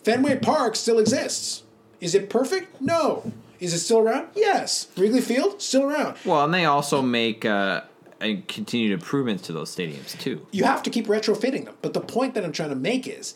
Fenway 0.03 0.38
Park 0.38 0.76
still 0.76 0.98
exists. 0.98 1.62
Is 2.01 2.14
it 2.14 2.30
perfect? 2.30 2.80
No. 2.80 3.32
Is 3.61 3.75
it 3.75 3.81
still 3.81 3.99
around? 3.99 4.29
Yes. 4.35 4.89
Wrigley 4.97 5.21
Field 5.21 5.61
still 5.61 5.85
around. 5.85 6.17
Well, 6.25 6.45
and 6.45 6.53
they 6.53 6.65
also 6.65 7.03
make 7.03 7.45
uh, 7.45 7.83
and 8.21 8.47
continued 8.49 8.93
improvements 8.93 9.43
to 9.45 9.53
those 9.53 9.75
stadiums 9.75 10.19
too. 10.19 10.47
you 10.51 10.65
have 10.65 10.83
to 10.83 10.91
keep 10.91 11.07
retrofitting 11.07 11.65
them. 11.65 11.75
But 11.83 11.95
the 11.95 12.01
point 12.01 12.35
that 12.35 12.45
I'm 12.45 12.53
trying 12.53 12.71
to 12.71 12.75
make 12.77 13.07
is 13.07 13.35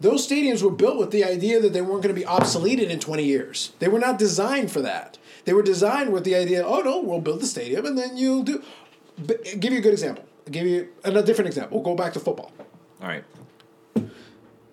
those 0.00 0.26
stadiums 0.26 0.62
were 0.62 0.70
built 0.70 0.98
with 0.98 1.10
the 1.10 1.24
idea 1.24 1.60
that 1.60 1.72
they 1.72 1.80
weren't 1.80 2.02
going 2.02 2.14
to 2.14 2.20
be 2.20 2.26
obsoleted 2.26 2.90
in 2.90 3.00
20 3.00 3.24
years. 3.24 3.72
They 3.78 3.88
were 3.88 3.98
not 3.98 4.18
designed 4.18 4.70
for 4.70 4.82
that. 4.82 5.18
They 5.44 5.52
were 5.52 5.62
designed 5.62 6.12
with 6.12 6.24
the 6.24 6.34
idea, 6.34 6.64
oh 6.66 6.80
no, 6.80 7.00
we'll 7.00 7.20
build 7.20 7.40
the 7.40 7.46
stadium 7.46 7.86
and 7.86 7.96
then 7.96 8.16
you'll 8.16 8.42
do. 8.42 8.62
But 9.18 9.60
give 9.60 9.72
you 9.72 9.78
a 9.78 9.82
good 9.82 9.92
example. 9.92 10.24
I'll 10.46 10.52
give 10.52 10.66
you 10.66 10.88
a 11.04 11.22
different 11.22 11.48
example. 11.48 11.78
We'll 11.78 11.84
go 11.84 12.00
back 12.00 12.12
to 12.14 12.20
football. 12.20 12.52
All 13.00 13.08
right. 13.08 13.24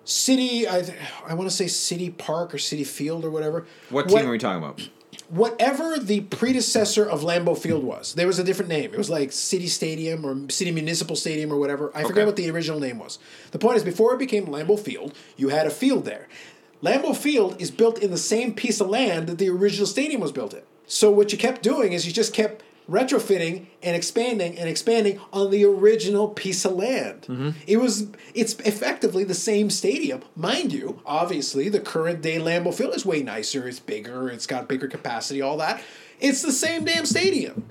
City, 0.04 0.68
I, 0.68 0.82
th- 0.82 0.98
I 1.26 1.34
want 1.34 1.48
to 1.48 1.54
say 1.54 1.66
City 1.66 2.10
Park 2.10 2.54
or 2.54 2.58
City 2.58 2.84
Field 2.84 3.24
or 3.24 3.30
whatever. 3.30 3.66
What 3.90 4.08
team 4.08 4.26
are 4.26 4.30
we 4.30 4.38
talking 4.38 4.62
about? 4.62 4.88
whatever 5.30 5.98
the 5.98 6.20
predecessor 6.20 7.08
of 7.08 7.22
Lambeau 7.22 7.56
Field 7.56 7.82
was, 7.82 8.14
there 8.14 8.26
was 8.26 8.38
a 8.38 8.44
different 8.44 8.68
name. 8.68 8.92
It 8.92 8.98
was 8.98 9.08
like 9.08 9.32
City 9.32 9.66
Stadium 9.68 10.24
or 10.24 10.50
City 10.50 10.70
Municipal 10.70 11.16
Stadium 11.16 11.50
or 11.52 11.56
whatever. 11.56 11.90
I 11.94 12.00
Okay. 12.00 12.08
forget 12.08 12.26
what 12.26 12.36
the 12.36 12.50
original 12.50 12.78
name 12.78 12.98
was. 12.98 13.18
The 13.50 13.58
point 13.58 13.76
is, 13.78 13.82
before 13.82 14.12
it 14.14 14.18
became 14.18 14.46
Lambeau 14.46 14.78
Field, 14.78 15.14
you 15.36 15.48
had 15.48 15.66
a 15.66 15.70
field 15.70 16.04
there. 16.04 16.28
Lambeau 16.82 17.16
Field 17.16 17.60
is 17.60 17.70
built 17.70 17.98
in 18.00 18.10
the 18.10 18.18
same 18.18 18.52
piece 18.54 18.80
of 18.80 18.88
land 18.88 19.26
that 19.28 19.38
the 19.38 19.48
original 19.48 19.86
stadium 19.86 20.20
was 20.20 20.30
built 20.30 20.52
in. 20.52 20.60
So 20.86 21.10
what 21.10 21.32
you 21.32 21.38
kept 21.38 21.62
doing 21.62 21.94
is 21.94 22.06
you 22.06 22.12
just 22.12 22.34
kept 22.34 22.62
retrofitting 22.88 23.66
and 23.82 23.96
expanding 23.96 24.58
and 24.58 24.68
expanding 24.68 25.20
on 25.32 25.50
the 25.50 25.64
original 25.64 26.28
piece 26.28 26.64
of 26.64 26.72
land. 26.72 27.22
Mm-hmm. 27.22 27.50
It 27.66 27.78
was 27.78 28.08
it's 28.34 28.54
effectively 28.60 29.24
the 29.24 29.34
same 29.34 29.70
stadium, 29.70 30.22
mind 30.36 30.72
you. 30.72 31.00
Obviously, 31.06 31.68
the 31.68 31.80
current 31.80 32.20
day 32.22 32.38
Lambeau 32.38 32.74
Field 32.74 32.94
is 32.94 33.06
way 33.06 33.22
nicer. 33.22 33.66
It's 33.66 33.80
bigger. 33.80 34.28
It's 34.28 34.46
got 34.46 34.68
bigger 34.68 34.88
capacity. 34.88 35.40
All 35.40 35.56
that. 35.58 35.82
It's 36.20 36.42
the 36.42 36.52
same 36.52 36.84
damn 36.84 37.06
stadium. 37.06 37.64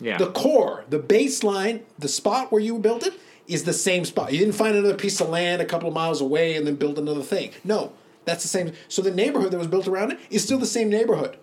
Yeah. 0.00 0.18
The 0.18 0.30
core, 0.30 0.84
the 0.88 1.00
baseline, 1.00 1.82
the 1.98 2.08
spot 2.08 2.52
where 2.52 2.62
you 2.62 2.78
built 2.78 3.04
it 3.04 3.14
is 3.48 3.64
the 3.64 3.72
same 3.72 4.04
spot. 4.04 4.32
You 4.32 4.38
didn't 4.38 4.54
find 4.54 4.76
another 4.76 4.94
piece 4.94 5.20
of 5.20 5.28
land 5.28 5.60
a 5.60 5.64
couple 5.64 5.88
of 5.88 5.94
miles 5.94 6.20
away 6.20 6.56
and 6.56 6.66
then 6.66 6.76
build 6.76 6.98
another 6.98 7.22
thing. 7.22 7.50
No, 7.64 7.92
that's 8.24 8.42
the 8.42 8.48
same. 8.48 8.72
So 8.88 9.02
the 9.02 9.10
neighborhood 9.10 9.50
that 9.50 9.58
was 9.58 9.66
built 9.66 9.88
around 9.88 10.12
it 10.12 10.20
is 10.30 10.44
still 10.44 10.58
the 10.58 10.66
same 10.66 10.88
neighborhood. 10.88 11.36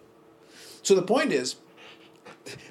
So 0.83 0.95
the 0.95 1.01
point 1.01 1.31
is, 1.31 1.55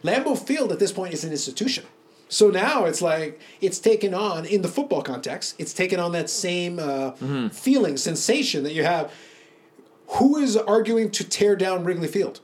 Lambeau 0.03 0.39
Field 0.39 0.73
at 0.73 0.79
this 0.79 0.93
point 0.93 1.15
is 1.15 1.25
an 1.25 1.31
institution. 1.31 1.85
So 2.29 2.49
now 2.51 2.85
it's 2.87 3.03
like 3.03 3.41
it's 3.61 3.79
taken 3.79 4.15
on 4.15 4.45
in 4.47 4.63
the 4.63 4.69
football 4.69 5.03
context. 5.03 5.55
It's 5.59 5.73
taken 5.75 6.01
on 6.01 6.13
that 6.13 6.31
same 6.31 6.79
uh, 6.79 7.13
feeling, 7.51 7.97
sensation 7.97 8.65
that 8.65 8.73
you 8.73 8.83
have. 8.85 9.13
Who 10.09 10.39
is 10.39 10.57
arguing 10.57 11.11
to 11.13 11.25
tear 11.25 11.57
down 11.57 11.85
Wrigley 11.85 12.09
Field? 12.09 12.41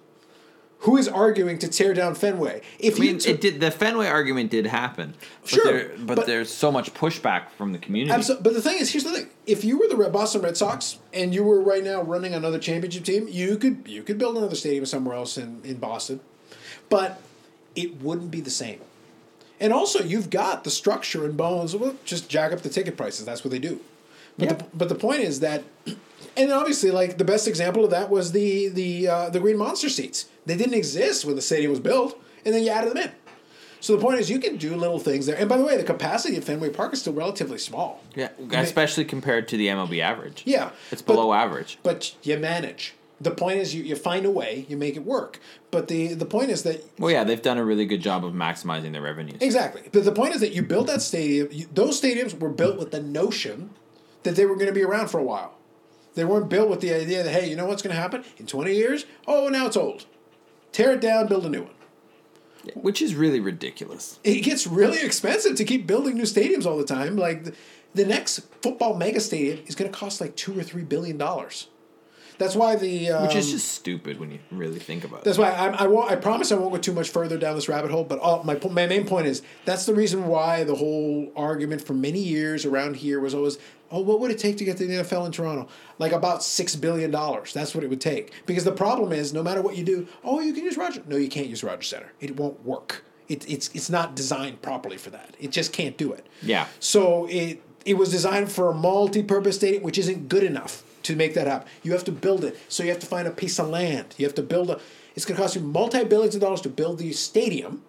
Who 0.85 0.97
is 0.97 1.09
arguing 1.09 1.59
to 1.59 1.69
tear 1.69 1.93
down 1.93 2.15
Fenway? 2.15 2.63
If 2.79 2.97
I 2.97 3.01
mean, 3.01 3.21
you 3.21 3.33
it 3.33 3.41
did. 3.43 3.61
The 3.61 3.71
Fenway 3.71 4.07
argument 4.07 4.51
did 4.51 4.67
happen. 4.67 5.15
But 5.43 5.51
Sure, 5.51 5.65
there, 5.65 5.93
but, 5.99 6.17
but- 6.17 6.27
there's 6.27 6.51
so 6.51 6.73
much 6.73 6.95
pushback 6.95 7.51
from 7.51 7.73
the 7.73 7.79
community. 7.79 8.15
Absolutely. 8.15 8.45
But 8.45 8.55
the 8.55 8.63
thing 8.63 8.79
is, 8.79 8.91
here's 8.91 9.05
the 9.05 9.13
thing: 9.13 9.29
if 9.47 9.63
you 9.63 9.79
were 9.79 9.89
the 9.89 10.09
Boston 10.09 10.41
Red 10.41 10.57
Sox 10.57 10.99
and 11.13 11.35
you 11.35 11.45
were 11.45 11.61
right 11.61 11.85
now 11.85 12.01
running 12.01 12.33
another 12.33 12.59
championship 12.59 13.05
team, 13.05 13.29
you 13.29 13.59
could 13.59 13.83
you 13.87 14.03
could 14.03 14.17
build 14.17 14.39
another 14.39 14.57
stadium 14.57 14.87
somewhere 14.87 15.17
else 15.17 15.37
in, 15.37 15.61
in 15.65 15.77
Boston, 15.77 16.21
but 16.91 17.21
it 17.75 18.03
wouldn't 18.03 18.31
be 18.31 18.41
the 18.43 18.51
same. 18.51 18.81
And 19.59 19.73
also, 19.73 20.03
you've 20.03 20.31
got 20.31 20.65
the 20.65 20.71
structure 20.71 21.25
and 21.25 21.37
bones. 21.37 21.75
Well, 21.77 21.95
just 22.05 22.29
jack 22.29 22.53
up 22.53 22.61
the 22.61 22.69
ticket 22.71 22.97
prices. 22.97 23.25
That's 23.27 23.45
what 23.45 23.51
they 23.51 23.59
do. 23.59 23.81
But 24.39 24.45
Yeah. 24.49 24.53
the, 24.55 24.65
but 24.75 24.89
the 24.89 24.95
point 24.95 25.21
is 25.21 25.41
that, 25.41 25.65
and 26.37 26.53
obviously, 26.53 26.91
like 26.91 27.19
the 27.19 27.25
best 27.25 27.47
example 27.49 27.85
of 27.85 27.91
that 27.91 28.11
was 28.11 28.33
the 28.33 28.69
the 28.69 29.09
uh, 29.09 29.31
the 29.31 29.41
Green 29.41 29.57
Monster 29.59 29.89
seats. 29.89 30.27
They 30.47 30.57
didn't 30.57 30.75
exist 30.75 31.25
when 31.25 31.37
the 31.37 31.43
stadium 31.43 31.71
was 31.71 31.81
built, 31.81 32.19
and 32.45 32.55
then 32.55 32.63
you 32.65 32.71
added 32.71 32.91
them 32.91 32.99
in. 32.99 33.11
So 33.83 33.97
the 33.97 34.03
point 34.03 34.19
is, 34.21 34.29
you 34.31 34.39
can 34.39 34.57
do 34.57 34.77
little 34.77 34.99
things 34.99 35.25
there. 35.27 35.37
And 35.37 35.49
by 35.49 35.57
the 35.57 35.65
way, 35.65 35.77
the 35.77 35.85
capacity 35.85 36.37
of 36.37 36.45
Fenway 36.45 36.69
Park 36.71 36.93
is 36.93 37.01
still 37.01 37.15
relatively 37.15 37.57
small. 37.57 38.03
yeah, 38.15 38.29
especially 38.53 39.07
compared 39.07 39.49
to 39.49 39.57
the 39.57 39.69
MLB 39.69 40.01
average. 40.01 40.43
Yeah, 40.45 40.71
it's 40.91 41.01
but- 41.03 41.15
below 41.15 41.33
average. 41.33 41.79
But 41.83 42.15
you 42.23 42.37
manage. 42.39 42.95
The 43.23 43.31
point 43.31 43.59
is, 43.59 43.75
you, 43.75 43.83
you 43.83 43.97
find 43.97 44.25
a 44.25 44.31
way, 44.31 44.65
you 44.69 44.77
make 44.79 44.97
it 44.97 45.05
work. 45.05 45.41
But 45.71 45.89
the 45.89 46.15
the 46.15 46.25
point 46.25 46.51
is 46.51 46.63
that 46.63 46.83
Well, 46.99 47.11
yeah, 47.11 47.23
they've 47.25 47.43
done 47.43 47.59
a 47.59 47.65
really 47.65 47.85
good 47.85 48.01
job 48.01 48.25
of 48.25 48.33
maximizing 48.33 48.93
their 48.93 49.03
revenues. 49.03 49.39
exactly. 49.43 49.83
But 49.93 50.05
the 50.05 50.13
point 50.13 50.35
is 50.35 50.41
that 50.41 50.53
you 50.53 50.63
build 50.63 50.87
that 50.87 51.03
stadium. 51.03 51.49
You, 51.53 51.67
those 51.73 52.01
stadiums 52.01 52.39
were 52.39 52.49
built 52.49 52.79
with 52.79 52.91
the 52.93 53.03
notion 53.03 53.71
that 54.23 54.37
they 54.37 54.47
were 54.47 54.55
going 54.55 54.69
to 54.69 54.73
be 54.73 54.83
around 54.83 55.09
for 55.09 55.19
a 55.19 55.23
while. 55.23 55.55
They 56.15 56.25
weren't 56.25 56.49
built 56.49 56.69
with 56.71 56.81
the 56.81 56.93
idea 56.95 57.23
that 57.23 57.31
hey, 57.33 57.49
you 57.51 57.57
know 57.57 57.67
what's 57.67 57.83
going 57.83 57.95
to 57.95 58.01
happen 58.01 58.25
in 58.39 58.47
twenty 58.47 58.75
years? 58.75 59.05
Oh, 59.27 59.49
now 59.49 59.67
it's 59.67 59.77
old. 59.77 60.07
Tear 60.73 60.93
it 60.93 61.01
down, 61.01 61.27
build 61.27 61.45
a 61.45 61.49
new 61.51 61.63
one. 61.65 61.75
which 62.75 63.01
is 63.03 63.15
really 63.15 63.41
ridiculous. 63.41 64.19
it 64.23 64.41
gets 64.43 64.67
really 64.67 65.01
expensive 65.03 65.57
to 65.57 65.65
keep 65.65 65.87
building 65.87 66.15
new 66.17 66.25
stadiums 66.25 66.65
all 66.67 66.77
the 66.79 66.85
time. 66.85 67.17
Like 67.17 67.45
the, 67.45 67.55
the 67.95 68.05
next 68.05 68.41
football 68.63 68.95
mega 68.97 69.19
stadium 69.21 69.61
is 69.67 69.75
going 69.75 69.91
to 69.91 69.97
cost 69.99 70.21
like 70.21 70.37
two 70.37 70.57
or 70.59 70.63
three 70.63 70.83
billion 70.85 71.17
dollars. 71.19 71.69
That's 72.41 72.57
why 72.57 72.75
the 72.75 73.11
um, 73.11 73.27
Which 73.27 73.37
is 73.37 73.51
just 73.51 73.69
stupid 73.69 74.19
when 74.19 74.31
you 74.31 74.39
really 74.51 74.79
think 74.79 75.05
about 75.05 75.19
it. 75.19 75.25
That's 75.25 75.37
why 75.37 75.51
I, 75.51 75.85
I 75.85 75.87
won't. 75.87 76.11
I 76.11 76.17
promise 76.17 76.51
I 76.51 76.55
won't 76.55 76.73
go 76.73 76.79
too 76.79 76.95
much 76.95 77.11
further 77.11 77.37
down 77.37 77.55
this 77.55 77.69
rabbit 77.69 77.91
hole. 77.91 78.03
But 78.03 78.19
all, 78.19 78.43
my 78.45 78.59
my 78.71 78.87
main 78.87 79.07
point 79.07 79.27
is 79.27 79.43
that's 79.67 79.85
the 79.85 79.93
reason 79.93 80.27
why 80.27 80.65
the 80.65 80.75
whole 80.75 81.31
argument 81.37 81.87
for 81.87 81.93
many 81.93 82.19
years 82.19 82.65
around 82.65 82.97
here 82.97 83.21
was 83.21 83.35
always, 83.35 83.59
oh, 83.91 84.01
what 84.01 84.21
would 84.21 84.31
it 84.31 84.39
take 84.39 84.57
to 84.57 84.65
get 84.65 84.79
to 84.79 84.87
the 84.87 84.95
NFL 84.95 85.27
in 85.27 85.33
Toronto? 85.33 85.69
Like 85.99 86.13
about 86.13 86.43
six 86.43 86.75
billion 86.77 87.11
dollars. 87.11 87.53
That's 87.53 87.75
what 87.75 87.85
it 87.85 87.91
would 87.91 88.01
take. 88.01 88.33
Because 88.47 88.65
the 88.65 88.73
problem 88.73 89.13
is, 89.13 89.35
no 89.35 89.43
matter 89.43 89.61
what 89.61 89.77
you 89.77 89.85
do, 89.85 90.09
oh, 90.25 90.41
you 90.41 90.55
can 90.55 90.65
use 90.65 90.79
Roger. 90.79 91.03
No, 91.07 91.19
you 91.19 91.29
can't 91.29 91.49
use 91.49 91.63
Rogers 91.63 91.89
Centre. 91.89 92.13
It 92.21 92.37
won't 92.37 92.65
work. 92.65 93.05
It, 93.29 93.47
it's 93.51 93.69
it's 93.75 93.91
not 93.91 94.17
designed 94.17 94.63
properly 94.63 94.97
for 94.97 95.11
that. 95.11 95.37
It 95.39 95.51
just 95.51 95.75
can't 95.75 95.99
do 95.99 96.15
it. 96.15 96.27
Yeah. 96.41 96.69
So 96.79 97.27
it 97.27 97.63
it 97.85 97.99
was 97.99 98.11
designed 98.11 98.51
for 98.51 98.71
a 98.71 98.75
multi-purpose 98.75 99.57
stadium, 99.57 99.83
which 99.83 99.99
isn't 99.99 100.31
good 100.31 100.43
enough 100.43 100.85
to 101.05 101.17
make 101.17 101.35
that 101.35 101.47
happen. 101.47 101.69
You 101.83 101.93
have 101.93 102.05
to 102.05 102.13
build 102.13 102.45
it. 102.45 102.59
So 102.69 102.83
you 102.83 102.91
have 102.91 102.99
to 103.01 103.07
find 103.07 103.27
a 103.27 103.31
piece 103.31 103.59
of 103.59 103.69
land. 103.69 104.15
You 104.19 104.27
have 104.27 104.35
to 104.37 104.43
build 104.43 104.71
a. 104.71 104.81
It's 105.15 105.25
going 105.25 105.37
to 105.37 105.43
cost 105.43 105.57
you 105.57 105.63
multi-billions 105.63 106.35
of 106.35 106.41
dollars 106.41 106.61
to 106.63 106.69
build 106.69 106.99
the 106.99 107.13
stadium, 107.13 107.83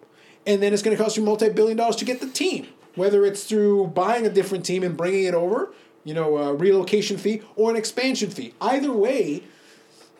and 0.46 0.62
then 0.62 0.72
it's 0.72 0.82
going 0.82 0.96
to 0.96 1.02
cost 1.02 1.16
you 1.16 1.22
multi-billion 1.22 1.76
dollars 1.76 1.96
to 1.96 2.04
get 2.04 2.20
the 2.20 2.28
team. 2.28 2.68
Whether 2.94 3.24
it's 3.24 3.44
through 3.44 3.88
buying 3.88 4.26
a 4.26 4.30
different 4.30 4.66
team 4.66 4.82
and 4.82 4.96
bringing 4.96 5.24
it 5.24 5.34
over, 5.34 5.72
you 6.04 6.12
know, 6.12 6.36
a 6.36 6.54
relocation 6.54 7.16
fee 7.16 7.42
or 7.56 7.70
an 7.70 7.76
expansion 7.76 8.30
fee. 8.30 8.52
Either 8.60 8.92
way, 8.92 9.44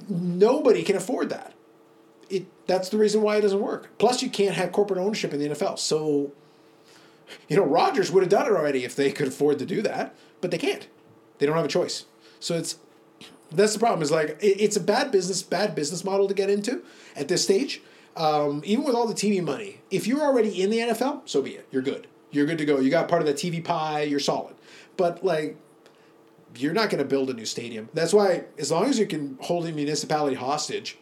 nobody 0.08 0.82
can 0.82 0.96
afford 0.96 1.28
that. 1.30 1.52
It 2.30 2.46
that's 2.66 2.88
the 2.88 2.98
reason 2.98 3.20
why 3.20 3.36
it 3.36 3.42
doesn't 3.42 3.60
work. 3.60 3.90
Plus, 3.98 4.22
you 4.22 4.30
can't 4.30 4.54
have 4.54 4.72
corporate 4.72 4.98
ownership 4.98 5.34
in 5.34 5.40
the 5.40 5.48
NFL. 5.48 5.78
So 5.78 6.32
you 7.48 7.56
know, 7.56 7.64
Rogers 7.64 8.10
would 8.10 8.22
have 8.22 8.30
done 8.30 8.46
it 8.46 8.52
already 8.52 8.84
if 8.84 8.96
they 8.96 9.10
could 9.12 9.28
afford 9.28 9.58
to 9.58 9.66
do 9.66 9.82
that, 9.82 10.14
but 10.40 10.50
they 10.50 10.58
can't. 10.58 10.86
They 11.38 11.46
don't 11.46 11.56
have 11.56 11.64
a 11.64 11.68
choice. 11.68 12.06
So 12.40 12.56
it's 12.56 12.76
that's 13.54 13.72
the 13.72 13.78
problem. 13.78 14.02
Is 14.02 14.10
like 14.10 14.30
it, 14.40 14.60
it's 14.60 14.76
a 14.76 14.80
bad 14.80 15.10
business, 15.10 15.42
bad 15.42 15.74
business 15.74 16.04
model 16.04 16.28
to 16.28 16.34
get 16.34 16.50
into 16.50 16.82
at 17.16 17.28
this 17.28 17.42
stage. 17.44 17.82
Um, 18.14 18.60
even 18.64 18.84
with 18.84 18.94
all 18.94 19.06
the 19.06 19.14
TV 19.14 19.42
money, 19.42 19.80
if 19.90 20.06
you're 20.06 20.20
already 20.20 20.60
in 20.60 20.68
the 20.68 20.78
NFL, 20.78 21.22
so 21.24 21.40
be 21.40 21.52
it. 21.52 21.66
You're 21.70 21.82
good. 21.82 22.06
You're 22.30 22.46
good 22.46 22.58
to 22.58 22.64
go. 22.64 22.78
You 22.78 22.90
got 22.90 23.08
part 23.08 23.22
of 23.22 23.28
the 23.28 23.34
TV 23.34 23.62
pie. 23.64 24.02
You're 24.02 24.20
solid. 24.20 24.54
But 24.96 25.24
like, 25.24 25.56
you're 26.56 26.74
not 26.74 26.90
going 26.90 26.98
to 26.98 27.08
build 27.08 27.30
a 27.30 27.34
new 27.34 27.46
stadium. 27.46 27.88
That's 27.94 28.12
why, 28.12 28.44
as 28.58 28.70
long 28.70 28.86
as 28.86 28.98
you 28.98 29.06
can 29.06 29.38
hold 29.40 29.66
a 29.66 29.72
municipality 29.72 30.36
hostage, 30.36 30.98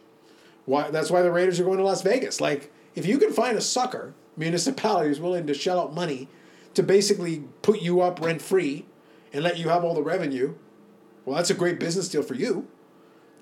why 0.65 0.91
that's 0.91 1.09
why 1.09 1.21
the 1.21 1.31
Raiders 1.31 1.59
are 1.59 1.63
going 1.63 1.77
to 1.77 1.83
Las 1.83 2.01
Vegas. 2.01 2.39
Like, 2.39 2.71
if 2.95 3.05
you 3.05 3.17
can 3.17 3.33
find 3.33 3.57
a 3.57 3.61
sucker 3.61 4.13
municipality 4.37 5.09
who's 5.09 5.19
willing 5.19 5.47
to 5.47 5.53
shell 5.53 5.79
out 5.79 5.93
money 5.93 6.29
to 6.73 6.83
basically 6.83 7.43
put 7.61 7.81
you 7.81 8.01
up 8.01 8.21
rent 8.21 8.41
free 8.41 8.85
and 9.33 9.43
let 9.43 9.57
you 9.57 9.69
have 9.69 9.83
all 9.83 9.93
the 9.93 10.03
revenue, 10.03 10.53
well, 11.25 11.35
that's 11.35 11.49
a 11.49 11.53
great 11.55 11.79
business 11.79 12.09
deal 12.09 12.23
for 12.23 12.33
you. 12.35 12.67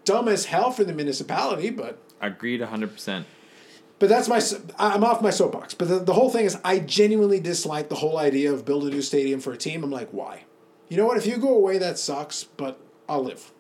Dumb 0.06 0.28
as 0.28 0.46
hell 0.46 0.72
for 0.72 0.84
the 0.84 0.94
municipality, 0.94 1.70
but 1.70 2.00
Agreed 2.22 2.62
100%. 2.62 3.24
but 4.00 4.10
that's 4.10 4.28
my, 4.28 4.42
I'm 4.78 5.04
off 5.04 5.22
my 5.22 5.30
soapbox. 5.30 5.74
But 5.74 5.88
the, 5.88 6.00
the 6.00 6.14
whole 6.14 6.30
thing 6.30 6.46
is, 6.46 6.58
I 6.64 6.80
genuinely 6.80 7.40
dislike 7.40 7.90
the 7.90 7.96
whole 7.96 8.18
idea 8.18 8.52
of 8.52 8.66
build 8.66 8.84
a 8.86 8.90
new 8.90 9.02
stadium 9.02 9.40
for 9.40 9.54
a 9.54 9.58
team. 9.58 9.84
I'm 9.84 9.92
like, 9.92 10.10
why? 10.12 10.44
You 10.90 10.98
know 10.98 11.06
what? 11.06 11.18
If 11.18 11.28
you 11.28 11.38
go 11.38 11.56
away, 11.56 11.78
that 11.78 11.98
sucks. 12.00 12.44
But 12.44 12.80
I'll 13.08 13.24
live. 13.24 13.52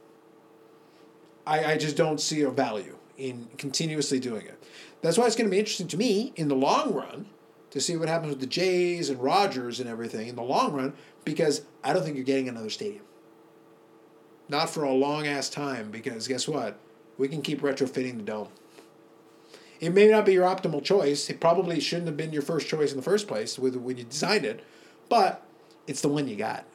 I 1.45 1.73
I 1.73 1.77
just 1.77 1.95
don't 1.95 2.19
see 2.19 2.41
a 2.41 2.49
value 2.49 2.97
in 3.17 3.47
continuously 3.57 4.19
doing 4.19 4.45
it. 4.45 4.61
That's 5.01 5.17
why 5.17 5.27
it's 5.27 5.35
going 5.35 5.47
to 5.49 5.51
be 5.51 5.59
interesting 5.59 5.87
to 5.89 5.97
me 5.97 6.33
in 6.35 6.47
the 6.47 6.55
long 6.55 6.93
run 6.93 7.27
to 7.71 7.79
see 7.79 7.95
what 7.95 8.09
happens 8.09 8.31
with 8.31 8.39
the 8.41 8.47
Jays 8.47 9.09
and 9.09 9.21
Rogers 9.21 9.79
and 9.79 9.87
everything 9.87 10.27
in 10.27 10.35
the 10.35 10.41
long 10.43 10.73
run 10.73 10.93
because 11.23 11.61
I 11.83 11.93
don't 11.93 12.03
think 12.03 12.15
you're 12.15 12.25
getting 12.25 12.49
another 12.49 12.69
stadium. 12.69 13.03
Not 14.49 14.69
for 14.69 14.83
a 14.83 14.91
long 14.91 15.27
ass 15.27 15.49
time 15.49 15.91
because 15.91 16.27
guess 16.27 16.47
what? 16.47 16.77
We 17.17 17.27
can 17.27 17.41
keep 17.41 17.61
retrofitting 17.61 18.17
the 18.17 18.23
dome. 18.23 18.47
It 19.79 19.91
may 19.93 20.07
not 20.07 20.25
be 20.25 20.33
your 20.33 20.45
optimal 20.45 20.83
choice. 20.83 21.29
It 21.29 21.39
probably 21.39 21.79
shouldn't 21.79 22.07
have 22.07 22.17
been 22.17 22.33
your 22.33 22.41
first 22.41 22.67
choice 22.67 22.91
in 22.91 22.97
the 22.97 23.03
first 23.03 23.27
place 23.27 23.57
with 23.57 23.75
when 23.75 23.97
you 23.97 24.03
designed 24.03 24.43
it, 24.45 24.63
but 25.07 25.45
it's 25.87 26.01
the 26.01 26.09
one 26.09 26.27
you 26.27 26.35
got. 26.35 26.65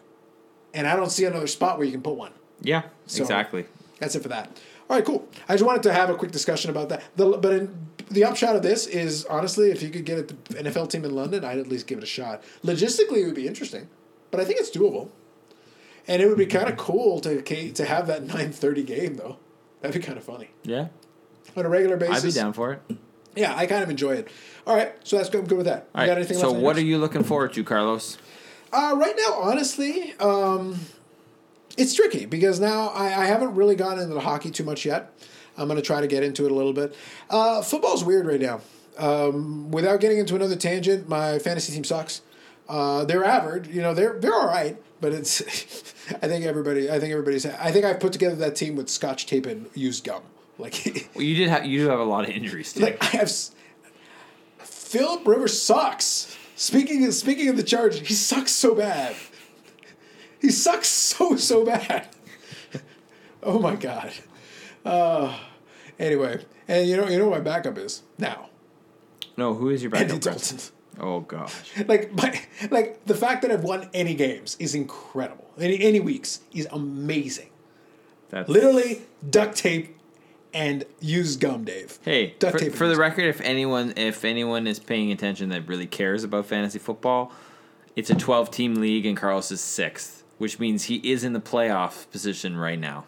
And 0.73 0.87
I 0.87 0.97
don't 0.97 1.11
see 1.11 1.25
another 1.25 1.47
spot 1.47 1.77
where 1.77 1.85
you 1.85 1.93
can 1.93 2.03
put 2.03 2.15
one. 2.15 2.33
Yeah, 2.63 2.83
So- 3.07 3.23
exactly. 3.23 3.67
That's 3.99 4.15
it 4.15 4.23
for 4.23 4.29
that. 4.29 4.49
All 4.89 4.97
right, 4.97 5.05
cool. 5.05 5.27
I 5.49 5.55
just 5.55 5.65
wanted 5.65 5.83
to 5.85 5.93
have 5.93 6.11
a 6.11 6.15
quick 6.15 6.31
discussion 6.31 6.71
about 6.71 6.89
that. 6.91 7.03
The, 7.17 7.39
but 7.39 7.53
in, 7.53 7.87
the 8.11 8.25
upshot 8.25 8.57
of 8.57 8.63
this 8.63 8.87
is 8.87 9.25
honestly, 9.27 9.71
if 9.71 9.83
you 9.83 9.89
could 9.89 10.05
get 10.05 10.19
an 10.19 10.27
NFL 10.67 10.91
team 10.91 11.05
in 11.05 11.15
London, 11.15 11.45
I'd 11.45 11.59
at 11.59 11.69
least 11.69 11.87
give 11.87 11.99
it 11.99 12.05
a 12.05 12.07
shot. 12.07 12.43
Logistically, 12.65 13.19
it 13.19 13.27
would 13.27 13.35
be 13.35 13.47
interesting, 13.47 13.89
but 14.31 14.41
I 14.41 14.45
think 14.45 14.61
it's 14.61 14.71
doable. 14.71 15.09
And 16.07 16.21
it 16.21 16.29
would 16.29 16.39
be 16.39 16.47
kind 16.47 16.69
of 16.69 16.77
cool 16.77 17.21
to 17.21 17.41
to 17.73 17.85
have 17.85 18.07
that 18.09 18.23
nine 18.35 18.53
thirty 18.53 18.83
game 18.83 19.17
though. 19.17 19.39
That'd 19.81 20.01
be 20.01 20.07
kind 20.07 20.17
of 20.17 20.25
funny 20.25 20.49
Yeah, 20.63 20.89
on 21.57 21.67
a 21.67 21.69
regular 21.69 21.97
basis. 21.97 22.25
I'd 22.25 22.29
be 22.29 22.33
down 22.33 22.53
for 22.53 22.73
it. 22.73 22.83
Yeah, 23.37 23.55
I 23.55 23.67
kind 23.67 23.83
of 23.83 23.91
enjoy 23.91 24.13
it. 24.13 24.29
All 24.67 24.77
right, 24.77 24.93
so 25.03 25.17
that's 25.17 25.29
good. 25.29 25.41
I'm 25.41 25.47
good 25.47 25.59
with 25.59 25.67
that. 25.67 25.89
All 25.95 26.03
you 26.03 26.07
got 26.09 26.17
anything 26.19 26.39
So, 26.39 26.53
what 26.53 26.77
are 26.77 26.83
you 26.83 26.99
looking 26.99 27.25
forward 27.25 27.53
to, 27.55 27.65
Carlos? 27.65 28.17
Uh, 28.73 28.95
right 28.97 29.15
now, 29.17 29.35
honestly, 29.35 30.15
um, 30.21 30.79
it's 31.77 31.95
tricky 31.95 32.27
because 32.27 32.61
now 32.61 32.89
I, 32.89 33.05
I 33.07 33.25
haven't 33.27 33.55
really 33.55 33.77
gotten 33.77 34.01
into 34.03 34.15
the 34.15 34.21
hockey 34.21 34.51
too 34.51 34.65
much 34.65 34.85
yet. 34.85 35.13
I'm 35.57 35.69
going 35.69 35.77
to 35.77 35.87
try 35.87 36.01
to 36.01 36.07
get 36.07 36.23
into 36.23 36.45
it 36.47 36.51
a 36.51 36.55
little 36.55 36.73
bit. 36.73 36.95
Uh, 37.31 37.63
football's 37.63 38.05
weird 38.05 38.27
right 38.27 38.41
now. 38.41 38.61
Um, 38.99 39.71
without 39.71 40.01
getting 40.01 40.19
into 40.19 40.35
another 40.37 40.57
tangent, 40.57 41.09
my 41.09 41.39
fantasy 41.39 41.73
team 41.73 41.85
sucks. 41.85 42.23
Uh, 42.69 43.05
they're 43.05 43.25
average, 43.25 43.69
you 43.69 43.83
know. 43.83 43.93
They're 43.95 44.19
they're 44.19 44.35
all 44.35 44.47
right, 44.47 44.81
but 45.01 45.13
it's. 45.13 45.41
I 46.23 46.29
think 46.29 46.45
everybody. 46.45 46.91
I 46.91 46.99
think 47.01 47.13
everybody's. 47.13 47.47
I 47.47 47.71
think 47.71 47.85
I've 47.85 48.01
put 48.01 48.13
together 48.13 48.37
that 48.37 48.57
team 48.57 48.77
with 48.77 48.89
scotch 48.89 49.27
tape 49.27 49.47
and 49.47 49.69
used 49.75 50.05
gum. 50.05 50.23
Like, 50.57 51.09
Well, 51.17 51.25
you 51.25 51.35
did 51.35 51.49
have 51.49 51.65
you 51.67 51.81
do 51.81 51.91
have 51.91 51.99
a 51.99 52.05
lot 52.05 52.23
of 52.25 52.31
injuries 52.31 52.73
too. 52.73 52.81
like 52.85 53.03
I 53.03 53.17
have. 53.19 53.33
Philip 54.59 55.27
Rivers 55.27 55.61
sucks. 55.61 56.37
Speaking 56.55 57.05
of 57.07 57.15
speaking 57.15 57.49
of 57.49 57.57
the 57.57 57.65
charge, 57.65 58.07
he 58.07 58.15
sucks 58.15 58.53
so 58.53 58.75
bad. 58.75 59.17
He 60.41 60.51
sucks 60.51 60.87
so 60.89 61.35
so 61.37 61.65
bad. 61.65 62.07
oh 63.43 63.59
my 63.59 63.75
god. 63.75 64.13
Uh, 64.85 65.37
anyway, 65.99 66.45
and 66.69 66.87
you 66.89 66.97
know 66.97 67.09
you 67.09 67.19
know 67.19 67.29
what 67.29 67.39
my 67.39 67.45
backup 67.45 67.77
is 67.77 68.03
now. 68.19 68.49
no, 69.37 69.55
who 69.55 69.71
is 69.71 69.83
your 69.83 69.91
backup? 69.91 70.11
Andy? 70.11 70.21
Dalton. 70.21 70.59
Oh 71.01 71.21
gosh. 71.21 71.73
Like 71.87 72.13
my 72.15 72.41
like 72.71 73.05
the 73.07 73.15
fact 73.15 73.43
that 73.43 73.51
I've 73.51 73.65
won 73.65 73.89
any 73.93 74.15
games 74.15 74.57
is 74.59 74.75
incredible. 74.75 75.51
Any 75.59 75.81
any 75.83 76.01
weeks 76.01 76.41
is 76.53 76.67
amazing. 76.71 77.51
That's 78.31 78.49
Literally 78.49 79.03
duct 79.29 79.57
tape 79.57 79.97
and 80.53 80.85
used 81.01 81.41
gum, 81.41 81.65
Dave. 81.65 81.99
Hey, 82.03 82.35
Duct 82.39 82.53
for, 82.53 82.59
tape 82.59 82.75
for 82.75 82.89
the 82.89 82.97
record, 82.97 83.25
if 83.25 83.41
anyone 83.41 83.93
if 83.97 84.25
anyone 84.25 84.67
is 84.67 84.79
paying 84.79 85.11
attention 85.13 85.49
that 85.51 85.69
really 85.69 85.87
cares 85.87 86.25
about 86.25 86.47
fantasy 86.47 86.79
football, 86.79 87.33
it's 87.97 88.11
a 88.11 88.15
12 88.15 88.51
team 88.51 88.77
league 88.77 89.05
and 89.05 89.17
Carlos 89.17 89.51
is 89.51 89.61
sixth, 89.61 90.23
which 90.39 90.59
means 90.59 90.85
he 90.85 90.97
is 90.97 91.25
in 91.25 91.33
the 91.33 91.41
playoff 91.41 92.11
position 92.11 92.57
right 92.57 92.79
now 92.79 93.05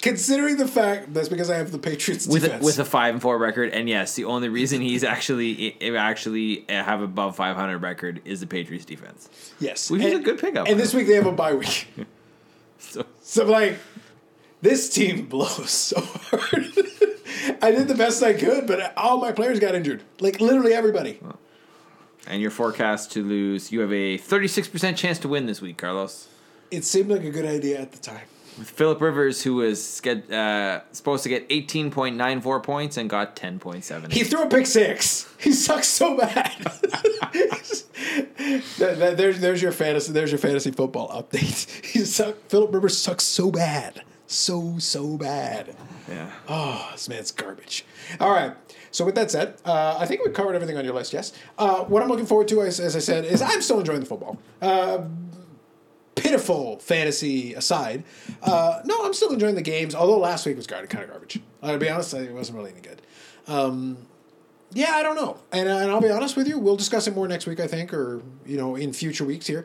Considering 0.00 0.56
the 0.58 0.68
fact 0.68 1.12
that's 1.12 1.28
because 1.28 1.50
I 1.50 1.56
have 1.56 1.72
the 1.72 1.78
Patriots 1.78 2.26
with 2.28 2.44
a, 2.44 2.58
with 2.62 2.78
a 2.78 2.84
five 2.84 3.14
and 3.14 3.20
four 3.22 3.36
record. 3.36 3.70
And 3.72 3.88
yes, 3.88 4.14
the 4.14 4.26
only 4.26 4.48
reason 4.48 4.80
he's 4.80 5.02
actually 5.02 5.76
actually 5.96 6.64
have 6.68 7.02
above 7.02 7.34
500 7.34 7.78
record 7.78 8.20
is 8.24 8.38
the 8.40 8.46
Patriots 8.46 8.84
defense. 8.84 9.28
yes, 9.58 9.90
Which 9.90 10.02
is 10.02 10.12
And- 10.12 10.20
a 10.20 10.24
good 10.24 10.38
pickup. 10.38 10.68
And 10.68 10.78
this 10.78 10.94
week 10.94 11.08
they 11.08 11.14
have 11.14 11.26
a 11.26 11.32
bye 11.32 11.54
week. 11.54 11.88
So, 12.80 13.04
So 13.22 13.44
like, 13.44 13.76
this 14.62 14.88
team 14.88 15.26
blows 15.28 15.70
so 15.70 16.00
hard. 16.00 16.66
I 17.60 17.72
did 17.72 17.88
the 17.88 17.96
best 17.96 18.22
I 18.22 18.34
could, 18.34 18.68
but 18.68 18.96
all 18.96 19.18
my 19.20 19.32
players 19.32 19.58
got 19.58 19.74
injured. 19.74 20.04
Like 20.20 20.40
literally 20.40 20.74
everybody. 20.74 21.18
and 22.28 22.40
your 22.40 22.52
forecast 22.52 23.10
to 23.12 23.24
lose, 23.24 23.72
you 23.72 23.80
have 23.80 23.92
a 23.92 24.16
36% 24.16 24.96
chance 24.96 25.18
to 25.18 25.28
win 25.28 25.46
this 25.46 25.60
week, 25.60 25.76
Carlos. 25.76 26.28
It 26.70 26.84
seemed 26.84 27.10
like 27.10 27.24
a 27.24 27.30
good 27.30 27.46
idea 27.46 27.80
at 27.80 27.90
the 27.90 27.98
time. 27.98 28.26
With 28.58 28.68
Philip 28.70 29.00
Rivers, 29.00 29.42
who 29.42 29.54
was 29.56 30.04
uh, 30.06 30.80
supposed 30.92 31.22
to 31.22 31.28
get 31.28 31.48
18.94 31.48 32.62
points 32.62 32.96
and 32.96 33.08
got 33.08 33.36
10.7. 33.36 34.12
He 34.12 34.24
threw 34.24 34.42
a 34.42 34.48
pick 34.48 34.66
six. 34.66 35.32
He 35.38 35.52
sucks 35.52 35.86
so 35.88 36.16
bad. 36.16 36.56
There's 38.78 39.40
there's 39.40 39.60
your 39.62 39.72
fantasy 39.72 40.12
there's 40.12 40.30
your 40.30 40.38
fantasy 40.38 40.70
football 40.70 41.08
update. 41.10 41.66
He 41.88 42.04
suck, 42.04 42.36
Philip 42.48 42.72
Rivers 42.72 42.96
sucks 42.98 43.24
so 43.24 43.50
bad, 43.50 44.02
so 44.26 44.78
so 44.78 45.16
bad. 45.16 45.74
yeah. 46.08 46.30
Oh, 46.48 46.88
this 46.92 47.08
man's 47.08 47.30
garbage. 47.32 47.84
All 48.20 48.30
right. 48.30 48.54
So 48.90 49.04
with 49.04 49.14
that 49.16 49.30
said, 49.30 49.56
uh, 49.64 49.96
I 49.98 50.06
think 50.06 50.24
we 50.24 50.30
covered 50.32 50.54
everything 50.54 50.76
on 50.76 50.84
your 50.84 50.94
list. 50.94 51.12
Yes. 51.12 51.32
Uh, 51.58 51.84
what 51.84 52.02
I'm 52.02 52.08
looking 52.08 52.26
forward 52.26 52.48
to, 52.48 52.62
as, 52.62 52.80
as 52.80 52.96
I 52.96 53.00
said, 53.00 53.24
is 53.26 53.42
I'm 53.42 53.60
still 53.62 53.80
enjoying 53.80 54.00
the 54.00 54.06
football. 54.06 54.38
Uh, 56.18 56.22
pitiful 56.22 56.78
fantasy 56.78 57.54
aside, 57.54 58.04
uh, 58.42 58.80
no, 58.84 59.04
I'm 59.04 59.14
still 59.14 59.32
enjoying 59.32 59.54
the 59.54 59.62
games. 59.62 59.94
Although 59.94 60.18
last 60.18 60.46
week 60.46 60.56
was 60.56 60.66
kind 60.66 60.84
of 60.84 60.90
garbage. 60.90 61.40
Uh, 61.62 61.72
to 61.72 61.78
be 61.78 61.88
honest, 61.88 62.14
it 62.14 62.32
wasn't 62.32 62.58
really 62.58 62.72
any 62.72 62.80
good. 62.80 63.02
Um, 63.46 63.98
yeah, 64.72 64.92
I 64.92 65.02
don't 65.02 65.16
know, 65.16 65.38
and, 65.50 65.68
and 65.68 65.90
I'll 65.90 66.00
be 66.00 66.10
honest 66.10 66.36
with 66.36 66.46
you. 66.46 66.58
We'll 66.58 66.76
discuss 66.76 67.06
it 67.06 67.14
more 67.14 67.26
next 67.26 67.46
week, 67.46 67.60
I 67.60 67.66
think, 67.66 67.94
or 67.94 68.22
you 68.44 68.56
know, 68.56 68.76
in 68.76 68.92
future 68.92 69.24
weeks 69.24 69.46
here. 69.46 69.64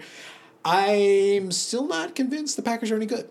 I'm 0.64 1.52
still 1.52 1.88
not 1.88 2.16
convinced 2.16 2.56
the 2.56 2.62
Packers 2.62 2.90
are 2.92 2.96
any 2.96 3.06
good. 3.06 3.30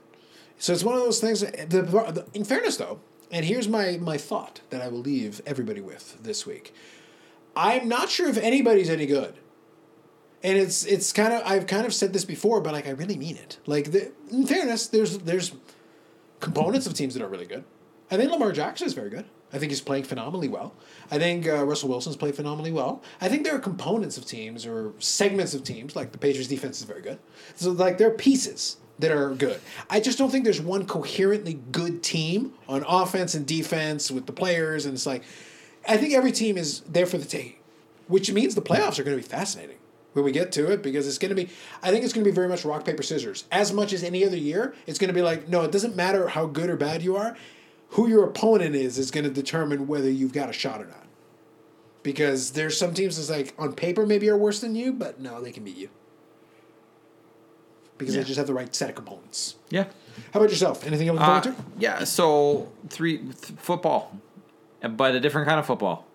So 0.58 0.72
it's 0.72 0.84
one 0.84 0.94
of 0.94 1.00
those 1.00 1.18
things. 1.18 1.40
The, 1.40 1.82
the, 1.82 2.26
in 2.34 2.44
fairness, 2.44 2.76
though, 2.76 3.00
and 3.30 3.44
here's 3.44 3.68
my 3.68 3.96
my 3.96 4.18
thought 4.18 4.60
that 4.70 4.82
I 4.82 4.88
will 4.88 5.00
leave 5.00 5.40
everybody 5.46 5.80
with 5.80 6.22
this 6.22 6.46
week. 6.46 6.74
I'm 7.56 7.88
not 7.88 8.10
sure 8.10 8.28
if 8.28 8.36
anybody's 8.38 8.90
any 8.90 9.06
good. 9.06 9.34
And 10.42 10.58
it's 10.58 10.84
it's 10.84 11.12
kind 11.12 11.32
of 11.32 11.42
I've 11.44 11.66
kind 11.66 11.86
of 11.86 11.94
said 11.94 12.12
this 12.12 12.24
before, 12.24 12.60
but 12.60 12.72
like 12.72 12.86
I 12.86 12.90
really 12.90 13.16
mean 13.16 13.36
it. 13.36 13.58
Like 13.66 13.92
the, 13.92 14.12
in 14.30 14.46
fairness, 14.46 14.88
there's 14.88 15.18
there's 15.18 15.52
components 16.40 16.86
of 16.86 16.94
teams 16.94 17.14
that 17.14 17.22
are 17.22 17.28
really 17.28 17.46
good. 17.46 17.64
I 18.10 18.16
think 18.16 18.30
Lamar 18.30 18.52
Jackson 18.52 18.86
is 18.86 18.92
very 18.92 19.08
good. 19.08 19.24
I 19.52 19.58
think 19.58 19.70
he's 19.70 19.80
playing 19.80 20.04
phenomenally 20.04 20.48
well. 20.48 20.74
I 21.10 21.18
think 21.18 21.46
uh, 21.46 21.64
Russell 21.64 21.88
Wilson's 21.90 22.16
played 22.16 22.34
phenomenally 22.34 22.72
well. 22.72 23.02
I 23.20 23.28
think 23.28 23.44
there 23.44 23.54
are 23.54 23.58
components 23.58 24.16
of 24.16 24.24
teams 24.24 24.66
or 24.66 24.92
segments 24.98 25.52
of 25.54 25.62
teams, 25.62 25.94
like 25.94 26.12
the 26.12 26.18
Patriots 26.18 26.48
defense 26.48 26.78
is 26.78 26.84
very 26.84 27.02
good. 27.02 27.18
So 27.56 27.70
like 27.70 27.98
there 27.98 28.08
are 28.08 28.14
pieces 28.14 28.78
that 28.98 29.10
are 29.10 29.34
good. 29.34 29.60
I 29.90 30.00
just 30.00 30.18
don't 30.18 30.30
think 30.30 30.44
there's 30.44 30.60
one 30.60 30.86
coherently 30.86 31.60
good 31.70 32.02
team 32.02 32.54
on 32.68 32.84
offense 32.88 33.34
and 33.34 33.46
defense 33.46 34.10
with 34.10 34.26
the 34.26 34.32
players, 34.32 34.86
and 34.86 34.94
it's 34.94 35.06
like 35.06 35.22
I 35.86 35.96
think 35.96 36.14
every 36.14 36.32
team 36.32 36.56
is 36.56 36.80
there 36.80 37.06
for 37.06 37.18
the 37.18 37.26
taking, 37.26 37.56
which 38.08 38.32
means 38.32 38.54
the 38.54 38.62
playoffs 38.62 38.98
are 38.98 39.04
going 39.04 39.16
to 39.16 39.22
be 39.22 39.28
fascinating 39.28 39.76
when 40.12 40.24
we 40.24 40.32
get 40.32 40.52
to 40.52 40.70
it 40.70 40.82
because 40.82 41.06
it's 41.08 41.18
going 41.18 41.30
to 41.30 41.34
be 41.34 41.48
i 41.82 41.90
think 41.90 42.04
it's 42.04 42.12
going 42.12 42.24
to 42.24 42.30
be 42.30 42.34
very 42.34 42.48
much 42.48 42.64
rock 42.64 42.84
paper 42.84 43.02
scissors 43.02 43.44
as 43.50 43.72
much 43.72 43.92
as 43.92 44.02
any 44.02 44.24
other 44.24 44.36
year 44.36 44.74
it's 44.86 44.98
going 44.98 45.08
to 45.08 45.14
be 45.14 45.22
like 45.22 45.48
no 45.48 45.62
it 45.62 45.72
doesn't 45.72 45.96
matter 45.96 46.28
how 46.28 46.46
good 46.46 46.68
or 46.70 46.76
bad 46.76 47.02
you 47.02 47.16
are 47.16 47.36
who 47.90 48.08
your 48.08 48.24
opponent 48.24 48.74
is 48.74 48.98
is 48.98 49.10
going 49.10 49.24
to 49.24 49.30
determine 49.30 49.86
whether 49.86 50.10
you've 50.10 50.32
got 50.32 50.48
a 50.48 50.52
shot 50.52 50.80
or 50.80 50.86
not 50.86 51.06
because 52.02 52.52
there's 52.52 52.76
some 52.76 52.92
teams 52.94 53.16
that's 53.16 53.30
like 53.30 53.54
on 53.58 53.72
paper 53.72 54.04
maybe 54.06 54.28
are 54.28 54.36
worse 54.36 54.60
than 54.60 54.74
you 54.74 54.92
but 54.92 55.20
no 55.20 55.40
they 55.40 55.52
can 55.52 55.64
beat 55.64 55.76
you 55.76 55.88
because 57.98 58.14
Yeah. 58.14 58.20
they 58.22 58.26
just 58.26 58.38
have 58.38 58.46
the 58.46 58.54
right 58.54 58.74
set 58.74 58.88
of 58.90 58.96
components 58.96 59.54
Yeah. 59.70 59.84
how 60.32 60.40
about 60.40 60.50
yourself 60.50 60.86
anything 60.86 61.06
you 61.06 61.12
look 61.12 61.22
Uh, 61.22 61.40
to 61.42 61.54
yeah. 61.78 62.04
So 62.04 62.68
three 62.88 63.18
th- 63.18 63.34
football, 63.58 64.16
but 64.82 65.14
a 65.14 65.20
different 65.20 65.46
kind 65.48 65.58
of 65.60 65.66
football. 65.66 66.06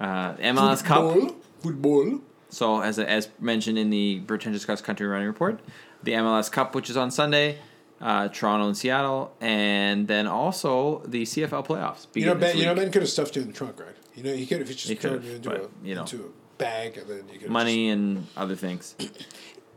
Uh, 0.00 0.34
MLS 0.36 0.82
Cup. 0.84 1.12
football, 1.12 1.36
football. 1.60 2.20
So 2.56 2.80
as 2.80 2.98
as 2.98 3.28
mentioned 3.38 3.76
in 3.76 3.90
the 3.90 4.20
pretentious 4.20 4.64
cross 4.64 4.80
country 4.80 5.06
running 5.06 5.26
report, 5.26 5.60
the 6.02 6.12
MLS 6.12 6.50
Cup, 6.50 6.74
which 6.74 6.88
is 6.88 6.96
on 6.96 7.10
Sunday, 7.10 7.58
uh, 8.00 8.28
Toronto 8.28 8.66
and 8.68 8.76
Seattle, 8.76 9.34
and 9.42 10.08
then 10.08 10.26
also 10.26 11.02
the 11.04 11.24
CFL 11.24 11.66
playoffs. 11.66 12.06
you 12.14 12.24
know 12.24 12.34
ben 12.34 12.56
you 12.56 12.64
know 12.64 12.74
ben 12.74 12.90
could 12.90 13.02
have 13.02 13.10
stuffed 13.10 13.36
you 13.36 13.42
in 13.42 13.48
the 13.48 13.54
trunk 13.54 13.78
right 13.78 13.94
you 14.14 14.22
know 14.22 14.32
he 14.32 14.46
could 14.46 14.60
have 14.60 14.68
He 14.68 14.74
just 14.74 15.00
thrown 15.02 15.14
have, 15.16 15.24
you 15.24 15.36
into, 15.36 15.48
but, 15.50 15.60
a, 15.60 15.68
you 15.86 15.94
know. 15.94 16.00
into 16.00 16.16
a 16.16 16.56
bag 16.56 16.96
and 16.96 17.06
then 17.10 17.24
you 17.30 17.38
could 17.38 17.50
money 17.50 17.90
and 17.90 18.26
other 18.36 18.56
things. 18.56 18.94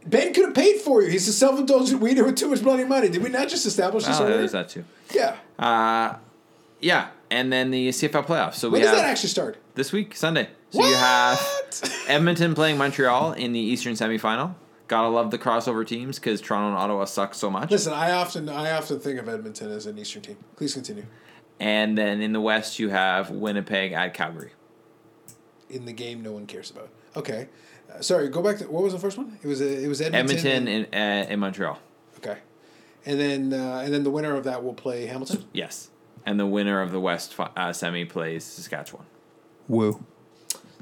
Ben 0.06 0.34
could 0.34 0.46
have 0.46 0.56
paid 0.56 0.78
for 0.80 1.02
you. 1.02 1.10
He's 1.10 1.28
a 1.28 1.34
self-indulgent 1.34 2.00
weeder 2.00 2.24
with 2.24 2.38
too 2.38 2.48
much 2.48 2.64
bloody 2.64 2.86
money. 2.86 3.10
Did 3.10 3.22
we 3.22 3.28
not 3.28 3.50
just 3.50 3.66
establish 3.66 4.06
this 4.06 4.18
Oh, 4.18 4.26
there's 4.26 4.54
that 4.54 4.70
too. 4.70 4.86
Yeah. 5.14 5.36
Uh, 5.60 6.16
yeah, 6.80 7.10
and 7.30 7.52
then 7.52 7.70
the 7.70 7.90
CFL 7.90 8.26
playoffs. 8.26 8.54
So 8.56 8.70
When 8.70 8.80
we 8.80 8.86
does 8.88 8.96
that 8.96 9.04
actually 9.04 9.28
start? 9.28 9.58
this 9.76 9.92
week, 9.92 10.16
Sunday. 10.16 10.48
So 10.72 10.86
you 10.86 10.94
have 10.96 11.41
Edmonton 12.08 12.54
playing 12.56 12.78
Montreal 12.78 13.34
in 13.34 13.54
the 13.54 13.60
Eastern 13.60 13.94
semifinal. 13.94 14.56
Gotta 14.88 15.08
love 15.10 15.30
the 15.32 15.38
crossover 15.38 15.86
teams 15.86 16.18
because 16.20 16.41
Toronto 16.41 16.70
and 16.70 16.78
Ottawa 16.78 17.06
suck 17.06 17.34
so 17.36 17.50
much. 17.50 17.70
Listen, 17.72 17.94
I 17.94 18.12
often 18.12 18.50
I 18.50 18.72
often 18.72 19.00
think 19.00 19.20
of 19.20 19.30
Edmonton 19.30 19.72
as 19.72 19.86
an 19.86 19.98
Eastern 20.00 20.22
team. 20.22 20.38
Please 20.56 20.74
continue. 20.74 21.06
And 21.60 21.98
then 21.98 22.22
in 22.22 22.34
the 22.34 22.41
West, 22.41 22.80
you 22.80 22.90
have 22.90 23.30
Winnipeg 23.32 23.91
at 23.91 24.14
Calgary. 24.14 24.52
In 25.70 25.86
the 25.86 25.94
game, 25.94 26.22
no 26.24 26.32
one 26.32 26.46
cares 26.48 26.72
about. 26.72 26.90
Okay. 27.16 27.50
Uh, 27.94 28.02
sorry, 28.02 28.30
go 28.30 28.41
back 28.41 28.58
to 28.58 28.66
what 28.70 28.82
was 28.84 28.94
the 28.94 29.00
first 29.00 29.18
one? 29.18 29.38
It 29.44 29.48
was 29.48 29.62
uh, 29.62 29.66
it 29.66 29.88
was 29.88 30.02
Edmonton. 30.02 30.38
Edmonton 30.38 30.68
and- 30.68 30.94
in, 30.94 31.00
uh, 31.28 31.32
in 31.34 31.40
Montreal. 31.40 31.80
okay. 32.18 32.38
And 33.06 33.20
then 33.20 33.54
uh, 33.54 33.82
and 33.86 33.94
then 33.94 34.04
the 34.04 34.12
winner 34.12 34.36
of 34.36 34.44
that 34.46 34.64
will 34.64 34.74
play 34.74 35.06
Hamilton. 35.06 35.46
Yes. 35.54 35.90
And 36.26 36.40
the 36.40 36.46
winner 36.48 36.82
of 36.82 36.91
the 36.91 37.00
West 37.00 37.34
fi- 37.34 37.52
uh, 37.56 37.74
semi 37.74 38.06
plays 38.06 38.44
Saskatchewan. 38.44 39.06
Woo. 39.68 40.04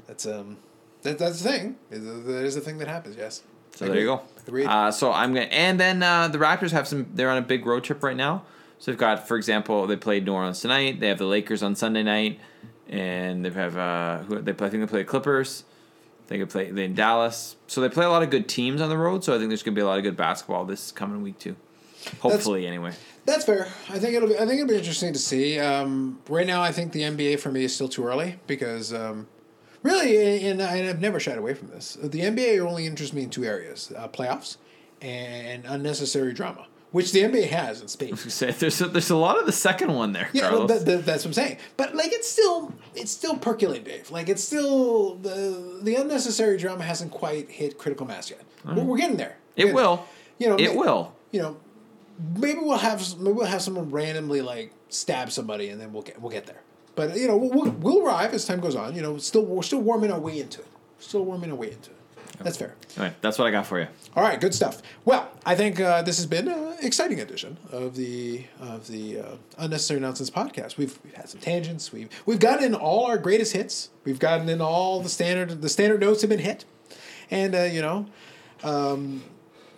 That's 0.08 0.26
um 0.26 0.56
that, 1.02 1.18
that's 1.18 1.40
the 1.40 1.48
thing. 1.48 1.76
That 1.90 2.44
is 2.44 2.56
the 2.56 2.60
thing 2.60 2.78
that 2.78 2.88
happens. 2.88 3.16
Yes. 3.16 3.42
So 3.76 3.86
there 3.86 4.00
you 4.00 4.06
go. 4.06 4.22
Agreed. 4.48 4.66
Uh, 4.66 4.90
so 4.90 5.12
I'm 5.12 5.34
gonna, 5.34 5.46
and 5.46 5.78
then 5.78 6.02
uh, 6.02 6.26
the 6.26 6.38
Raptors 6.38 6.72
have 6.72 6.88
some. 6.88 7.06
They're 7.14 7.30
on 7.30 7.38
a 7.38 7.42
big 7.42 7.64
road 7.64 7.84
trip 7.84 8.02
right 8.02 8.16
now. 8.16 8.44
So 8.80 8.90
they've 8.90 8.98
got, 8.98 9.28
for 9.28 9.36
example, 9.36 9.86
they 9.86 9.96
played 9.96 10.24
New 10.24 10.32
Orleans 10.32 10.60
tonight. 10.60 10.98
They 11.00 11.08
have 11.08 11.18
the 11.18 11.26
Lakers 11.26 11.62
on 11.62 11.76
Sunday 11.76 12.02
night, 12.02 12.40
and 12.88 13.44
they 13.44 13.50
have 13.50 13.76
uh, 13.76 14.18
who 14.18 14.40
they 14.40 14.52
play. 14.52 14.66
I 14.66 14.70
think 14.70 14.82
they 14.82 14.88
play 14.88 15.02
the 15.02 15.08
Clippers. 15.08 15.64
They 16.26 16.38
could 16.38 16.50
play 16.50 16.70
they 16.70 16.84
in 16.84 16.94
Dallas. 16.94 17.56
So 17.68 17.80
they 17.80 17.88
play 17.88 18.04
a 18.04 18.10
lot 18.10 18.22
of 18.22 18.30
good 18.30 18.48
teams 18.48 18.80
on 18.80 18.88
the 18.88 18.98
road. 18.98 19.22
So 19.22 19.34
I 19.34 19.38
think 19.38 19.50
there's 19.50 19.62
gonna 19.62 19.74
be 19.74 19.80
a 19.80 19.86
lot 19.86 19.98
of 19.98 20.04
good 20.04 20.16
basketball 20.16 20.64
this 20.64 20.90
coming 20.90 21.22
week 21.22 21.38
too. 21.38 21.56
Hopefully, 22.20 22.66
anyway. 22.66 22.92
That's 23.24 23.44
fair. 23.44 23.68
I 23.90 23.98
think 23.98 24.14
it'll 24.14 24.28
be. 24.28 24.34
I 24.34 24.46
think 24.46 24.60
it'll 24.60 24.68
be 24.68 24.76
interesting 24.76 25.12
to 25.12 25.18
see. 25.18 25.58
Um, 25.58 26.18
right 26.28 26.46
now, 26.46 26.62
I 26.62 26.72
think 26.72 26.92
the 26.92 27.02
NBA 27.02 27.40
for 27.40 27.52
me 27.52 27.64
is 27.64 27.74
still 27.74 27.88
too 27.88 28.04
early 28.04 28.36
because, 28.46 28.92
um, 28.92 29.26
really, 29.82 30.46
and, 30.48 30.60
and 30.60 30.88
I've 30.88 31.00
never 31.00 31.20
shied 31.20 31.38
away 31.38 31.54
from 31.54 31.68
this. 31.68 31.96
The 32.02 32.20
NBA 32.20 32.60
only 32.66 32.86
interests 32.86 33.14
me 33.14 33.22
in 33.22 33.30
two 33.30 33.44
areas: 33.44 33.92
uh, 33.96 34.08
playoffs 34.08 34.56
and 35.00 35.64
unnecessary 35.66 36.32
drama, 36.32 36.66
which 36.90 37.12
the 37.12 37.20
NBA 37.22 37.48
has 37.48 37.80
in 37.80 37.88
spades. 37.96 38.32
So 38.34 38.46
There's 38.50 38.80
a, 38.80 38.88
there's 38.88 39.10
a 39.10 39.16
lot 39.16 39.38
of 39.38 39.46
the 39.46 39.52
second 39.52 39.94
one 39.94 40.12
there. 40.12 40.28
Yeah, 40.32 40.48
Carlos. 40.48 40.68
that, 40.70 40.86
that, 40.86 41.06
that's 41.06 41.24
what 41.24 41.30
I'm 41.30 41.32
saying. 41.34 41.58
But 41.76 41.94
like, 41.94 42.12
it's 42.12 42.30
still 42.30 42.72
it's 42.94 43.10
still 43.12 43.36
percolating, 43.36 43.84
Dave. 43.84 44.10
Like, 44.10 44.28
it's 44.28 44.42
still 44.42 45.14
the 45.16 45.80
the 45.82 45.94
unnecessary 45.96 46.56
drama 46.58 46.84
hasn't 46.84 47.10
quite 47.12 47.50
hit 47.50 47.78
critical 47.78 48.06
mass 48.06 48.30
yet. 48.30 48.42
We're, 48.64 48.82
we're 48.84 48.98
getting 48.98 49.16
there. 49.16 49.36
We're 49.56 49.62
it 49.62 49.66
getting 49.66 49.74
will. 49.74 49.96
there. 49.96 50.04
You 50.40 50.48
know, 50.50 50.56
it 50.56 50.74
ma- 50.74 50.80
will. 50.80 51.14
you 51.32 51.40
know, 51.42 51.56
maybe 52.36 52.60
we'll 52.60 52.78
have 52.78 53.18
maybe 53.18 53.32
we'll 53.36 53.46
have 53.46 53.62
someone 53.62 53.90
randomly 53.90 54.40
like 54.42 54.72
stab 54.88 55.30
somebody, 55.30 55.68
and 55.68 55.80
then 55.80 55.92
we'll 55.92 56.02
get 56.02 56.20
we'll 56.20 56.30
get 56.32 56.46
there. 56.46 56.60
But 56.98 57.16
you 57.16 57.28
know, 57.28 57.36
we'll, 57.36 57.70
we'll, 57.70 58.04
arrive 58.04 58.34
as 58.34 58.44
time 58.44 58.58
goes 58.58 58.74
on. 58.74 58.96
You 58.96 59.02
know, 59.02 59.18
still 59.18 59.44
we're 59.44 59.62
still 59.62 59.78
warming 59.78 60.10
our 60.10 60.18
way 60.18 60.40
into 60.40 60.62
it. 60.62 60.66
Still 60.98 61.24
warming 61.24 61.52
our 61.52 61.56
way 61.56 61.70
into 61.70 61.90
it. 61.90 61.96
That's 62.40 62.56
fair. 62.56 62.74
All 62.96 63.04
right, 63.04 63.14
that's 63.22 63.38
what 63.38 63.46
I 63.46 63.52
got 63.52 63.66
for 63.66 63.78
you. 63.78 63.86
All 64.16 64.22
right, 64.24 64.40
good 64.40 64.52
stuff. 64.52 64.82
Well, 65.04 65.30
I 65.46 65.54
think 65.54 65.78
uh, 65.78 66.02
this 66.02 66.16
has 66.16 66.26
been 66.26 66.48
an 66.48 66.74
exciting 66.82 67.20
edition 67.20 67.56
of 67.70 67.94
the 67.94 68.46
of 68.58 68.88
the 68.88 69.20
uh, 69.20 69.36
unnecessary 69.58 70.00
nonsense 70.00 70.28
podcast. 70.28 70.76
We've, 70.76 70.98
we've 71.04 71.14
had 71.14 71.28
some 71.28 71.40
tangents. 71.40 71.92
We've 71.92 72.08
we've 72.26 72.40
gotten 72.40 72.64
in 72.64 72.74
all 72.74 73.06
our 73.06 73.16
greatest 73.16 73.52
hits. 73.52 73.90
We've 74.02 74.18
gotten 74.18 74.48
in 74.48 74.60
all 74.60 75.00
the 75.00 75.08
standard 75.08 75.62
the 75.62 75.68
standard 75.68 76.00
notes 76.00 76.22
have 76.22 76.30
been 76.30 76.40
hit, 76.40 76.64
and 77.30 77.54
uh, 77.54 77.62
you 77.62 77.80
know, 77.80 78.06
um, 78.64 79.22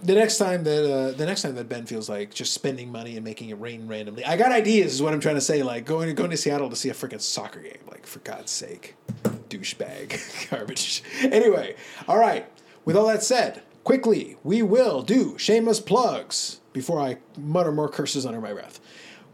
the 0.03 0.15
next 0.15 0.39
time 0.39 0.65
that 0.65 0.93
uh, 0.93 1.11
the 1.13 1.27
next 1.27 1.43
time 1.43 1.55
that 1.57 1.69
Ben 1.69 1.87
feels 1.87 2.09
like 2.09 2.33
just 2.33 2.53
spending 2.53 2.91
money 2.91 3.17
and 3.17 3.25
making 3.25 3.51
it 3.51 3.61
rain 3.61 3.87
randomly, 3.87 4.25
I 4.25 4.37
got 4.37 4.53
ideas. 4.53 4.95
Is 4.95 5.03
what 5.03 5.13
I'm 5.13 5.21
trying 5.21 5.35
to 5.37 5.41
say. 5.41 5.63
Like 5.63 5.85
going 5.85 6.15
going 6.15 6.31
to 6.31 6.37
Seattle 6.37 6.71
to 6.71 6.77
see 6.77 6.89
a 6.89 6.95
freaking 6.95 7.21
soccer 7.21 7.61
game. 7.61 7.79
Like 7.89 8.07
for 8.07 8.21
God's 8.21 8.51
sake, 8.51 8.97
douchebag 9.49 10.51
garbage. 10.51 11.03
Anyway, 11.23 11.77
all 12.09 12.19
right. 12.19 12.47
With 12.85 12.97
all 12.97 13.07
that 13.09 13.23
said, 13.23 13.63
quickly 13.85 14.37
we 14.43 14.63
will 14.63 15.03
do 15.03 15.37
shameless 15.39 15.81
plugs 15.81 16.61
before 16.73 17.01
I 17.01 17.19
mutter 17.37 17.73
more 17.73 17.89
curses 17.89 18.25
under 18.25 18.41
my 18.41 18.53
breath. 18.53 18.81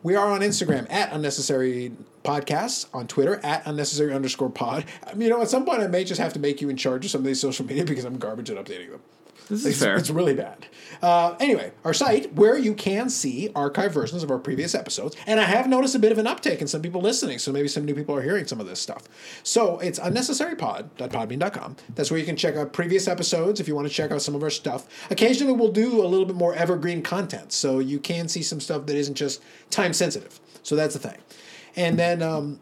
We 0.03 0.15
are 0.15 0.31
on 0.31 0.41
Instagram 0.41 0.91
at 0.91 1.13
unnecessary 1.13 1.93
podcasts, 2.23 2.87
on 2.93 3.07
Twitter 3.07 3.41
at 3.45 3.67
unnecessary 3.67 4.13
underscore 4.13 4.51
pod. 4.51 4.85
Um, 5.07 5.21
You 5.21 5.29
know, 5.29 5.43
at 5.43 5.49
some 5.49 5.65
point 5.65 5.83
I 5.83 5.87
may 5.87 6.05
just 6.05 6.21
have 6.21 6.33
to 6.35 6.39
make 6.39 6.61
you 6.61 6.69
in 6.69 6.77
charge 6.77 7.05
of 7.05 7.11
some 7.11 7.21
of 7.21 7.25
these 7.25 7.41
social 7.41 7.65
media 7.65 7.85
because 7.87 8.05
I'm 8.05 8.19
garbage 8.19 8.51
at 8.51 8.57
updating 8.57 8.91
them. 8.91 9.01
This 9.49 9.61
is 9.61 9.67
It's, 9.67 9.79
fair. 9.83 9.97
it's 9.97 10.11
really 10.11 10.35
bad. 10.35 10.67
Uh, 11.03 11.37
anyway, 11.39 11.73
our 11.85 11.93
site 11.95 12.33
where 12.35 12.57
you 12.59 12.75
can 12.75 13.09
see 13.11 13.51
archive 13.55 13.93
versions 13.93 14.23
of 14.23 14.31
our 14.31 14.39
previous 14.39 14.75
episodes, 14.75 15.15
and 15.27 15.39
I 15.39 15.45
have 15.45 15.69
noticed 15.69 15.95
a 15.95 15.99
bit 15.99 16.11
of 16.11 16.19
an 16.19 16.27
uptick 16.27 16.59
in 16.61 16.67
some 16.67 16.83
people 16.83 17.01
listening, 17.01 17.39
so 17.39 17.53
maybe 17.53 17.69
some 17.69 17.85
new 17.85 17.95
people 17.95 18.15
are 18.17 18.23
hearing 18.23 18.47
some 18.47 18.61
of 18.61 18.67
this 18.67 18.81
stuff. 18.81 19.05
So 19.43 19.79
it's 19.79 19.99
unnecessarypod.podbean.com. 19.99 21.77
That's 21.95 22.11
where 22.11 22.19
you 22.19 22.27
can 22.27 22.37
check 22.37 22.57
out 22.57 22.73
previous 22.73 23.09
episodes 23.09 23.61
if 23.61 23.69
you 23.69 23.75
want 23.75 23.87
to 23.89 23.93
check 23.95 24.11
out 24.11 24.23
some 24.23 24.35
of 24.35 24.43
our 24.43 24.51
stuff. 24.51 24.87
Occasionally, 25.11 25.53
we'll 25.53 25.73
do 25.73 26.03
a 26.05 26.07
little 26.09 26.27
bit 26.27 26.37
more 26.37 26.55
evergreen 26.55 27.03
content, 27.03 27.53
so 27.53 27.79
you 27.79 27.99
can 27.99 28.29
see 28.29 28.43
some 28.43 28.61
stuff 28.61 28.87
that 28.87 28.97
isn't 28.97 29.15
just 29.15 29.43
time 29.71 29.93
sensitive. 29.93 30.41
So 30.63 30.77
that's 30.77 30.95
the 30.95 31.01
thing. 31.01 31.19
And 31.77 31.99
then 31.99 32.23
um, 32.23 32.61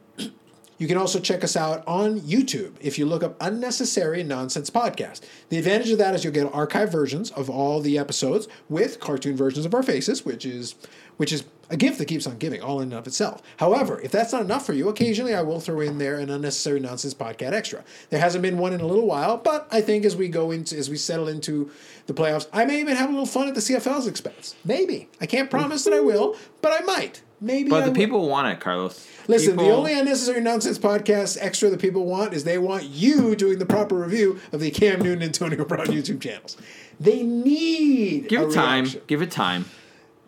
you 0.78 0.88
can 0.88 0.96
also 0.96 1.20
check 1.20 1.44
us 1.44 1.56
out 1.56 1.84
on 1.86 2.20
YouTube 2.20 2.72
if 2.80 2.98
you 2.98 3.06
look 3.06 3.22
up 3.22 3.36
Unnecessary 3.40 4.22
Nonsense 4.22 4.70
Podcast. 4.70 5.20
The 5.48 5.58
advantage 5.58 5.90
of 5.90 5.98
that 5.98 6.14
is 6.14 6.24
you'll 6.24 6.32
get 6.32 6.52
archive 6.52 6.90
versions 6.90 7.30
of 7.32 7.48
all 7.48 7.80
the 7.80 7.98
episodes 7.98 8.48
with 8.68 9.00
cartoon 9.00 9.36
versions 9.36 9.66
of 9.66 9.74
our 9.74 9.82
faces, 9.82 10.24
which 10.24 10.44
is 10.44 10.74
which 11.16 11.32
is 11.32 11.44
a 11.70 11.76
gift 11.76 11.98
that 11.98 12.06
keeps 12.06 12.26
on 12.26 12.38
giving, 12.38 12.60
all 12.60 12.80
in 12.80 12.90
and 12.90 12.98
of 12.98 13.06
itself. 13.06 13.40
However, 13.58 14.00
if 14.02 14.10
that's 14.10 14.32
not 14.32 14.42
enough 14.42 14.66
for 14.66 14.72
you, 14.72 14.88
occasionally 14.88 15.34
I 15.34 15.42
will 15.42 15.60
throw 15.60 15.80
in 15.80 15.98
there 15.98 16.18
an 16.18 16.28
Unnecessary 16.28 16.80
Nonsense 16.80 17.14
Podcast 17.14 17.52
extra. 17.52 17.84
There 18.10 18.20
hasn't 18.20 18.42
been 18.42 18.58
one 18.58 18.72
in 18.72 18.80
a 18.80 18.86
little 18.86 19.06
while, 19.06 19.36
but 19.36 19.68
I 19.70 19.80
think 19.80 20.04
as 20.04 20.16
we 20.16 20.28
go 20.28 20.50
into 20.50 20.76
as 20.76 20.90
we 20.90 20.96
settle 20.96 21.28
into 21.28 21.70
the 22.06 22.14
playoffs, 22.14 22.48
I 22.52 22.64
may 22.64 22.80
even 22.80 22.96
have 22.96 23.08
a 23.08 23.12
little 23.12 23.26
fun 23.26 23.48
at 23.48 23.54
the 23.54 23.60
CFL's 23.60 24.06
expense. 24.06 24.54
Maybe 24.64 25.08
I 25.20 25.26
can't 25.26 25.50
promise 25.50 25.84
that 25.84 25.94
I 25.94 26.00
will, 26.00 26.36
but 26.60 26.72
I 26.72 26.84
might. 26.84 27.22
Maybe. 27.40 27.68
but 27.68 27.82
I 27.82 27.86
the 27.86 27.90
will. 27.90 27.96
people 27.96 28.28
want 28.28 28.48
it, 28.48 28.60
Carlos. 28.60 29.06
Listen, 29.28 29.56
the 29.56 29.70
only 29.70 29.98
unnecessary 29.98 30.40
nonsense 30.40 30.78
podcast 30.78 31.38
extra 31.40 31.68
that 31.70 31.80
people 31.80 32.04
want 32.06 32.32
is 32.34 32.44
they 32.44 32.58
want 32.58 32.84
you 32.84 33.34
doing 33.36 33.58
the 33.58 33.66
proper 33.66 33.96
review 33.96 34.38
of 34.52 34.60
the 34.60 34.70
Cam 34.70 35.00
Newton 35.00 35.22
and 35.22 35.24
Antonio 35.24 35.64
Brown 35.64 35.86
YouTube 35.86 36.20
channels. 36.20 36.56
They 37.00 37.22
need 37.22 38.28
give 38.28 38.42
it 38.42 38.52
time. 38.54 38.84
reaction. 38.84 39.02
Give 39.06 39.22
it 39.22 39.30
time. 39.30 39.64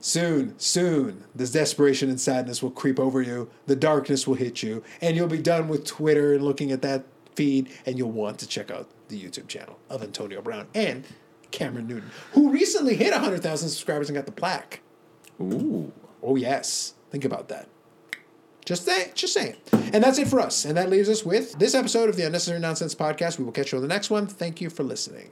soon, 0.00 0.58
soon, 0.58 1.24
this 1.34 1.50
desperation 1.52 2.08
and 2.08 2.20
sadness 2.20 2.62
will 2.62 2.70
creep 2.70 2.98
over 2.98 3.22
you. 3.22 3.50
The 3.66 3.76
darkness 3.76 4.26
will 4.26 4.34
hit 4.34 4.62
you, 4.62 4.82
and 5.00 5.16
you'll 5.16 5.26
be 5.28 5.38
done 5.38 5.68
with 5.68 5.84
Twitter 5.86 6.34
and 6.34 6.44
looking 6.44 6.72
at 6.72 6.82
that 6.82 7.04
feed, 7.34 7.68
and 7.84 7.98
you'll 7.98 8.10
want 8.12 8.38
to 8.40 8.46
check 8.48 8.70
out 8.70 8.88
the 9.08 9.20
YouTube 9.22 9.46
channel 9.48 9.78
of 9.88 10.02
Antonio 10.02 10.40
Brown 10.42 10.66
and 10.74 11.04
Cameron 11.50 11.86
Newton, 11.86 12.10
who 12.32 12.50
recently 12.50 12.96
hit 12.96 13.12
100,000 13.12 13.68
subscribers 13.68 14.08
and 14.08 14.16
got 14.16 14.26
the 14.26 14.32
plaque. 14.32 14.80
Ooh. 15.40 15.92
Oh, 16.22 16.34
yes. 16.34 16.94
Think 17.16 17.24
about 17.24 17.48
that. 17.48 17.66
Just 18.66 18.84
say, 18.84 19.10
just 19.14 19.32
saying. 19.32 19.56
And 19.72 20.04
that's 20.04 20.18
it 20.18 20.28
for 20.28 20.38
us. 20.38 20.66
And 20.66 20.76
that 20.76 20.90
leaves 20.90 21.08
us 21.08 21.24
with 21.24 21.58
this 21.58 21.74
episode 21.74 22.10
of 22.10 22.16
the 22.16 22.26
Unnecessary 22.26 22.60
Nonsense 22.60 22.94
Podcast. 22.94 23.38
We 23.38 23.46
will 23.46 23.52
catch 23.52 23.72
you 23.72 23.78
on 23.78 23.82
the 23.82 23.88
next 23.88 24.10
one. 24.10 24.26
Thank 24.26 24.60
you 24.60 24.68
for 24.68 24.82
listening. 24.82 25.30